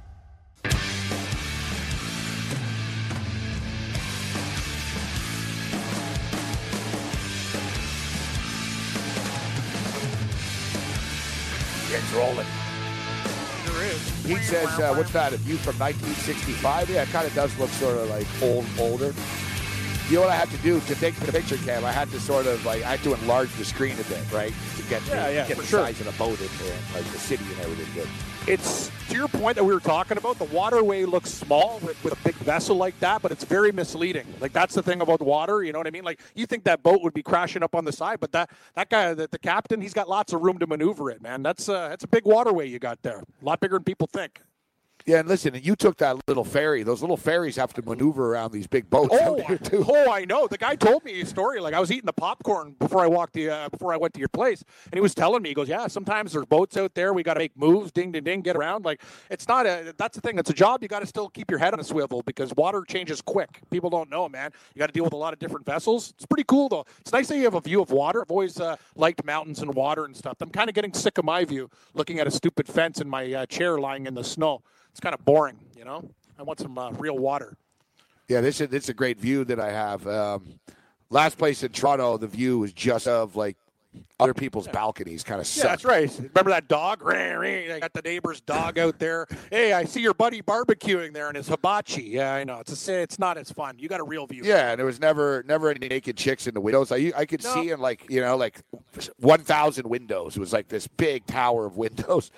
Rolling. 12.13 12.47
There 13.65 13.83
is. 13.85 14.25
He 14.25 14.35
says, 14.37 14.67
uh, 14.79 14.93
"What's 14.93 15.11
that? 15.11 15.33
A 15.33 15.37
view 15.37 15.57
from 15.57 15.77
1965? 15.79 16.89
Yeah, 16.89 17.03
it 17.03 17.09
kind 17.09 17.25
of 17.27 17.33
does 17.33 17.55
look 17.57 17.69
sort 17.71 17.97
of 17.97 18.09
like 18.09 18.27
old, 18.41 18.65
older." 18.79 19.13
You 20.09 20.15
know 20.17 20.21
what 20.21 20.31
I 20.31 20.35
had 20.35 20.49
to 20.51 20.57
do 20.57 20.79
to 20.81 20.95
take 20.95 21.15
the 21.15 21.31
picture, 21.31 21.57
Cam? 21.57 21.85
I 21.85 21.91
had 21.91 22.11
to 22.11 22.19
sort 22.19 22.45
of 22.45 22.65
like 22.65 22.83
I 22.83 22.91
had 22.97 23.03
to 23.03 23.13
enlarge 23.13 23.51
the 23.55 23.63
screen 23.63 23.93
a 23.93 24.03
bit, 24.03 24.19
right, 24.33 24.53
to 24.77 24.83
get 24.83 25.01
Yeah, 25.07 25.27
the, 25.27 25.33
yeah, 25.33 25.47
get 25.47 25.57
the 25.57 25.63
sure. 25.65 25.85
size 25.85 25.99
of 26.01 26.05
the 26.07 26.11
boat 26.13 26.39
in 26.41 26.49
there, 26.59 26.77
like 26.93 27.05
the 27.11 27.19
city 27.19 27.45
and 27.49 27.59
everything. 27.61 27.87
Good. 27.93 28.09
It's 28.47 28.89
to 29.09 29.15
your 29.15 29.27
point 29.27 29.55
that 29.55 29.63
we 29.63 29.73
were 29.73 29.79
talking 29.79 30.17
about. 30.17 30.39
The 30.39 30.45
waterway 30.45 31.05
looks 31.05 31.29
small 31.29 31.79
with, 31.83 32.01
with 32.03 32.13
a 32.13 32.23
big 32.23 32.33
vessel 32.35 32.75
like 32.75 32.99
that, 32.99 33.21
but 33.21 33.31
it's 33.31 33.43
very 33.43 33.71
misleading. 33.71 34.25
Like 34.39 34.51
that's 34.51 34.73
the 34.73 34.81
thing 34.81 35.01
about 35.01 35.21
water. 35.21 35.63
You 35.63 35.73
know 35.73 35.79
what 35.79 35.87
I 35.87 35.91
mean? 35.91 36.03
Like 36.03 36.21
you 36.33 36.45
think 36.45 36.63
that 36.63 36.81
boat 36.81 37.03
would 37.03 37.13
be 37.13 37.21
crashing 37.21 37.61
up 37.61 37.75
on 37.75 37.85
the 37.85 37.91
side, 37.91 38.19
but 38.19 38.31
that 38.31 38.49
that 38.75 38.89
guy, 38.89 39.13
the, 39.13 39.27
the 39.27 39.37
captain, 39.37 39.79
he's 39.79 39.93
got 39.93 40.09
lots 40.09 40.33
of 40.33 40.41
room 40.41 40.57
to 40.59 40.67
maneuver 40.67 41.11
it. 41.11 41.21
Man, 41.21 41.43
that's 41.43 41.69
uh, 41.69 41.89
that's 41.89 42.03
a 42.03 42.07
big 42.07 42.25
waterway 42.25 42.67
you 42.67 42.79
got 42.79 43.01
there. 43.03 43.19
A 43.19 43.45
lot 43.45 43.59
bigger 43.59 43.75
than 43.75 43.83
people 43.83 44.07
think. 44.07 44.41
Yeah, 45.05 45.19
and 45.19 45.27
listen, 45.27 45.59
you 45.61 45.75
took 45.75 45.97
that 45.97 46.17
little 46.27 46.43
ferry. 46.43 46.83
Those 46.83 47.01
little 47.01 47.17
ferries 47.17 47.55
have 47.55 47.73
to 47.73 47.81
maneuver 47.81 48.33
around 48.33 48.51
these 48.51 48.67
big 48.67 48.89
boats 48.89 49.15
Oh, 49.19 49.37
too. 49.63 49.85
oh, 49.87 50.11
I 50.11 50.25
know. 50.25 50.47
The 50.47 50.57
guy 50.57 50.75
told 50.75 51.03
me 51.03 51.21
a 51.21 51.25
story. 51.25 51.59
Like 51.59 51.73
I 51.73 51.79
was 51.79 51.91
eating 51.91 52.05
the 52.05 52.13
popcorn 52.13 52.75
before 52.79 53.01
I 53.01 53.07
walked 53.07 53.33
the 53.33 53.49
uh, 53.49 53.69
before 53.69 53.93
I 53.93 53.97
went 53.97 54.13
to 54.13 54.19
your 54.19 54.29
place, 54.29 54.63
and 54.85 54.93
he 54.93 55.01
was 55.01 55.13
telling 55.15 55.41
me, 55.41 55.49
he 55.49 55.55
goes, 55.55 55.67
"Yeah, 55.69 55.87
sometimes 55.87 56.33
there's 56.33 56.45
boats 56.45 56.77
out 56.77 56.93
there. 56.93 57.13
We 57.13 57.23
got 57.23 57.33
to 57.35 57.39
make 57.39 57.57
moves, 57.57 57.91
ding, 57.91 58.11
ding, 58.11 58.23
ding, 58.23 58.41
get 58.41 58.55
around. 58.55 58.85
Like 58.85 59.01
it's 59.29 59.47
not 59.47 59.65
a. 59.65 59.93
That's 59.97 60.15
the 60.15 60.21
thing. 60.21 60.37
It's 60.37 60.49
a 60.49 60.53
job. 60.53 60.81
You 60.81 60.87
got 60.87 60.99
to 60.99 61.07
still 61.07 61.29
keep 61.29 61.49
your 61.49 61.59
head 61.59 61.73
on 61.73 61.79
a 61.79 61.83
swivel 61.83 62.21
because 62.23 62.53
water 62.55 62.83
changes 62.87 63.21
quick. 63.21 63.59
People 63.71 63.89
don't 63.89 64.09
know, 64.09 64.29
man. 64.29 64.51
You 64.75 64.79
got 64.79 64.87
to 64.87 64.93
deal 64.93 65.03
with 65.03 65.13
a 65.13 65.17
lot 65.17 65.33
of 65.33 65.39
different 65.39 65.65
vessels. 65.65 66.13
It's 66.15 66.25
pretty 66.25 66.45
cool 66.45 66.69
though. 66.69 66.85
It's 66.99 67.11
nice 67.11 67.27
that 67.29 67.37
you 67.37 67.43
have 67.45 67.55
a 67.55 67.61
view 67.61 67.81
of 67.81 67.91
water. 67.91 68.21
I've 68.21 68.31
always 68.31 68.59
uh, 68.59 68.75
liked 68.95 69.23
mountains 69.25 69.61
and 69.61 69.73
water 69.73 70.05
and 70.05 70.15
stuff. 70.15 70.37
I'm 70.41 70.49
kind 70.49 70.69
of 70.69 70.75
getting 70.75 70.93
sick 70.93 71.17
of 71.17 71.25
my 71.25 71.43
view, 71.45 71.69
looking 71.93 72.19
at 72.19 72.27
a 72.27 72.31
stupid 72.31 72.67
fence 72.67 73.01
in 73.01 73.09
my 73.09 73.33
uh, 73.33 73.45
chair 73.47 73.79
lying 73.79 74.05
in 74.05 74.13
the 74.13 74.23
snow. 74.23 74.61
It's 74.91 74.99
kind 74.99 75.13
of 75.15 75.23
boring, 75.25 75.57
you 75.77 75.85
know. 75.85 76.07
I 76.37 76.43
want 76.43 76.59
some 76.59 76.77
uh, 76.77 76.91
real 76.91 77.17
water. 77.17 77.57
Yeah, 78.27 78.41
this 78.41 78.61
is 78.61 78.69
this 78.69 78.83
is 78.85 78.89
a 78.89 78.93
great 78.93 79.19
view 79.19 79.43
that 79.45 79.59
I 79.59 79.71
have. 79.71 80.07
Um, 80.07 80.59
last 81.09 81.37
place 81.37 81.63
in 81.63 81.71
Toronto, 81.71 82.17
the 82.17 82.27
view 82.27 82.59
was 82.59 82.71
just 82.73 83.07
of 83.07 83.35
like 83.35 83.57
other 84.21 84.33
people's 84.33 84.69
balconies, 84.69 85.21
kind 85.23 85.41
of. 85.41 85.57
Yeah, 85.57 85.63
that's 85.63 85.83
right. 85.83 86.09
Remember 86.17 86.49
that 86.51 86.69
dog? 86.69 87.01
I 87.05 87.77
got 87.81 87.91
the 87.91 88.01
neighbor's 88.03 88.39
dog 88.39 88.79
out 88.79 88.99
there. 88.99 89.27
Hey, 89.49 89.73
I 89.73 89.83
see 89.83 89.99
your 90.01 90.13
buddy 90.13 90.41
barbecuing 90.41 91.13
there 91.13 91.29
in 91.29 91.35
his 91.35 91.49
hibachi. 91.49 92.03
Yeah, 92.03 92.33
I 92.33 92.45
know. 92.45 92.59
It's 92.59 92.87
a, 92.87 93.01
it's 93.01 93.19
not 93.19 93.37
as 93.37 93.51
fun. 93.51 93.75
You 93.79 93.89
got 93.89 93.99
a 93.99 94.03
real 94.05 94.25
view. 94.27 94.43
Yeah, 94.45 94.71
and 94.71 94.79
there 94.79 94.85
was 94.85 94.99
never 95.01 95.43
never 95.45 95.69
any 95.69 95.87
naked 95.89 96.15
chicks 96.15 96.47
in 96.47 96.53
the 96.53 96.61
windows. 96.61 96.91
I 96.91 97.11
I 97.15 97.25
could 97.25 97.43
No. 97.43 97.53
see 97.53 97.71
in 97.71 97.79
like 97.81 98.05
you 98.09 98.21
know 98.21 98.37
like 98.37 98.61
one 99.19 99.41
thousand 99.41 99.89
windows. 99.89 100.37
It 100.37 100.39
was 100.39 100.53
like 100.53 100.69
this 100.69 100.87
big 100.87 101.25
tower 101.25 101.65
of 101.65 101.75
windows. 101.77 102.31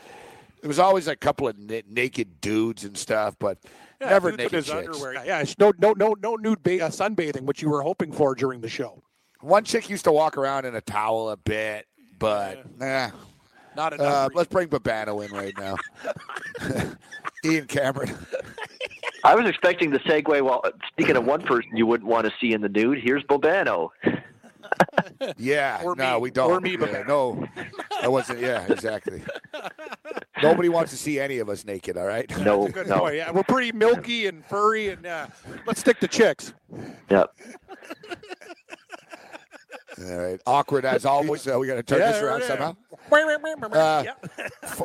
There 0.64 0.70
was 0.70 0.80
always 0.80 1.10
a 1.10 1.16
couple 1.18 1.50
of 1.50 1.60
na- 1.60 1.82
naked 1.90 2.40
dudes 2.40 2.86
and 2.86 2.98
stuff, 2.98 3.36
but 3.38 3.58
Yeah, 4.00 4.12
never 4.12 4.32
naked 4.32 4.54
his 4.54 4.68
chicks. 4.68 4.78
underwear. 4.88 5.26
Yeah, 5.26 5.42
it's 5.42 5.58
no, 5.60 5.74
no, 5.78 5.92
no, 5.92 6.16
no 6.22 6.36
nude 6.38 6.64
ba- 6.64 6.86
uh, 6.86 6.90
sunbathing, 6.90 7.42
which 7.42 7.62
you 7.62 7.70
were 7.70 7.82
hoping 7.82 8.14
for 8.14 8.34
during 8.34 8.62
the 8.62 8.70
show. 8.70 9.04
One 9.42 9.66
chick 9.66 9.90
used 9.90 10.06
to 10.06 10.14
walk 10.14 10.38
around 10.38 10.64
in 10.64 10.74
a 10.74 10.80
towel 10.80 11.32
a 11.32 11.36
bit, 11.36 11.86
but 12.18 12.64
nah. 12.80 13.10
Not 13.76 13.92
enough. 13.92 14.08
Uh, 14.14 14.30
let's 14.36 14.48
bring 14.50 14.70
Bobano 14.70 15.26
in 15.26 15.32
right 15.36 15.54
now. 15.60 15.76
Ian 17.44 17.66
Cameron. 17.68 18.16
I 19.26 19.36
was 19.36 19.46
expecting 19.50 19.92
the 19.92 20.00
segue. 20.00 20.42
Well, 20.42 20.64
speaking 20.88 21.18
of 21.18 21.26
one 21.26 21.42
person 21.42 21.76
you 21.76 21.86
wouldn't 21.86 22.10
want 22.10 22.26
to 22.26 22.32
see 22.40 22.54
in 22.54 22.62
the 22.62 22.70
nude, 22.70 23.00
here's 23.04 23.24
Bobano. 23.24 23.90
Yeah, 25.38 25.82
Or 25.84 25.96
no, 25.96 26.16
me. 26.16 26.22
we 26.22 26.32
don't. 26.32 26.50
Or 26.50 26.60
me, 26.60 26.72
Yeah, 26.72 26.78
Bobano. 26.78 27.08
no, 27.08 27.46
that 28.02 28.12
wasn't. 28.12 28.40
Yeah, 28.40 28.66
exactly. 28.72 29.22
Nobody 30.44 30.70
wants 30.70 30.92
to 30.92 30.98
see 30.98 31.20
any 31.20 31.40
of 31.40 31.50
us 31.50 31.66
naked. 31.66 31.98
All 31.98 32.06
right. 32.06 32.30
No, 32.44 32.68
Good 32.68 32.88
no. 32.88 33.00
point. 33.00 33.16
Yeah, 33.16 33.32
we're 33.32 33.44
pretty 33.44 33.72
milky 33.72 34.28
and 34.28 34.46
furry, 34.46 34.90
and 34.90 35.06
uh, 35.06 35.28
let's 35.66 35.80
stick 35.80 36.00
to 36.02 36.08
chicks. 36.08 36.54
Yep. 37.10 37.34
All 40.06 40.18
right. 40.18 40.42
Awkward 40.46 40.86
as 40.86 41.06
always. 41.06 41.42
So 41.44 41.60
we 41.60 41.68
got 41.68 41.76
to 41.76 41.84
turn 41.84 42.00
this 42.00 42.22
around 42.22 42.44
somehow. 42.44 42.76
Uh, 43.12 44.04
Yeah. 44.06 44.14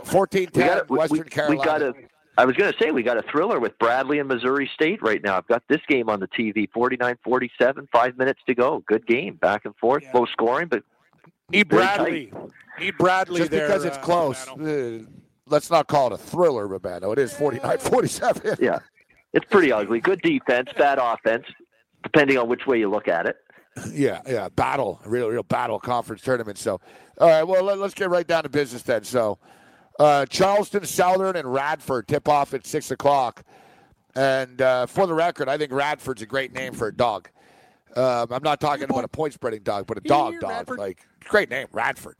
Fourteen 0.05 0.49
ten, 0.49 0.83
Western 0.89 1.19
we, 1.21 1.25
Carolina. 1.25 1.59
we 1.61 1.65
got 1.65 1.83
a. 1.83 1.95
I 2.37 2.45
was 2.45 2.55
going 2.55 2.73
to 2.73 2.79
say 2.79 2.93
we 2.93 3.03
got 3.03 3.17
a 3.17 3.23
thriller 3.23 3.59
with 3.59 3.77
Bradley 3.81 4.21
and 4.21 4.29
Missouri 4.29 4.71
State 4.73 5.03
right 5.03 5.21
now. 5.25 5.37
I've 5.39 5.47
got 5.49 5.65
this 5.69 5.81
game 5.89 6.09
on 6.09 6.21
the 6.21 6.29
TV, 6.29 6.69
49-47, 6.71 7.89
five 7.91 8.17
minutes 8.17 8.39
to 8.47 8.55
go. 8.55 8.85
Good 8.87 9.09
game, 9.09 9.35
back 9.35 9.65
and 9.65 9.75
forth, 9.75 10.05
Yeah. 10.05 10.13
low 10.15 10.27
scoring, 10.27 10.69
but 10.69 10.85
Need 11.51 11.69
Very 11.69 11.83
Bradley. 11.83 12.33
Need 12.79 12.97
Bradley 12.97 13.39
Just 13.41 13.51
there. 13.51 13.67
because 13.67 13.85
it's 13.85 13.97
uh, 13.97 14.03
close. 14.03 14.47
Bobano. 15.49 15.53
let's 15.53 15.71
not 15.71 15.87
call 15.89 16.09
it 16.09 16.13
a 16.13 16.19
thriller, 16.19 16.69
Bobano. 16.69 17.13
It 17.13 17.19
is 17.19 17.33
49-47. 17.35 18.61
yeah, 18.61 18.79
it's 19.33 19.47
pretty 19.47 19.73
ugly. 19.73 20.01
Good 20.01 20.23
defense, 20.23 20.71
bad 20.77 20.99
offense, 20.99 21.45
depending 22.03 22.39
on 22.39 22.49
which 22.49 22.67
way 22.67 22.79
you 22.79 22.91
look 22.91 23.09
at 23.09 23.27
it. 23.27 23.37
Yeah, 23.93 24.21
yeah, 24.27 24.49
battle, 24.49 25.01
real, 25.05 25.29
real 25.29 25.43
battle 25.43 25.79
conference 25.79 26.23
tournament. 26.23 26.59
So, 26.59 26.81
all 27.21 27.29
right, 27.29 27.45
well, 27.45 27.63
let, 27.63 27.79
us 27.79 27.95
get 27.95 28.11
right 28.11 28.27
down 28.27 28.43
to 28.43 28.49
business 28.49 28.83
then. 28.83 29.05
So, 29.05 29.39
uh, 30.01 30.27
Charleston, 30.27 30.85
Southern, 30.85 31.37
and 31.37 31.53
Radford 31.53 32.09
tip 32.09 32.29
off 32.29 32.55
at 32.55 32.67
six 32.67 32.91
o'clock. 32.91 33.45
And 34.15 34.61
uh, 34.61 34.87
for 34.87 35.07
the 35.07 35.15
record, 35.15 35.49
I 35.49 35.59
think 35.59 35.71
Radford's 35.73 36.23
a 36.23 36.27
great 36.27 36.53
name 36.53 36.73
for 36.73 36.89
a 36.89 36.95
dog. 36.95 37.29
Um, 37.95 38.29
I'm 38.31 38.43
not 38.43 38.61
talking 38.61 38.85
about 38.85 39.05
a 39.05 39.09
point 39.09 39.33
spreading 39.33 39.63
dog, 39.63 39.87
but 39.87 39.99
a 39.99 40.01
dog 40.01 40.41
dog. 40.41 40.51
Radford. 40.51 40.79
Like 40.79 41.07
great 41.25 41.51
name, 41.51 41.67
Radford. 41.73 42.17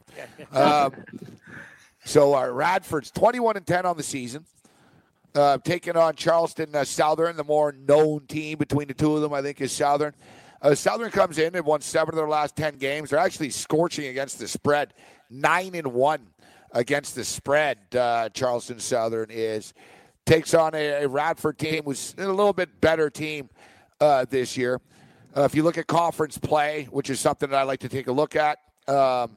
Um, 0.53 0.93
so 2.05 2.51
Radford's 2.51 3.11
21 3.11 3.57
and 3.57 3.67
10 3.67 3.87
on 3.87 3.97
the 3.97 4.03
season. 4.03 4.45
Uh, 5.35 5.59
taking 5.59 5.97
on 5.97 6.15
Charleston 6.15 6.75
uh, 6.75 6.85
Southern, 6.85 7.37
the 7.37 7.45
more 7.45 7.73
known 7.73 8.27
team 8.27 8.59
between 8.59 8.89
the 8.89 8.95
two 8.95 9.15
of 9.15 9.21
them, 9.21 9.33
I 9.33 9.43
think, 9.43 9.61
is 9.61 9.73
Southern. 9.73 10.15
Uh, 10.61 10.75
Southern 10.75 11.11
comes 11.11 11.39
in 11.39 11.55
and 11.55 11.65
won 11.65 11.81
seven 11.81 12.15
of 12.15 12.17
their 12.17 12.29
last 12.29 12.57
ten 12.57 12.77
games. 12.77 13.11
They're 13.11 13.19
actually 13.19 13.51
scorching 13.51 14.07
against 14.07 14.39
the 14.39 14.49
spread, 14.49 14.95
nine 15.31 15.75
and 15.75 15.89
one 15.89 16.27
against 16.73 17.15
the 17.15 17.25
spread. 17.25 17.79
Uh, 17.95 18.31
Charleston 18.31 18.81
Southern 18.81 19.31
is 19.31 19.75
takes 20.27 20.55
on 20.55 20.75
a, 20.75 21.05
a 21.05 21.09
Radford 21.09 21.59
team 21.59 21.85
who's 21.85 22.15
a 22.19 22.27
little 22.27 22.53
bit 22.53 22.81
better 22.81 23.09
team 23.09 23.49
uh, 24.01 24.25
this 24.29 24.57
year. 24.57 24.81
Uh, 25.37 25.43
if 25.43 25.55
you 25.55 25.63
look 25.63 25.79
at 25.79 25.87
conference 25.87 26.37
play, 26.37 26.89
which 26.91 27.11
is 27.11 27.21
something 27.21 27.51
that 27.51 27.57
I 27.57 27.63
like 27.63 27.81
to 27.81 27.89
take 27.89 28.09
a 28.09 28.13
look 28.13 28.35
at, 28.35 28.59
um, 28.89 29.37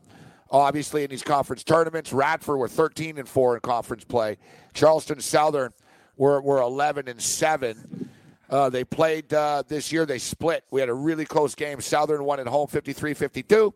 obviously 0.52 1.04
in 1.04 1.10
these 1.10 1.24
conference 1.24 1.64
tournaments, 1.64 2.12
Radford 2.14 2.58
were 2.58 2.68
13 2.68 3.18
and 3.18 3.28
four 3.28 3.56
in 3.56 3.62
conference 3.62 4.04
play. 4.04 4.38
Charleston 4.74 5.22
Southern 5.22 5.72
were 6.18 6.42
were 6.42 6.62
11 6.62 7.08
and 7.08 7.22
seven. 7.22 8.10
Uh, 8.50 8.70
they 8.70 8.84
played 8.84 9.34
uh, 9.34 9.64
this 9.68 9.92
year. 9.92 10.06
They 10.06 10.20
split. 10.20 10.66
We 10.72 10.82
had 10.82 10.90
a 10.90 10.94
really 10.94 11.26
close 11.26 11.56
game. 11.56 11.80
Southern 11.80 12.26
won 12.26 12.40
at 12.40 12.48
home 12.48 12.68
53 12.68 13.14
52, 13.14 13.74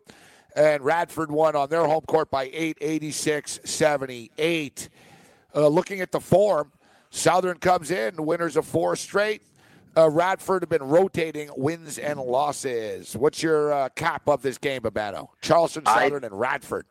and 0.54 0.84
Radford 0.84 1.30
won 1.30 1.56
on 1.56 1.70
their 1.70 1.86
home 1.86 2.02
court 2.02 2.30
by 2.30 2.50
8 2.52 2.78
86 2.80 3.60
78. 3.64 4.88
Uh, 5.54 5.68
looking 5.68 6.02
at 6.02 6.12
the 6.12 6.20
form, 6.20 6.72
Southern 7.10 7.56
comes 7.56 7.90
in, 7.90 8.14
winners 8.18 8.56
of 8.56 8.66
four 8.66 8.94
straight. 8.96 9.42
Uh, 9.96 10.10
Radford 10.10 10.62
have 10.62 10.68
been 10.68 10.82
rotating 10.82 11.48
wins 11.56 11.98
and 11.98 12.20
losses. 12.20 13.16
What's 13.16 13.42
your 13.42 13.72
uh, 13.72 13.88
cap 13.90 14.28
of 14.28 14.42
this 14.42 14.58
game, 14.58 14.82
Bobano? 14.82 15.28
Charleston 15.40 15.84
I- 15.86 16.04
Southern 16.04 16.24
and 16.24 16.38
Radford. 16.38 16.86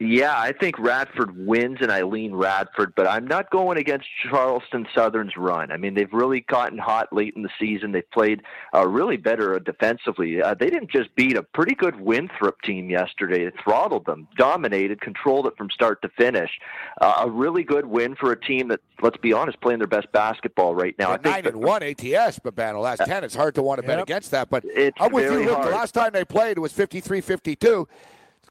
Yeah, 0.00 0.34
I 0.36 0.52
think 0.52 0.76
Radford 0.78 1.46
wins, 1.46 1.78
and 1.80 1.92
I 1.92 2.02
lean 2.02 2.34
Radford, 2.34 2.94
but 2.96 3.06
I'm 3.06 3.26
not 3.26 3.50
going 3.50 3.78
against 3.78 4.06
Charleston 4.28 4.86
Southern's 4.92 5.36
run. 5.36 5.70
I 5.70 5.76
mean, 5.76 5.94
they've 5.94 6.12
really 6.12 6.40
gotten 6.40 6.78
hot 6.78 7.12
late 7.12 7.34
in 7.36 7.42
the 7.42 7.48
season. 7.60 7.92
They've 7.92 8.10
played 8.10 8.42
uh, 8.74 8.88
really 8.88 9.16
better 9.16 9.58
defensively. 9.60 10.42
Uh, 10.42 10.54
they 10.54 10.68
didn't 10.68 10.90
just 10.90 11.14
beat 11.14 11.36
a 11.36 11.44
pretty 11.44 11.76
good 11.76 12.00
Winthrop 12.00 12.60
team 12.62 12.90
yesterday. 12.90 13.44
They 13.44 13.52
throttled 13.62 14.04
them, 14.04 14.26
dominated, 14.36 15.00
controlled 15.00 15.46
it 15.46 15.56
from 15.56 15.70
start 15.70 16.02
to 16.02 16.08
finish. 16.08 16.50
Uh, 17.00 17.22
a 17.26 17.30
really 17.30 17.62
good 17.62 17.86
win 17.86 18.16
for 18.16 18.32
a 18.32 18.40
team 18.40 18.68
that, 18.68 18.80
let's 19.00 19.16
be 19.18 19.32
honest, 19.32 19.60
playing 19.60 19.78
their 19.78 19.86
best 19.86 20.10
basketball 20.10 20.74
right 20.74 20.96
now. 20.98 21.10
They're 21.10 21.18
think 21.18 21.34
nine 21.36 21.44
that- 21.44 21.54
and 21.54 21.62
one 21.62 21.82
ATS, 21.84 22.40
Bobano. 22.40 22.82
Last 22.82 23.06
ten, 23.06 23.22
it's 23.22 23.36
hard 23.36 23.54
to 23.54 23.62
want 23.62 23.80
to 23.80 23.86
bet 23.86 24.00
against 24.00 24.32
that. 24.32 24.50
But 24.50 24.64
It's 24.66 24.96
I'm 25.00 25.12
with 25.12 25.24
you. 25.24 25.30
very 25.30 25.46
Look, 25.46 25.62
the 25.62 25.70
last 25.70 25.92
time 25.92 26.10
they 26.12 26.24
played, 26.24 26.56
it 26.56 26.60
was 26.60 26.72
53-52. 26.72 27.86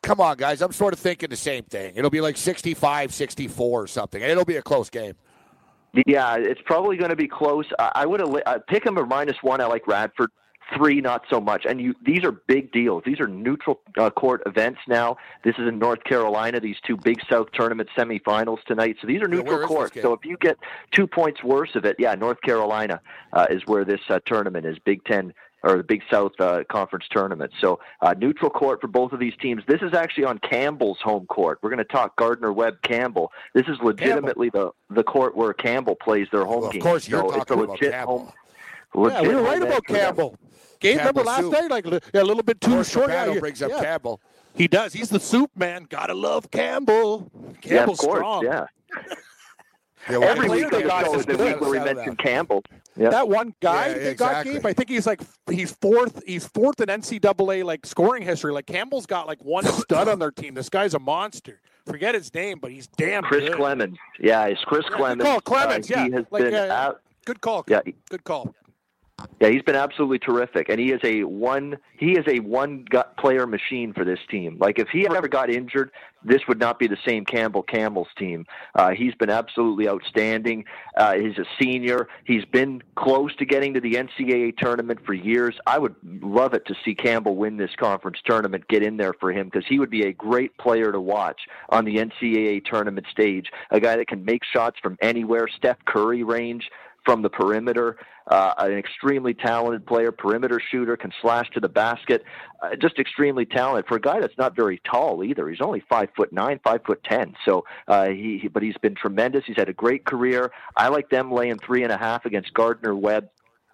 Come 0.04 0.20
on, 0.20 0.36
guys. 0.36 0.62
I'm 0.62 0.74
sort 0.74 0.94
of 0.94 1.00
thinking 1.00 1.30
the 1.30 1.36
same 1.38 1.64
thing. 1.64 1.94
It'll 1.96 2.12
be 2.12 2.22
like 2.22 2.36
65-64 2.36 3.60
or 3.60 3.88
something. 3.88 4.22
and 4.22 4.30
It'll 4.30 4.46
be 4.46 4.58
a 4.58 4.62
close 4.62 4.90
game. 4.90 5.16
Yeah, 6.06 6.36
it's 6.36 6.62
probably 6.66 6.98
going 6.98 7.12
to 7.12 7.16
be 7.16 7.28
close. 7.28 7.66
I, 7.80 8.06
would 8.06 8.20
have 8.20 8.36
uh, 8.46 8.60
pick 8.68 8.84
them 8.84 8.98
a 8.98 9.06
minus 9.06 9.38
one. 9.42 9.62
I 9.62 9.66
like 9.66 9.88
Radford. 9.88 10.30
Three, 10.76 11.02
not 11.02 11.24
so 11.30 11.40
much. 11.40 11.66
And 11.66 11.80
you, 11.80 11.94
these 12.04 12.24
are 12.24 12.32
big 12.32 12.72
deals. 12.72 13.04
These 13.06 13.20
are 13.20 13.28
neutral 13.28 13.82
uh, 13.98 14.10
court 14.10 14.42
events 14.46 14.80
now. 14.88 15.18
This 15.44 15.56
is 15.60 15.68
in 15.68 15.78
North 15.78 16.04
Carolina. 16.04 16.60
These 16.60 16.78
two 16.86 16.98
Big 16.98 17.20
South 17.30 17.52
tournament 17.54 17.90
semifinals 17.96 18.64
tonight. 18.64 18.96
So 19.02 19.08
these 19.08 19.22
are 19.22 19.28
neutral 19.28 19.60
this 19.60 19.68
courts. 19.68 20.02
So 20.02 20.14
if 20.14 20.26
you 20.26 20.38
get 20.38 20.58
two 20.92 21.06
points 21.06 21.44
worse 21.44 21.76
of 21.76 21.86
it, 21.86 21.98
yeah, 22.00 22.16
North 22.16 22.42
Carolina 22.42 23.02
uh, 23.34 23.46
is 23.50 23.62
where 23.68 23.86
this 23.86 24.00
uh, 24.10 24.20
tournament 24.26 24.66
is. 24.66 24.80
Big 24.80 25.04
Ten 25.04 25.34
or 25.64 25.78
the 25.78 25.84
Big 25.84 26.02
South 26.12 26.34
uh, 26.40 26.64
Conference 26.70 27.06
tournament. 27.10 27.52
So 27.60 27.80
uh, 28.02 28.14
neutral 28.18 28.52
court 28.52 28.82
for 28.82 28.88
both 28.88 29.14
of 29.14 29.20
these 29.20 29.34
teams. 29.42 29.64
This 29.68 29.82
is 29.82 29.94
actually 29.94 30.26
on 30.26 30.40
Campbell's 30.40 31.00
home 31.02 31.26
court. 31.28 31.60
We're 31.62 31.70
going 31.70 31.78
to 31.80 31.86
talk 31.86 32.16
Gardner 32.18 32.52
Webb 32.52 32.82
Campbell. 32.84 33.32
This 33.54 33.68
is 33.68 33.78
legitimately 33.82 34.52
Campbell. 34.52 34.76
the 34.90 34.96
the 34.96 35.04
court 35.04 35.36
where 35.36 35.54
Campbell 35.54 35.96
plays 35.96 36.28
their 36.32 36.46
home 36.46 36.62
well, 36.62 36.72
game. 36.72 36.82
Of 36.82 36.86
course, 36.86 37.08
you're 37.08 37.22
so 37.22 37.28
talking 37.28 37.42
it's 37.42 37.52
a 37.52 37.56
legit 37.56 37.88
about 37.88 37.92
Campbell. 37.98 38.20
home. 38.20 38.32
Legit 39.04 39.24
yeah, 39.24 39.28
we 39.30 39.36
were 39.36 39.42
right 39.42 39.62
about. 39.62 39.86
Campbell. 39.88 40.38
Gabe, 40.80 40.98
Campbell 41.00 41.24
remember 41.24 41.24
last 41.24 41.60
soup. 41.60 41.70
night, 41.72 41.84
like 41.84 42.04
yeah, 42.14 42.22
a 42.22 42.24
little 42.24 42.44
bit 42.44 42.60
too 42.60 42.72
George 42.72 42.88
short. 42.90 43.08
Capano 43.10 43.34
Yeah, 43.34 43.40
brings 43.40 43.62
up 43.62 43.72
yeah. 43.72 43.82
Campbell. 43.82 44.20
He 44.56 44.68
does. 44.68 44.94
He's 44.94 45.10
the 45.10 45.20
soup 45.20 45.50
man. 45.56 45.88
Gotta 45.90 46.14
love 46.14 46.52
Campbell. 46.52 47.32
Yeah, 47.64 47.78
Campbell's 47.78 48.00
of 48.00 48.06
course. 48.06 48.20
strong. 48.20 48.44
Yeah. 48.46 48.66
Yeah, 50.10 50.18
well, 50.18 50.30
Every 50.30 50.50
week 50.50 50.70
they 50.70 50.82
the 50.82 50.88
got 50.90 51.16
is 51.16 51.26
the 51.26 51.38
week 51.38 51.62
where 51.62 51.70
we 51.70 51.78
settle 51.78 51.96
mention. 51.96 52.16
Campbell. 52.18 52.62
Yeah. 52.96 53.10
That 53.10 53.28
one 53.28 53.56
guy 53.60 53.88
Yeah, 53.88 53.94
got 53.94 54.08
exactly. 54.12 54.54
Gabe, 54.54 54.66
I 54.66 54.74
think 54.74 54.90
he's 54.90 55.08
like 55.08 55.22
he's 55.50 55.72
fourth. 55.72 56.22
He's 56.26 56.46
fourth 56.48 56.80
in 56.80 56.88
NCAA 56.88 57.64
like 57.64 57.86
scoring 57.86 58.24
history. 58.24 58.54
Like 58.54 58.68
Campbell's 58.68 59.06
got 59.06 59.28
like 59.28 59.44
one 59.44 59.66
stud 59.66 60.08
on 60.08 60.20
their 60.20 60.32
team. 60.32 60.54
This 60.54 60.70
guy's 60.70 60.94
a 60.94 61.00
monster. 61.00 61.60
Forget 61.86 62.16
his 62.16 62.34
name, 62.34 62.60
but 62.62 62.72
he's 62.72 62.88
damn 62.88 63.24
Chris 63.24 63.50
good. 63.50 63.58
Clemons. 63.58 63.98
Yeah, 64.20 64.46
it's 64.46 64.64
Chris 64.64 64.86
Yeah, 64.90 64.98
Clemons. 64.98 65.18
Good 65.18 65.26
call, 65.26 65.42
Clemons. 65.42 65.92
Uh, 65.92 65.96
yeah, 65.96 66.06
he 66.06 66.12
has 66.12 66.26
like, 66.32 66.44
been 66.44 66.54
yeah. 66.54 66.92
good 67.26 67.42
call. 67.42 67.66
Yeah. 67.68 67.82
good 68.10 68.24
call. 68.24 68.56
Yeah, 69.40 69.50
he's 69.50 69.62
been 69.62 69.76
absolutely 69.76 70.18
terrific, 70.18 70.70
and 70.70 70.80
he 70.80 70.92
is 70.92 71.00
a 71.04 71.24
one. 71.24 71.78
He 71.98 72.14
is 72.14 72.26
a 72.28 72.40
one 72.40 72.86
gut 72.90 73.16
player 73.18 73.46
machine 73.46 73.94
for 73.94 74.04
this 74.04 74.20
team. 74.30 74.58
Like 74.60 74.80
if 74.80 74.90
he 74.90 75.06
ever 75.06 75.28
got 75.28 75.52
injured, 75.52 75.92
this 76.24 76.42
would 76.48 76.60
not 76.60 76.80
be 76.80 76.88
the 76.88 76.98
same 77.06 77.24
Campbell 77.24 77.62
Campbell's 77.62 78.08
team. 78.18 78.46
Uh, 78.74 78.92
he's 78.92 79.14
been 79.16 79.30
absolutely 79.30 79.88
outstanding. 79.88 80.66
Uh, 80.98 81.14
he's 81.14 81.38
a 81.38 81.46
senior. 81.62 82.08
He's 82.26 82.46
been 82.46 82.82
close 82.96 83.36
to 83.36 83.46
getting 83.46 83.76
to 83.76 83.82
the 83.82 83.94
NCAA 83.94 84.58
tournament 84.58 85.00
for 85.06 85.14
years. 85.14 85.56
I 85.68 85.78
would 85.78 85.96
love 86.04 86.56
it 86.56 86.66
to 86.68 86.76
see 86.84 86.96
Campbell 86.96 87.36
win 87.36 87.58
this 87.58 87.76
conference 87.78 88.18
tournament, 88.26 88.68
get 88.68 88.82
in 88.82 88.98
there 88.98 89.14
for 89.14 89.32
him 89.32 89.46
because 89.48 89.66
he 89.68 89.78
would 89.78 89.92
be 89.92 90.08
a 90.08 90.14
great 90.14 90.58
player 90.58 90.92
to 90.92 91.00
watch 91.00 91.42
on 91.70 91.86
the 91.86 91.98
NCAA 91.98 92.66
tournament 92.66 93.06
stage. 93.12 93.52
A 93.70 93.80
guy 93.80 93.96
that 93.98 94.08
can 94.08 94.26
make 94.26 94.42
shots 94.44 94.80
from 94.82 94.98
anywhere, 95.02 95.48
Steph 95.48 95.78
Curry 95.86 96.24
range 96.24 96.70
from 97.06 97.22
the 97.22 97.30
perimeter. 97.30 97.98
Uh, 98.26 98.54
an 98.58 98.72
extremely 98.72 99.34
talented 99.34 99.86
player, 99.86 100.12
perimeter 100.12 100.62
shooter, 100.72 100.96
can 100.96 101.12
slash 101.22 101.50
to 101.52 101.60
the 101.60 101.68
basket. 101.68 102.24
Uh, 102.62 102.70
just 102.82 102.98
extremely 102.98 103.46
talented 103.46 103.86
for 103.88 103.98
a 103.98 104.02
guy 104.02 104.20
that's 104.22 104.38
not 104.38 104.56
very 104.56 104.82
tall 104.90 105.24
either. 105.24 105.50
He's 105.50 105.60
only 105.62 105.84
five 105.90 106.10
foot 106.16 106.32
nine, 106.32 106.60
five 106.64 106.82
foot 106.86 107.04
ten. 107.04 107.36
So 107.46 107.66
uh, 107.88 108.08
he, 108.08 108.40
he, 108.42 108.48
but 108.48 108.64
he's 108.64 108.78
been 108.78 108.96
tremendous. 108.96 109.44
He's 109.46 109.58
had 109.58 109.68
a 109.68 109.74
great 109.74 110.06
career. 110.06 110.52
I 110.78 110.88
like 110.88 111.10
them 111.10 111.32
laying 111.32 111.58
three 111.60 111.84
and 111.84 111.92
a 111.92 111.98
half 111.98 112.26
against 112.26 112.54
Gardner 112.54 112.96
Webb. 112.96 113.30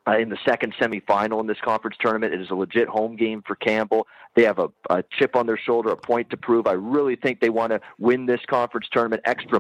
Uh, 0.08 0.18
in 0.18 0.30
the 0.30 0.38
second 0.48 0.74
semifinal 0.80 1.40
in 1.40 1.48
this 1.48 1.58
conference 1.64 1.98
tournament, 2.00 2.34
it 2.34 2.42
is 2.42 2.50
a 2.50 2.56
legit 2.56 2.88
home 2.88 3.16
game 3.16 3.44
for 3.46 3.56
Campbell. 3.56 4.08
They 4.36 4.44
have 4.44 4.60
a, 4.60 4.70
a 4.90 5.04
chip 5.18 5.36
on 5.36 5.46
their 5.46 5.58
shoulder, 5.58 5.90
a 5.90 5.98
point 5.98 6.30
to 6.30 6.38
prove. 6.38 6.68
I 6.68 6.74
really 6.74 7.16
think 7.16 7.42
they 7.42 7.50
want 7.50 7.72
to 7.72 7.82
win 7.98 8.26
this 8.26 8.42
conference 8.48 8.88
tournament 8.92 9.22
extra, 9.26 9.60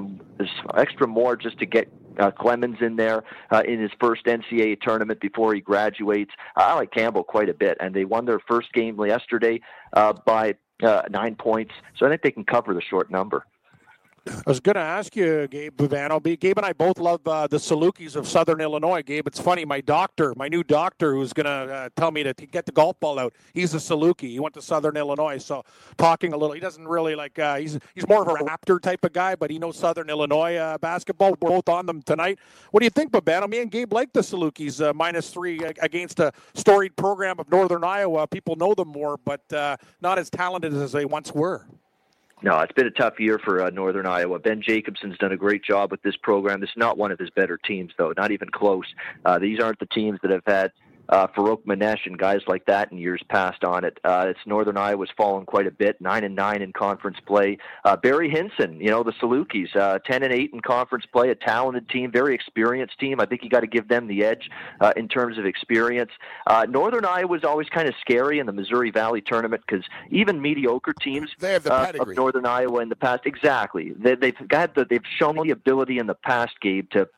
extra 0.76 1.08
more 1.08 1.36
just 1.36 1.60
to 1.60 1.66
get 1.66 1.92
uh, 2.20 2.32
Clemons 2.32 2.82
in 2.82 2.96
there 2.96 3.24
uh, 3.52 3.64
in 3.66 3.80
his 3.80 3.92
first 4.00 4.26
NCAA 4.26 4.82
tournament 4.82 5.20
before 5.20 5.54
he 5.54 5.62
graduates. 5.62 6.32
I 6.56 6.76
like 6.76 6.92
Campbell 6.92 7.24
quite 7.24 7.50
a 7.50 7.54
bit, 7.54 7.78
and 7.80 7.94
they 7.94 8.06
won 8.06 8.26
their 8.26 8.40
first 8.48 8.72
game 8.74 9.00
yesterday 9.00 9.62
uh, 9.94 10.14
by 10.26 10.56
uh, 10.84 11.04
nine 11.10 11.36
points. 11.36 11.74
So 11.98 12.06
I 12.06 12.10
think 12.10 12.22
they 12.22 12.32
can 12.32 12.46
cover 12.46 12.74
the 12.74 12.82
short 12.82 13.12
number. 13.12 13.46
I 14.30 14.42
was 14.46 14.60
going 14.60 14.76
to 14.76 14.82
ask 14.82 15.16
you, 15.16 15.48
Gabe 15.48 15.76
Bobano. 15.76 16.22
Gabe 16.40 16.58
and 16.58 16.66
I 16.66 16.74
both 16.74 17.00
love 17.00 17.28
uh, 17.28 17.48
the 17.48 17.58
Salukis 17.58 18.16
of 18.16 18.28
Southern 18.28 18.62
Illinois. 18.62 19.02
Gabe, 19.02 19.26
it's 19.28 19.40
funny. 19.40 19.66
My 19.66 19.82
doctor, 19.82 20.34
my 20.36 20.48
new 20.48 20.64
doctor, 20.64 21.14
who's 21.14 21.34
going 21.34 21.46
to 21.46 21.52
uh, 21.52 21.90
tell 21.96 22.12
me 22.12 22.24
to 22.24 22.34
t- 22.34 22.46
get 22.46 22.66
the 22.66 22.72
golf 22.72 23.00
ball 23.00 23.18
out. 23.18 23.34
He's 23.54 23.74
a 23.74 23.78
Saluki. 23.78 24.30
He 24.30 24.40
went 24.40 24.54
to 24.56 24.62
Southern 24.62 24.98
Illinois, 24.98 25.40
so 25.40 25.64
talking 25.98 26.34
a 26.34 26.38
little. 26.38 26.54
He 26.54 26.60
doesn't 26.60 26.88
really 26.88 27.16
like. 27.16 27.40
Uh, 27.40 27.56
he's 27.56 27.80
he's 27.96 28.08
more 28.08 28.22
of 28.22 28.28
a 28.28 28.44
Raptor 28.44 28.80
type 28.80 29.04
of 29.04 29.14
guy, 29.14 29.36
but 29.36 29.50
he 29.50 29.58
knows 29.58 29.78
Southern 29.78 30.10
Illinois 30.10 30.56
uh, 30.56 30.78
basketball. 30.78 31.32
We're 31.42 31.50
both 31.50 31.70
on 31.70 31.86
them 31.86 32.02
tonight. 32.02 32.40
What 32.72 32.82
do 32.82 32.86
you 32.86 32.92
think, 32.92 33.12
Bobano? 33.12 33.50
Me 33.50 33.62
and 33.62 33.72
Gabe 33.72 33.92
like 33.92 34.14
the 34.14 34.22
Salukis 34.22 34.86
uh, 34.86 34.94
minus 34.94 35.32
three 35.32 35.60
against 35.82 36.20
a 36.20 36.32
storied 36.54 36.96
program 36.96 37.40
of 37.40 37.50
Northern 37.50 37.84
Iowa. 37.84 38.28
People 38.28 38.56
know 38.56 38.76
them 38.76 38.90
more, 38.90 39.18
but 39.18 39.42
uh, 39.54 39.78
not 40.02 40.20
as 40.20 40.30
talented 40.30 40.74
as 40.74 40.92
they 40.92 41.06
once 41.06 41.34
were. 41.34 41.66
No, 42.42 42.58
it's 42.60 42.72
been 42.72 42.88
a 42.88 42.92
tough 42.92 43.20
year 43.20 43.38
for 43.38 43.64
uh, 43.64 43.70
Northern 43.70 44.06
Iowa. 44.06 44.40
Ben 44.40 44.62
Jacobson's 44.62 45.18
done 45.18 45.34
a 45.34 45.38
great 45.38 45.62
job 45.64 45.92
with 45.92 46.02
this 46.04 46.16
program. 46.16 46.62
This 46.62 46.70
is 46.70 46.78
not 46.78 46.98
one 46.98 47.12
of 47.12 47.20
his 47.20 47.30
better 47.30 47.58
teams, 47.58 47.92
though, 47.98 48.14
not 48.16 48.32
even 48.32 48.50
close. 48.50 48.86
Uh, 49.26 49.40
these 49.40 49.60
aren't 49.60 49.80
the 49.80 49.88
teams 49.88 50.20
that 50.22 50.32
have 50.32 50.44
had 50.46 50.72
uh, 51.10 51.28
Farokhmanesh 51.28 52.06
and 52.06 52.18
guys 52.18 52.42
like 52.48 52.66
that 52.66 52.92
in 52.92 52.98
years 52.98 53.22
past 53.30 53.64
on 53.64 53.84
it. 53.84 54.00
Uh, 54.04 54.28
it's 54.30 54.40
Northern 54.46 54.78
Iowa's 54.78 55.10
fallen 55.18 55.46
quite 55.46 55.68
a 55.68 55.72
bit, 55.72 56.00
nine 56.00 56.24
and 56.24 56.36
nine 56.36 56.62
in 56.62 56.72
conference 56.72 57.18
play. 57.26 57.58
Uh, 57.84 57.96
Barry 57.96 58.30
Hinson, 58.30 58.80
you 58.80 58.90
know 58.90 59.04
the 59.04 59.12
Salukis, 59.14 59.76
uh, 59.76 60.00
ten 60.00 60.24
and 60.24 60.32
eight 60.32 60.52
in 60.54 60.62
conference 60.62 61.06
play, 61.12 61.30
a 61.30 61.36
talented 61.36 61.90
team, 61.90 62.12
very 62.12 62.34
experienced 62.36 62.98
team. 63.00 63.20
I 63.20 63.26
think 63.26 63.44
you 63.44 63.50
got 63.50 63.62
to 63.62 63.68
give 63.68 63.88
them 63.88 64.08
the 64.08 64.24
edge 64.24 64.50
uh, 64.80 64.94
in 64.96 65.08
terms 65.08 65.38
of 65.38 65.46
experience. 65.46 66.12
Uh, 66.48 66.66
Northern 66.70 67.06
Iowa's 67.06 67.44
always 67.44 67.68
kind 67.70 67.88
of 67.88 67.96
scary 68.00 68.40
in 68.40 68.46
the 68.46 68.54
Missouri 68.54 68.92
Valley 68.92 69.22
tournament 69.22 69.64
because 69.68 69.86
even 70.10 70.42
mediocre 70.42 70.94
teams 70.94 71.32
They 71.40 71.54
have 71.54 71.64
the 71.64 71.72
pedigree. 71.72 72.14
of 72.14 72.18
Northern 72.18 72.46
Iowa 72.46 72.82
in 72.82 72.90
the 72.90 72.96
past, 72.96 73.26
exactly, 73.26 73.94
they, 73.98 74.16
they've 74.16 74.48
got 74.48 74.76
the, 74.76 74.86
they've 74.86 75.02
shown 75.18 75.36
the 75.36 75.52
ability 75.52 75.98
in 75.98 76.08
the 76.08 76.16
past, 76.16 76.54
Gabe, 76.62 76.90
to 76.92 77.10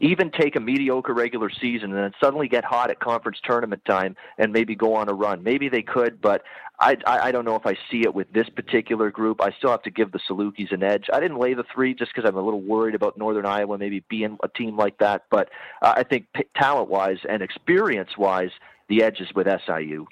even 0.00 0.30
take 0.30 0.56
a 0.56 0.60
mediocre 0.60 1.14
regular 1.14 1.50
season 1.50 1.92
and 1.92 1.98
then 1.98 2.12
suddenly 2.22 2.48
get 2.48 2.64
hot 2.64 2.90
at 2.90 3.00
conference 3.00 3.38
tournament 3.44 3.82
time 3.84 4.16
and 4.38 4.52
maybe 4.52 4.74
go 4.74 4.94
on 4.94 5.08
a 5.08 5.12
run. 5.14 5.42
Maybe 5.42 5.68
they 5.68 5.82
could, 5.82 6.20
but 6.20 6.42
I, 6.80 6.96
I, 7.06 7.18
I 7.28 7.32
don't 7.32 7.44
know 7.44 7.54
if 7.54 7.66
I 7.66 7.74
see 7.90 8.02
it 8.02 8.14
with 8.14 8.32
this 8.32 8.48
particular 8.48 9.10
group. 9.10 9.40
I 9.40 9.52
still 9.52 9.70
have 9.70 9.82
to 9.82 9.90
give 9.90 10.12
the 10.12 10.18
Salukis 10.28 10.72
an 10.72 10.82
edge. 10.82 11.06
I 11.12 11.20
didn't 11.20 11.38
lay 11.38 11.54
the 11.54 11.64
three 11.72 11.94
just 11.94 12.12
because 12.14 12.28
I'm 12.28 12.36
a 12.36 12.42
little 12.42 12.60
worried 12.60 12.94
about 12.94 13.16
Northern 13.16 13.46
Iowa 13.46 13.78
maybe 13.78 14.04
being 14.08 14.36
a 14.42 14.48
team 14.48 14.76
like 14.76 14.98
that, 14.98 15.24
but 15.30 15.50
uh, 15.82 15.94
I 15.96 16.02
think 16.02 16.26
p- 16.34 16.44
talent-wise 16.56 17.18
and 17.28 17.42
experience-wise, 17.42 18.50
the 18.88 19.02
edge 19.02 19.20
is 19.20 19.32
with 19.34 19.46
SIU. 19.66 20.06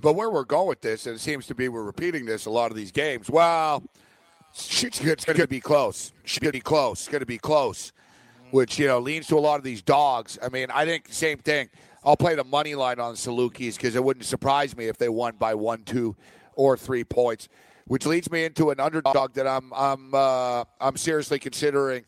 But 0.00 0.14
where 0.14 0.30
we're 0.30 0.44
going 0.44 0.68
with 0.68 0.80
this, 0.80 1.06
and 1.06 1.14
it 1.14 1.20
seems 1.20 1.46
to 1.46 1.54
be 1.54 1.68
we're 1.68 1.84
repeating 1.84 2.26
this 2.26 2.46
a 2.46 2.50
lot 2.50 2.70
of 2.70 2.76
these 2.76 2.90
games. 2.90 3.30
Well, 3.30 3.82
it's 4.52 5.00
going 5.00 5.38
to 5.38 5.46
be 5.46 5.60
close. 5.60 6.12
It's 6.24 6.38
going 6.38 6.50
to 6.50 6.58
be 6.58 6.60
close. 6.60 7.00
It's 7.00 7.08
going 7.08 7.20
to 7.20 7.26
be 7.26 7.38
close, 7.38 7.92
which 8.56 8.78
you 8.78 8.86
know 8.86 8.98
leans 8.98 9.26
to 9.26 9.36
a 9.36 9.38
lot 9.38 9.58
of 9.58 9.64
these 9.64 9.82
dogs. 9.82 10.38
I 10.42 10.48
mean, 10.48 10.68
I 10.72 10.86
think 10.86 11.08
same 11.10 11.36
thing. 11.36 11.68
I'll 12.02 12.16
play 12.16 12.34
the 12.34 12.44
money 12.44 12.74
line 12.74 12.98
on 12.98 13.14
Salukis 13.14 13.76
because 13.76 13.94
it 13.94 14.02
wouldn't 14.02 14.24
surprise 14.24 14.74
me 14.74 14.86
if 14.86 14.96
they 14.96 15.10
won 15.10 15.36
by 15.36 15.54
one, 15.54 15.82
two, 15.82 16.16
or 16.54 16.74
three 16.78 17.04
points. 17.04 17.50
Which 17.86 18.06
leads 18.06 18.30
me 18.30 18.44
into 18.44 18.70
an 18.70 18.80
underdog 18.80 19.34
that 19.34 19.46
I'm 19.46 19.70
I'm 19.74 20.14
uh, 20.14 20.64
I'm 20.80 20.96
seriously 20.96 21.38
considering 21.38 22.06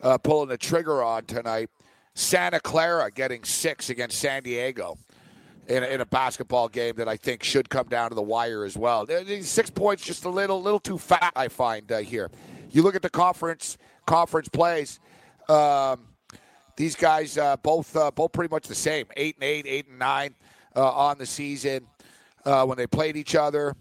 uh, 0.00 0.18
pulling 0.18 0.48
the 0.48 0.56
trigger 0.56 1.02
on 1.02 1.24
tonight. 1.24 1.68
Santa 2.14 2.60
Clara 2.60 3.10
getting 3.10 3.42
six 3.42 3.90
against 3.90 4.18
San 4.18 4.44
Diego 4.44 4.98
in 5.66 5.82
a, 5.82 5.86
in 5.86 6.00
a 6.00 6.06
basketball 6.06 6.68
game 6.68 6.94
that 6.96 7.08
I 7.08 7.16
think 7.16 7.42
should 7.42 7.68
come 7.68 7.88
down 7.88 8.10
to 8.10 8.14
the 8.14 8.22
wire 8.22 8.64
as 8.64 8.76
well. 8.76 9.04
Six 9.42 9.68
points 9.70 10.04
just 10.04 10.24
a 10.24 10.30
little 10.30 10.62
little 10.62 10.80
too 10.80 10.98
fat, 10.98 11.32
I 11.34 11.48
find 11.48 11.90
uh, 11.90 11.98
here. 11.98 12.30
You 12.70 12.82
look 12.82 12.94
at 12.94 13.02
the 13.02 13.10
conference 13.10 13.76
conference 14.06 14.48
plays. 14.48 15.00
Um, 15.48 16.00
these 16.76 16.94
guys 16.94 17.36
uh, 17.38 17.56
both 17.56 17.96
uh, 17.96 18.10
both 18.10 18.32
pretty 18.32 18.52
much 18.54 18.68
the 18.68 18.74
same, 18.74 19.06
eight 19.16 19.36
and 19.36 19.44
eight, 19.44 19.66
eight 19.66 19.88
and 19.88 19.98
nine 19.98 20.34
uh, 20.76 20.90
on 20.90 21.18
the 21.18 21.26
season. 21.26 21.86
Uh, 22.44 22.64
when 22.64 22.78
they 22.78 22.86
played 22.86 23.16
each 23.16 23.34
other, 23.34 23.74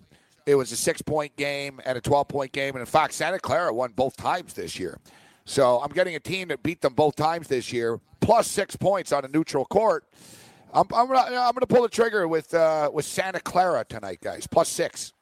it 0.45 0.55
was 0.55 0.71
a 0.71 0.75
six 0.75 1.01
point 1.01 1.35
game 1.35 1.79
and 1.85 1.97
a 1.97 2.01
twelve 2.01 2.27
point 2.27 2.51
game, 2.51 2.75
and 2.75 2.79
in 2.79 2.85
fact, 2.85 3.13
Santa 3.13 3.39
Clara 3.39 3.73
won 3.73 3.91
both 3.91 4.17
times 4.17 4.53
this 4.53 4.79
year. 4.79 4.97
So 5.45 5.79
I'm 5.79 5.91
getting 5.91 6.15
a 6.15 6.19
team 6.19 6.49
that 6.49 6.63
beat 6.63 6.81
them 6.81 6.93
both 6.93 7.15
times 7.15 7.47
this 7.47 7.71
year, 7.71 7.99
plus 8.19 8.47
six 8.47 8.75
points 8.75 9.11
on 9.11 9.23
a 9.23 9.27
neutral 9.27 9.65
court. 9.65 10.05
I'm, 10.73 10.85
I'm 10.93 11.07
gonna 11.07 11.19
I'm 11.19 11.53
gonna 11.53 11.67
pull 11.67 11.83
the 11.83 11.89
trigger 11.89 12.27
with 12.27 12.53
uh, 12.53 12.89
with 12.93 13.05
Santa 13.05 13.39
Clara 13.39 13.85
tonight, 13.87 14.19
guys. 14.21 14.47
Plus 14.47 14.69
six. 14.69 15.13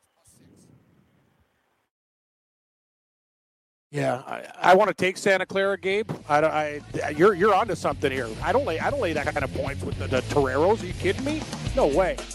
Yeah, 3.96 4.22
I, 4.28 4.72
I 4.72 4.76
want 4.76 4.90
to 4.90 4.94
take 4.94 5.16
Santa 5.16 5.46
Clara, 5.46 5.78
Gabe. 5.78 6.12
I, 6.28 6.82
I, 7.02 7.10
you're 7.16 7.34
you're 7.34 7.54
onto 7.54 7.76
something 7.76 8.12
here. 8.12 8.28
I 8.44 8.52
don't 8.52 8.66
lay 8.66 8.78
I 8.78 8.90
don't 8.90 9.00
lay 9.00 9.14
that 9.14 9.26
kind 9.26 9.46
of 9.46 9.54
points 9.54 9.84
with 9.84 9.98
the, 9.98 10.08
the 10.08 10.20
Toreros. 10.24 10.84
Are 10.84 10.86
you 10.86 10.92
kidding 10.94 11.24
me? 11.24 11.42
No 11.78 11.88
way. 11.88 12.18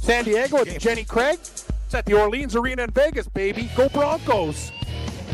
San 0.00 0.22
Diego 0.24 0.58
at 0.58 0.78
Jenny 0.78 1.02
Craig. 1.02 1.40
It's 1.40 1.94
at 1.94 2.06
the 2.06 2.12
Orleans 2.12 2.54
Arena 2.54 2.84
in 2.84 2.90
Vegas, 2.90 3.26
baby. 3.26 3.68
Go 3.74 3.88
Broncos. 3.88 4.70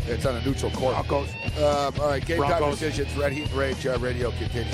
It's 0.07 0.25
on 0.25 0.35
a 0.35 0.43
neutral 0.43 0.71
court. 0.71 0.95
Broncos. 0.95 1.29
Um, 1.57 1.93
all 2.01 2.07
right, 2.09 2.25
game 2.25 2.41
time 2.41 2.71
decisions. 2.71 3.15
Redhead 3.15 3.51
Rage 3.53 3.85
uh, 3.85 3.99
Radio 3.99 4.31
continues. 4.31 4.73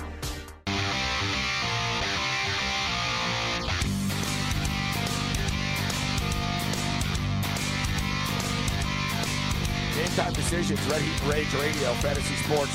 Decisions, 10.51 10.85
Redhead 10.91 11.29
Rage 11.33 11.53
Radio, 11.53 11.93
Fantasy 11.93 12.35
Sports 12.43 12.73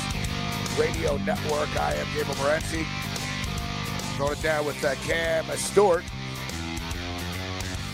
Radio 0.79 1.15
Network. 1.17 1.69
I 1.79 1.93
am 1.93 2.07
Gabriel 2.07 2.33
Morency. 2.37 2.83
Throwing 4.15 4.31
it 4.31 4.41
down 4.41 4.65
with 4.65 4.83
uh, 4.83 4.95
Cam 5.05 5.45
Stewart. 5.55 6.03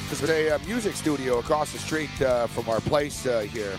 This 0.09 0.23
is 0.23 0.29
a 0.29 0.51
uh, 0.51 0.59
music 0.59 0.95
studio 0.95 1.39
across 1.39 1.73
the 1.73 1.79
street 1.79 2.21
uh, 2.21 2.47
from 2.47 2.69
our 2.69 2.79
place 2.79 3.25
uh, 3.25 3.41
here, 3.41 3.77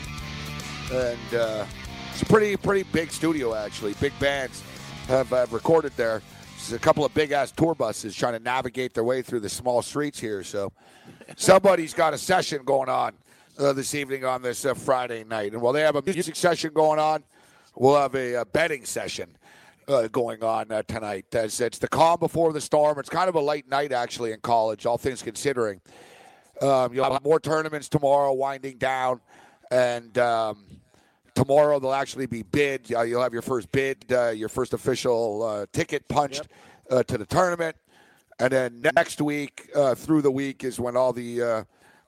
and 0.93 1.35
uh, 1.35 1.64
it's 2.12 2.20
a 2.20 2.26
pretty 2.26 2.55
pretty 2.59 2.82
big 2.93 3.10
studio 3.10 3.55
actually. 3.55 3.94
Big 3.94 4.12
bands 4.18 4.62
have 5.09 5.32
uh, 5.32 5.47
recorded 5.51 5.93
there. 5.97 6.20
There's 6.59 6.74
a 6.74 6.78
couple 6.78 7.06
of 7.06 7.14
big 7.14 7.32
ass 7.32 7.51
tour 7.51 7.74
buses 7.74 8.14
trying 8.14 8.35
to 8.35 8.40
navigate 8.40 8.93
their 8.93 9.05
way 9.05 9.22
through 9.22 9.40
the 9.40 9.48
small 9.48 9.81
streets 9.81 10.20
here. 10.20 10.43
So 10.44 10.70
somebody's 11.36 11.94
got 11.94 12.12
a 12.12 12.18
session 12.18 12.62
going 12.62 12.90
on 12.90 13.14
uh, 13.59 13.72
this 13.72 13.94
evening 13.94 14.24
on 14.24 14.43
this 14.43 14.64
uh, 14.64 14.74
Friday 14.74 15.24
night. 15.24 15.52
And 15.52 15.62
while 15.62 15.72
they 15.72 15.82
have 15.82 15.97
a 15.97 16.02
music 16.02 16.36
session 16.36 16.72
going 16.72 16.98
on, 16.98 17.24
we'll 17.76 17.97
have 17.97 18.14
a, 18.14 18.35
a 18.35 18.44
betting 18.44 18.85
session 18.85 19.36
uh, 19.89 20.09
going 20.09 20.43
on 20.43 20.70
uh, 20.70 20.82
tonight. 20.82 21.35
As 21.35 21.60
it's 21.60 21.78
the 21.78 21.89
calm 21.89 22.18
before 22.18 22.52
the 22.52 22.60
storm. 22.60 22.98
It's 22.98 23.09
kind 23.09 23.28
of 23.28 23.35
a 23.35 23.40
late 23.40 23.68
night 23.68 23.93
actually 23.93 24.32
in 24.32 24.40
college, 24.40 24.86
all 24.86 24.98
things 24.98 25.22
considering. 25.22 25.81
Um, 26.60 26.94
you'll 26.94 27.10
have 27.10 27.24
more 27.24 27.40
tournaments 27.40 27.89
tomorrow, 27.89 28.32
winding 28.32 28.78
down, 28.78 29.20
and 29.70 30.16
um, 30.18 30.64
tomorrow 31.35 31.81
they'll 31.81 31.93
actually 31.93 32.26
be 32.26 32.43
bid. 32.43 32.93
Uh, 32.94 33.02
you'll 33.02 33.22
have 33.22 33.32
your 33.32 33.43
first 33.43 33.70
bid, 33.72 34.05
uh, 34.12 34.31
your 34.31 34.48
first 34.48 34.72
official 34.72 35.43
uh, 35.43 35.66
ticket 35.72 36.06
punched 36.09 36.47
uh, 36.90 37.02
to 37.02 37.18
the 37.18 37.26
tournament, 37.26 37.74
and 38.39 38.52
then 38.52 38.82
next 38.94 39.20
week 39.20 39.68
uh, 39.74 39.97
through 39.97 40.22
the 40.22 40.31
week 40.31 40.62
is 40.62 40.78
when 40.78 40.97
all 40.97 41.12
the 41.12 41.43
uh, 41.43 41.64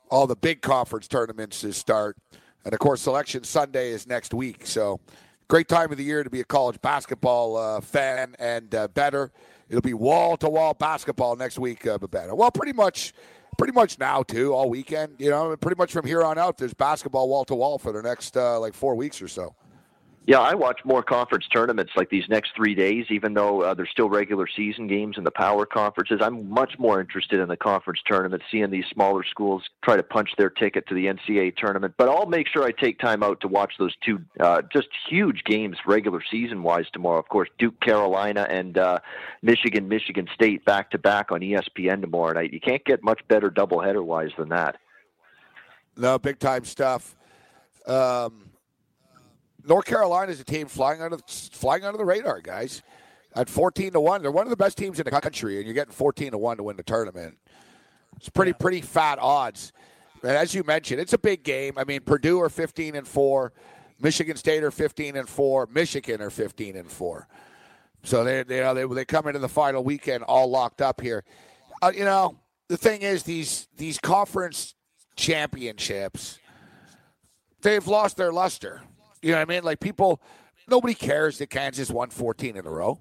all 0.09 0.27
the 0.27 0.37
big 0.37 0.63
conference 0.63 1.09
tournaments 1.09 1.61
to 1.61 1.73
start, 1.73 2.17
and 2.65 2.73
of 2.73 2.79
course 2.79 3.01
Selection 3.01 3.45
Sunday 3.45 3.91
is 3.91 4.07
next 4.07 4.35
week. 4.35 4.67
So 4.67 5.01
great 5.49 5.69
time 5.69 5.91
of 5.93 5.99
the 5.99 6.05
year 6.05 6.25
to 6.25 6.31
be 6.31 6.41
a 6.41 6.45
college 6.45 6.81
basketball 6.81 7.57
uh, 7.57 7.81
fan 7.81 8.35
and 8.39 8.75
uh, 8.75 8.89
better. 8.89 9.31
It'll 9.69 9.83
be 9.83 9.95
wall 9.95 10.37
to 10.39 10.49
wall 10.49 10.75
basketball 10.75 11.37
next 11.37 11.59
week, 11.59 11.87
uh, 11.87 11.99
Babetta. 11.99 12.37
Well, 12.37 12.51
pretty 12.51 12.73
much, 12.73 13.13
pretty 13.59 13.73
much 13.73 13.99
now 13.99 14.23
too, 14.23 14.53
all 14.55 14.71
weekend. 14.71 15.17
You 15.19 15.31
know, 15.31 15.57
pretty 15.57 15.77
much 15.77 15.93
from 15.93 16.07
here 16.07 16.23
on 16.23 16.39
out, 16.39 16.57
there's 16.57 16.75
basketball 16.75 17.29
wall 17.29 17.45
to 17.47 17.55
wall 17.55 17.79
for 17.79 17.93
the 17.93 18.03
next 18.03 18.37
uh, 18.37 18.61
like 18.61 18.75
four 18.75 18.95
weeks 18.95 19.21
or 19.21 19.29
so. 19.29 19.55
Yeah, 20.27 20.41
I 20.41 20.55
watch 20.55 20.81
more 20.85 21.05
conference 21.05 21.47
tournaments 21.53 21.93
like 21.95 22.11
these 22.11 22.29
next 22.29 22.51
three 22.57 22.75
days, 22.75 23.07
even 23.11 23.33
though 23.33 23.63
uh, 23.63 23.75
there's 23.75 23.91
still 23.91 24.09
regular 24.09 24.49
season 24.49 24.89
games 24.89 25.19
in 25.19 25.23
the 25.23 25.31
power 25.31 25.65
conferences. 25.65 26.19
I'm 26.21 26.51
much 26.51 26.73
more 26.81 27.01
interested 27.01 27.39
in 27.39 27.49
the 27.49 27.57
conference 27.57 28.01
tournament, 28.05 28.43
seeing 28.51 28.69
these 28.71 28.87
smaller 28.93 29.23
schools 29.23 29.63
try 29.85 29.95
to 29.95 30.03
punch 30.03 30.31
their 30.37 30.51
ticket 30.51 30.89
to 30.89 30.95
the 30.95 31.07
NCAA 31.07 31.57
tournament. 31.57 31.95
But 31.97 32.09
I'll 32.09 32.27
make 32.27 32.49
sure 32.49 32.65
I 32.65 32.73
take 32.73 32.99
time 32.99 33.23
out 33.23 33.41
to 33.43 33.49
watch 33.49 33.75
those 33.79 33.95
two 34.05 34.19
uh, 34.41 34.63
just 34.73 34.89
huge 35.09 35.45
games, 35.45 35.77
regular 35.87 36.21
season 36.29 36.65
wise, 36.65 36.87
tomorrow. 36.93 37.21
Of 37.21 37.29
course, 37.29 37.49
Duke, 37.61 37.81
Carolina, 37.81 38.49
and 38.51 38.77
uh, 38.79 38.99
Michigan, 39.43 39.87
Michigan 39.87 40.27
State 40.35 40.65
back 40.65 40.91
to 40.91 40.99
back 40.99 41.31
on 41.31 41.39
ESPN 41.39 42.01
tomorrow 42.01 42.33
night. 42.33 42.53
You 42.53 42.61
can't 42.61 42.85
get 42.85 43.01
much 43.05 43.21
better 43.29 43.49
doubleheader 43.49 44.05
wise 44.05 44.31
than 44.37 44.49
that. 44.49 44.77
No, 45.97 46.19
big 46.19 46.41
time 46.41 46.65
stuff. 46.65 47.15
Um, 47.87 48.51
North 49.67 49.85
Carolina 49.85 50.31
is 50.31 50.41
a 50.41 50.45
team 50.45 50.69
flying 50.69 51.03
under 51.03 51.19
flying 51.27 51.85
under 51.85 51.99
the 51.99 52.05
radar, 52.05 52.41
guys. 52.41 52.83
At 53.35 53.51
fourteen 53.51 53.93
to 53.93 54.01
one, 54.01 54.23
they're 54.23 54.31
one 54.31 54.47
of 54.47 54.51
the 54.51 54.57
best 54.57 54.79
teams 54.79 54.99
in 54.99 55.05
the 55.05 55.11
country, 55.11 55.57
and 55.57 55.67
you're 55.67 55.75
getting 55.75 55.93
fourteen 55.93 56.31
to 56.31 56.39
one 56.39 56.57
to 56.57 56.63
win 56.63 56.77
the 56.77 56.83
tournament. 56.83 57.37
It's 58.17 58.29
pretty 58.29 58.53
pretty 58.53 58.81
fat 58.81 59.19
odds. 59.21 59.73
And 60.23 60.33
as 60.33 60.55
you 60.55 60.65
mentioned, 60.65 61.01
it's 61.01 61.13
a 61.13 61.19
big 61.19 61.43
game. 61.43 61.75
I 61.77 61.85
mean, 61.85 62.01
Purdue 62.01 62.41
are 62.41 62.49
fifteen 62.49 62.97
and 62.97 63.07
four, 63.07 63.53
Michigan 64.01 64.37
State 64.37 64.63
are 64.63 64.71
fifteen 64.71 65.17
and 65.17 65.29
four, 65.29 65.69
Michigan 65.71 66.23
are 66.23 66.31
fifteen 66.31 66.77
and 66.77 66.91
four. 66.91 67.29
So 68.05 68.25
they 68.25 68.43
they 68.43 68.61
they, 68.73 68.87
they 68.87 69.05
come 69.05 69.27
into 69.27 69.41
the 69.41 69.49
final 69.49 69.85
weekend 69.85 70.23
all 70.25 70.49
locked 70.49 70.81
up 70.81 71.01
here. 71.01 71.25
Uh, 71.83 71.93
you 71.95 72.05
know, 72.05 72.39
the 72.69 72.77
thing 72.77 73.03
is 73.03 73.25
these 73.25 73.69
these 73.77 73.99
conference 73.99 74.75
championships, 75.17 76.39
they've 77.61 77.87
lost 77.87 78.17
their 78.17 78.33
luster. 78.33 78.81
You 79.23 79.33
know 79.33 79.39
what 79.39 79.49
I 79.51 79.55
mean? 79.55 79.65
Like 79.65 79.81
people, 79.81 80.21
nobody 80.69 80.95
cares 80.95 81.39
that 81.39 81.51
Kansas 81.51 81.91
won 81.91 82.11
14 82.11 82.57
in 82.57 82.67
a 82.67 82.71
row. 82.71 83.01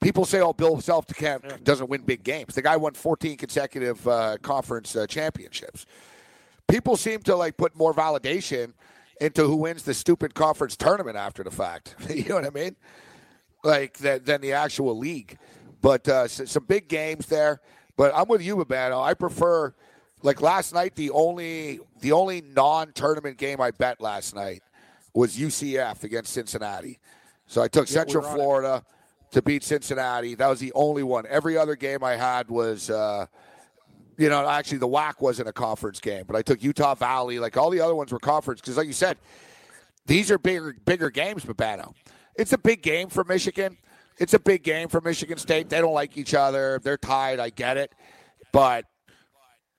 People 0.00 0.24
say, 0.24 0.40
"Oh, 0.40 0.52
Bill 0.52 0.80
Self 0.80 1.06
doesn't 1.64 1.88
win 1.90 2.02
big 2.02 2.22
games." 2.22 2.54
The 2.54 2.62
guy 2.62 2.76
won 2.76 2.94
14 2.94 3.36
consecutive 3.36 4.06
uh, 4.06 4.36
conference 4.42 4.94
uh, 4.94 5.06
championships. 5.08 5.86
People 6.68 6.96
seem 6.96 7.20
to 7.22 7.34
like 7.34 7.56
put 7.56 7.74
more 7.74 7.92
validation 7.92 8.74
into 9.20 9.44
who 9.44 9.56
wins 9.56 9.82
the 9.82 9.94
stupid 9.94 10.34
conference 10.34 10.76
tournament 10.76 11.16
after 11.16 11.42
the 11.42 11.50
fact. 11.50 11.96
you 12.10 12.24
know 12.28 12.36
what 12.36 12.46
I 12.46 12.50
mean? 12.50 12.76
Like 13.64 13.98
that 13.98 14.24
than 14.24 14.40
the 14.40 14.52
actual 14.52 14.96
league. 14.96 15.36
But 15.80 16.08
uh, 16.08 16.22
s- 16.22 16.42
some 16.46 16.64
big 16.64 16.88
games 16.88 17.26
there. 17.26 17.60
But 17.96 18.12
I'm 18.14 18.28
with 18.28 18.42
you, 18.42 18.56
Bobano. 18.56 19.02
I 19.02 19.14
prefer 19.14 19.74
like 20.22 20.40
last 20.40 20.72
night. 20.72 20.94
The 20.94 21.10
only 21.10 21.80
the 22.00 22.12
only 22.12 22.40
non-tournament 22.42 23.36
game 23.36 23.60
I 23.60 23.72
bet 23.72 24.00
last 24.00 24.36
night 24.36 24.62
was 25.18 25.36
UCF 25.36 26.04
against 26.04 26.32
Cincinnati. 26.32 27.00
So 27.46 27.60
I 27.60 27.66
took 27.66 27.88
Yeah, 27.88 27.94
Central 27.94 28.22
were 28.22 28.28
on 28.28 28.34
it. 28.34 28.38
Florida 28.38 28.84
to 29.32 29.42
beat 29.42 29.64
Cincinnati. 29.64 30.36
That 30.36 30.46
was 30.46 30.60
the 30.60 30.72
only 30.74 31.02
one. 31.02 31.24
Every 31.28 31.58
other 31.58 31.74
game 31.74 32.04
I 32.04 32.14
had 32.14 32.48
was, 32.48 32.88
uh, 32.88 33.26
you 34.16 34.28
know, 34.28 34.48
actually 34.48 34.78
the 34.78 34.86
WAC 34.86 35.20
wasn't 35.20 35.48
a 35.48 35.52
conference 35.52 35.98
game, 35.98 36.22
but 36.24 36.36
I 36.36 36.42
took 36.42 36.62
Utah 36.62 36.94
Valley. 36.94 37.40
Like 37.40 37.56
all 37.56 37.68
the 37.68 37.80
other 37.80 37.96
ones 37.96 38.12
were 38.12 38.20
conference 38.20 38.60
because, 38.60 38.76
like 38.76 38.86
you 38.86 38.92
said, 38.92 39.18
these 40.06 40.30
are 40.30 40.38
bigger 40.38 40.76
bigger 40.84 41.10
games. 41.10 41.44
Bobano, 41.44 41.94
it's 42.36 42.52
a 42.52 42.58
big 42.58 42.82
game 42.82 43.08
for 43.08 43.24
Michigan. 43.24 43.76
It's 44.18 44.34
a 44.34 44.38
big 44.38 44.62
game 44.62 44.88
for 44.88 45.00
Michigan 45.00 45.36
State. 45.38 45.68
They 45.68 45.80
don't 45.80 45.94
like 45.94 46.16
each 46.16 46.34
other. 46.34 46.80
They're 46.84 46.96
tied. 46.96 47.40
I 47.40 47.50
get 47.50 47.76
it, 47.76 47.92
but 48.52 48.84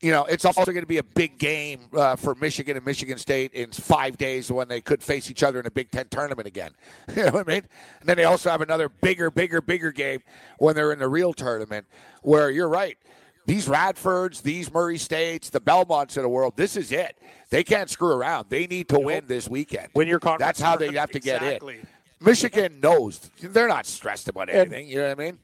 you 0.01 0.11
know, 0.11 0.25
it's 0.25 0.45
also 0.45 0.65
going 0.65 0.81
to 0.81 0.85
be 0.87 0.97
a 0.97 1.03
big 1.03 1.37
game 1.37 1.81
uh, 1.93 2.15
for 2.15 2.35
Michigan 2.35 2.77
and 2.77 2.85
Michigan 2.85 3.17
State 3.17 3.53
in 3.53 3.71
five 3.71 4.17
days 4.17 4.51
when 4.51 4.67
they 4.67 4.79
could 4.81 5.03
face 5.03 5.29
each 5.29 5.43
other 5.43 5.59
in 5.59 5.65
a 5.65 5.71
Big 5.71 5.91
Ten 5.91 6.07
tournament 6.07 6.47
again. 6.47 6.71
you 7.15 7.25
know 7.25 7.31
what 7.31 7.49
I 7.49 7.51
mean? 7.51 7.63
And 7.99 8.07
then 8.07 8.17
they 8.17 8.23
also 8.23 8.49
have 8.49 8.61
another 8.61 8.87
bigger, 8.89 9.29
bigger, 9.29 9.61
bigger 9.61 9.91
game 9.91 10.21
when 10.57 10.75
they're 10.75 10.93
in 10.93 10.99
the 10.99 11.09
real 11.09 11.33
tournament. 11.33 11.85
Where 12.21 12.49
you're 12.49 12.69
right, 12.69 12.97
these 13.45 13.67
Radfords, 13.67 14.41
these 14.41 14.71
Murray 14.71 14.97
States, 14.97 15.49
the 15.49 15.59
Belmonts 15.59 16.15
of 16.17 16.23
the 16.23 16.29
world, 16.29 16.53
this 16.55 16.77
is 16.77 16.91
it. 16.91 17.17
They 17.49 17.63
can't 17.63 17.89
screw 17.89 18.13
around. 18.13 18.49
They 18.49 18.67
need 18.67 18.87
to 18.89 18.99
win 18.99 19.25
this 19.27 19.49
weekend. 19.49 19.89
Win 19.95 20.07
your 20.07 20.19
conference 20.19 20.47
That's 20.47 20.61
how 20.61 20.77
they 20.77 20.93
have 20.93 21.11
to 21.11 21.19
get 21.19 21.41
Exactly. 21.41 21.79
in. 21.79 21.87
Michigan 22.21 22.79
knows 22.81 23.31
they're 23.41 23.67
not 23.67 23.85
stressed 23.85 24.27
about 24.29 24.49
anything. 24.49 24.87
you 24.87 24.97
know 24.97 25.07
what 25.09 25.19
I 25.19 25.23
mean? 25.23 25.39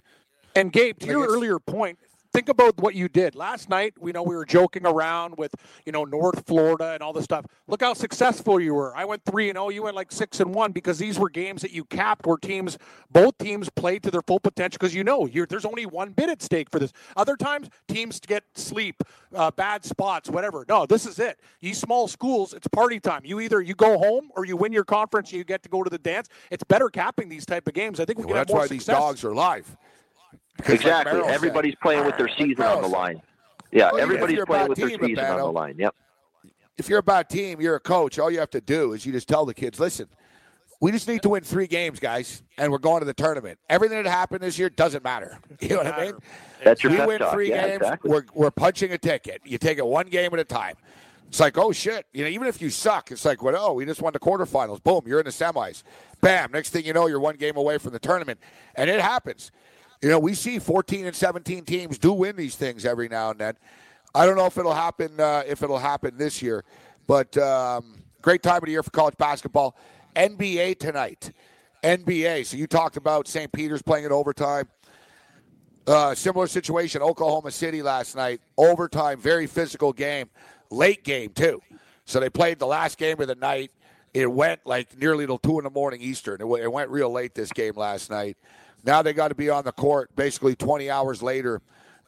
And 0.56 0.72
Gabe, 0.72 1.00
to 1.00 1.08
your 1.08 1.26
earlier 1.28 1.60
point, 1.60 1.98
think 2.36 2.50
about 2.50 2.78
what 2.78 2.96
you 2.96 3.08
did 3.08 3.34
last 3.34 3.70
night. 3.70 3.94
We 4.00 4.12
know 4.12 4.22
we 4.22 4.36
were 4.36 4.46
joking 4.46 4.86
around 4.86 5.38
with 5.38 5.56
you 5.86 5.92
know 5.94 6.04
North 6.04 6.46
Florida 6.46 6.92
and 6.94 7.02
all 7.02 7.14
this 7.14 7.24
stuff. 7.24 7.46
Look 7.68 7.82
how 7.82 7.94
successful 7.94 8.60
you 8.60 8.74
were. 8.74 8.96
I 8.96 9.06
went 9.06 9.24
three 9.24 9.50
and 9.50 9.56
zero. 9.56 9.70
You 9.70 9.84
went 9.84 9.96
like 9.96 10.12
six 10.12 10.40
and 10.42 10.54
one 10.54 10.74
because 10.74 11.00
these 11.00 11.18
were 11.18 11.30
games 11.30 11.62
that 11.62 11.72
you 11.72 11.86
capped 11.86 12.28
where 12.28 12.38
teams, 12.38 12.78
both 13.10 13.38
teams, 13.38 13.70
played 13.70 14.04
to 14.04 14.12
their 14.12 14.22
full 14.22 14.40
potential. 14.42 14.78
Because 14.78 14.94
you 14.94 15.04
know 15.04 15.26
you're, 15.26 15.46
there's 15.46 15.66
only 15.66 15.86
one 15.86 16.12
bid 16.12 16.30
at 16.30 16.42
stake 16.42 16.70
for 16.70 16.80
this. 16.80 16.92
Other 17.16 17.38
times 17.38 17.70
teams 17.88 18.20
get 18.20 18.44
sleep, 18.56 19.02
uh, 19.34 19.52
bad 19.52 19.86
spots, 19.86 20.30
whatever. 20.30 20.66
No, 20.68 20.86
this 20.86 21.06
is 21.06 21.20
it. 21.20 21.40
These 21.62 21.80
small 21.80 22.08
schools, 22.10 22.54
it's 22.54 22.68
party 22.68 23.00
time. 23.00 23.22
You 23.24 23.40
either 23.40 23.62
you 23.62 23.76
go 23.76 23.98
home 23.98 24.30
or 24.36 24.46
you 24.46 24.58
win 24.58 24.74
your 24.74 24.84
conference. 24.84 25.30
and 25.30 25.38
You 25.38 25.46
get 25.46 25.64
to 25.64 25.70
go 25.70 25.84
to 25.84 25.90
the 25.90 25.98
dance. 25.98 26.28
It's 26.52 26.64
better 26.66 26.90
capping 26.90 27.30
these 27.30 27.46
type 27.46 27.68
of 27.68 27.74
games. 27.74 28.00
I 28.02 28.06
think 28.06 28.20
we 28.20 28.26
Well, 28.26 28.30
can 28.34 28.38
have 28.40 28.48
that's 28.48 28.58
why 28.58 28.68
these 28.68 28.86
dogs 28.86 29.24
are 29.24 29.34
live. 29.34 29.78
Because 30.58 30.70
like 30.72 30.80
Exactly. 30.82 31.22
Said- 31.22 31.32
Everybody's 31.32 31.76
playing 31.82 32.06
with 32.06 32.18
their 32.18 32.28
season 32.30 32.56
Merrill 32.58 32.76
on 32.78 32.82
the 32.84 32.90
said, 32.90 32.96
line. 32.98 33.22
Yeah, 33.72 33.90
Well, 33.92 34.02
everybody's 34.02 34.40
playing 34.46 34.70
with 34.70 34.78
their 34.78 34.90
team, 34.90 35.00
season 35.04 35.26
on 35.26 35.38
the 35.38 35.46
line. 35.52 35.76
Yep. 35.78 35.96
if 36.78 36.88
you're 36.90 37.00
a 37.00 37.04
bad 37.04 37.30
team, 37.30 37.60
you're 37.60 37.76
a 37.76 37.80
coach. 37.80 38.20
All 38.20 38.32
you 38.32 38.40
have 38.40 38.50
to 38.52 38.62
do 38.62 38.94
is 38.94 39.06
you 39.06 39.12
just 39.12 39.28
tell 39.28 39.46
the 39.46 39.54
kids, 39.54 39.80
listen, 39.80 40.08
We 40.82 40.92
just 40.92 41.08
need 41.08 41.22
to 41.24 41.30
win 41.30 41.44
three 41.44 41.68
games, 41.68 42.00
guys, 42.00 42.44
and 42.58 42.72
we're 42.72 42.78
going 42.78 43.00
to 43.00 43.06
the 43.06 43.14
tournament. 43.14 43.58
Everything 43.70 44.02
that 44.04 44.10
happened 44.10 44.42
this 44.42 44.58
year 44.60 44.70
doesn't 44.70 45.04
matter. 45.04 45.40
You 45.62 45.70
know 45.70 45.78
what 45.78 45.88
I 45.88 46.06
mean? 46.06 46.14
That's 46.64 46.84
your 46.84 46.92
we 46.94 47.06
win 47.06 47.20
talk. 47.20 47.34
three 47.34 47.50
Yeah, 47.50 47.68
games. 47.68 47.82
exactly. 47.82 48.12
We're 48.12 48.24
we're 48.34 48.52
punching 48.52 48.92
a 48.92 48.98
ticket. 48.98 49.42
You 49.46 49.58
take 49.58 49.78
it 49.78 49.86
one 49.86 50.08
game 50.08 50.34
at 50.34 50.40
a 50.40 50.44
time. 50.44 50.76
It's 51.30 51.40
like, 51.40 51.58
oh 51.58 51.72
shit, 51.72 52.06
you 52.14 52.24
know, 52.24 52.30
even 52.30 52.48
if 52.48 52.62
you 52.62 52.70
suck, 52.70 53.12
it's 53.12 53.26
like, 53.26 53.42
what? 53.42 53.56
Oh, 53.58 53.74
we 53.74 53.86
just 53.86 54.02
won 54.02 54.14
the 54.14 54.20
quarterfinals. 54.20 54.82
Boom, 54.84 55.02
you're 55.06 55.20
in 55.20 55.26
the 55.26 55.32
semis. 55.32 55.84
Bam. 56.22 56.52
Next 56.52 56.70
thing 56.70 56.86
you 56.86 56.94
know, 56.94 57.08
you're 57.08 57.20
one 57.20 57.36
game 57.36 57.58
away 57.58 57.78
from 57.78 57.94
the 57.94 58.00
tournament, 58.00 58.40
and 58.76 58.90
it 58.90 59.02
happens. 59.02 59.52
You 60.06 60.12
know, 60.12 60.20
we 60.20 60.36
see 60.36 60.60
14 60.60 61.08
and 61.08 61.16
17 61.16 61.66
teams 61.66 61.98
do 61.98 62.14
win 62.14 62.36
these 62.36 62.56
things 62.56 62.86
every 62.86 63.08
now 63.08 63.32
and 63.32 63.40
then. 63.40 63.56
I 64.14 64.28
don't 64.28 64.36
know 64.36 64.46
if 64.46 64.56
it'll 64.56 64.76
happen 64.76 65.20
uh, 65.20 65.42
if 65.48 65.64
it'll 65.64 65.80
happen 65.80 66.16
this 66.16 66.44
year, 66.44 66.64
but 67.08 67.36
um, 67.40 67.96
great 68.22 68.44
time 68.44 68.58
of 68.58 68.66
the 68.66 68.72
year 68.72 68.84
for 68.84 68.92
college 68.92 69.18
basketball. 69.18 69.76
NBA 70.16 70.78
tonight. 70.78 71.32
NBA. 71.82 72.46
So 72.46 72.56
you 72.56 72.68
talked 72.68 72.98
about 72.98 73.28
St. 73.28 73.52
Peter's 73.52 73.82
playing 73.82 74.06
in 74.06 74.12
overtime. 74.12 74.70
Uh, 75.88 76.14
similar 76.14 76.46
situation, 76.46 77.02
Oklahoma 77.02 77.50
City 77.50 77.82
last 77.82 78.16
night. 78.16 78.42
Overtime, 78.60 79.20
very 79.20 79.48
physical 79.48 79.92
game. 79.92 80.30
Late 80.70 81.04
game, 81.04 81.32
too. 81.32 81.64
So 82.06 82.20
they 82.20 82.30
played 82.30 82.60
the 82.60 82.68
last 82.68 83.00
game 83.00 83.20
of 83.22 83.28
the 83.28 83.34
night. 83.34 83.72
It 84.14 84.32
went 84.32 84.68
like 84.68 84.96
nearly 85.00 85.26
till 85.26 85.40
2 85.40 85.58
in 85.58 85.64
the 85.64 85.72
morning 85.72 86.00
Eastern. 86.00 86.36
It, 86.36 86.40
w- 86.46 86.64
it 86.64 86.72
went 86.72 86.92
real 86.92 87.10
late 87.10 87.34
this 87.34 87.52
game 87.52 87.74
last 87.76 88.12
night. 88.12 88.38
Now 88.86 89.02
they 89.02 89.14
got 89.14 89.30
to 89.30 89.36
be 89.36 89.50
on 89.50 89.64
the 89.64 89.72
court 89.72 90.16
basically 90.16 90.56
20 90.56 90.90
hours 90.90 91.24
later 91.24 91.62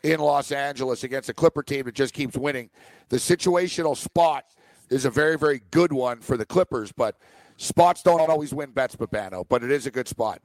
in 0.04 0.20
Los 0.20 0.52
Angeles 0.52 1.04
against 1.04 1.28
a 1.28 1.34
Clipper 1.34 1.64
team 1.64 1.86
that 1.86 1.96
just 1.96 2.14
keeps 2.14 2.38
winning. 2.38 2.70
The 3.10 3.18
situational 3.18 3.98
spot 3.98 4.46
is 4.90 5.06
a 5.06 5.10
very, 5.10 5.38
very 5.38 5.62
good 5.72 5.92
one 5.92 6.22
for 6.22 6.38
the 6.38 6.46
Clippers, 6.46 6.92
but 6.92 7.18
spots 7.58 8.04
don't 8.04 8.22
always 8.30 8.54
win 8.54 8.72
bets, 8.72 8.96
Bobano, 8.96 9.46
but 9.50 9.64
it 9.64 9.72
is 9.72 9.88
a 9.88 9.92
good 9.92 10.08
spot. 10.08 10.40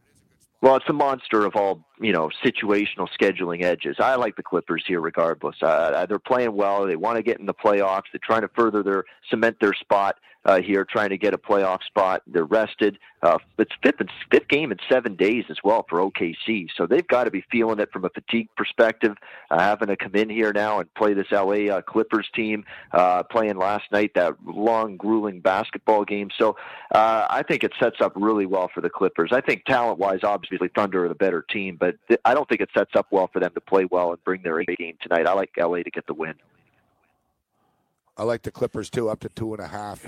Well, 0.62 0.76
it's 0.76 0.88
a 0.88 0.92
monster 0.92 1.44
of 1.44 1.56
all 1.56 1.84
you 2.00 2.12
know 2.12 2.30
situational 2.44 3.09
scheduling 3.20 3.64
edges. 3.64 3.96
I 3.98 4.14
like 4.14 4.36
the 4.36 4.44
Clippers 4.44 4.84
here, 4.86 5.00
regardless. 5.00 5.56
Uh, 5.60 6.06
they're 6.09 6.20
playing 6.20 6.54
well. 6.54 6.86
They 6.86 6.94
want 6.94 7.16
to 7.16 7.22
get 7.22 7.40
in 7.40 7.46
the 7.46 7.54
playoffs. 7.54 8.04
They're 8.12 8.20
trying 8.22 8.42
to 8.42 8.50
further 8.54 8.84
their 8.84 9.04
cement 9.28 9.56
their 9.60 9.74
spot 9.74 10.18
uh, 10.44 10.60
here, 10.60 10.85
trying 10.85 11.10
to 11.10 11.19
get 11.19 11.35
a 11.35 11.39
playoff 11.39 11.82
spot. 11.85 12.23
They're 12.27 12.44
rested. 12.44 12.98
Uh, 13.23 13.39
it's 13.59 13.73
fifth 13.82 14.01
fifth 14.31 14.48
game 14.48 14.73
in 14.73 14.78
seven 14.90 15.14
days 15.14 15.44
as 15.48 15.59
well 15.62 15.86
for 15.89 16.01
OKC. 16.01 16.66
So 16.77 16.86
they've 16.86 17.06
got 17.06 17.24
to 17.24 17.31
be 17.31 17.44
feeling 17.52 17.78
it 17.78 17.90
from 17.93 18.05
a 18.05 18.09
fatigue 18.09 18.48
perspective, 18.56 19.16
uh, 19.51 19.60
having 19.60 19.89
to 19.89 19.97
come 19.97 20.14
in 20.14 20.28
here 20.28 20.52
now 20.52 20.81
and 20.81 20.93
play 20.94 21.14
this 21.14 21.31
LA 21.31 21.73
uh, 21.73 21.82
Clippers 21.82 22.28
team, 22.35 22.64
uh, 22.93 23.23
playing 23.23 23.56
last 23.56 23.85
night 23.93 24.10
that 24.16 24.35
long, 24.44 24.97
grueling 24.97 25.40
basketball 25.40 26.05
game. 26.05 26.31
So 26.36 26.56
uh, 26.93 27.27
I 27.31 27.44
think 27.47 27.62
it 27.62 27.73
sets 27.81 28.01
up 28.01 28.12
really 28.16 28.47
well 28.47 28.69
for 28.74 28.81
the 28.81 28.90
Clippers. 28.90 29.31
I 29.32 29.40
think 29.40 29.64
talent-wise, 29.64 30.20
obviously 30.24 30.69
Thunder 30.74 31.05
are 31.05 31.09
the 31.09 31.14
better 31.14 31.43
team, 31.43 31.77
but 31.78 31.94
th- 32.09 32.20
I 32.24 32.35
don't 32.35 32.48
think 32.48 32.60
it 32.60 32.70
sets 32.77 32.90
up 32.97 33.06
well 33.10 33.31
for 33.32 33.39
them 33.39 33.52
to 33.55 33.60
play 33.60 33.85
well 33.85 34.10
and 34.10 34.24
bring 34.24 34.43
their 34.43 34.59
A 34.60 34.64
game 34.64 34.97
tonight. 35.01 35.28
I 35.28 35.35
like 35.35 35.51
LA 35.56 35.78
to 35.78 35.90
get 35.90 36.06
the 36.09 36.14
win. 36.14 36.35
I 38.16 38.24
like 38.24 38.43
the 38.43 38.51
Clippers 38.51 38.90
too, 38.90 39.09
up 39.09 39.20
to 39.20 39.28
two 39.31 39.55
and 39.55 39.62
a 39.62 39.69
half. 39.69 40.05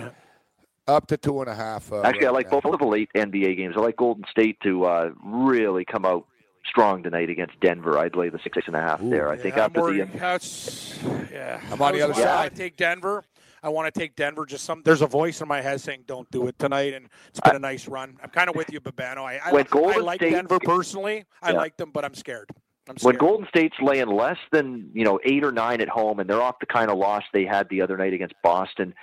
Up 0.87 1.07
to 1.07 1.17
two 1.17 1.41
and 1.41 1.49
a 1.49 1.55
half. 1.55 1.91
Uh, 1.91 2.03
Actually, 2.03 2.27
I 2.27 2.31
like 2.31 2.47
now. 2.53 2.61
both 2.61 2.75
of 2.75 2.79
the 2.79 2.87
late 2.87 3.09
NBA 3.15 3.57
games. 3.57 3.75
I 3.77 3.81
like 3.81 3.97
Golden 3.97 4.25
State 4.31 4.59
to 4.65 4.85
uh, 4.85 5.11
really 5.25 5.85
come 5.85 6.05
out 6.05 6.27
strong 6.67 7.03
tonight 7.03 7.31
against 7.31 7.59
Denver. 7.61 7.99
I'd 7.99 8.15
lay 8.17 8.29
the 8.29 8.39
six, 8.45 8.55
six 8.57 8.67
and 8.67 8.77
a 8.77 8.81
half 8.81 9.01
there. 9.03 9.31
I 9.31 9.37
think 9.39 9.57
after 9.57 9.81
I'm 9.81 9.87
the 9.97 10.03
worried. 10.03 10.13
That's, 10.15 10.99
yeah. 11.33 11.61
I'm 11.73 11.81
on 11.81 11.95
the 11.95 12.03
other 12.03 12.13
side. 12.15 12.23
I 12.27 12.43
side. 12.45 12.57
take 12.57 12.77
Denver. 12.77 13.25
I 13.63 13.71
want 13.71 13.93
to 13.93 13.99
take 13.99 14.15
Denver. 14.15 14.45
Just 14.45 14.65
some. 14.65 14.83
There's 14.85 15.01
a 15.01 15.07
voice 15.07 15.41
in 15.41 15.49
my 15.49 15.63
head 15.63 15.81
saying, 15.81 16.05
"Don't 16.07 16.31
do 16.31 16.49
it 16.49 16.59
tonight." 16.59 16.93
And 16.93 17.09
it's 17.29 17.41
been 17.41 17.57
a 17.57 17.61
nice 17.61 17.89
run. 17.89 18.19
I'm 18.23 18.29
kind 18.29 18.51
of 18.51 18.57
with 18.57 18.71
you, 18.71 18.79
Bobano. 18.83 19.23
I, 19.25 19.37
I, 19.43 19.49
I 19.49 19.97
like 20.01 20.19
State- 20.21 20.33
Denver 20.33 20.59
personally. 20.63 21.25
I 21.41 21.53
Yeah. 21.53 21.57
like 21.57 21.79
them, 21.79 21.91
but 21.95 22.05
I'm 22.05 22.13
scared. 22.15 22.51
I'm 22.91 22.97
when. 23.01 23.17
Golden 23.17 23.49
State's 23.49 23.77
laying 23.81 24.09
less 24.09 24.37
than 24.53 24.91
you 24.93 25.05
know 25.07 25.19
eight 25.25 25.43
or 25.43 25.51
nine 25.51 25.81
at 25.81 25.89
home, 25.89 26.21
and 26.21 26.29
they're 26.29 26.43
off 26.43 26.57
the 26.61 26.67
kind 26.67 26.91
of 26.91 26.99
loss 26.99 27.23
they 27.33 27.47
had 27.47 27.67
the 27.71 27.81
other 27.81 27.97
night 27.97 28.13
against 28.13 28.35
Boston, 28.43 28.95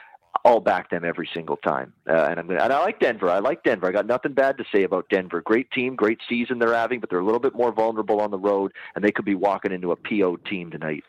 I'll 0.44 0.60
back 0.60 0.90
them 0.90 1.06
every 1.06 1.30
single 1.34 1.58
time. 1.58 1.94
Uh, 2.10 2.14
and 2.14 2.40
I'm 2.40 2.48
gonna, 2.48 2.64
and 2.64 2.74
I 2.74 2.80
like 2.80 3.00
Denver. 3.00 3.30
I 3.30 3.40
like 3.40 3.64
Denver. 3.64 3.88
I 3.88 3.92
got 3.92 4.08
nothing 4.08 4.34
bad 4.34 4.58
to 4.58 4.66
say 4.72 4.84
about 4.84 5.08
Denver. 5.10 5.42
Great 5.42 5.70
team, 5.72 5.96
great 5.96 6.20
season 6.28 6.58
they're 6.58 6.74
having, 6.74 7.00
but 7.00 7.10
they're 7.10 7.20
a 7.20 7.26
little 7.26 7.40
bit 7.40 7.56
more 7.56 7.72
vulnerable 7.72 8.22
on 8.22 8.32
the 8.32 8.40
road, 8.40 8.72
and 8.96 9.04
they 9.04 9.12
could 9.12 9.26
be 9.26 9.36
walking 9.36 9.72
into 9.72 9.92
a 9.92 9.96
PO 9.96 10.38
team 10.50 10.72
tonight. 10.72 11.04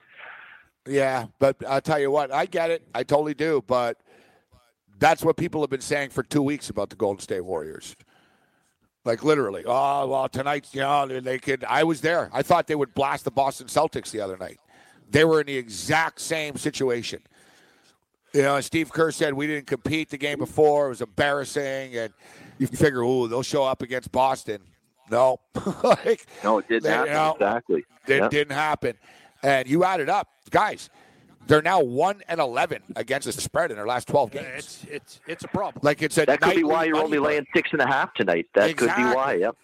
Yeah, 0.87 1.27
but 1.39 1.57
I'll 1.67 1.81
tell 1.81 1.99
you 1.99 2.11
what, 2.11 2.33
I 2.33 2.47
get 2.47 2.71
it. 2.71 2.87
I 2.95 3.05
totally 3.05 3.35
do. 3.35 3.63
But 3.67 3.99
that's 4.99 5.25
what 5.25 5.37
people 5.37 5.61
have 5.63 5.71
been 5.71 5.81
saying 5.81 6.11
for 6.11 6.23
two 6.23 6.43
weeks 6.43 6.69
about 6.69 6.91
the 6.91 6.97
Golden 6.97 7.21
State 7.21 7.45
Warriors. 7.45 7.97
Like 9.05 9.25
literally, 9.25 9.65
oh 9.67 10.07
well, 10.07 10.29
tonight's 10.29 10.75
you 10.75 10.81
know, 10.81 11.07
they 11.07 11.39
could. 11.39 11.65
I 11.65 11.83
was 11.83 12.03
there. 12.03 12.31
I 12.33 12.43
thought 12.43 12.69
they 12.69 12.77
would 12.77 12.95
blast 12.95 13.25
the 13.25 13.33
Boston 13.33 13.67
Celtics 13.67 14.11
the 14.11 14.21
other 14.21 14.37
night. 14.37 14.61
They 15.11 15.25
were 15.25 15.41
in 15.41 15.47
the 15.47 15.57
exact 15.57 16.21
same 16.21 16.57
situation. 16.57 17.23
You 18.35 18.43
know, 18.43 18.61
Steve 18.61 18.91
Kerr 18.93 19.11
said 19.11 19.35
we 19.35 19.47
didn't 19.47 19.67
compete 19.67 20.09
the 20.11 20.17
game 20.19 20.39
before. 20.39 20.87
It 20.87 20.91
was 20.91 21.03
embarrassing, 21.03 21.97
and 21.97 22.13
you 22.59 22.67
figure, 22.67 23.03
ooh, 23.03 23.29
they'll 23.29 23.43
show 23.43 23.65
up 23.65 23.83
against 23.83 24.11
Boston. 24.11 24.61
No, 25.11 25.41
like 25.83 26.25
No, 26.43 26.59
it 26.59 26.69
didn't 26.69 26.85
They- 26.85 26.91
happen 26.91 27.09
you 27.09 27.13
know, 27.15 27.33
exactly. 27.35 27.85
it 28.07 28.19
Yeah. 28.23 28.29
didn't 28.29 28.55
happen. 28.57 28.95
And 29.43 29.69
you 29.69 29.85
add 29.85 30.01
it 30.01 30.09
up, 30.09 30.29
guys. 30.51 30.89
They're 31.49 31.61
now 31.61 31.81
one 31.83 32.23
and 32.29 32.41
eleven 32.41 32.83
against 32.95 33.27
the 33.27 33.33
spread 33.33 33.71
in 33.73 33.77
their 33.77 33.87
last 33.87 34.07
twelve 34.07 34.31
games. 34.31 34.47
it's 34.57 34.85
it's 34.89 35.21
it's 35.27 35.45
a 35.45 35.49
problem. 35.49 35.81
like 35.83 36.01
it's 36.01 36.17
a 36.17 36.25
That 36.25 36.41
could 36.41 36.55
be 36.55 36.63
why 36.63 36.85
you're 36.85 36.97
only 37.03 37.19
burn. 37.19 37.27
laying 37.27 37.47
six 37.55 37.71
and 37.73 37.83
a 37.83 37.87
half 37.87 38.15
tonight. 38.15 38.47
That 38.55 38.77
could 38.77 38.95
be 38.97 39.03
why. 39.03 39.35
Yep. 39.41 39.57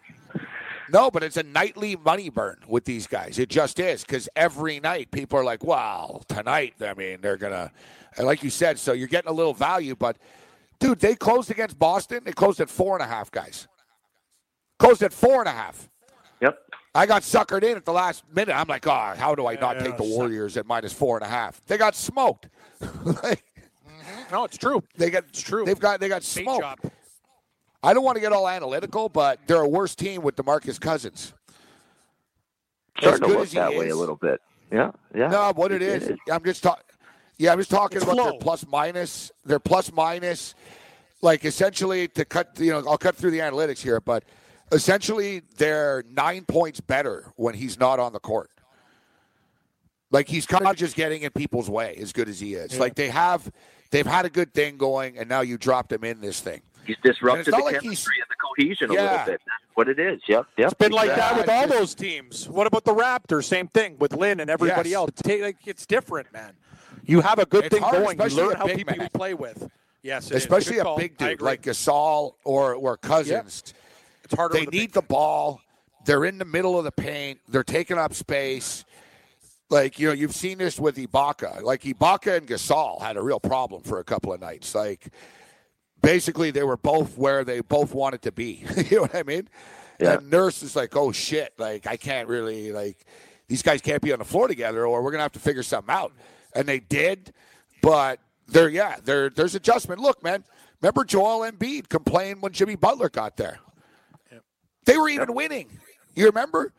No, 0.91 1.11
but 1.11 1.23
it's 1.23 1.37
a 1.37 1.43
nightly 1.45 1.95
money 1.97 2.31
burn 2.31 2.59
with 2.67 2.85
these 2.85 3.07
guys. 3.07 3.39
It 3.39 3.49
just 3.49 3.79
is 3.79 4.03
because 4.03 4.29
every 4.35 4.81
night 4.81 5.11
people 5.13 5.39
are 5.39 5.45
like, 5.45 5.63
"Wow, 5.63 6.23
tonight." 6.29 6.75
I 6.81 6.95
mean, 6.95 7.19
they're 7.21 7.37
gonna, 7.37 7.71
and 8.19 8.27
like 8.27 8.43
you 8.43 8.51
said, 8.51 8.79
so 8.79 8.93
you're 8.93 9.09
getting 9.09 9.31
a 9.31 9.35
little 9.35 9.55
value. 9.55 9.95
But 9.95 10.19
dude, 10.81 10.99
they 11.01 11.15
closed 11.15 11.51
against 11.51 11.79
Boston. 11.79 12.21
They 12.25 12.33
closed 12.33 12.61
at 12.61 12.69
four 12.69 12.97
and 12.97 13.03
a 13.03 13.09
half, 13.09 13.31
guys. 13.31 13.69
Closed 14.79 15.03
at 15.03 15.13
four 15.13 15.41
and 15.41 15.49
a 15.49 15.53
half. 15.53 15.89
Yep. 16.41 16.59
I 16.95 17.07
got 17.07 17.23
suckered 17.23 17.63
in 17.63 17.77
at 17.77 17.85
the 17.85 17.93
last 17.93 18.25
minute. 18.35 18.53
I'm 18.55 18.69
like, 18.69 18.87
oh, 18.87 19.15
how 19.17 19.35
do 19.35 19.47
I 19.47 19.55
not 19.55 19.77
Yeah, 19.77 19.85
take 19.85 19.97
the 19.97 20.05
suck- 20.05 20.19
Warriors 20.19 20.57
at 20.57 20.67
minus 20.67 20.93
four 20.93 21.17
and 21.17 21.25
a 21.25 21.29
half? 21.29 21.65
They 21.67 21.79
got 21.79 21.95
smoked. 21.95 22.49
like, 22.81 23.45
mm-hmm. 23.87 24.33
no, 24.33 24.45
it's 24.45 24.59
true. 24.59 24.83
they 24.97 25.11
got 25.11 25.25
It's 25.29 25.41
true. 25.41 25.65
They've 25.65 25.79
got 25.79 26.01
they 26.01 26.09
got 26.09 26.23
Bait 26.23 26.43
smoked. 26.43 26.61
job. 26.63 26.79
I 27.83 27.95
don't 27.95 28.03
want 28.03 28.17
to 28.17 28.21
get 28.21 28.33
all 28.33 28.49
analytical, 28.49 29.09
but 29.09 29.39
they're 29.47 29.63
a 29.63 29.69
worse 29.69 29.95
team 29.95 30.23
with 30.23 30.35
DeMarcus 30.35 30.81
Cousins. 30.81 31.33
Starting 32.99 33.21
to 33.21 33.27
good 33.29 33.35
look 33.35 33.43
as 33.45 33.53
he 33.53 33.59
that 33.59 33.75
way 33.77 33.91
a 33.91 33.97
little 33.97 34.17
bit. 34.17 34.41
Yeah. 34.73 34.91
Yeah. 35.15 35.29
No, 35.29 35.53
what 35.55 35.71
it 35.71 35.83
is, 35.83 36.11
I'm 36.31 36.45
just 36.45 36.65
talking. 36.65 36.83
Yeah, 37.39 37.53
I'm 37.53 37.59
just 37.59 37.71
talking 37.71 37.97
It's 37.97 38.05
about 38.05 38.17
their 38.17 38.31
flow. 38.31 38.39
plus 38.39 38.67
minus. 38.67 39.31
Their 39.45 39.61
plus 39.61 39.93
minus, 39.93 40.55
like 41.23 41.45
essentially 41.45 42.09
to 42.09 42.25
cut. 42.25 42.59
You 42.59 42.73
know, 42.73 42.85
I'll 42.89 42.99
cut 42.99 43.15
through 43.17 43.31
the 43.31 43.39
analytics 43.39 43.79
here, 43.79 44.01
but 44.01 44.25
essentially 44.73 45.43
they're 45.57 46.05
nine 46.11 46.45
points 46.45 46.81
better 46.81 47.33
when 47.37 47.55
he's 47.55 47.79
not 47.79 48.01
on 48.01 48.13
the 48.13 48.19
court. 48.21 48.51
Like 50.11 50.27
he's 50.29 50.47
kind 50.47 50.67
of 50.67 50.75
just 50.77 50.97
getting 50.97 51.23
in 51.23 51.31
people's 51.31 51.71
way, 51.71 51.97
as 52.01 52.13
good 52.13 52.29
as 52.29 52.41
he 52.41 52.55
is. 52.55 52.79
Like 52.79 52.95
they 52.97 53.09
have, 53.11 53.51
they've 53.91 54.07
had 54.07 54.25
a 54.25 54.31
good 54.31 54.53
thing 54.53 54.77
going, 54.77 55.17
and 55.19 55.29
now 55.29 55.43
you 55.43 55.59
dropped 55.59 55.93
him 55.93 56.03
in 56.03 56.21
this 56.21 56.41
thing. 56.41 56.63
He's 56.87 56.97
disrupted 57.05 57.47
the 57.47 57.59
like 57.59 57.81
chemistry 57.81 57.89
he's- 57.91 58.07
and 58.07 58.31
the 58.31 58.65
cohesion 58.65 58.91
a 58.91 58.93
little 58.95 59.19
bit. 59.27 59.41
That's 59.45 59.75
what 59.75 59.89
it 59.91 59.99
is. 60.01 60.23
Yep. 60.27 60.47
Yep. 60.57 60.67
It's 60.73 60.79
been 60.79 60.93
like 60.93 61.09
that 61.11 61.33
Yeah, 61.33 61.37
with 61.39 61.49
all 61.51 61.67
just- 61.67 61.79
those 61.79 61.95
teams. 61.95 62.49
What 62.49 62.67
about 62.67 62.85
the 62.85 62.95
Raptors? 62.95 63.45
Same 63.45 63.69
thing 63.69 63.97
with 63.99 64.15
Lin 64.15 64.41
and 64.41 64.49
everybody 64.51 64.89
Yes. 64.91 64.97
else. 64.97 65.11
Take, 65.23 65.43
like, 65.43 65.57
it's 65.67 65.85
different, 65.85 66.33
man. 66.33 66.55
You 67.09 67.23
have 67.23 67.39
a 67.39 67.47
good 67.47 67.65
It's 67.65 67.75
thing 67.75 67.83
hard, 67.83 68.05
going. 68.05 68.21
You 68.21 68.37
learn 68.37 68.57
how 68.57 68.67
people 68.67 68.95
man. 68.97 69.05
you 69.07 69.19
play 69.19 69.33
with. 69.33 69.69
Yes, 70.03 70.31
especially 70.31 70.79
a 70.79 70.95
big 70.97 71.17
dude 71.17 71.41
like 71.41 71.63
Gasol 71.63 72.35
or 72.45 72.75
or 72.75 72.97
Cousins. 72.99 73.75
it's 74.23 74.35
harder. 74.35 74.55
They 74.55 74.67
with 74.67 74.75
need 74.75 74.93
the 74.93 75.03
ball. 75.03 75.61
They're 76.05 76.25
in 76.27 76.39
the 76.39 76.45
middle 76.45 76.79
of 76.79 76.85
the 76.85 76.93
paint. 76.93 77.41
They're 77.49 77.65
taking 77.65 77.99
up 77.99 78.15
space. 78.15 78.85
Like 79.71 79.99
you 79.99 80.09
know, 80.09 80.15
you've 80.15 80.35
seen 80.35 80.59
this 80.59 80.79
with 80.79 80.97
Ibaka. 80.97 81.63
Like 81.63 81.83
Ibaka 81.83 82.37
and 82.39 82.47
Gasol 82.47 83.01
had 83.01 83.17
a 83.17 83.23
real 83.23 83.41
problem 83.41 83.83
for 83.83 83.99
a 84.01 84.05
couple 84.05 84.33
of 84.33 84.41
nights. 84.41 84.75
Like 84.75 85.09
basically, 86.03 86.51
they 86.51 86.63
were 86.63 86.77
both 86.77 87.17
where 87.17 87.43
they 87.43 87.61
both 87.61 87.95
wanted 87.95 88.21
to 88.23 88.33
be. 88.33 88.65
you 88.91 88.97
know 88.97 89.03
what 89.03 89.15
I 89.15 89.23
mean? 89.23 89.49
Yeah. 89.99 90.19
And 90.19 90.31
Nurse 90.31 90.63
is 90.63 90.77
like, 90.77 90.95
"Oh 90.95 91.11
shit! 91.11 91.55
Like 91.59 91.87
I 91.87 91.97
can't 91.97 92.29
really 92.29 92.71
like 92.71 93.05
these 93.49 93.63
guys 93.63 93.81
can't 93.81 94.03
be 94.03 94.13
on 94.13 94.19
the 94.19 94.25
floor 94.27 94.47
together, 94.47 94.87
or 94.87 95.03
we're 95.03 95.11
gonna 95.11 95.23
have 95.23 95.33
to 95.33 95.41
figure 95.41 95.63
something 95.63 95.93
out." 95.93 96.13
And 96.55 96.67
they 96.67 96.81
did, 96.81 97.33
but 97.83 98.21
there, 98.47 98.69
yeah, 98.69 98.97
there, 99.05 99.31
there's 99.31 99.55
adjustment. 99.55 100.01
Look, 100.01 100.23
man, 100.23 100.45
remember 100.81 101.05
Joel 101.05 101.51
Embiid 101.51 101.89
complained 101.89 102.43
when 102.43 102.53
Jimmy 102.53 102.77
Butler 102.77 103.09
got 103.09 103.37
there. 103.37 103.59
They 104.85 104.97
were 104.97 105.09
even 105.09 105.35
winning. 105.35 105.69
You 106.15 106.27
remember? 106.27 106.73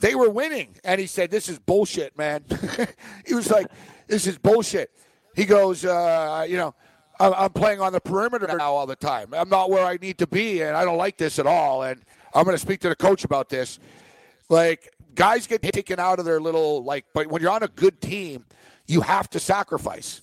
They 0.00 0.14
were 0.14 0.28
winning. 0.28 0.76
And 0.84 1.00
he 1.00 1.06
said, 1.06 1.30
This 1.30 1.48
is 1.48 1.58
bullshit, 1.58 2.16
man. 2.18 2.44
he 3.26 3.34
was 3.34 3.50
like, 3.50 3.68
This 4.06 4.26
is 4.26 4.36
bullshit. 4.36 4.90
He 5.34 5.46
goes, 5.46 5.84
uh, 5.84 6.44
You 6.46 6.58
know, 6.58 6.74
I'm 7.18 7.32
I'm 7.34 7.50
playing 7.50 7.80
on 7.80 7.92
the 7.92 8.00
perimeter 8.00 8.46
now 8.46 8.74
all 8.74 8.86
the 8.86 8.96
time. 8.96 9.32
I'm 9.32 9.48
not 9.48 9.70
where 9.70 9.84
I 9.84 9.96
need 9.96 10.18
to 10.18 10.26
be, 10.26 10.60
and 10.62 10.76
I 10.76 10.84
don't 10.84 10.98
like 10.98 11.16
this 11.16 11.38
at 11.38 11.46
all. 11.46 11.84
And 11.84 12.02
I'm 12.34 12.44
going 12.44 12.54
to 12.54 12.60
speak 12.60 12.80
to 12.80 12.90
the 12.90 12.96
coach 12.96 13.24
about 13.24 13.48
this. 13.48 13.78
Like 14.50 14.90
guys 15.18 15.48
get 15.48 15.60
taken 15.62 15.98
out 15.98 16.20
of 16.20 16.24
their 16.24 16.40
little 16.40 16.84
like, 16.84 17.04
but 17.12 17.26
when 17.26 17.42
you're 17.42 17.50
on 17.50 17.64
a 17.64 17.68
good 17.68 18.00
team, 18.00 18.44
you 18.88 19.02
have 19.02 19.30
to 19.30 19.38
sacrifice. 19.38 20.22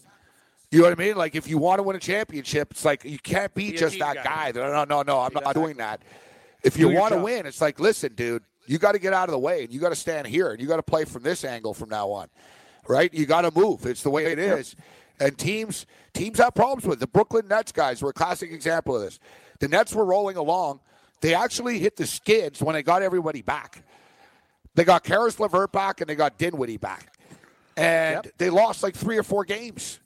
You 0.71 0.79
know 0.79 0.89
what 0.89 0.99
I 0.99 1.03
mean? 1.03 1.15
Like 1.15 1.35
if 1.35 1.47
you 1.47 1.57
want 1.57 1.79
to 1.79 1.83
win 1.83 1.95
a 1.95 1.99
championship, 1.99 2.71
it's 2.71 2.83
like 2.83 3.05
you 3.05 3.19
can't 3.19 3.53
be, 3.53 3.71
Be 3.71 3.77
just 3.77 3.97
that 3.99 4.15
guy. 4.15 4.51
guy. 4.51 4.59
No, 4.59 4.83
no, 4.83 5.03
no. 5.03 5.19
I'm 5.21 5.33
not 5.33 5.53
doing 5.53 5.77
that. 5.77 6.01
If 6.63 6.77
you 6.77 6.89
want 6.89 7.13
to 7.13 7.19
win, 7.19 7.45
it's 7.45 7.61
like, 7.61 7.79
listen, 7.79 8.13
dude, 8.15 8.43
you 8.65 8.79
got 8.79 8.93
to 8.93 8.99
get 8.99 9.13
out 9.13 9.29
of 9.29 9.33
the 9.33 9.39
way 9.39 9.63
and 9.63 9.71
you 9.71 9.79
got 9.79 9.89
to 9.89 9.95
stand 9.95 10.27
here 10.27 10.51
and 10.51 10.59
you 10.59 10.67
got 10.67 10.77
to 10.77 10.83
play 10.83 11.05
from 11.05 11.23
this 11.23 11.45
angle 11.45 11.73
from 11.73 11.89
now 11.89 12.09
on, 12.09 12.27
right? 12.87 13.13
You 13.13 13.25
got 13.27 13.41
to 13.41 13.51
move. 13.57 13.85
It's 13.85 14.01
the 14.03 14.09
way 14.09 14.25
it 14.25 14.39
is. 14.39 14.75
And 15.19 15.37
teams 15.37 15.85
teams 16.13 16.39
have 16.39 16.55
problems 16.55 16.85
with 16.85 16.97
it. 16.97 17.01
the 17.01 17.07
Brooklyn 17.07 17.47
Nets 17.47 17.71
guys 17.71 18.01
were 18.01 18.09
a 18.09 18.13
classic 18.13 18.51
example 18.51 18.95
of 18.95 19.03
this. 19.03 19.19
The 19.59 19.67
Nets 19.67 19.93
were 19.93 20.03
rolling 20.03 20.35
along. 20.35 20.81
They 21.21 21.33
actually 21.33 21.79
hit 21.79 21.95
the 21.95 22.05
skids 22.05 22.61
when 22.61 22.73
they 22.73 22.83
got 22.83 23.01
everybody 23.01 23.41
back. 23.41 23.83
They 24.73 24.83
got 24.83 25.03
Caris 25.03 25.39
LeVert 25.39 25.71
back 25.71 26.01
and 26.01 26.09
they 26.09 26.15
got 26.15 26.37
Dinwiddie 26.37 26.77
back, 26.77 27.14
and 27.77 28.31
they 28.37 28.49
lost 28.49 28.83
like 28.83 28.95
three 28.95 29.17
or 29.17 29.23
four 29.23 29.45
games. 29.45 29.99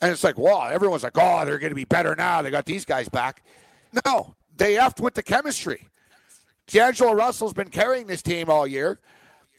And 0.00 0.10
it's 0.10 0.24
like, 0.24 0.36
wow, 0.36 0.68
everyone's 0.68 1.04
like, 1.04 1.16
oh, 1.16 1.44
they're 1.44 1.58
going 1.58 1.70
to 1.70 1.76
be 1.76 1.84
better 1.84 2.16
now. 2.16 2.42
They 2.42 2.50
got 2.50 2.66
these 2.66 2.84
guys 2.84 3.08
back. 3.08 3.42
No, 4.04 4.34
they 4.56 4.74
effed 4.74 5.00
with 5.00 5.14
the 5.14 5.22
chemistry. 5.22 5.88
D'Angelo 6.66 7.12
Russell's 7.12 7.52
been 7.52 7.68
carrying 7.68 8.06
this 8.06 8.22
team 8.22 8.48
all 8.48 8.66
year, 8.66 8.98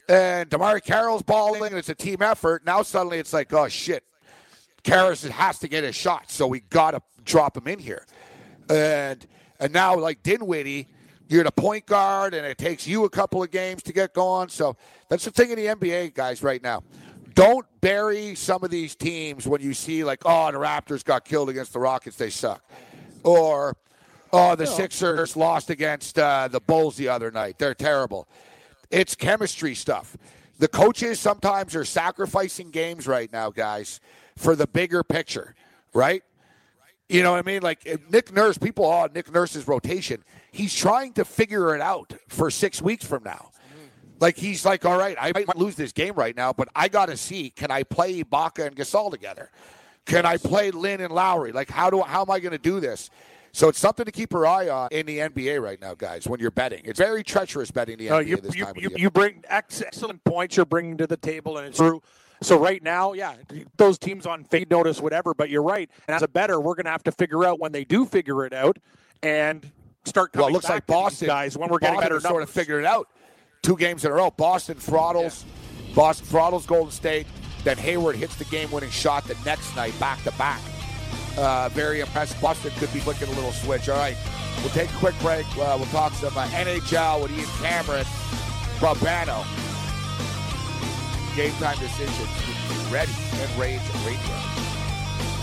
and 0.08 0.50
DeMarre 0.50 0.82
Carroll's 0.82 1.22
balling, 1.22 1.66
and 1.70 1.76
it's 1.76 1.88
a 1.88 1.94
team 1.94 2.20
effort. 2.20 2.64
Now 2.66 2.82
suddenly 2.82 3.18
it's 3.18 3.32
like, 3.32 3.52
oh 3.52 3.68
shit, 3.68 4.04
Caris 4.82 5.22
has 5.24 5.58
to 5.60 5.68
get 5.68 5.84
a 5.84 5.92
shot, 5.92 6.30
so 6.30 6.46
we 6.46 6.60
got 6.60 6.90
to 6.92 7.02
drop 7.24 7.56
him 7.56 7.68
in 7.68 7.78
here. 7.78 8.04
And 8.68 9.26
and 9.60 9.72
now 9.72 9.96
like 9.96 10.22
Dinwiddie, 10.22 10.88
you're 11.28 11.44
the 11.44 11.52
point 11.52 11.86
guard, 11.86 12.34
and 12.34 12.46
it 12.46 12.58
takes 12.58 12.86
you 12.86 13.04
a 13.04 13.10
couple 13.10 13.42
of 13.42 13.50
games 13.50 13.82
to 13.84 13.92
get 13.92 14.12
going. 14.14 14.48
So 14.48 14.76
that's 15.08 15.24
the 15.24 15.30
thing 15.30 15.50
in 15.50 15.56
the 15.56 15.66
NBA, 15.66 16.14
guys, 16.14 16.42
right 16.42 16.62
now. 16.62 16.82
Don't 17.34 17.66
bury 17.80 18.34
some 18.36 18.62
of 18.62 18.70
these 18.70 18.94
teams 18.94 19.46
when 19.46 19.60
you 19.60 19.74
see 19.74 20.04
like, 20.04 20.22
oh, 20.24 20.52
the 20.52 20.58
Raptors 20.58 21.04
got 21.04 21.24
killed 21.24 21.48
against 21.48 21.72
the 21.72 21.80
Rockets, 21.80 22.16
they 22.16 22.30
suck, 22.30 22.62
or 23.24 23.76
oh, 24.32 24.54
the 24.54 24.66
Sixers 24.66 25.36
lost 25.36 25.68
against 25.70 26.18
uh, 26.18 26.48
the 26.48 26.60
Bulls 26.60 26.96
the 26.96 27.08
other 27.08 27.30
night, 27.30 27.58
they're 27.58 27.74
terrible. 27.74 28.28
It's 28.90 29.16
chemistry 29.16 29.74
stuff. 29.74 30.16
The 30.58 30.68
coaches 30.68 31.18
sometimes 31.18 31.74
are 31.74 31.84
sacrificing 31.84 32.70
games 32.70 33.08
right 33.08 33.32
now, 33.32 33.50
guys, 33.50 34.00
for 34.36 34.54
the 34.54 34.68
bigger 34.68 35.02
picture, 35.02 35.56
right? 35.92 36.22
You 37.08 37.22
know 37.22 37.32
what 37.32 37.38
I 37.38 37.42
mean? 37.42 37.62
Like 37.62 37.86
Nick 38.10 38.32
Nurse, 38.32 38.56
people, 38.56 38.84
oh, 38.84 39.08
Nick 39.12 39.32
Nurse's 39.32 39.66
rotation. 39.66 40.22
He's 40.52 40.74
trying 40.74 41.12
to 41.14 41.24
figure 41.24 41.74
it 41.74 41.80
out 41.80 42.14
for 42.28 42.50
six 42.50 42.80
weeks 42.80 43.04
from 43.04 43.24
now. 43.24 43.50
Like 44.24 44.38
he's 44.38 44.64
like, 44.64 44.86
all 44.86 44.96
right, 44.98 45.18
I 45.20 45.32
might 45.34 45.54
lose 45.54 45.74
this 45.74 45.92
game 45.92 46.14
right 46.14 46.34
now, 46.34 46.50
but 46.54 46.68
I 46.74 46.88
got 46.88 47.06
to 47.06 47.16
see 47.18 47.50
can 47.50 47.70
I 47.70 47.82
play 47.82 48.22
Baca 48.22 48.64
and 48.64 48.74
Gasol 48.74 49.10
together? 49.10 49.50
Can 50.06 50.24
I 50.24 50.38
play 50.38 50.70
Lin 50.70 51.02
and 51.02 51.12
Lowry? 51.12 51.52
Like 51.52 51.68
how 51.70 51.90
do 51.90 52.00
how 52.00 52.22
am 52.22 52.30
I 52.30 52.40
going 52.40 52.52
to 52.52 52.58
do 52.58 52.80
this? 52.80 53.10
So 53.52 53.68
it's 53.68 53.78
something 53.78 54.06
to 54.06 54.10
keep 54.12 54.32
your 54.32 54.46
eye 54.46 54.70
on 54.70 54.88
in 54.92 55.04
the 55.04 55.18
NBA 55.18 55.62
right 55.62 55.78
now, 55.78 55.94
guys. 55.94 56.26
When 56.26 56.40
you're 56.40 56.50
betting, 56.50 56.80
it's 56.86 56.98
very 56.98 57.22
treacherous 57.22 57.70
betting 57.70 57.98
the 57.98 58.08
No, 58.08 58.14
NBA 58.22 58.26
you 58.28 58.36
this 58.38 58.54
you, 58.56 58.64
time 58.64 58.70
of 58.78 58.82
you, 58.82 58.88
year. 58.88 58.98
you 58.98 59.10
bring 59.10 59.44
ex- 59.46 59.82
excellent 59.82 60.24
points 60.24 60.56
you're 60.56 60.64
bringing 60.64 60.96
to 60.96 61.06
the 61.06 61.18
table, 61.18 61.58
and 61.58 61.66
it's 61.68 61.76
true. 61.76 62.02
So 62.40 62.58
right 62.58 62.82
now, 62.82 63.12
yeah, 63.12 63.34
those 63.76 63.98
teams 63.98 64.24
on 64.24 64.44
fade 64.44 64.70
notice, 64.70 65.02
whatever. 65.02 65.34
But 65.34 65.50
you're 65.50 65.62
right. 65.62 65.90
And 66.08 66.14
as 66.14 66.22
a 66.22 66.28
better, 66.28 66.58
we're 66.60 66.74
going 66.76 66.86
to 66.86 66.90
have 66.92 67.04
to 67.04 67.12
figure 67.12 67.44
out 67.44 67.60
when 67.60 67.72
they 67.72 67.84
do 67.84 68.06
figure 68.06 68.46
it 68.46 68.54
out 68.54 68.78
and 69.22 69.70
start. 70.06 70.32
Coming 70.32 70.42
Well, 70.44 70.48
it 70.48 70.52
looks 70.54 70.66
back 70.66 70.74
like 70.74 70.86
Boston 70.86 71.26
guys 71.28 71.56
when 71.58 71.68
we're 71.68 71.78
getting 71.78 71.96
Boston 71.96 72.04
better 72.06 72.14
has 72.16 72.22
sort 72.24 72.42
of 72.42 72.48
numbers. 72.48 72.54
figured 72.54 72.82
it 72.84 72.86
out. 72.86 73.08
Two 73.64 73.78
games 73.78 74.04
in 74.04 74.10
a 74.10 74.14
row. 74.14 74.30
Boston 74.30 74.76
throttles. 74.76 75.46
Boston 75.94 76.26
throttles 76.26 76.66
Golden 76.66 76.92
State. 76.92 77.26
Then 77.64 77.78
Hayward 77.78 78.14
hits 78.14 78.36
the 78.36 78.44
game-winning 78.44 78.90
shot 78.90 79.24
the 79.24 79.34
next 79.46 79.74
night, 79.74 79.98
back 79.98 80.22
to 80.24 80.32
back. 80.32 80.60
Uh, 81.38 81.70
very 81.70 82.00
impressive. 82.00 82.38
Boston 82.42 82.72
could 82.76 82.92
be 82.92 83.00
flicking 83.00 83.26
a 83.26 83.30
little 83.30 83.52
switch. 83.52 83.88
All 83.88 83.96
right, 83.96 84.16
we'll 84.60 84.68
take 84.68 84.90
a 84.90 84.96
quick 84.96 85.18
break. 85.20 85.46
Uh, 85.56 85.76
we'll 85.78 85.86
talk 85.86 86.12
some 86.12 86.36
uh, 86.36 86.46
NHL 86.48 87.22
with 87.22 87.32
Ian 87.32 87.46
Cameron, 87.62 88.04
Bobano. 88.80 89.46
Game 91.34 91.52
time 91.54 91.78
decisions. 91.78 92.92
Ready 92.92 93.12
and 93.40 93.58
Rage 93.58 93.80
Radio. 94.04 94.36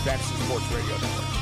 Fantasy 0.04 0.34
Sports 0.44 0.70
Radio 0.70 0.92
Network. 0.92 1.41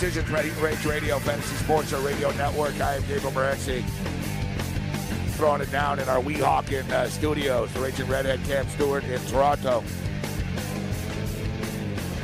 Decisions, 0.00 0.30
Rage 0.30 0.86
Radio, 0.86 1.18
Fantasy 1.18 1.54
Sports, 1.56 1.92
our 1.92 2.00
radio 2.00 2.30
network. 2.30 2.72
I 2.80 2.94
am 2.94 3.02
Gabriel 3.02 3.32
Morency. 3.32 3.84
Throwing 5.36 5.60
it 5.60 5.70
down 5.70 5.98
in 5.98 6.08
our 6.08 6.22
Weehawken 6.22 6.88
uh, 6.88 7.06
studios, 7.10 7.70
the 7.74 7.80
Raging 7.80 8.08
Redhead 8.08 8.42
Cam 8.44 8.66
Stewart 8.70 9.04
in 9.04 9.20
Toronto. 9.26 9.84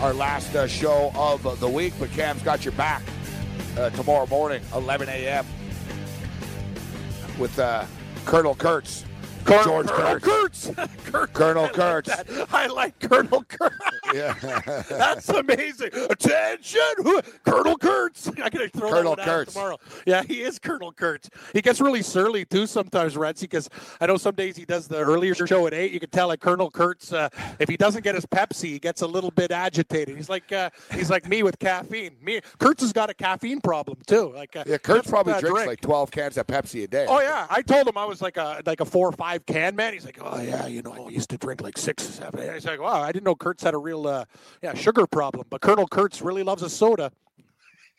Our 0.00 0.14
last 0.14 0.56
uh, 0.56 0.66
show 0.66 1.12
of 1.14 1.60
the 1.60 1.68
week, 1.68 1.92
but 1.98 2.10
Cam's 2.12 2.40
got 2.40 2.64
your 2.64 2.72
back 2.72 3.02
uh, 3.76 3.90
tomorrow 3.90 4.26
morning, 4.26 4.62
11 4.74 5.10
a.m. 5.10 5.44
with 7.38 7.58
uh, 7.58 7.84
Colonel 8.24 8.54
Kurtz. 8.54 9.04
George 9.46 9.86
Colonel 9.86 10.20
Kurtz. 10.20 10.70
Kurtz. 11.04 11.32
Colonel 11.32 11.64
I 11.64 11.66
like 11.66 11.74
Kurtz. 11.74 12.10
I 12.52 12.66
like 12.66 12.98
Colonel 13.00 13.44
Kurtz. 13.48 13.76
Yeah. 14.12 14.34
That's 14.88 15.28
amazing. 15.28 15.90
Attention, 16.10 16.80
Colonel 17.44 17.76
Kurtz. 17.78 18.28
I 18.42 18.50
gotta 18.50 18.68
throw 18.68 18.90
Colonel 18.90 19.16
that 19.16 19.26
one 19.26 19.40
out 19.40 19.48
tomorrow. 19.48 19.78
Yeah, 20.06 20.22
he 20.22 20.42
is 20.42 20.58
Colonel 20.58 20.92
Kurtz. 20.92 21.30
He 21.52 21.62
gets 21.62 21.80
really 21.80 22.02
surly 22.02 22.44
too 22.44 22.66
sometimes, 22.66 23.14
Retsy, 23.14 23.42
because 23.42 23.68
I 24.00 24.06
know 24.06 24.16
some 24.16 24.34
days 24.34 24.56
he 24.56 24.64
does 24.64 24.88
the 24.88 24.98
earlier 24.98 25.34
show 25.34 25.66
at 25.66 25.74
eight. 25.74 25.92
You 25.92 26.00
can 26.00 26.10
tell 26.10 26.28
like 26.28 26.40
Colonel 26.40 26.70
Kurtz, 26.70 27.12
uh, 27.12 27.28
if 27.58 27.68
he 27.68 27.76
doesn't 27.76 28.02
get 28.02 28.14
his 28.14 28.26
Pepsi, 28.26 28.64
he 28.70 28.78
gets 28.78 29.02
a 29.02 29.06
little 29.06 29.30
bit 29.30 29.50
agitated. 29.50 30.16
He's 30.16 30.28
like 30.28 30.50
uh, 30.52 30.70
he's 30.92 31.10
like 31.10 31.28
me 31.28 31.42
with 31.42 31.58
caffeine. 31.58 32.16
Me, 32.22 32.40
Kurtz 32.58 32.82
has 32.82 32.92
got 32.92 33.10
a 33.10 33.14
caffeine 33.14 33.60
problem 33.60 33.98
too. 34.06 34.32
Like 34.34 34.56
uh, 34.56 34.64
Yeah, 34.66 34.78
Kurtz 34.78 35.08
probably 35.08 35.34
drinks 35.34 35.50
drink. 35.50 35.66
like 35.66 35.80
12 35.80 36.10
cans 36.10 36.36
of 36.36 36.46
Pepsi 36.46 36.84
a 36.84 36.86
day. 36.86 37.06
Oh 37.08 37.20
yeah, 37.20 37.46
I 37.50 37.62
told 37.62 37.86
him 37.88 37.96
I 37.96 38.04
was 38.04 38.20
like 38.22 38.36
a 38.36 38.62
like 38.66 38.80
a 38.80 38.84
four 38.84 39.08
or 39.08 39.12
five 39.12 39.35
can 39.44 39.76
man. 39.76 39.92
He's 39.92 40.04
like, 40.04 40.18
oh 40.20 40.40
yeah, 40.40 40.66
you 40.66 40.82
know, 40.82 41.06
I 41.06 41.10
used 41.10 41.30
to 41.30 41.38
drink 41.38 41.60
like 41.60 41.76
six 41.76 42.08
or 42.08 42.12
seven. 42.12 42.54
He's 42.54 42.64
like, 42.64 42.80
wow, 42.80 43.02
I 43.02 43.12
didn't 43.12 43.24
know 43.24 43.34
Kurtz 43.34 43.62
had 43.62 43.74
a 43.74 43.78
real 43.78 44.06
uh, 44.06 44.24
yeah 44.62 44.74
sugar 44.74 45.06
problem. 45.06 45.46
But 45.50 45.60
Colonel 45.60 45.86
Kurtz 45.86 46.22
really 46.22 46.42
loves 46.42 46.62
a 46.62 46.70
soda. 46.70 47.10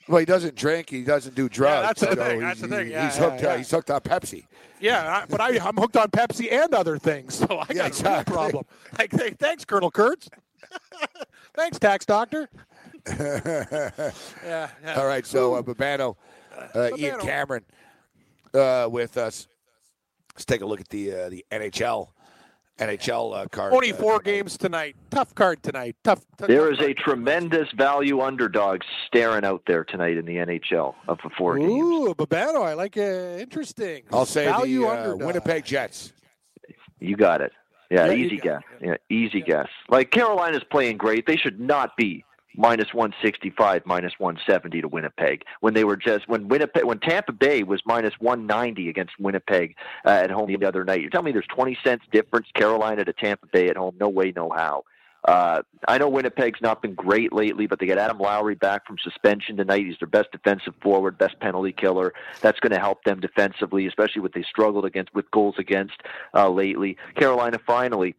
Well, 0.08 0.20
he 0.20 0.26
doesn't 0.26 0.56
drink. 0.56 0.90
He 0.90 1.04
doesn't 1.04 1.36
do 1.36 1.50
drugs. 1.50 1.86
that's 1.86 2.02
the 2.02 2.08
so 2.08 2.16
thing, 2.16 2.40
he's- 2.40 2.50
that's 2.50 2.62
the 2.62 2.68
thing, 2.70 2.88
yeah, 2.90 3.10
he's 3.10 3.20
yeah, 3.20 3.30
hooked. 3.30 3.42
yeah. 3.44 3.50
Uh, 3.50 3.58
he's 3.58 3.70
hooked 3.72 3.92
on 3.92 4.00
Pepsi. 4.00 4.46
Yeah, 4.80 5.18
I, 5.18 5.26
but 5.28 5.42
I, 5.42 5.58
I'm 5.60 5.76
hooked 5.76 5.98
on 5.98 6.08
Pepsi 6.12 6.50
and 6.52 6.74
other 6.74 6.98
things, 6.98 7.36
so 7.36 7.60
I 7.60 7.74
got 7.74 8.00
Yeah, 8.02 8.22
a 8.22 8.24
problem. 8.24 8.64
Like, 8.98 9.12
hey, 9.12 9.32
thanks, 9.32 9.66
Colonel 9.66 9.92
Kurtz. 9.92 10.30
thanks, 11.56 11.78
tax 11.78 12.06
doctor. 12.06 12.48
yeah, 13.08 14.12
yeah. 14.44 14.70
All 14.96 15.06
right, 15.08 15.26
so 15.26 15.56
uh, 15.56 15.62
Bobano, 15.62 16.16
uh, 16.76 16.90
Ian 16.98 17.20
Cameron 17.20 17.66
uh, 18.54 18.88
with 18.90 19.18
us. 19.18 19.48
Let's 20.38 20.46
take 20.46 20.62
a 20.62 20.68
look 20.68 20.80
at 20.80 20.90
the 20.90 21.14
uh, 21.14 21.30
the 21.30 21.44
NHL 21.52 22.10
NHL 22.78 23.36
uh, 23.36 23.48
card. 23.48 23.74
Only 23.74 23.92
uh, 23.92 24.20
games 24.20 24.56
tonight. 24.56 24.96
Tough 25.10 25.34
card 25.34 25.64
tonight. 25.64 25.96
Tough. 26.04 26.24
tough 26.38 26.48
There 26.48 26.72
is 26.72 26.78
tough 26.78 26.90
a 26.90 26.94
tremendous 26.94 27.68
value 27.76 28.22
underdog 28.22 28.82
staring 29.08 29.44
out 29.44 29.64
there 29.66 29.84
tonight 29.84 30.16
in 30.16 30.26
the 30.26 30.36
NHL 30.36 30.94
of 31.08 31.18
the 31.24 31.32
four 31.36 31.58
games. 31.58 31.72
Ooh, 31.72 32.14
Bobano, 32.14 32.64
I 32.64 32.74
like 32.74 32.98
it. 32.98 33.42
Interesting. 33.42 34.04
I'll 34.12 34.28
say 34.28 34.46
value 34.46 34.82
the 34.82 34.88
uh, 34.88 34.92
underdog. 34.92 35.24
Winnipeg 35.24 35.66
Jets. 35.66 36.14
You 37.00 37.16
got 37.16 37.42
it. 37.42 37.52
Yeah, 37.90 38.06
Yeah, 38.06 38.14
easy 38.14 38.38
got 38.38 38.44
guess. 38.44 38.62
Yeah, 38.80 38.96
easy 39.10 39.42
guess. 39.42 39.70
Like 39.90 40.12
Carolina's 40.12 40.64
playing 40.70 40.98
great. 40.98 41.26
They 41.26 41.38
should 41.38 41.60
not 41.60 41.98
be 41.98 42.24
minus 42.58 42.94
165, 42.94 43.86
minus 43.86 44.14
170 44.18 44.82
to 44.82 44.88
Winnipeg 44.88 45.44
when 45.62 45.74
they 45.74 45.84
were 45.84 45.96
just 45.96 46.28
when 46.28 46.48
Winnipeg 46.48 46.84
when 46.84 47.00
Tampa 47.00 47.32
Bay 47.32 47.64
was 47.64 47.82
minus 47.86 48.16
190 48.20 48.90
against 48.90 49.14
Winnipeg 49.20 49.76
uh, 50.06 50.10
at 50.10 50.32
home 50.32 50.48
the 50.48 50.66
other 50.66 50.84
night. 50.84 51.02
You're 51.02 51.10
telling 51.10 51.26
me 51.26 51.32
there's 51.32 51.46
20 51.48 51.78
cents 51.84 52.06
difference 52.12 52.48
Carolina 52.54 53.06
to 53.06 53.14
Tampa 53.14 53.48
Bay 53.48 53.70
at 53.70 53.78
home? 53.78 53.96
No 54.00 54.10
way, 54.10 54.34
no 54.36 54.50
how. 54.50 54.84
Uh, 55.28 55.62
I 55.88 55.98
know 55.98 56.08
Winnipeg's 56.08 56.62
not 56.62 56.82
been 56.82 56.94
great 56.94 57.34
lately, 57.34 57.68
but 57.68 57.80
they 57.80 57.86
get 57.86 57.98
Adam 57.98 58.18
Lowry 58.18 58.56
back 58.56 58.88
from 58.88 58.98
suspension 58.98 59.58
tonight. 59.58 59.86
He's 59.86 59.98
their 60.00 60.08
best 60.08 60.32
defensive 60.32 60.74
forward, 60.82 61.18
best 61.18 61.40
penalty 61.40 61.74
killer. 61.74 62.14
That's 62.42 62.60
going 62.62 62.72
to 62.72 62.80
help 62.80 63.04
them 63.04 63.20
defensively, 63.20 63.88
especially 63.88 64.22
what 64.22 64.34
they 64.34 64.44
struggled 64.44 64.86
against 64.86 65.14
with 65.14 65.30
goals 65.32 65.56
against 65.58 66.02
uh, 66.34 66.50
lately. 66.50 66.98
Carolina 67.16 67.60
finally 67.66 68.16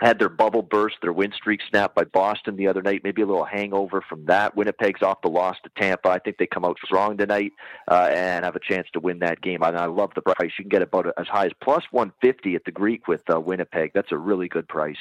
had 0.00 0.18
their 0.18 0.28
bubble 0.28 0.62
burst, 0.62 0.96
their 1.02 1.12
win 1.12 1.32
streak 1.32 1.60
snapped 1.68 1.94
by 1.94 2.04
Boston 2.04 2.56
the 2.56 2.66
other 2.66 2.82
night. 2.82 3.02
Maybe 3.04 3.22
a 3.22 3.26
little 3.26 3.44
hangover 3.44 4.00
from 4.00 4.24
that. 4.26 4.56
Winnipeg's 4.56 5.02
off 5.02 5.20
the 5.22 5.28
loss 5.28 5.56
to 5.64 5.70
Tampa. 5.80 6.08
I 6.08 6.18
think 6.18 6.38
they 6.38 6.46
come 6.46 6.64
out 6.64 6.78
strong 6.84 7.16
tonight 7.16 7.52
uh, 7.88 8.08
and 8.10 8.44
have 8.44 8.56
a 8.56 8.60
chance 8.60 8.86
to 8.94 9.00
win 9.00 9.18
that 9.20 9.40
game. 9.40 9.62
And 9.62 9.76
I 9.76 9.86
love 9.86 10.10
the 10.14 10.22
price. 10.22 10.52
You 10.58 10.64
can 10.64 10.68
get 10.70 10.82
about 10.82 11.06
as 11.18 11.26
high 11.26 11.46
as 11.46 11.52
plus 11.62 11.84
150 11.90 12.54
at 12.54 12.64
the 12.64 12.72
Greek 12.72 13.08
with 13.08 13.22
uh, 13.32 13.38
Winnipeg. 13.40 13.92
That's 13.94 14.12
a 14.12 14.16
really 14.16 14.48
good 14.48 14.68
price. 14.68 14.96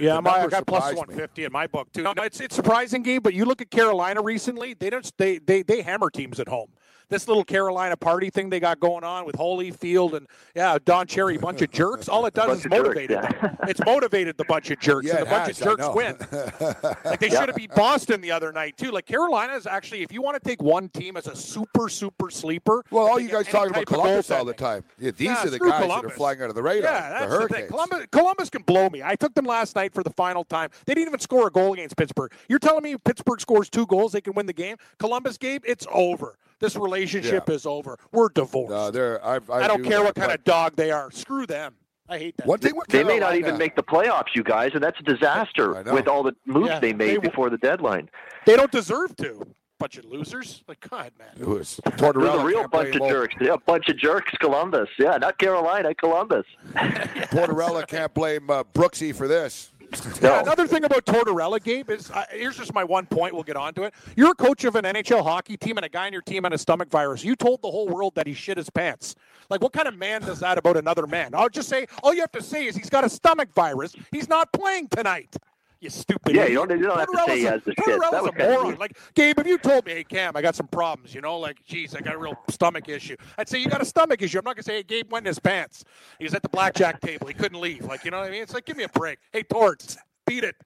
Yeah, 0.00 0.16
The 0.16 0.22
my, 0.22 0.30
I 0.30 0.38
number 0.40 0.50
got 0.50 0.66
plus 0.66 0.82
surprised 0.88 0.94
me. 0.94 1.00
150 1.00 1.44
in 1.44 1.52
my 1.52 1.66
book 1.66 1.92
too. 1.92 2.02
No, 2.02 2.14
it's 2.18 2.40
it's 2.40 2.56
surprising 2.56 3.02
game, 3.02 3.22
but 3.22 3.34
you 3.34 3.44
look 3.44 3.60
at 3.60 3.70
Carolina 3.70 4.22
recently. 4.22 4.74
They 4.74 4.90
don't 4.90 5.10
they 5.18 5.38
they 5.38 5.62
they 5.62 5.82
hammer 5.82 6.10
teams 6.10 6.40
at 6.40 6.48
home. 6.48 6.68
This 7.10 7.26
little 7.26 7.44
Carolina 7.44 7.96
party 7.96 8.30
thing 8.30 8.50
they 8.50 8.60
got 8.60 8.80
going 8.80 9.02
on 9.04 9.24
with 9.24 9.34
Holyfield 9.36 10.14
and 10.14 10.26
yeah, 10.54 10.78
Don 10.84 11.06
Cherry, 11.06 11.38
bunch 11.38 11.62
of 11.62 11.70
jerks. 11.70 12.08
All 12.08 12.26
it 12.26 12.34
does 12.34 12.58
is 12.60 12.66
of 12.66 12.70
jerks, 12.72 12.82
motivate 12.82 13.10
yeah. 13.10 13.28
them. 13.32 13.56
It's 13.66 13.80
motivated 13.86 14.36
the 14.36 14.44
bunch 14.44 14.70
of 14.70 14.78
jerks, 14.78 15.06
Yeah, 15.06 15.16
and 15.18 15.26
the 15.26 15.30
bunch 15.30 15.46
has, 15.48 15.60
of 15.60 15.78
jerks 15.78 15.88
win. 15.94 16.16
Like 17.04 17.20
they 17.20 17.30
should 17.30 17.48
have 17.48 17.54
beat 17.56 17.74
Boston 17.74 18.20
the 18.20 18.30
other 18.30 18.52
night 18.52 18.76
too. 18.76 18.90
Like 18.90 19.06
Carolina 19.06 19.54
is 19.54 19.66
actually, 19.66 20.02
if 20.02 20.12
you 20.12 20.20
want 20.20 20.42
to 20.42 20.46
take 20.46 20.62
one 20.62 20.88
team 20.90 21.16
as 21.16 21.26
a 21.26 21.34
super 21.34 21.88
super 21.88 22.30
sleeper, 22.30 22.84
Well, 22.90 23.06
all 23.06 23.18
you 23.20 23.28
guys 23.28 23.46
talking 23.46 23.70
about 23.70 23.80
type 23.80 23.88
Columbus 23.88 24.30
all 24.30 24.44
the 24.44 24.52
time. 24.52 24.84
Yeah, 24.98 25.12
these 25.12 25.26
Yeah, 25.28 25.44
are 25.46 25.50
the 25.50 25.56
screw 25.56 25.70
guys 25.70 25.80
that 25.80 25.84
are 25.84 25.88
Columbus. 25.88 26.16
flying 26.16 26.42
under 26.42 26.52
the 26.52 26.62
radar. 26.62 26.92
Yeah, 26.92 27.10
that's 27.10 27.32
the 27.32 27.38
the, 27.38 27.48
thing. 27.48 27.68
Columbus, 27.68 28.06
Columbus 28.12 28.50
can 28.50 28.62
blow 28.62 28.88
me. 28.90 29.02
I 29.02 29.16
took 29.16 29.34
them 29.34 29.44
last 29.46 29.74
night 29.76 29.94
for 29.94 30.02
the 30.02 30.10
final 30.10 30.44
time. 30.44 30.70
They 30.86 30.94
didn't 30.94 31.08
even 31.08 31.20
score 31.20 31.46
a 31.46 31.50
goal 31.50 31.72
against 31.72 31.96
Pittsburgh. 31.96 32.32
You're 32.48 32.58
telling 32.58 32.82
me 32.82 32.96
Pittsburgh 33.02 33.40
scores 33.40 33.70
two 33.70 33.86
goals, 33.86 34.12
they 34.12 34.20
can 34.20 34.34
win 34.34 34.46
the 34.46 34.52
game? 34.52 34.76
Columbus 34.98 35.38
game, 35.38 35.60
it's 35.64 35.86
over. 35.92 36.36
This 36.60 36.76
relationship 36.76 37.48
Yeah. 37.48 37.54
is 37.54 37.66
over. 37.66 37.98
We're 38.12 38.28
divorced. 38.30 38.70
No, 38.70 38.90
they're, 38.90 39.24
I, 39.24 39.36
I, 39.36 39.64
I 39.64 39.68
don't 39.68 39.82
do 39.82 39.88
care 39.88 39.98
that, 39.98 40.04
what 40.04 40.14
kind 40.14 40.32
of 40.32 40.42
dog 40.44 40.76
they 40.76 40.90
are. 40.90 41.10
Screw 41.10 41.46
them. 41.46 41.74
I 42.08 42.18
hate 42.18 42.36
that. 42.38 42.46
One 42.46 42.58
thing 42.58 42.74
with 42.74 42.88
They 42.88 43.04
may 43.04 43.18
not 43.18 43.36
even 43.36 43.58
make 43.58 43.76
the 43.76 43.82
playoffs, 43.82 44.34
you 44.34 44.42
guys, 44.42 44.70
and 44.74 44.82
that's 44.82 44.98
a 44.98 45.02
disaster 45.02 45.82
with 45.92 46.08
all 46.08 46.22
the 46.22 46.34
moves 46.46 46.68
Yeah, 46.68 46.80
they 46.80 46.92
made 46.94 47.16
they 47.22 47.28
before 47.28 47.50
the 47.50 47.58
deadline. 47.58 48.08
They 48.46 48.56
don't 48.56 48.72
deserve 48.72 49.14
to. 49.16 49.46
Bunch 49.78 49.98
of 49.98 50.06
losers. 50.06 50.64
Like 50.66 50.80
God, 50.88 51.12
man. 51.18 51.28
It 51.38 51.46
was 51.46 51.78
There's 51.84 52.00
Tortorella 52.00 52.40
a 52.40 52.44
real 52.44 52.66
bunch 52.66 52.96
of 52.96 53.02
him 53.02 53.08
jerks. 53.10 53.34
Yeah, 53.40 53.52
a 53.52 53.58
bunch 53.58 53.88
of 53.88 53.96
jerks, 53.96 54.32
Columbus. 54.40 54.88
Yeah, 54.98 55.18
not 55.18 55.38
Carolina, 55.38 55.94
Columbus. 55.94 56.46
Tortorella 56.74 57.86
can't 57.86 58.12
blame 58.12 58.50
uh, 58.50 58.64
Brooksy 58.64 59.14
for 59.14 59.28
this. 59.28 59.70
No. 60.22 60.40
another 60.40 60.66
thing 60.66 60.84
about 60.84 61.06
Tortorella, 61.06 61.62
Gabe, 61.62 61.90
is 61.90 62.10
uh, 62.10 62.24
here's 62.30 62.56
just 62.56 62.74
my 62.74 62.82
one 62.84 63.06
point. 63.06 63.34
We'll 63.34 63.42
get 63.44 63.56
on 63.56 63.72
to 63.74 63.84
it. 63.84 63.94
You're 64.16 64.32
a 64.32 64.34
coach 64.34 64.64
of 64.64 64.74
an 64.74 64.84
NHL 64.84 65.22
hockey 65.22 65.56
team, 65.56 65.76
and 65.78 65.86
a 65.86 65.88
guy 65.88 66.06
on 66.06 66.12
your 66.12 66.22
team 66.22 66.42
had 66.42 66.52
a 66.52 66.58
stomach 66.58 66.90
virus. 66.90 67.24
You 67.24 67.36
told 67.36 67.62
the 67.62 67.70
whole 67.70 67.88
world 67.88 68.14
that 68.16 68.26
he 68.26 68.34
shit 68.34 68.56
his 68.58 68.68
pants. 68.68 69.14
Like, 69.48 69.62
what 69.62 69.72
kind 69.72 69.86
of 69.88 69.96
man 69.96 70.22
does 70.22 70.40
that 70.40 70.58
about 70.58 70.76
another 70.76 71.06
man? 71.06 71.34
I'll 71.34 71.48
just 71.48 71.68
say, 71.68 71.86
all 72.02 72.12
you 72.12 72.20
have 72.20 72.32
to 72.32 72.42
say 72.42 72.66
is 72.66 72.76
he's 72.76 72.90
got 72.90 73.04
a 73.04 73.08
stomach 73.08 73.52
virus. 73.54 73.94
He's 74.10 74.28
not 74.28 74.52
playing 74.52 74.88
tonight. 74.88 75.36
You 75.80 75.90
stupid. 75.90 76.34
Yeah, 76.34 76.42
idiot. 76.42 76.50
you 76.50 76.66
don't- 76.66 76.78
you 76.80 76.86
don't 76.86 76.98
have 76.98 77.08
to 77.08 77.16
say 77.26 77.38
he 77.38 77.44
Tortorella's 77.44 77.44
a- 77.44 77.50
has 77.50 77.62
the 77.62 77.74
shit. 77.74 78.00
That 78.00 78.22
was 78.22 78.32
a 78.34 78.38
moron. 78.62 78.78
Like, 78.78 78.98
Gabe, 79.14 79.38
if 79.38 79.46
you 79.46 79.58
told 79.58 79.86
me, 79.86 79.92
hey, 79.92 80.04
Cam, 80.04 80.36
I 80.36 80.42
got 80.42 80.56
some 80.56 80.66
problems, 80.66 81.14
you 81.14 81.20
know, 81.20 81.38
like, 81.38 81.64
geez, 81.64 81.94
I 81.94 82.00
got 82.00 82.14
a 82.14 82.18
real 82.18 82.36
stomach 82.50 82.88
issue. 82.88 83.16
I'd 83.38 83.48
say 83.48 83.58
you 83.60 83.68
got 83.68 83.80
a 83.80 83.84
stomach 83.84 84.20
issue. 84.20 84.38
I'm 84.38 84.44
not 84.44 84.56
gonna 84.56 84.64
say, 84.64 84.76
hey, 84.78 84.82
Gabe 84.82 85.12
went 85.12 85.24
in 85.24 85.30
his 85.30 85.38
pants. 85.38 85.84
He 86.18 86.24
was 86.24 86.34
at 86.34 86.42
the 86.42 86.48
blackjack 86.48 87.00
table. 87.00 87.28
He 87.28 87.34
couldn't 87.34 87.60
leave. 87.60 87.84
Like, 87.84 88.04
you 88.04 88.10
know 88.10 88.18
what 88.18 88.26
I 88.26 88.30
mean? 88.30 88.42
It's 88.42 88.54
like, 88.54 88.64
give 88.64 88.76
me 88.76 88.82
a 88.84 88.88
break. 88.88 89.18
Hey, 89.32 89.44
Torts, 89.44 89.96
beat 90.26 90.42
it. 90.42 90.56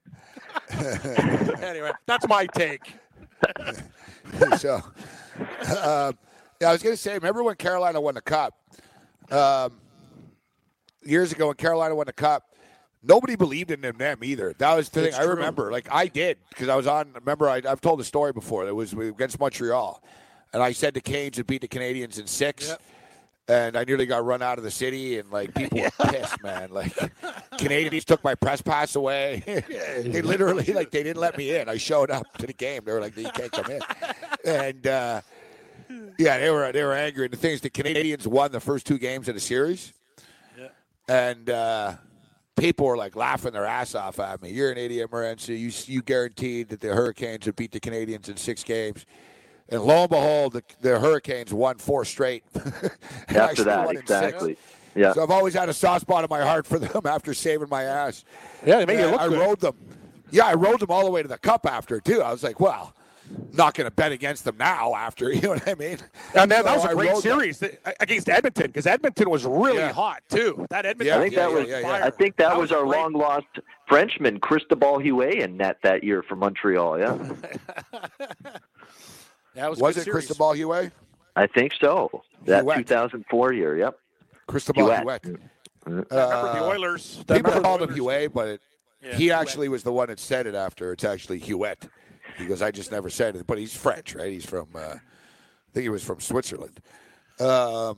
anyway, 1.61 1.91
that's 2.07 2.27
my 2.27 2.47
take. 2.47 2.93
so, 4.57 4.75
um, 5.81 6.17
yeah, 6.61 6.69
I 6.69 6.71
was 6.71 6.81
going 6.81 6.95
to 6.95 6.97
say, 6.97 7.13
remember 7.13 7.43
when 7.43 7.55
Carolina 7.55 7.99
won 8.01 8.15
the 8.15 8.21
cup? 8.21 8.53
Um, 9.31 9.73
years 11.03 11.31
ago, 11.31 11.47
when 11.47 11.55
Carolina 11.55 11.93
won 11.95 12.05
the 12.07 12.13
cup, 12.13 12.43
nobody 13.03 13.35
believed 13.35 13.71
in 13.71 13.81
them, 13.81 13.97
them 13.97 14.19
either. 14.23 14.53
That 14.57 14.75
was 14.75 14.89
the 14.89 15.03
thing 15.03 15.13
I 15.13 15.23
remember. 15.23 15.71
Like 15.71 15.87
I 15.91 16.07
did 16.07 16.37
because 16.49 16.69
I 16.69 16.75
was 16.75 16.87
on. 16.87 17.11
Remember, 17.13 17.49
I, 17.49 17.61
I've 17.67 17.81
told 17.81 17.99
the 17.99 18.03
story 18.03 18.31
before. 18.31 18.67
It 18.67 18.75
was 18.75 18.93
against 18.93 19.39
Montreal, 19.39 20.01
and 20.53 20.63
I 20.63 20.71
said 20.71 20.93
the 20.93 21.01
Canes 21.01 21.37
would 21.37 21.47
beat 21.47 21.61
the 21.61 21.67
Canadiens 21.67 22.19
in 22.19 22.27
six. 22.27 22.69
Yep. 22.69 22.81
And 23.45 23.75
I 23.75 23.83
nearly 23.83 24.05
got 24.05 24.23
run 24.23 24.41
out 24.41 24.57
of 24.57 24.63
the 24.63 24.71
city, 24.71 25.19
and 25.19 25.29
like 25.29 25.53
people 25.55 25.81
were 25.81 25.91
pissed, 26.07 26.41
man. 26.43 26.71
Like 26.71 26.95
Canadiens 27.57 28.05
took 28.05 28.23
my 28.23 28.35
press 28.35 28.61
pass 28.61 28.95
away. 28.95 29.43
they 30.01 30.21
literally 30.21 30.71
like 30.73 30.91
they 30.91 31.03
didn't 31.03 31.19
let 31.19 31.37
me 31.37 31.55
in. 31.55 31.67
I 31.67 31.77
showed 31.77 32.09
up 32.09 32.25
to 32.37 32.47
the 32.47 32.53
game. 32.53 32.83
They 32.85 32.93
were 32.93 33.01
like, 33.01 33.17
"You 33.17 33.29
can't 33.33 33.51
come 33.51 33.69
in," 33.69 33.81
and 34.45 34.87
uh, 34.87 35.21
yeah, 36.17 36.37
they 36.37 36.49
were 36.49 36.71
they 36.71 36.83
were 36.83 36.93
angry. 36.93 37.25
And 37.25 37.33
the 37.33 37.37
thing 37.37 37.51
is, 37.51 37.59
the 37.59 37.69
Canadiens 37.69 38.25
won 38.25 38.53
the 38.53 38.61
first 38.61 38.85
two 38.85 38.97
games 38.97 39.27
of 39.27 39.35
the 39.35 39.41
series, 39.41 39.91
and 41.09 41.49
uh, 41.49 41.95
people 42.55 42.85
were 42.85 42.97
like 42.97 43.15
laughing 43.15 43.53
their 43.53 43.65
ass 43.65 43.95
off 43.95 44.19
at 44.19 44.41
me. 44.41 44.51
You're 44.51 44.71
an 44.71 44.77
idiot, 44.77 45.09
Morency. 45.11 45.59
You 45.59 45.71
you 45.93 46.01
guaranteed 46.01 46.69
that 46.69 46.81
the 46.81 46.89
Hurricanes 46.93 47.45
would 47.45 47.55
beat 47.55 47.71
the 47.71 47.79
Canadiens 47.79 48.29
in 48.29 48.37
six 48.37 48.63
games. 48.63 49.05
And 49.69 49.81
lo 49.81 50.01
and 50.01 50.09
behold, 50.09 50.53
the, 50.53 50.63
the 50.81 50.99
Hurricanes 50.99 51.53
won 51.53 51.77
four 51.77 52.03
straight. 52.05 52.43
After 53.29 53.63
that, 53.63 53.85
won 53.85 53.95
in 53.97 54.05
six. 54.05 54.11
exactly. 54.21 54.57
Yeah. 54.95 55.13
So 55.13 55.23
I've 55.23 55.31
always 55.31 55.53
had 55.55 55.69
a 55.69 55.73
soft 55.73 56.01
spot 56.01 56.23
in 56.23 56.27
my 56.29 56.41
heart 56.41 56.67
for 56.67 56.77
them 56.77 57.01
after 57.05 57.33
saving 57.33 57.69
my 57.69 57.83
ass. 57.83 58.23
Yeah, 58.65 58.77
they 58.79 58.85
make 58.85 58.97
you 58.99 59.03
And 59.03 59.11
look 59.13 59.21
I 59.21 59.27
good. 59.29 59.39
rode 59.39 59.59
them. 59.61 59.75
Yeah, 60.29 60.45
I 60.45 60.53
rode 60.53 60.79
them 60.79 60.91
all 60.91 61.05
the 61.05 61.11
way 61.11 61.21
to 61.21 61.27
the 61.27 61.37
cup 61.37 61.65
after 61.65 61.99
too. 61.99 62.21
I 62.21 62.31
was 62.31 62.43
like, 62.43 62.59
well, 62.59 62.93
not 63.53 63.73
going 63.73 63.85
to 63.85 63.91
bet 63.91 64.11
against 64.11 64.43
them 64.45 64.57
now. 64.57 64.93
After 64.95 65.31
you 65.33 65.41
know 65.41 65.49
what 65.49 65.67
I 65.67 65.75
mean? 65.75 65.97
And 66.35 66.51
that, 66.51 66.65
that 66.65 66.75
was 66.75 66.85
I 66.85 66.91
a 66.91 66.95
great 66.95 67.15
series 67.17 67.59
th- 67.59 67.77
against 67.99 68.29
Edmonton 68.29 68.67
because 68.67 68.85
Edmonton 68.87 69.29
was 69.29 69.45
really 69.45 69.77
Yeah. 69.77 69.91
hot 69.93 70.21
too. 70.29 70.65
That 70.69 70.85
Edmonton, 70.85 71.07
Yeah, 71.07 71.19
I 71.19 71.21
think 71.23 71.35
that 71.35 71.49
yeah, 71.49 71.55
was 71.55 71.67
yeah, 71.67 71.79
yeah. 71.79 71.83
fire. 71.87 72.03
I 72.03 72.09
think 72.09 72.35
that, 72.37 72.57
was, 72.57 72.71
a 72.71 72.77
our 72.77 72.85
long 72.85 73.13
lost 73.13 73.47
Frenchman, 73.87 74.39
Cristobal 74.39 74.99
Huet 74.99 75.35
in 75.41 75.57
net 75.57 75.77
that 75.83 76.03
year 76.03 76.21
for 76.23 76.35
Montreal. 76.35 76.99
Yeah, 76.99 77.17
That 79.55 79.69
was, 79.69 79.79
a 79.79 79.83
Was 79.83 79.97
it 79.97 80.03
series. 80.05 80.25
Cristobal 80.27 80.53
Huet? 80.53 80.91
I 81.35 81.47
think 81.47 81.73
so. 81.79 82.23
That 82.45 82.63
Huet. 82.65 82.77
2004 82.77 83.53
year. 83.53 83.77
Yep. 83.77 83.99
Cristobal 84.47 84.87
Huet. 84.87 85.03
Huet. 85.21 85.37
Remember 85.85 86.07
Uh, 86.11 86.53
the 86.53 86.63
Oilers? 86.63 87.17
People 87.17 87.35
Remember 87.35 87.51
the 87.55 87.61
called 87.61 87.81
him 87.83 87.89
Oilers? 87.91 87.99
Huet, 88.29 88.33
but 88.33 88.47
it, 88.47 88.61
Yeah, 89.01 89.15
he 89.15 89.27
Huet. 89.27 89.35
actually 89.41 89.69
was 89.69 89.83
the 89.83 89.93
one 89.93 90.07
that 90.07 90.19
said 90.19 90.47
it 90.47 90.55
after. 90.55 90.91
It's 90.93 91.03
actually 91.03 91.39
Huet. 91.41 91.87
He 92.37 92.45
goes, 92.45 92.61
I 92.61 92.71
just 92.71 92.91
never 92.91 93.09
said 93.09 93.35
it. 93.35 93.47
But 93.47 93.57
he's 93.57 93.75
French, 93.75 94.15
right? 94.15 94.31
He's 94.31 94.45
from, 94.45 94.69
uh, 94.75 94.79
I 94.79 94.99
think 95.73 95.83
he 95.83 95.89
was 95.89 96.03
from 96.03 96.19
Switzerland. 96.19 96.79
Um, 97.39 97.97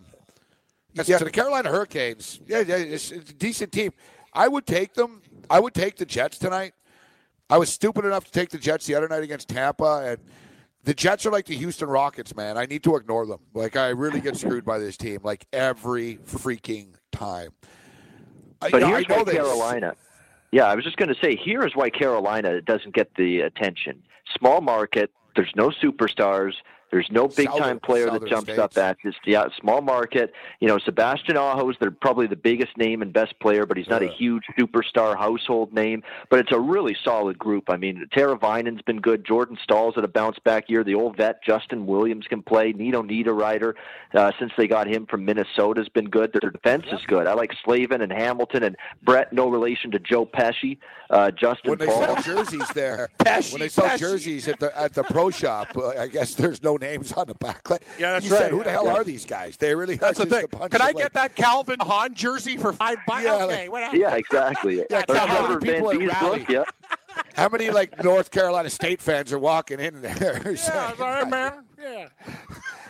yeah, 0.93 1.17
so 1.17 1.25
the 1.25 1.31
Carolina 1.31 1.69
Hurricanes, 1.69 2.39
yeah, 2.47 2.59
yeah 2.59 2.77
it's, 2.77 3.11
it's 3.11 3.31
a 3.31 3.33
decent 3.33 3.71
team. 3.71 3.91
I 4.33 4.47
would 4.47 4.65
take 4.65 4.93
them. 4.93 5.21
I 5.49 5.59
would 5.59 5.73
take 5.73 5.97
the 5.97 6.05
Jets 6.05 6.37
tonight. 6.37 6.73
I 7.49 7.57
was 7.57 7.69
stupid 7.69 8.05
enough 8.05 8.25
to 8.25 8.31
take 8.31 8.49
the 8.49 8.57
Jets 8.57 8.85
the 8.85 8.95
other 8.95 9.07
night 9.07 9.23
against 9.23 9.49
Tampa, 9.49 10.03
and 10.05 10.17
the 10.83 10.93
Jets 10.93 11.25
are 11.25 11.31
like 11.31 11.45
the 11.45 11.55
Houston 11.55 11.87
Rockets, 11.87 12.35
man. 12.35 12.57
I 12.57 12.65
need 12.65 12.83
to 12.83 12.95
ignore 12.95 13.25
them. 13.25 13.39
Like 13.53 13.75
I 13.75 13.89
really 13.89 14.21
get 14.21 14.37
screwed 14.37 14.65
by 14.65 14.79
this 14.79 14.97
team, 14.97 15.19
like 15.23 15.45
every 15.53 16.17
freaking 16.25 16.95
time. 17.11 17.51
But 18.59 18.83
I 18.83 18.87
here's 18.87 19.07
know 19.07 19.23
why 19.23 19.31
Carolina. 19.31 19.95
Yeah, 20.51 20.65
I 20.65 20.75
was 20.75 20.85
just 20.85 20.97
going 20.97 21.09
to 21.09 21.19
say 21.21 21.35
here 21.35 21.65
is 21.65 21.75
why 21.75 21.89
Carolina 21.89 22.61
doesn't 22.61 22.95
get 22.95 23.13
the 23.15 23.41
attention. 23.41 24.01
Small 24.37 24.61
market. 24.61 25.11
There's 25.35 25.51
no 25.55 25.69
superstars. 25.69 26.53
There's 26.95 27.11
no 27.11 27.27
big 27.27 27.47
time 27.49 27.57
Southern- 27.57 27.79
player 27.81 28.09
that 28.09 28.25
jumps 28.25 28.45
states. 28.45 28.57
up 28.57 28.77
at 28.77 28.95
this 29.03 29.15
yeah, 29.25 29.47
small 29.59 29.81
market. 29.81 30.31
You 30.61 30.69
know, 30.69 30.77
Sebastian 30.77 31.35
Aho's 31.35 31.75
they're 31.81 31.91
probably 31.91 32.25
the 32.25 32.37
biggest 32.37 32.77
name 32.77 33.01
and 33.01 33.11
best 33.11 33.37
player, 33.41 33.65
but 33.65 33.75
he's 33.75 33.89
not 33.89 34.01
a 34.01 34.07
huge 34.07 34.43
superstar 34.57 35.17
household 35.17 35.73
name. 35.73 36.03
But 36.29 36.39
it's 36.39 36.53
a 36.53 36.59
really 36.59 36.95
solid 37.03 37.37
group. 37.37 37.65
I 37.69 37.75
mean, 37.75 38.07
Teravainen's 38.15 38.81
been 38.83 39.01
good. 39.01 39.25
Jordan 39.25 39.57
Staal's 39.61 39.95
had 39.95 40.05
a 40.05 40.07
bounce 40.07 40.39
back 40.39 40.69
year. 40.69 40.85
The 40.85 40.95
old 40.95 41.17
vet 41.17 41.43
Justin 41.43 41.85
Williams 41.85 42.27
can 42.29 42.41
play. 42.41 42.71
Nino 42.71 43.03
Niederreiter, 43.03 43.73
uh, 44.13 44.31
since 44.39 44.53
they 44.57 44.65
got 44.67 44.87
him 44.87 45.05
from 45.05 45.25
Minnesota, 45.25 45.81
has 45.81 45.89
been 45.89 46.09
good. 46.09 46.31
Their 46.31 46.49
defense 46.49 46.85
is 46.93 47.01
good. 47.07 47.27
I 47.27 47.33
like 47.33 47.51
Slavin 47.65 48.01
and 48.03 48.11
Hamilton 48.13 48.63
and 48.63 48.77
Brett. 49.03 49.33
No 49.33 49.49
relation 49.49 49.91
to 49.91 49.99
Joe 49.99 50.25
Pesci. 50.25 50.77
Uh, 51.09 51.29
Justin 51.31 51.71
when 51.71 51.77
they 51.79 51.85
Paul. 51.87 52.01
sell 52.21 52.35
jerseys 52.35 52.67
there, 52.69 53.09
Pesci, 53.19 53.51
when 53.53 53.59
they 53.61 53.69
sell 53.69 53.85
Pesci. 53.89 53.99
jerseys 53.99 54.47
at 54.47 54.59
the 54.59 54.75
at 54.79 54.93
the 54.93 55.03
pro 55.03 55.29
shop, 55.29 55.67
uh, 55.77 55.89
I 55.89 56.07
guess 56.07 56.33
there's 56.33 56.63
no 56.63 56.77
names 56.85 57.11
on 57.13 57.27
the 57.27 57.33
back. 57.35 57.69
Like, 57.69 57.81
Yeah, 57.99 58.13
that's 58.13 58.25
you 58.25 58.31
said, 58.31 58.41
right. 58.43 58.51
Who 58.51 58.63
the 58.63 58.71
hell 58.71 58.85
Yeah. 58.85 58.93
are 58.93 59.03
these 59.03 59.25
guys? 59.25 59.57
They 59.57 59.73
really 59.75 59.95
That's 59.95 60.19
are 60.19 60.25
the 60.25 60.29
just 60.29 60.35
thing. 60.35 60.49
a 60.53 60.57
bunch 60.59 60.71
Can 60.71 60.81
of, 60.81 60.85
I 60.87 60.91
like, 60.91 60.97
get 60.97 61.13
that 61.13 61.35
Calvin 61.35 61.79
Hahn 61.79 62.13
jersey 62.13 62.57
for 62.57 62.73
five 62.73 62.97
bucks? 63.07 63.23
Yeah, 63.23 63.43
okay, 63.45 63.69
like- 63.69 63.93
Yeah, 63.93 64.15
exactly. 64.15 64.83
Yeah, 64.89 65.03
Or 65.09 65.15
how 65.15 65.47
many 65.47 65.59
people 65.73 65.89
Van 65.91 66.01
at 66.09 66.21
Rally? 66.21 66.45
Yeah. 66.49 66.63
How 67.35 67.47
many 67.47 67.69
like 67.69 68.03
North 68.03 68.29
Carolina 68.29 68.69
State 68.69 69.01
fans 69.01 69.31
are 69.31 69.39
walking 69.39 69.79
in 69.79 70.01
there? 70.01 70.41
Yeah, 70.45 70.55
saying, 70.55 70.95
sorry, 70.97 71.25
man. 71.25 71.63
Yeah. 71.81 72.09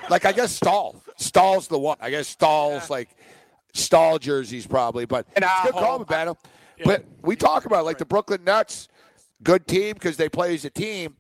like 0.10 0.26
I 0.26 0.32
guess 0.32 0.52
Staal. 0.52 0.96
Staal's 1.18 1.68
the 1.68 1.78
one. 1.78 1.98
I 2.02 2.10
guess 2.10 2.28
Staal's 2.28 2.90
like 2.90 3.10
Stall 3.74 4.18
jerseys 4.18 4.66
probably, 4.66 5.06
but 5.06 5.28
And 5.36 5.46
it's 5.46 5.62
good 5.64 5.76
Aho. 5.76 5.86
call, 5.86 6.06
Banno. 6.06 6.38
But 6.84 7.06
we 7.22 7.36
talk 7.36 7.66
about 7.66 7.86
like 7.86 8.00
the 8.00 8.06
Brooklyn 8.06 8.44
Nets, 8.44 8.88
good 9.44 9.68
team 9.68 9.94
because 9.94 10.18
they 10.18 10.28
play 10.30 10.56
as 10.56 10.66
a 10.66 10.70
team. 10.72 11.16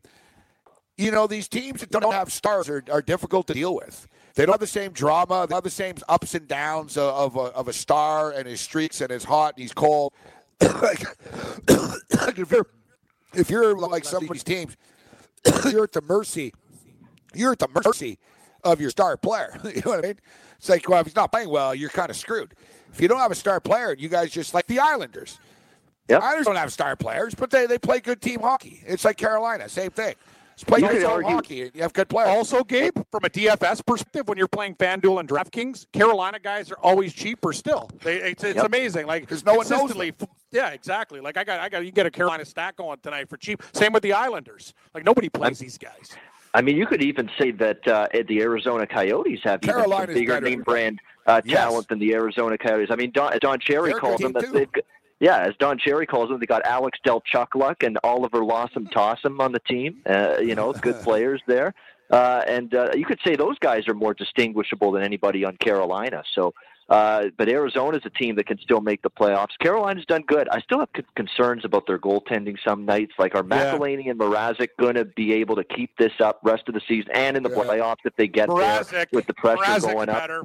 You 0.97 1.11
know, 1.11 1.27
these 1.27 1.47
teams 1.47 1.81
that 1.81 1.91
don't 1.91 2.13
have 2.13 2.31
stars 2.31 2.69
are, 2.69 2.84
are 2.91 3.01
difficult 3.01 3.47
to 3.47 3.53
deal 3.53 3.76
with. 3.76 4.07
They 4.35 4.45
don't 4.45 4.53
have 4.53 4.59
the 4.61 4.67
same 4.67 4.91
drama. 4.91 5.41
They 5.41 5.51
don't 5.51 5.57
have 5.57 5.63
the 5.63 5.69
same 5.69 5.95
ups 6.07 6.35
and 6.35 6.47
downs 6.47 6.97
of, 6.97 7.35
of, 7.35 7.35
a, 7.35 7.53
of 7.53 7.67
a 7.67 7.73
star 7.73 8.31
and 8.31 8.47
his 8.47 8.61
streaks 8.61 9.01
and 9.01 9.09
his 9.09 9.23
hot 9.23 9.55
and 9.55 9.61
he's 9.61 9.73
cold. 9.73 10.13
like, 10.61 11.03
if 11.67 12.51
you're 12.51 12.67
if 13.34 13.49
you're 13.49 13.77
like 13.77 14.05
some 14.05 14.23
of 14.23 14.30
these 14.30 14.43
teams, 14.43 14.77
you're 15.69 15.84
at 15.84 15.91
the 15.91 16.01
mercy. 16.01 16.53
You're 17.34 17.51
at 17.51 17.59
the 17.59 17.67
mercy 17.85 18.17
of 18.63 18.80
your 18.80 18.89
star 18.89 19.17
player. 19.17 19.57
you 19.63 19.81
know 19.85 19.91
what 19.91 19.99
I 19.99 20.07
mean? 20.07 20.19
It's 20.57 20.69
like, 20.69 20.88
well, 20.88 21.01
if 21.01 21.07
he's 21.07 21.15
not 21.15 21.31
playing 21.31 21.49
well, 21.49 21.76
you're 21.76 21.89
kind 21.89 22.09
of 22.09 22.15
screwed. 22.15 22.53
If 22.93 23.01
you 23.01 23.07
don't 23.07 23.19
have 23.19 23.31
a 23.31 23.35
star 23.35 23.59
player, 23.59 23.93
you 23.97 24.07
guys 24.07 24.31
just 24.31 24.53
like 24.53 24.67
the 24.67 24.80
Islanders. 24.80 25.39
Yep. 26.07 26.22
Islanders 26.22 26.45
don't 26.45 26.55
have 26.55 26.72
star 26.72 26.95
players, 26.95 27.35
but 27.35 27.51
they, 27.51 27.65
they 27.65 27.77
play 27.77 27.99
good 27.99 28.22
team 28.22 28.39
hockey. 28.39 28.81
It's 28.85 29.03
like 29.03 29.17
Carolina, 29.17 29.67
same 29.67 29.91
thing. 29.91 30.15
Just 30.56 30.68
play 30.68 30.80
You 30.80 30.88
good 30.88 30.98
could 31.02 31.06
argue- 31.06 31.30
hockey. 31.36 31.72
You 31.73 31.82
have 31.82 31.91
good 31.94 32.07
players. 32.07 32.30
Also, 32.30 32.64
Gabe, 32.64 32.95
from 33.11 33.26
a 33.26 33.30
DFS 33.30 33.86
perspective, 33.86 34.27
when 34.27 34.38
you're 34.38 34.48
playing 34.48 34.76
FanDuel 34.76 35.19
and 35.19 35.27
DraftKings, 35.27 35.86
Carolina 35.91 36.40
guys 36.40 36.72
are 36.72 36.77
always 36.82 37.14
cheaper 37.14 37.52
still. 37.52 37.90
They, 38.03 38.18
it's 38.18 38.44
it's 38.44 38.56
Yep. 38.56 38.65
amazing. 38.65 39.06
Like 39.06 39.27
'Cause 39.27 39.44
no 39.44 39.56
one 39.56 39.68
knows 39.68 39.91
consistently, 39.91 40.14
yeah, 40.52 40.69
exactly. 40.69 41.19
Like 41.19 41.36
I 41.38 41.44
got, 41.44 41.60
I 41.60 41.68
got, 41.68 41.84
you 41.86 41.91
get 41.91 42.06
a 42.06 42.11
Carolina 42.11 42.45
stack 42.45 42.77
going 42.77 42.98
tonight 43.03 43.27
for 43.30 43.36
cheap. 43.38 43.61
Same 43.73 43.91
with 43.91 44.03
the 44.03 44.14
Islanders. 44.14 44.73
Like 44.94 45.03
nobody 45.03 45.27
plays 45.27 45.60
these 45.60 45.77
guys. 45.77 46.11
I 46.53 46.61
mean, 46.61 46.77
you 46.77 46.86
could 46.86 47.03
even 47.03 47.30
say 47.38 47.52
that 47.52 47.86
uh, 47.86 48.07
the 48.30 48.40
Arizona 48.41 48.88
Coyotes 48.88 49.41
have 49.44 49.60
even 49.61 49.73
some 49.73 49.82
Carolina's 49.84 50.15
bigger 50.15 50.34
better. 50.36 50.45
name 50.49 50.61
brand 50.61 50.99
uh, 51.27 51.41
Yes. 51.44 51.57
talent 51.60 51.90
than 51.90 51.99
the 51.99 52.14
Arizona 52.14 52.57
Coyotes. 52.57 52.88
I 52.91 52.95
mean, 52.95 53.11
Don, 53.11 53.38
Don 53.41 53.60
Cherry 53.60 53.90
They're 53.90 53.98
a 53.98 54.18
them 54.18 54.32
that 54.34 54.45
too. 54.45 54.52
they've 54.53 54.72
got, 54.72 54.84
yeah, 55.19 55.39
as 55.39 55.53
Don 55.59 55.77
Cherry 55.77 56.05
calls 56.05 56.29
them, 56.29 56.39
they 56.39 56.45
got 56.45 56.65
Alex 56.65 56.99
Del 57.03 57.21
Chuckluck 57.21 57.83
and 57.85 57.97
Oliver 58.03 58.43
Lawson 58.43 58.87
Tossum 58.87 59.39
on 59.39 59.51
the 59.51 59.59
team. 59.59 60.01
Uh, 60.05 60.37
you 60.39 60.55
know, 60.55 60.73
good 60.73 60.99
players 61.03 61.41
there. 61.47 61.73
Uh, 62.11 62.43
and 62.47 62.75
uh, 62.75 62.89
you 62.93 63.05
could 63.05 63.19
say 63.25 63.35
those 63.35 63.57
guys 63.59 63.87
are 63.87 63.93
more 63.95 64.13
distinguishable 64.13 64.91
than 64.91 65.01
anybody 65.03 65.43
on 65.43 65.57
Carolina. 65.57 66.21
So, 66.35 66.53
uh, 66.87 67.25
but 67.35 67.49
Arizona's 67.49 68.03
a 68.05 68.11
team 68.11 68.35
that 68.35 68.45
can 68.45 68.59
still 68.59 68.79
make 68.81 69.01
the 69.01 69.09
playoffs. 69.09 69.57
Carolina's 69.59 70.05
done 70.05 70.21
good. 70.27 70.47
I 70.49 70.59
still 70.61 70.79
have 70.79 70.89
c- 70.95 71.01
concerns 71.15 71.65
about 71.65 71.87
their 71.87 71.97
goaltending 71.97 72.57
some 72.63 72.85
nights. 72.85 73.13
Like, 73.17 73.33
are 73.33 73.43
Yeah. 73.49 73.73
McElhinney 73.73 74.11
and 74.11 74.19
Mrazek 74.19 74.67
going 74.79 74.93
to 74.93 75.05
be 75.05 75.33
able 75.33 75.55
to 75.55 75.63
keep 75.63 75.97
this 75.97 76.11
up 76.19 76.41
rest 76.43 76.63
of 76.67 76.75
the 76.75 76.81
season 76.87 77.09
and 77.15 77.35
in 77.37 77.41
the 77.41 77.49
Yeah. 77.49 77.55
playoffs 77.63 77.95
if 78.05 78.15
they 78.17 78.27
get 78.27 78.49
there 78.55 78.83
with 79.11 79.25
the 79.25 79.33
pressure 79.33 79.63
Mrazek's 79.63 79.85
going 79.93 80.09
up? 80.09 80.19
better. 80.21 80.43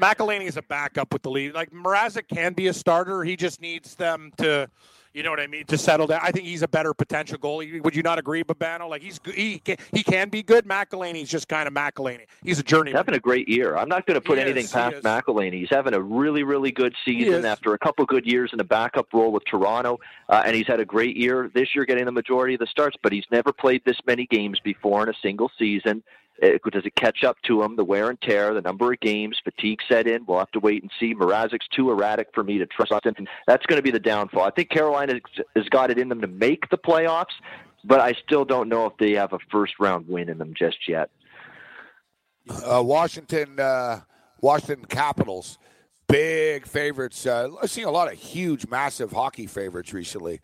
McElhinney 0.00 0.46
is 0.46 0.56
a 0.56 0.62
backup 0.62 1.12
with 1.12 1.22
the 1.22 1.30
lead. 1.30 1.54
Like 1.54 1.70
Mrazek 1.70 2.28
can 2.28 2.52
be 2.54 2.66
a 2.68 2.72
starter. 2.74 3.24
He 3.24 3.36
just 3.36 3.60
needs 3.60 3.94
them 3.94 4.32
to, 4.38 4.68
you 5.14 5.22
know 5.22 5.30
what 5.30 5.40
I 5.40 5.46
mean, 5.46 5.66
to 5.66 5.76
settle 5.78 6.06
down. 6.06 6.20
I 6.22 6.30
think 6.32 6.46
he's 6.46 6.62
a 6.62 6.68
better 6.68 6.94
potential 6.94 7.38
goalie. 7.38 7.82
Would 7.82 7.94
you 7.94 8.02
not 8.02 8.18
agree, 8.18 8.42
Bobano? 8.42 8.88
Like 8.88 9.02
he's 9.02 9.18
good- 9.18 9.34
he 9.34 9.58
can, 9.58 9.76
he 9.92 10.02
can 10.02 10.28
be 10.30 10.42
good. 10.42 10.64
McElhinney's 10.66 11.28
just 11.28 11.48
kind 11.48 11.68
of 11.68 11.74
McElhinney. 11.74 12.26
He's 12.42 12.58
a 12.58 12.62
journeyman. 12.62 12.96
having 12.96 13.14
a 13.14 13.20
great 13.20 13.48
year. 13.48 13.76
I'm 13.76 13.88
not 13.88 14.06
going 14.06 14.14
to 14.14 14.20
put 14.26 14.38
He 14.38 14.44
anything 14.44 14.64
is, 14.64 14.72
past. 14.72 15.02
McElhinney. 15.02 15.54
He's 15.60 15.70
having 15.70 15.94
a 15.94 16.00
really, 16.00 16.42
really 16.42 16.72
good 16.72 16.94
season 17.04 17.44
after 17.44 17.74
a 17.74 17.78
couple 17.78 18.04
good 18.06 18.24
years 18.26 18.50
in 18.52 18.60
a 18.60 18.64
backup 18.64 19.12
role 19.12 19.30
with 19.30 19.44
Toronto, 19.44 20.00
uh, 20.30 20.42
and 20.46 20.56
he's 20.56 20.66
had 20.66 20.80
a 20.80 20.84
great 20.84 21.16
year 21.16 21.50
this 21.54 21.74
year, 21.74 21.84
getting 21.84 22.06
the 22.06 22.12
majority 22.12 22.54
of 22.54 22.60
the 22.60 22.66
starts. 22.66 22.96
But 23.02 23.12
he's 23.12 23.26
never 23.30 23.52
played 23.52 23.82
this 23.84 23.98
many 24.06 24.26
games 24.26 24.58
before 24.64 25.02
in 25.02 25.08
a 25.10 25.14
single 25.22 25.50
season. 25.58 26.02
It, 26.42 26.60
does 26.72 26.84
it 26.84 26.96
catch 26.96 27.22
up 27.22 27.36
to 27.42 27.62
him? 27.62 27.76
The 27.76 27.84
wear 27.84 28.10
and 28.10 28.20
tear, 28.20 28.52
the 28.52 28.60
number 28.60 28.92
of 28.92 28.98
games, 28.98 29.38
fatigue 29.44 29.78
set 29.88 30.08
in. 30.08 30.24
We'll 30.26 30.40
have 30.40 30.50
to 30.50 30.60
wait 30.60 30.82
and 30.82 30.90
see. 30.98 31.14
Mrazek's 31.14 31.68
too 31.68 31.90
erratic 31.90 32.28
for 32.34 32.42
me 32.42 32.58
to 32.58 32.66
trust 32.66 32.92
him. 33.06 33.14
That's 33.46 33.64
going 33.66 33.78
to 33.78 33.82
be 33.82 33.92
the 33.92 34.00
downfall. 34.00 34.42
I 34.42 34.50
think 34.50 34.68
Carolina 34.68 35.20
has 35.54 35.68
got 35.68 35.92
it 35.92 35.98
in 35.98 36.08
them 36.08 36.20
to 36.20 36.26
make 36.26 36.68
the 36.68 36.78
playoffs, 36.78 37.26
but 37.84 38.00
I 38.00 38.14
still 38.14 38.44
don't 38.44 38.68
know 38.68 38.86
if 38.86 38.94
they 38.98 39.12
have 39.12 39.32
a 39.32 39.38
first 39.52 39.74
round 39.78 40.08
win 40.08 40.28
in 40.28 40.38
them 40.38 40.52
just 40.58 40.88
yet. 40.88 41.10
uh, 42.50 42.82
Washington, 42.84 43.60
uh, 43.60 44.00
Washington 44.40 44.84
Capitals, 44.86 45.58
big 46.08 46.66
favorites. 46.66 47.24
Uh, 47.24 47.50
I've 47.62 47.70
seen 47.70 47.84
a 47.84 47.90
lot 47.92 48.12
of 48.12 48.18
huge, 48.18 48.66
massive 48.66 49.12
hockey 49.12 49.46
favorites 49.46 49.92
recently. 49.92 50.40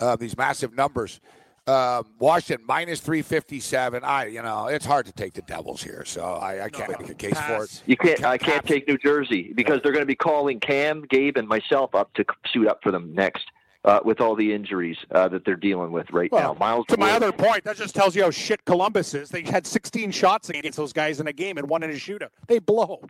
Uh, 0.00 0.16
these 0.16 0.34
massive 0.36 0.74
numbers. 0.74 1.20
Um, 1.66 2.06
Washington 2.20 2.64
minus 2.66 3.00
three 3.00 3.22
fifty 3.22 3.58
seven. 3.58 4.04
I, 4.04 4.26
you 4.26 4.40
know, 4.40 4.66
it's 4.68 4.86
hard 4.86 5.06
to 5.06 5.12
take 5.12 5.32
the 5.32 5.42
Devils 5.42 5.82
here, 5.82 6.04
so 6.04 6.22
I, 6.22 6.64
I 6.66 6.68
can't 6.68 6.88
make 7.00 7.10
a 7.10 7.14
case 7.14 7.38
for 7.40 7.64
it. 7.64 7.82
You 7.86 7.96
can't. 7.96 8.24
I 8.24 8.38
can't 8.38 8.64
take 8.64 8.86
New 8.86 8.98
Jersey 8.98 9.52
because 9.54 9.80
they're 9.82 9.92
going 9.92 10.02
to 10.02 10.06
be 10.06 10.14
calling 10.14 10.60
Cam, 10.60 11.04
Gabe, 11.10 11.36
and 11.36 11.48
myself 11.48 11.94
up 11.94 12.12
to 12.14 12.24
suit 12.52 12.68
up 12.68 12.78
for 12.84 12.92
them 12.92 13.12
next 13.14 13.46
uh, 13.84 14.00
with 14.04 14.20
all 14.20 14.36
the 14.36 14.52
injuries 14.52 14.96
uh, 15.12 15.28
that 15.28 15.44
they're 15.44 15.56
dealing 15.56 15.90
with 15.90 16.10
right 16.12 16.30
Well, 16.30 16.54
now. 16.54 16.58
Miles. 16.58 16.86
to 16.88 16.96
my 16.98 17.10
other 17.12 17.32
point, 17.32 17.64
that 17.64 17.76
just 17.76 17.94
tells 17.94 18.14
you 18.14 18.22
how 18.22 18.30
shit 18.30 18.64
Columbus 18.64 19.14
is. 19.14 19.30
They 19.30 19.42
had 19.42 19.66
16 19.66 20.10
shots 20.10 20.50
against 20.50 20.76
those 20.76 20.92
guys 20.92 21.20
in 21.20 21.26
a 21.26 21.32
game 21.32 21.58
and 21.58 21.68
one 21.68 21.82
in 21.82 21.90
a 21.90 21.94
shootout. 21.94 22.30
They 22.46 22.58
blow. 22.58 23.00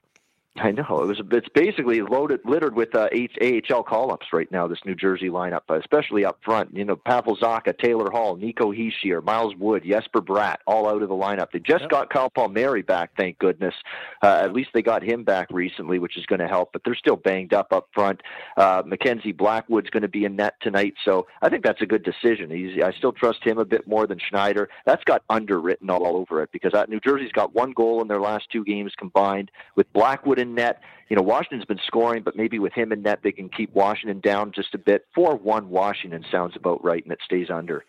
I 0.59 0.71
know 0.71 0.85
it 1.03 1.07
was. 1.07 1.21
It's 1.33 1.49
basically 1.51 2.01
loaded, 2.03 2.41
littered 2.45 2.75
with 2.75 2.95
uh, 2.95 3.09
AHL 3.13 3.83
call-ups 3.83 4.27
right 4.33 4.51
now. 4.51 4.67
This 4.67 4.79
New 4.85 4.95
Jersey 4.95 5.29
lineup, 5.29 5.63
uh, 5.69 5.75
especially 5.75 6.25
up 6.25 6.39
front. 6.45 6.75
You 6.75 6.85
know, 6.85 6.97
Pavel 6.97 7.37
Zacha, 7.37 7.77
Taylor 7.79 8.11
Hall, 8.11 8.37
Nico 8.37 8.73
Hischier, 8.73 9.23
Miles 9.23 9.55
Wood, 9.57 9.85
Jesper 9.87 10.21
Bratt, 10.21 10.57
all 10.67 10.89
out 10.89 11.03
of 11.03 11.09
the 11.09 11.15
lineup. 11.15 11.49
They 11.53 11.59
just 11.59 11.89
got 11.89 12.11
Kyle 12.11 12.31
Palmieri 12.31 12.83
back, 12.83 13.11
thank 13.17 13.39
goodness. 13.39 13.75
Uh, 14.23 14.41
at 14.43 14.53
least 14.53 14.71
they 14.73 14.83
got 14.83 15.03
him 15.03 15.25
back 15.25 15.49
recently, 15.51 15.99
which 15.99 16.17
is 16.17 16.27
going 16.27 16.41
to 16.41 16.49
help. 16.49 16.73
But 16.73 16.83
they're 16.85 16.95
still 16.95 17.17
banged 17.17 17.53
up 17.53 17.73
up 17.73 17.89
front. 17.93 18.23
Uh, 18.57 18.83
Mackenzie 18.87 19.33
Blackwood's 19.33 19.91
going 19.91 20.03
to 20.03 20.09
be 20.09 20.25
in 20.25 20.37
net 20.37 20.55
tonight, 20.61 20.95
so 21.05 21.27
I 21.43 21.49
think 21.49 21.65
that's 21.65 21.83
a 21.83 21.87
good 21.87 22.03
decision. 22.03 22.51
He's, 22.51 22.83
I 22.83 22.93
still 22.93 23.13
trust 23.13 23.45
him 23.45 23.59
a 23.59 23.65
bit 23.65 23.87
more 23.87 24.07
than 24.07 24.19
Schneider. 24.19 24.69
That's 24.85 25.05
got 25.05 25.23
underwritten 25.29 25.91
all 25.91 26.17
over 26.17 26.43
it 26.43 26.51
because 26.53 26.73
New 26.89 27.01
Jersey's 27.01 27.33
got 27.33 27.55
one 27.55 27.73
goal 27.73 28.01
in 28.03 28.09
their 28.09 28.21
last 28.21 28.51
two 28.51 28.65
games 28.65 28.93
combined 28.97 29.51
with 29.75 29.93
Blackwood 29.93 30.39
in 30.39 30.46
net. 30.55 30.81
You 31.09 31.17
know, 31.17 31.23
Washington's 31.23 31.65
been 31.65 31.81
scoring, 31.87 32.23
but 32.23 32.37
maybe 32.37 32.59
with 32.59 32.73
him 32.73 32.93
in 32.93 33.03
net, 33.03 33.21
they 33.23 33.33
can 33.33 33.49
keep 33.49 33.75
Washington 33.75 34.21
down 34.21 34.53
just 34.53 34.75
a 34.75 34.79
bit. 34.79 35.07
4 35.15 35.37
1 35.37 35.69
Washington 35.69 36.25
sounds 36.31 36.55
about 36.57 36.83
right, 36.85 37.03
and 37.03 37.13
it 37.13 37.21
stays 37.25 37.49
under. 37.51 37.85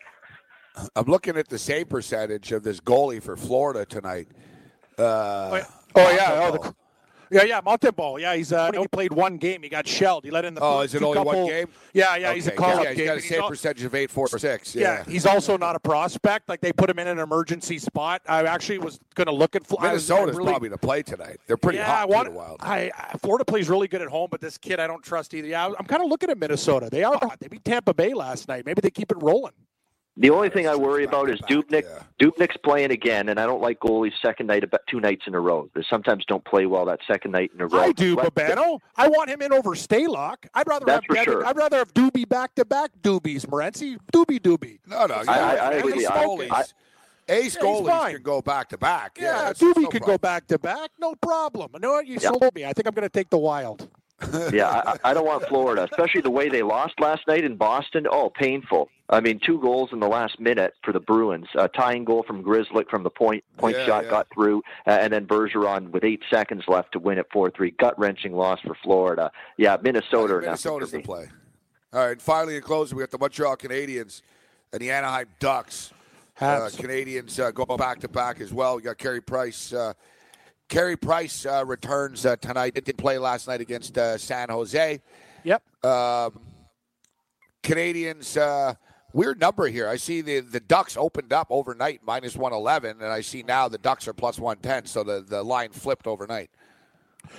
I'm 0.94 1.06
looking 1.06 1.36
at 1.36 1.48
the 1.48 1.58
save 1.58 1.88
percentage 1.88 2.52
of 2.52 2.62
this 2.62 2.80
goalie 2.80 3.22
for 3.22 3.36
Florida 3.36 3.84
tonight. 3.84 4.28
Uh, 4.96 5.62
Oh, 5.94 6.00
yeah. 6.00 6.06
Oh, 6.06 6.10
yeah. 6.10 6.48
Oh, 6.48 6.52
the, 6.52 6.74
yeah, 7.30 7.42
yeah. 7.44 7.60
Montembeault. 7.60 8.20
Yeah, 8.20 8.34
he's 8.34 8.52
uh, 8.52 8.70
he 8.72 8.86
played 8.88 9.12
one 9.12 9.36
game. 9.36 9.62
He 9.62 9.68
got 9.68 9.86
shelled. 9.86 10.24
He 10.24 10.30
let 10.30 10.44
in 10.44 10.54
the. 10.54 10.60
Oh, 10.60 10.80
is 10.80 10.94
it 10.94 11.02
only 11.02 11.20
one 11.20 11.46
game? 11.46 11.68
Yeah, 11.92 12.16
yeah. 12.16 12.32
He's 12.34 12.46
a 12.46 12.50
Okay, 12.52 12.56
call-up 12.56 12.84
yeah, 12.84 12.88
he's 12.90 12.96
game. 12.98 13.06
got 13.06 13.16
a 13.18 13.20
save 13.20 13.42
percentage 13.44 13.84
of 13.84 13.94
eight 13.94 14.10
four 14.10 14.28
six. 14.28 14.74
Yeah. 14.74 15.04
Yeah, 15.06 15.12
he's 15.12 15.26
also 15.26 15.56
not 15.56 15.76
a 15.76 15.80
prospect. 15.80 16.48
Like 16.48 16.60
they 16.60 16.72
put 16.72 16.88
him 16.90 16.98
in 16.98 17.06
an 17.08 17.18
emergency 17.18 17.78
spot. 17.78 18.22
I 18.28 18.44
actually 18.44 18.78
was 18.78 18.98
going 19.14 19.26
to 19.26 19.32
look 19.34 19.56
at 19.56 19.66
Fl- 19.66 19.76
I 19.80 19.88
Minnesota's 19.88 20.36
really- 20.36 20.50
probably 20.50 20.68
to 20.70 20.78
play 20.78 21.02
tonight. 21.02 21.38
They're 21.46 21.56
pretty 21.56 21.78
yeah, 21.78 21.86
hot 21.86 22.02
I 22.02 22.04
want, 22.06 22.32
Wild. 22.32 22.58
I, 22.60 22.90
I- 22.96 23.16
Florida 23.18 23.44
plays 23.44 23.68
really 23.68 23.88
good 23.88 24.02
at 24.02 24.08
home, 24.08 24.28
but 24.30 24.40
this 24.40 24.56
kid 24.58 24.80
I 24.80 24.86
don't 24.86 25.02
trust 25.02 25.34
either. 25.34 25.48
Yeah, 25.48 25.66
I'm 25.78 25.86
kind 25.86 26.02
of 26.02 26.08
looking 26.08 26.30
at 26.30 26.38
Minnesota. 26.38 26.88
They 26.90 27.04
are 27.04 27.18
hot. 27.20 27.38
They 27.40 27.48
beat 27.48 27.64
Tampa 27.64 27.94
Bay 27.94 28.14
last 28.14 28.48
night. 28.48 28.64
Maybe 28.66 28.80
they 28.80 28.90
keep 28.90 29.10
it 29.10 29.18
rolling. 29.20 29.52
The 30.20 30.30
only 30.30 30.48
thing 30.50 30.66
I 30.66 30.74
worry 30.74 31.04
about 31.04 31.30
is 31.30 31.40
back, 31.40 31.48
Dubnyk. 31.50 31.84
yeah. 31.84 32.02
Dubnyk's 32.26 32.56
playing 32.64 32.90
again, 32.90 33.28
and 33.28 33.38
I 33.38 33.46
don't 33.46 33.60
like 33.62 33.78
goalies 33.78 34.12
second 34.20 34.48
night 34.48 34.64
about 34.64 34.80
two 34.88 34.98
nights 35.00 35.22
in 35.28 35.34
a 35.34 35.40
row. 35.40 35.70
They 35.74 35.84
sometimes 35.88 36.24
don't 36.26 36.44
play 36.44 36.66
well 36.66 36.84
that 36.86 36.98
second 37.06 37.30
night 37.30 37.52
in 37.54 37.60
a 37.60 37.68
row. 37.68 37.78
I 37.80 37.92
do, 37.92 38.16
Let- 38.16 38.34
Bobano. 38.34 38.80
I 38.96 39.06
want 39.08 39.30
him 39.30 39.40
in 39.42 39.52
over 39.52 39.76
Stalock. 39.76 40.36
I'd 40.54 40.66
rather 40.66 40.84
That's 40.86 41.06
for 41.06 41.14
have 41.14 41.24
Devan, 41.26 41.30
sure. 41.30 41.46
I'd 41.46 41.56
rather 41.56 41.76
have 41.78 41.94
Doobie 41.94 42.28
back 42.28 42.54
to 42.56 42.64
back 42.64 42.90
Doobies, 43.02 43.46
Morency. 43.46 43.96
Doobie 44.12 44.40
Doobie. 44.40 44.80
No, 44.88 45.06
no, 45.06 45.14
I- 45.28 45.38
I- 45.38 45.54
I 45.54 45.70
agree. 45.74 45.92
these 45.92 46.06
I- 46.06 46.24
goalies- 46.24 46.50
I- 46.52 46.64
Ace 47.30 47.56
Yeah, 47.56 47.62
goalies 47.62 48.10
can 48.14 48.22
go 48.22 48.40
back 48.42 48.70
to 48.70 48.78
back. 48.78 49.18
Yeah, 49.20 49.32
that's- 49.52 49.58
Doobie 49.58 49.82
no 49.82 49.88
could 49.88 50.00
problem. 50.00 50.14
go 50.14 50.18
back 50.18 50.46
to 50.48 50.58
back, 50.58 50.90
no 50.98 51.14
problem. 51.14 51.70
You 51.74 51.80
know 51.80 51.92
what? 51.92 52.06
You 52.06 52.14
Yeah. 52.14 52.30
sold 52.30 52.54
me. 52.54 52.64
I 52.64 52.72
think 52.72 52.88
I'm 52.88 52.94
going 52.94 53.02
to 53.06 53.08
take 53.10 53.28
the 53.30 53.38
Wild. 53.38 53.86
Yeah, 54.52 54.68
I, 54.68 55.10
I 55.10 55.14
don't 55.14 55.26
want 55.26 55.46
Florida, 55.46 55.86
especially 55.90 56.22
the 56.22 56.30
way 56.30 56.48
they 56.48 56.62
lost 56.62 56.98
last 56.98 57.22
night 57.28 57.44
in 57.44 57.56
Boston. 57.56 58.06
Oh, 58.10 58.30
painful. 58.30 58.88
I 59.08 59.20
mean, 59.20 59.38
two 59.38 59.60
goals 59.60 59.90
in 59.92 60.00
the 60.00 60.08
last 60.08 60.38
minute 60.40 60.74
for 60.82 60.92
the 60.92 61.00
Bruins. 61.00 61.46
A 61.54 61.68
tying 61.68 62.04
goal 62.04 62.24
from 62.24 62.42
Grzelcyk 62.42 62.90
from 62.90 63.04
the 63.04 63.10
point 63.10 63.44
point 63.56 63.76
Yeah, 63.76 63.86
shot 63.86 64.04
yeah. 64.04 64.10
got 64.10 64.26
through, 64.34 64.62
uh, 64.86 64.90
and 64.90 65.12
then 65.12 65.26
Bergeron 65.26 65.90
with 65.92 66.04
eight 66.04 66.22
seconds 66.28 66.64
left 66.66 66.92
to 66.92 66.98
win 66.98 67.18
it 67.18 67.26
four 67.32 67.50
three. 67.50 67.70
Gut 67.70 67.98
wrenching 67.98 68.32
loss 68.32 68.60
for 68.60 68.74
Florida. 68.82 69.30
Yeah, 69.56 69.76
Minnesota. 69.80 70.34
or 70.34 70.40
Minnesota's 70.40 70.90
for 70.90 70.96
the 70.98 71.02
play. 71.02 71.28
All 71.92 72.00
right, 72.00 72.12
and 72.12 72.20
finally 72.22 72.56
in 72.56 72.62
closing, 72.62 72.98
we 72.98 73.02
got 73.02 73.10
the 73.10 73.18
Montreal 73.18 73.56
Canadiens 73.56 74.20
and 74.72 74.82
the 74.82 74.90
Anaheim 74.90 75.28
Ducks. 75.38 75.92
Uh, 76.40 76.68
Canadiens 76.72 77.40
uh, 77.40 77.50
go 77.50 77.64
back 77.76 78.00
to 78.00 78.08
back 78.08 78.40
as 78.40 78.52
well. 78.52 78.76
We 78.76 78.82
got 78.82 78.98
Carey 78.98 79.20
Price. 79.20 79.72
Carey 80.68 80.96
Price 80.96 81.46
uh, 81.46 81.64
returns 81.66 82.26
uh, 82.26 82.36
tonight. 82.36 82.74
Didn't 82.74 82.96
play 82.96 83.18
last 83.18 83.48
night 83.48 83.60
against 83.60 83.96
uh, 83.96 84.18
San 84.18 84.50
Jose. 84.50 85.00
Yep. 85.44 85.62
Um, 85.84 86.40
Canadiens, 87.62 88.36
uh, 88.36 88.74
weird 89.12 89.40
number 89.40 89.66
here. 89.66 89.88
I 89.88 89.96
see 89.96 90.20
the, 90.20 90.40
the 90.40 90.60
Ducks 90.60 90.96
opened 90.96 91.32
up 91.32 91.48
overnight 91.50 92.00
minus 92.04 92.36
111, 92.36 93.02
and 93.02 93.12
I 93.12 93.20
see 93.20 93.42
now 93.42 93.68
the 93.68 93.78
Ducks 93.78 94.06
are 94.08 94.12
plus 94.12 94.38
110, 94.38 94.86
so 94.86 95.02
the, 95.02 95.24
the 95.26 95.42
line 95.42 95.70
flipped 95.70 96.06
overnight. 96.06 96.50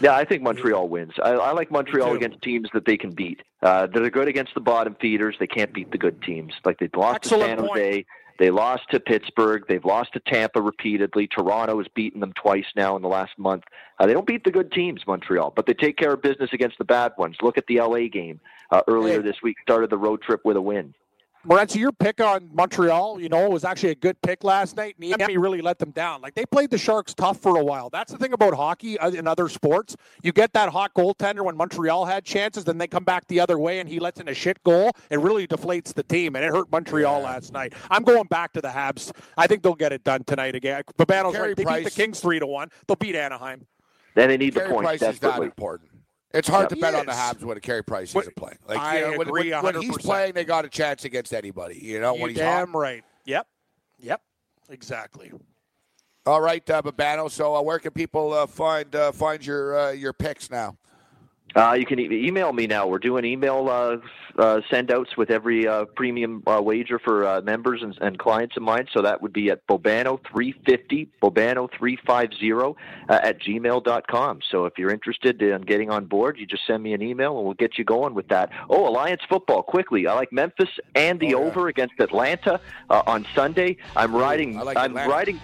Yeah, 0.02 0.16
I 0.16 0.26
think 0.26 0.44
Montreal 0.44 0.88
wins. 0.88 1.14
I, 1.24 1.32
I 1.32 1.52
like 1.54 1.72
Montreal 1.72 2.14
against 2.14 2.42
teams 2.42 2.70
that 2.74 2.86
they 2.86 2.98
can 2.98 3.12
beat. 3.12 3.42
Uh, 3.62 3.88
they're 3.88 4.10
good 4.10 4.28
against 4.28 4.54
the 4.54 4.62
bottom 4.62 4.96
feeders. 5.02 5.36
They 5.40 5.48
can't 5.48 5.74
beat 5.74 5.92
the 5.92 5.98
good 5.98 6.22
teams. 6.22 6.54
Like 6.64 6.78
they 6.80 6.90
lost 6.96 7.18
Excellent 7.18 7.60
to 7.60 7.66
San 7.66 7.68
point. 7.68 8.06
They 8.40 8.50
lost 8.52 8.84
to 8.92 9.02
Pittsburgh. 9.02 9.66
They've 9.68 9.84
lost 9.84 10.14
to 10.14 10.22
Tampa 10.22 10.62
repeatedly. 10.62 11.28
Toronto 11.28 11.78
has 11.78 11.88
beaten 11.94 12.22
them 12.22 12.34
twice 12.34 12.66
now 12.74 12.96
in 12.96 13.02
the 13.02 13.10
last 13.10 13.38
month. 13.38 13.66
Uh, 14.00 14.08
they 14.08 14.14
don't 14.14 14.26
beat 14.26 14.46
the 14.46 14.52
good 14.52 14.72
teams, 14.72 15.06
Montreal, 15.06 15.52
but 15.54 15.66
they 15.66 15.74
take 15.74 15.98
care 15.98 16.14
of 16.14 16.22
business 16.22 16.50
against 16.54 16.78
the 16.78 16.86
bad 16.86 17.12
ones. 17.18 17.36
Look 17.42 17.58
at 17.58 17.68
the 17.68 17.82
LA 17.82 18.08
game 18.12 18.40
uh, 18.72 18.82
earlier 18.88 19.22
this 19.22 19.42
week. 19.44 19.58
Started 19.62 19.90
the 19.90 19.98
road 19.98 20.22
trip 20.22 20.42
with 20.46 20.56
a 20.56 20.62
win. 20.62 20.96
Morency, 21.50 21.78
your 21.78 21.92
pick 21.92 22.22
on 22.22 22.48
Montreal, 22.54 23.20
you 23.20 23.28
know, 23.28 23.50
was 23.50 23.64
actually 23.64 23.90
a 23.90 23.96
good 23.96 24.22
pick 24.22 24.44
last 24.44 24.78
night. 24.78 24.96
And 25.02 25.18
Miami 25.18 25.38
really 25.38 25.62
let 25.62 25.80
them 25.80 25.90
down. 25.90 26.22
Like 26.22 26.36
they 26.36 26.46
played 26.46 26.70
the 26.70 26.78
Sharks 26.78 27.16
tough 27.16 27.40
for 27.40 27.58
a 27.58 27.64
while. 27.64 27.90
That's 27.90 28.12
the 28.12 28.20
thing 28.20 28.34
about 28.34 28.54
hockey 28.54 29.00
uh, 29.00 29.10
and 29.10 29.28
other 29.28 29.50
sports. 29.50 29.96
You 30.22 30.32
get 30.32 30.54
that 30.54 30.70
hot 30.70 30.94
goaltender 30.94 31.44
when 31.44 31.58
Montreal 31.58 32.06
had 32.06 32.24
chances, 32.24 32.66
then 32.66 32.78
they 32.78 32.86
come 32.86 33.04
back 33.04 33.28
the 33.28 33.40
other 33.40 33.58
way 33.58 33.80
and 33.80 33.90
he 33.90 34.00
lets 34.00 34.20
in 34.20 34.28
a 34.28 34.34
shit 34.34 34.64
goal. 34.64 34.92
It 35.10 35.20
really 35.20 35.48
deflates 35.48 35.92
the 35.92 36.04
team, 36.04 36.36
and 36.36 36.46
it 36.46 36.50
hurt 36.50 36.72
Montreal 36.72 37.22
last 37.22 37.52
night. 37.52 37.74
I'm 37.90 38.04
going 38.04 38.26
back 38.26 38.54
to 38.54 38.62
the 38.62 38.68
Habs. 38.68 39.12
I 39.36 39.48
think 39.48 39.64
they'll 39.64 39.74
get 39.74 39.92
it 39.92 40.04
done 40.04 40.24
tonight 40.26 40.54
again. 40.54 40.84
Bobano's 41.00 41.34
Carey 41.34 41.48
right. 41.50 41.58
They 41.58 41.64
beat 41.64 41.84
the 41.86 41.92
Kings 41.92 42.20
three 42.20 42.38
to 42.38 42.46
one. 42.46 42.70
They'll 42.88 42.96
beat 42.96 43.16
Anaheim. 43.16 43.66
Then 44.14 44.30
they 44.30 44.38
need 44.38 44.54
the 44.54 44.60
Carey 44.60 44.74
points 44.74 45.00
Price 45.00 45.14
is 45.14 45.20
that 45.20 45.42
important. 45.42 45.89
It's 46.34 46.48
hard 46.48 46.70
to 46.70 46.76
bet 46.76 46.94
He 46.94 47.00
on 47.00 47.06
the. 47.06 47.12
Habs 47.12 47.44
when 47.44 47.58
a 47.58 47.60
Carey 47.60 47.84
Price 47.84 48.16
isn't 48.16 48.36
playing. 48.36 48.60
Like 48.68 48.78
I 48.78 49.00
you 49.00 49.02
know, 49.02 49.18
when, 49.18 49.28
agree 49.28 49.52
when, 49.52 49.64
when 49.64 49.82
he's 49.82 49.98
playing, 49.98 50.34
they 50.34 50.46
got 50.46 50.64
a 50.66 50.70
chance 50.70 51.06
against 51.06 51.34
anybody. 51.34 51.80
You 51.82 52.00
know, 52.00 52.16
You 52.16 52.22
when 52.22 52.30
he's 52.32 52.40
hot. 52.40 52.66
damn 52.66 52.76
right. 52.76 53.04
Yep. 53.26 53.48
Yep. 54.00 54.22
Exactly. 54.70 55.32
All 56.26 56.42
right, 56.42 56.68
uh, 56.70 56.82
Bobano. 56.84 57.32
So, 57.32 57.56
uh, 57.56 57.62
where 57.62 57.80
can 57.80 57.92
people 57.92 58.34
uh, 58.34 58.46
find 58.46 58.94
uh, 58.96 59.12
find 59.12 59.44
your 59.44 59.78
uh, 59.80 59.92
your 59.92 60.14
picks 60.14 60.52
now? 60.52 60.78
Uh, 61.56 61.74
you 61.74 61.86
can 61.86 62.00
e- 62.00 62.28
email 62.28 62.54
me 62.54 62.68
now. 62.68 62.86
We're 62.88 63.00
doing 63.00 63.26
email 63.26 63.68
uh, 63.70 63.98
uh, 64.40 64.62
send 64.70 64.92
outs 64.92 65.18
with 65.18 65.32
every 65.32 65.68
uh, 65.68 65.86
premium 65.96 66.44
uh, 66.46 66.62
wager 66.62 67.00
for 67.00 67.26
uh, 67.26 67.42
members 67.42 67.82
and, 67.82 67.98
and 68.02 68.20
clients 68.20 68.56
of 68.56 68.62
mine. 68.64 68.88
So 68.94 69.02
that 69.02 69.22
would 69.22 69.34
be 69.34 69.50
at 69.50 69.66
Bobano350, 69.68 71.08
Bobano350 71.22 72.76
uh, 73.10 73.14
at 73.24 73.42
gmail.com. 73.42 74.40
So 74.50 74.66
if 74.66 74.74
you're 74.78 74.92
interested 74.92 75.42
in 75.42 75.62
getting 75.64 75.90
on 75.90 76.06
board, 76.06 76.38
you 76.38 76.46
just 76.46 76.66
send 76.68 76.84
me 76.84 76.94
an 76.94 77.02
email 77.02 77.36
and 77.38 77.46
we'll 77.46 77.56
get 77.56 77.78
you 77.78 77.84
going 77.84 78.14
with 78.14 78.28
that. 78.30 78.52
Oh, 78.70 78.88
Alliance 78.88 79.22
football, 79.28 79.64
quickly. 79.64 80.06
I 80.08 80.14
like 80.14 80.32
Memphis 80.32 80.70
and 80.96 81.20
the 81.20 81.34
Oh, 81.34 81.42
yeah. 81.42 81.48
over 81.48 81.68
against 81.68 81.96
Atlanta 82.00 82.60
uh, 82.90 83.02
on 83.08 83.26
Sunday. 83.36 83.78
I'm 83.96 84.16
riding. 84.16 84.58
I 84.58 84.62
like 84.64 84.78
I'm 84.78 84.92
Atlanta. 84.92 85.10
riding. 85.10 85.40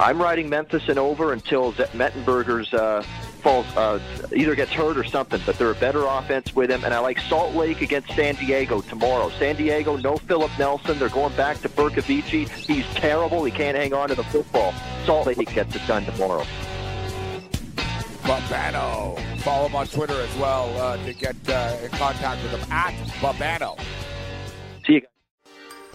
I'm 0.00 0.20
riding 0.20 0.48
Memphis 0.48 0.88
and 0.88 0.98
over 0.98 1.32
until 1.32 1.72
Z- 1.72 1.84
Mettenberger's 1.94 2.72
uh, 2.74 3.04
falls, 3.38 3.66
uh, 3.76 4.00
either 4.34 4.54
gets 4.54 4.72
hurt 4.72 4.96
or 4.96 5.04
something. 5.04 5.40
But 5.44 5.58
they're 5.58 5.70
a 5.70 5.74
better 5.74 6.04
offense 6.04 6.54
with 6.54 6.70
him, 6.70 6.84
and 6.84 6.92
I 6.92 6.98
like 6.98 7.18
Salt 7.20 7.54
Lake 7.54 7.80
against 7.80 8.10
San 8.14 8.34
Diego 8.34 8.80
tomorrow. 8.80 9.30
San 9.38 9.56
Diego, 9.56 9.96
no 9.96 10.16
Philip 10.16 10.50
Nelson. 10.58 10.98
They're 10.98 11.08
going 11.08 11.34
back 11.36 11.60
to 11.62 11.68
Bercovici. 11.68 12.48
He's 12.48 12.86
terrible. 12.94 13.44
He 13.44 13.50
can't 13.52 13.76
hang 13.76 13.92
on 13.92 14.08
to 14.08 14.14
the 14.14 14.24
football. 14.24 14.72
Salt 15.04 15.26
Lake 15.26 15.52
gets 15.54 15.74
it 15.74 15.82
done 15.86 16.04
tomorrow. 16.04 16.44
Bobano. 18.22 19.18
Follow 19.40 19.68
him 19.68 19.76
on 19.76 19.86
Twitter 19.86 20.20
as 20.20 20.36
well 20.36 20.68
uh, 20.78 21.02
to 21.04 21.14
get 21.14 21.36
uh, 21.48 21.76
in 21.82 21.88
contact 21.90 22.42
with 22.42 22.52
him 22.52 22.72
at 22.72 22.92
Bobano. 23.20 23.78
See 24.86 24.94
you. 24.94 25.00
guys. 25.00 25.17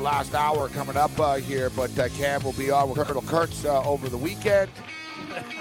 Last 0.00 0.34
hour 0.34 0.68
coming 0.68 0.96
up 0.96 1.18
uh, 1.20 1.34
here, 1.36 1.70
but 1.70 1.96
uh, 1.98 2.08
Cam 2.10 2.42
will 2.42 2.54
be 2.54 2.70
on 2.70 2.88
with 2.88 3.06
Colonel 3.06 3.22
Kurtz 3.22 3.64
uh, 3.64 3.82
over 3.84 4.08
the 4.08 4.16
weekend. 4.16 4.70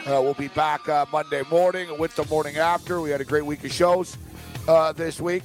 Uh, 0.05 0.21
we'll 0.21 0.33
be 0.33 0.47
back 0.49 0.87
uh, 0.87 1.05
Monday 1.11 1.43
morning 1.51 1.97
with 1.99 2.15
the 2.15 2.25
morning 2.25 2.57
after. 2.57 3.01
We 3.01 3.09
had 3.09 3.21
a 3.21 3.25
great 3.25 3.45
week 3.45 3.63
of 3.65 3.71
shows 3.71 4.17
uh, 4.67 4.93
this 4.93 5.19
week. 5.19 5.43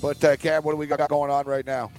But 0.00 0.20
Cam, 0.40 0.62
what 0.64 0.72
do 0.72 0.76
we 0.76 0.86
got 0.86 1.08
going 1.08 1.30
on 1.30 1.46
right 1.46 1.64
now? 1.64 1.90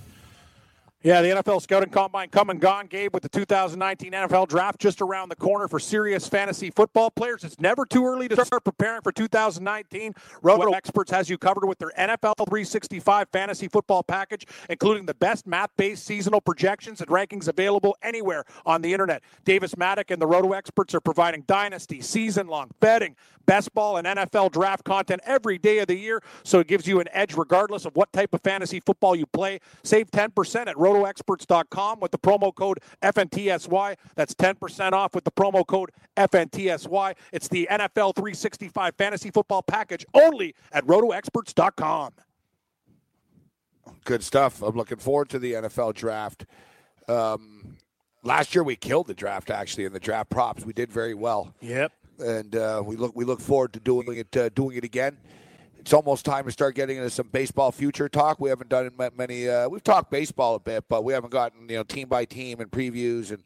Yeah, 1.06 1.22
the 1.22 1.28
NFL 1.28 1.62
Scouting 1.62 1.90
Combine 1.90 2.30
come 2.30 2.50
and 2.50 2.62
gone, 2.62 2.88
Gabe, 2.88 3.14
with 3.14 3.24
the 3.24 3.30
2019 3.30 4.14
NFL 4.14 4.48
Draft 4.48 4.80
just 4.80 5.02
around 5.02 5.28
the 5.28 5.36
corner 5.36 5.68
for 5.68 5.78
serious 5.78 6.30
fantasy 6.30 6.72
football 6.72 7.12
players. 7.12 7.44
It's 7.44 7.60
never 7.60 7.86
too 7.86 8.06
early 8.06 8.30
to 8.30 8.46
start 8.46 8.64
preparing 8.64 9.02
for 9.02 9.12
2019. 9.12 10.14
Roto 10.42 10.72
Experts 10.72 11.12
has 11.12 11.30
you 11.30 11.38
covered 11.38 11.66
with 11.66 11.78
their 11.78 11.92
NFL 12.00 12.36
365 12.38 13.28
fantasy 13.34 13.68
football 13.68 14.02
package, 14.02 14.48
including 14.70 15.06
the 15.06 15.14
best 15.14 15.46
math-based 15.46 16.06
seasonal 16.06 16.40
projections 16.40 17.02
and 17.02 17.10
rankings 17.10 17.50
available 17.50 17.98
anywhere 18.02 18.46
on 18.66 18.82
the 18.82 18.94
internet. 18.94 19.24
Davis 19.44 19.76
Mattek 19.76 20.10
and 20.10 20.22
the 20.22 20.28
Roto 20.28 20.54
Experts 20.54 20.96
are 20.96 21.02
providing 21.02 21.42
dynasty, 21.48 22.00
season-long 22.00 22.72
betting, 22.80 23.18
best 23.46 23.74
ball, 23.74 23.98
and 23.98 24.08
NFL 24.08 24.54
draft 24.54 24.86
content 24.86 25.22
every 25.26 25.58
day 25.58 25.80
of 25.80 25.88
the 25.88 25.98
year, 25.98 26.22
so 26.44 26.60
it 26.60 26.68
gives 26.68 26.88
you 26.88 27.02
an 27.02 27.08
edge 27.12 27.36
regardless 27.36 27.84
of 27.84 27.94
what 27.98 28.12
type 28.14 28.34
of 28.34 28.42
fantasy 28.42 28.80
football 28.80 29.18
you 29.18 29.26
play. 29.26 29.60
Save 29.84 30.10
10% 30.12 30.68
at 30.68 30.78
rotoexperts.com 30.94 31.99
with 31.99 32.11
the 32.11 32.18
promo 32.20 32.53
code 32.53 32.80
FNTSY. 33.02 33.95
That's 34.15 34.34
10% 34.36 34.91
off 34.94 35.15
with 35.15 35.24
the 35.24 35.32
promo 35.32 35.65
code 35.65 35.91
FNTSY. 36.18 37.15
It's 37.32 37.48
the 37.48 37.68
NFL 37.72 38.15
365 38.15 38.95
fantasy 38.95 39.32
football 39.32 39.61
package 39.61 40.06
only 40.14 40.56
at 40.72 40.86
rotoexperts.com. 40.86 42.11
Good 44.06 44.24
stuff. 44.24 44.61
I'm 44.61 44.76
looking 44.76 44.98
forward 44.98 45.30
to 45.30 45.40
the 45.40 45.53
NFL 45.53 45.94
draft. 45.95 46.45
Um, 47.07 47.78
last 48.24 48.53
year 48.56 48.64
we 48.64 48.76
killed 48.76 49.07
the 49.07 49.14
draft 49.14 49.49
actually 49.49 49.86
in 49.86 49.94
the 49.94 49.99
draft 49.99 50.30
props. 50.30 50.65
We 50.65 50.74
did 50.74 50.91
very 50.91 51.14
well. 51.14 51.53
Yep. 51.61 51.91
and 52.20 52.56
uh, 52.56 52.82
we 52.86 52.95
look 52.95 53.15
we 53.15 53.26
look 53.26 53.41
forward 53.41 53.74
to 53.74 53.80
doing 53.80 54.06
it 54.18 54.38
uh, 54.38 54.49
doing 54.49 54.78
it 54.78 54.84
again. 54.84 55.18
It's 55.84 55.91
almost 55.91 56.23
time 56.23 56.45
to 56.45 56.51
start 56.51 56.76
getting 56.76 56.95
into 56.95 57.10
some 57.10 57.27
baseball 57.27 57.69
future 57.69 58.07
talk. 58.07 58.39
We 58.39 58.47
haven't 58.47 58.69
done 58.69 58.89
ma- 58.97 59.10
many. 59.18 59.49
Uh, 59.49 59.68
we've 59.68 59.84
talked 59.84 60.10
baseball 60.10 60.55
a 60.55 60.60
bit, 60.60 60.85
but 60.88 61.03
we 61.03 61.11
haven't 61.11 61.31
gotten 61.31 61.68
you 61.68 61.76
know 61.76 61.84
team 61.84 62.07
by 62.07 62.23
team 62.23 62.61
and 62.61 62.72
previews 62.72 63.31
and 63.31 63.43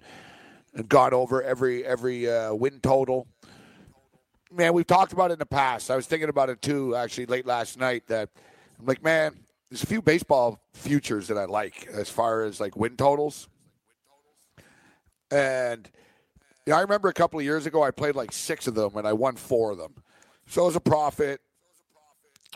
and 0.76 0.88
gone 0.88 1.16
over 1.16 1.42
every 1.42 1.84
every 1.84 2.30
uh, 2.30 2.54
win 2.54 2.80
total. 2.80 3.26
Man, 4.52 4.74
we've 4.74 4.86
talked 4.86 5.14
about 5.14 5.32
it 5.32 5.34
in 5.34 5.40
the 5.40 5.48
past. 5.48 5.90
I 5.90 5.96
was 5.96 6.06
thinking 6.06 6.30
about 6.30 6.52
it 6.52 6.62
too 6.62 6.96
actually 6.96 7.26
late 7.26 7.48
last 7.48 7.80
night. 7.80 8.06
That 8.06 8.30
I'm 8.80 8.86
like, 8.86 9.04
man, 9.04 9.36
there's 9.72 9.82
a 9.82 9.88
few 9.88 10.04
baseball 10.04 10.62
futures 10.74 11.30
that 11.30 11.40
I 11.40 11.46
like 11.46 11.88
as 11.92 12.08
far 12.08 12.44
as 12.44 12.60
like 12.60 12.78
win 12.78 12.98
totals. 12.98 13.50
And 15.32 15.90
you 16.68 16.74
know, 16.74 16.78
I 16.78 16.82
remember 16.82 17.10
a 17.10 17.14
couple 17.14 17.40
of 17.40 17.46
years 17.46 17.66
ago 17.66 17.82
I 17.82 17.90
played 17.90 18.14
like 18.14 18.32
six 18.32 18.68
of 18.68 18.76
them 18.76 18.96
and 18.96 19.08
I 19.08 19.14
won 19.14 19.38
four 19.38 19.72
of 19.72 19.80
them. 19.80 19.96
So 20.46 20.62
it 20.62 20.66
was 20.68 20.76
a 20.76 20.82
profit. 20.82 21.42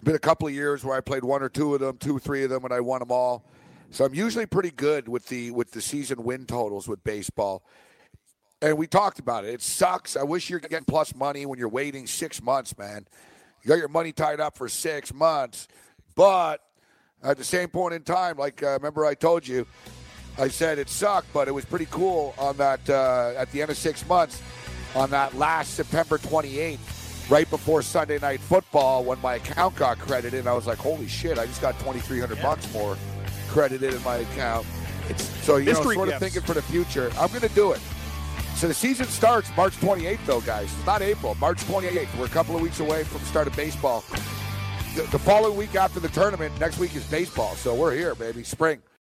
Been 0.04 0.16
a 0.16 0.20
couple 0.20 0.48
of 0.48 0.54
years 0.54 0.84
where 0.84 0.96
I 0.96 1.02
played 1.02 1.24
one 1.24 1.44
or 1.44 1.50
two 1.50 1.76
of 1.76 1.80
them, 1.82 1.98
two, 1.98 2.18
three 2.18 2.44
of 2.44 2.50
them, 2.50 2.66
and 2.66 2.74
I 2.74 2.80
won 2.80 3.00
them 3.00 3.12
all. 3.12 3.46
So 3.92 4.06
I'm 4.06 4.16
usually 4.16 4.46
pretty 4.46 4.72
good 4.72 5.08
with 5.08 5.28
the 5.28 5.52
with 5.52 5.72
the 5.72 5.82
season 5.82 6.24
win 6.24 6.46
totals 6.46 6.88
with 6.88 7.04
baseball. 7.04 7.64
And 8.62 8.78
we 8.78 8.88
talked 8.88 9.20
about 9.20 9.44
it. 9.44 9.54
It 9.54 9.62
sucks. 9.62 10.16
I 10.16 10.24
wish 10.24 10.50
you're 10.50 10.60
getting 10.60 10.86
plus 10.86 11.14
money 11.16 11.46
when 11.46 11.60
you're 11.60 11.70
waiting 11.70 12.08
six 12.08 12.42
months, 12.42 12.78
man. 12.78 13.06
You 13.64 13.70
got 13.70 13.80
your 13.80 13.90
money 13.90 14.12
tied 14.12 14.40
up 14.40 14.58
for 14.58 14.70
six 14.70 15.14
months, 15.14 15.68
but 16.16 16.62
at 17.24 17.38
the 17.38 17.44
same 17.44 17.70
point 17.70 17.94
in 17.94 18.04
time, 18.04 18.38
like 18.38 18.64
uh, 18.64 18.70
remember 18.72 19.06
I 19.06 19.14
told 19.14 19.48
you, 19.48 19.68
I 20.38 20.48
said 20.48 20.80
it 20.80 20.90
sucked, 20.90 21.32
but 21.34 21.48
it 21.48 21.52
was 21.52 21.66
pretty 21.66 21.88
cool 21.92 22.34
on 22.38 22.58
that 22.58 22.90
uh, 22.90 23.34
at 23.36 23.52
the 23.52 23.62
end 23.62 23.72
of 23.72 23.78
six 23.78 24.08
months, 24.08 24.42
on 24.96 25.10
that 25.12 25.36
last 25.36 25.74
September 25.74 26.18
28th, 26.18 26.80
right 27.30 27.50
before 27.50 27.82
Sunday 27.82 28.20
night 28.20 28.40
football, 28.40 29.04
when 29.04 29.20
my 29.22 29.36
account 29.36 29.76
got 29.76 30.00
credited, 30.00 30.40
and 30.40 30.50
I 30.50 30.54
was 30.54 30.68
like, 30.68 30.78
holy 30.78 31.08
shit, 31.08 31.38
I 31.38 31.46
just 31.46 31.62
got 31.62 31.78
2,300 31.80 32.36
yeah. 32.36 32.44
bucks 32.44 32.72
more 32.74 32.98
credited 33.50 33.94
in 33.94 34.04
my 34.04 34.18
account. 34.18 34.66
It's, 35.10 35.24
so 35.44 35.58
you 35.58 35.74
know, 35.74 35.82
sort 35.82 36.10
of 36.10 36.20
thinking 36.20 36.42
for 36.42 36.54
the 36.54 36.62
future. 36.62 37.12
I'm 37.20 37.30
going 37.30 37.42
to 37.42 37.50
do 37.50 37.72
it. 37.72 37.82
So 38.56 38.68
the 38.68 38.74
season 38.74 39.08
starts 39.08 39.50
March 39.58 39.76
28th, 39.78 40.26
though, 40.26 40.42
guys. 40.42 40.66
It's 40.66 40.86
not 40.86 41.02
April. 41.02 41.36
March 41.36 41.58
28th. 41.62 42.16
We're 42.18 42.26
a 42.26 42.30
couple 42.30 42.56
of 42.56 42.62
weeks 42.62 42.80
away 42.80 43.04
from 43.04 43.20
the 43.22 43.26
start 43.26 43.48
of 43.48 43.56
baseball. 43.56 44.04
The, 44.96 45.04
the 45.04 45.20
following 45.20 45.58
week 45.58 45.76
after 45.76 46.00
the 46.00 46.10
tournament, 46.10 46.58
next 46.60 46.78
week 46.78 46.96
is 46.96 47.04
baseball. 47.06 47.56
So 47.56 47.74
we're 47.74 47.96
here, 47.96 48.14
baby. 48.14 48.44
Spring. 48.44 48.82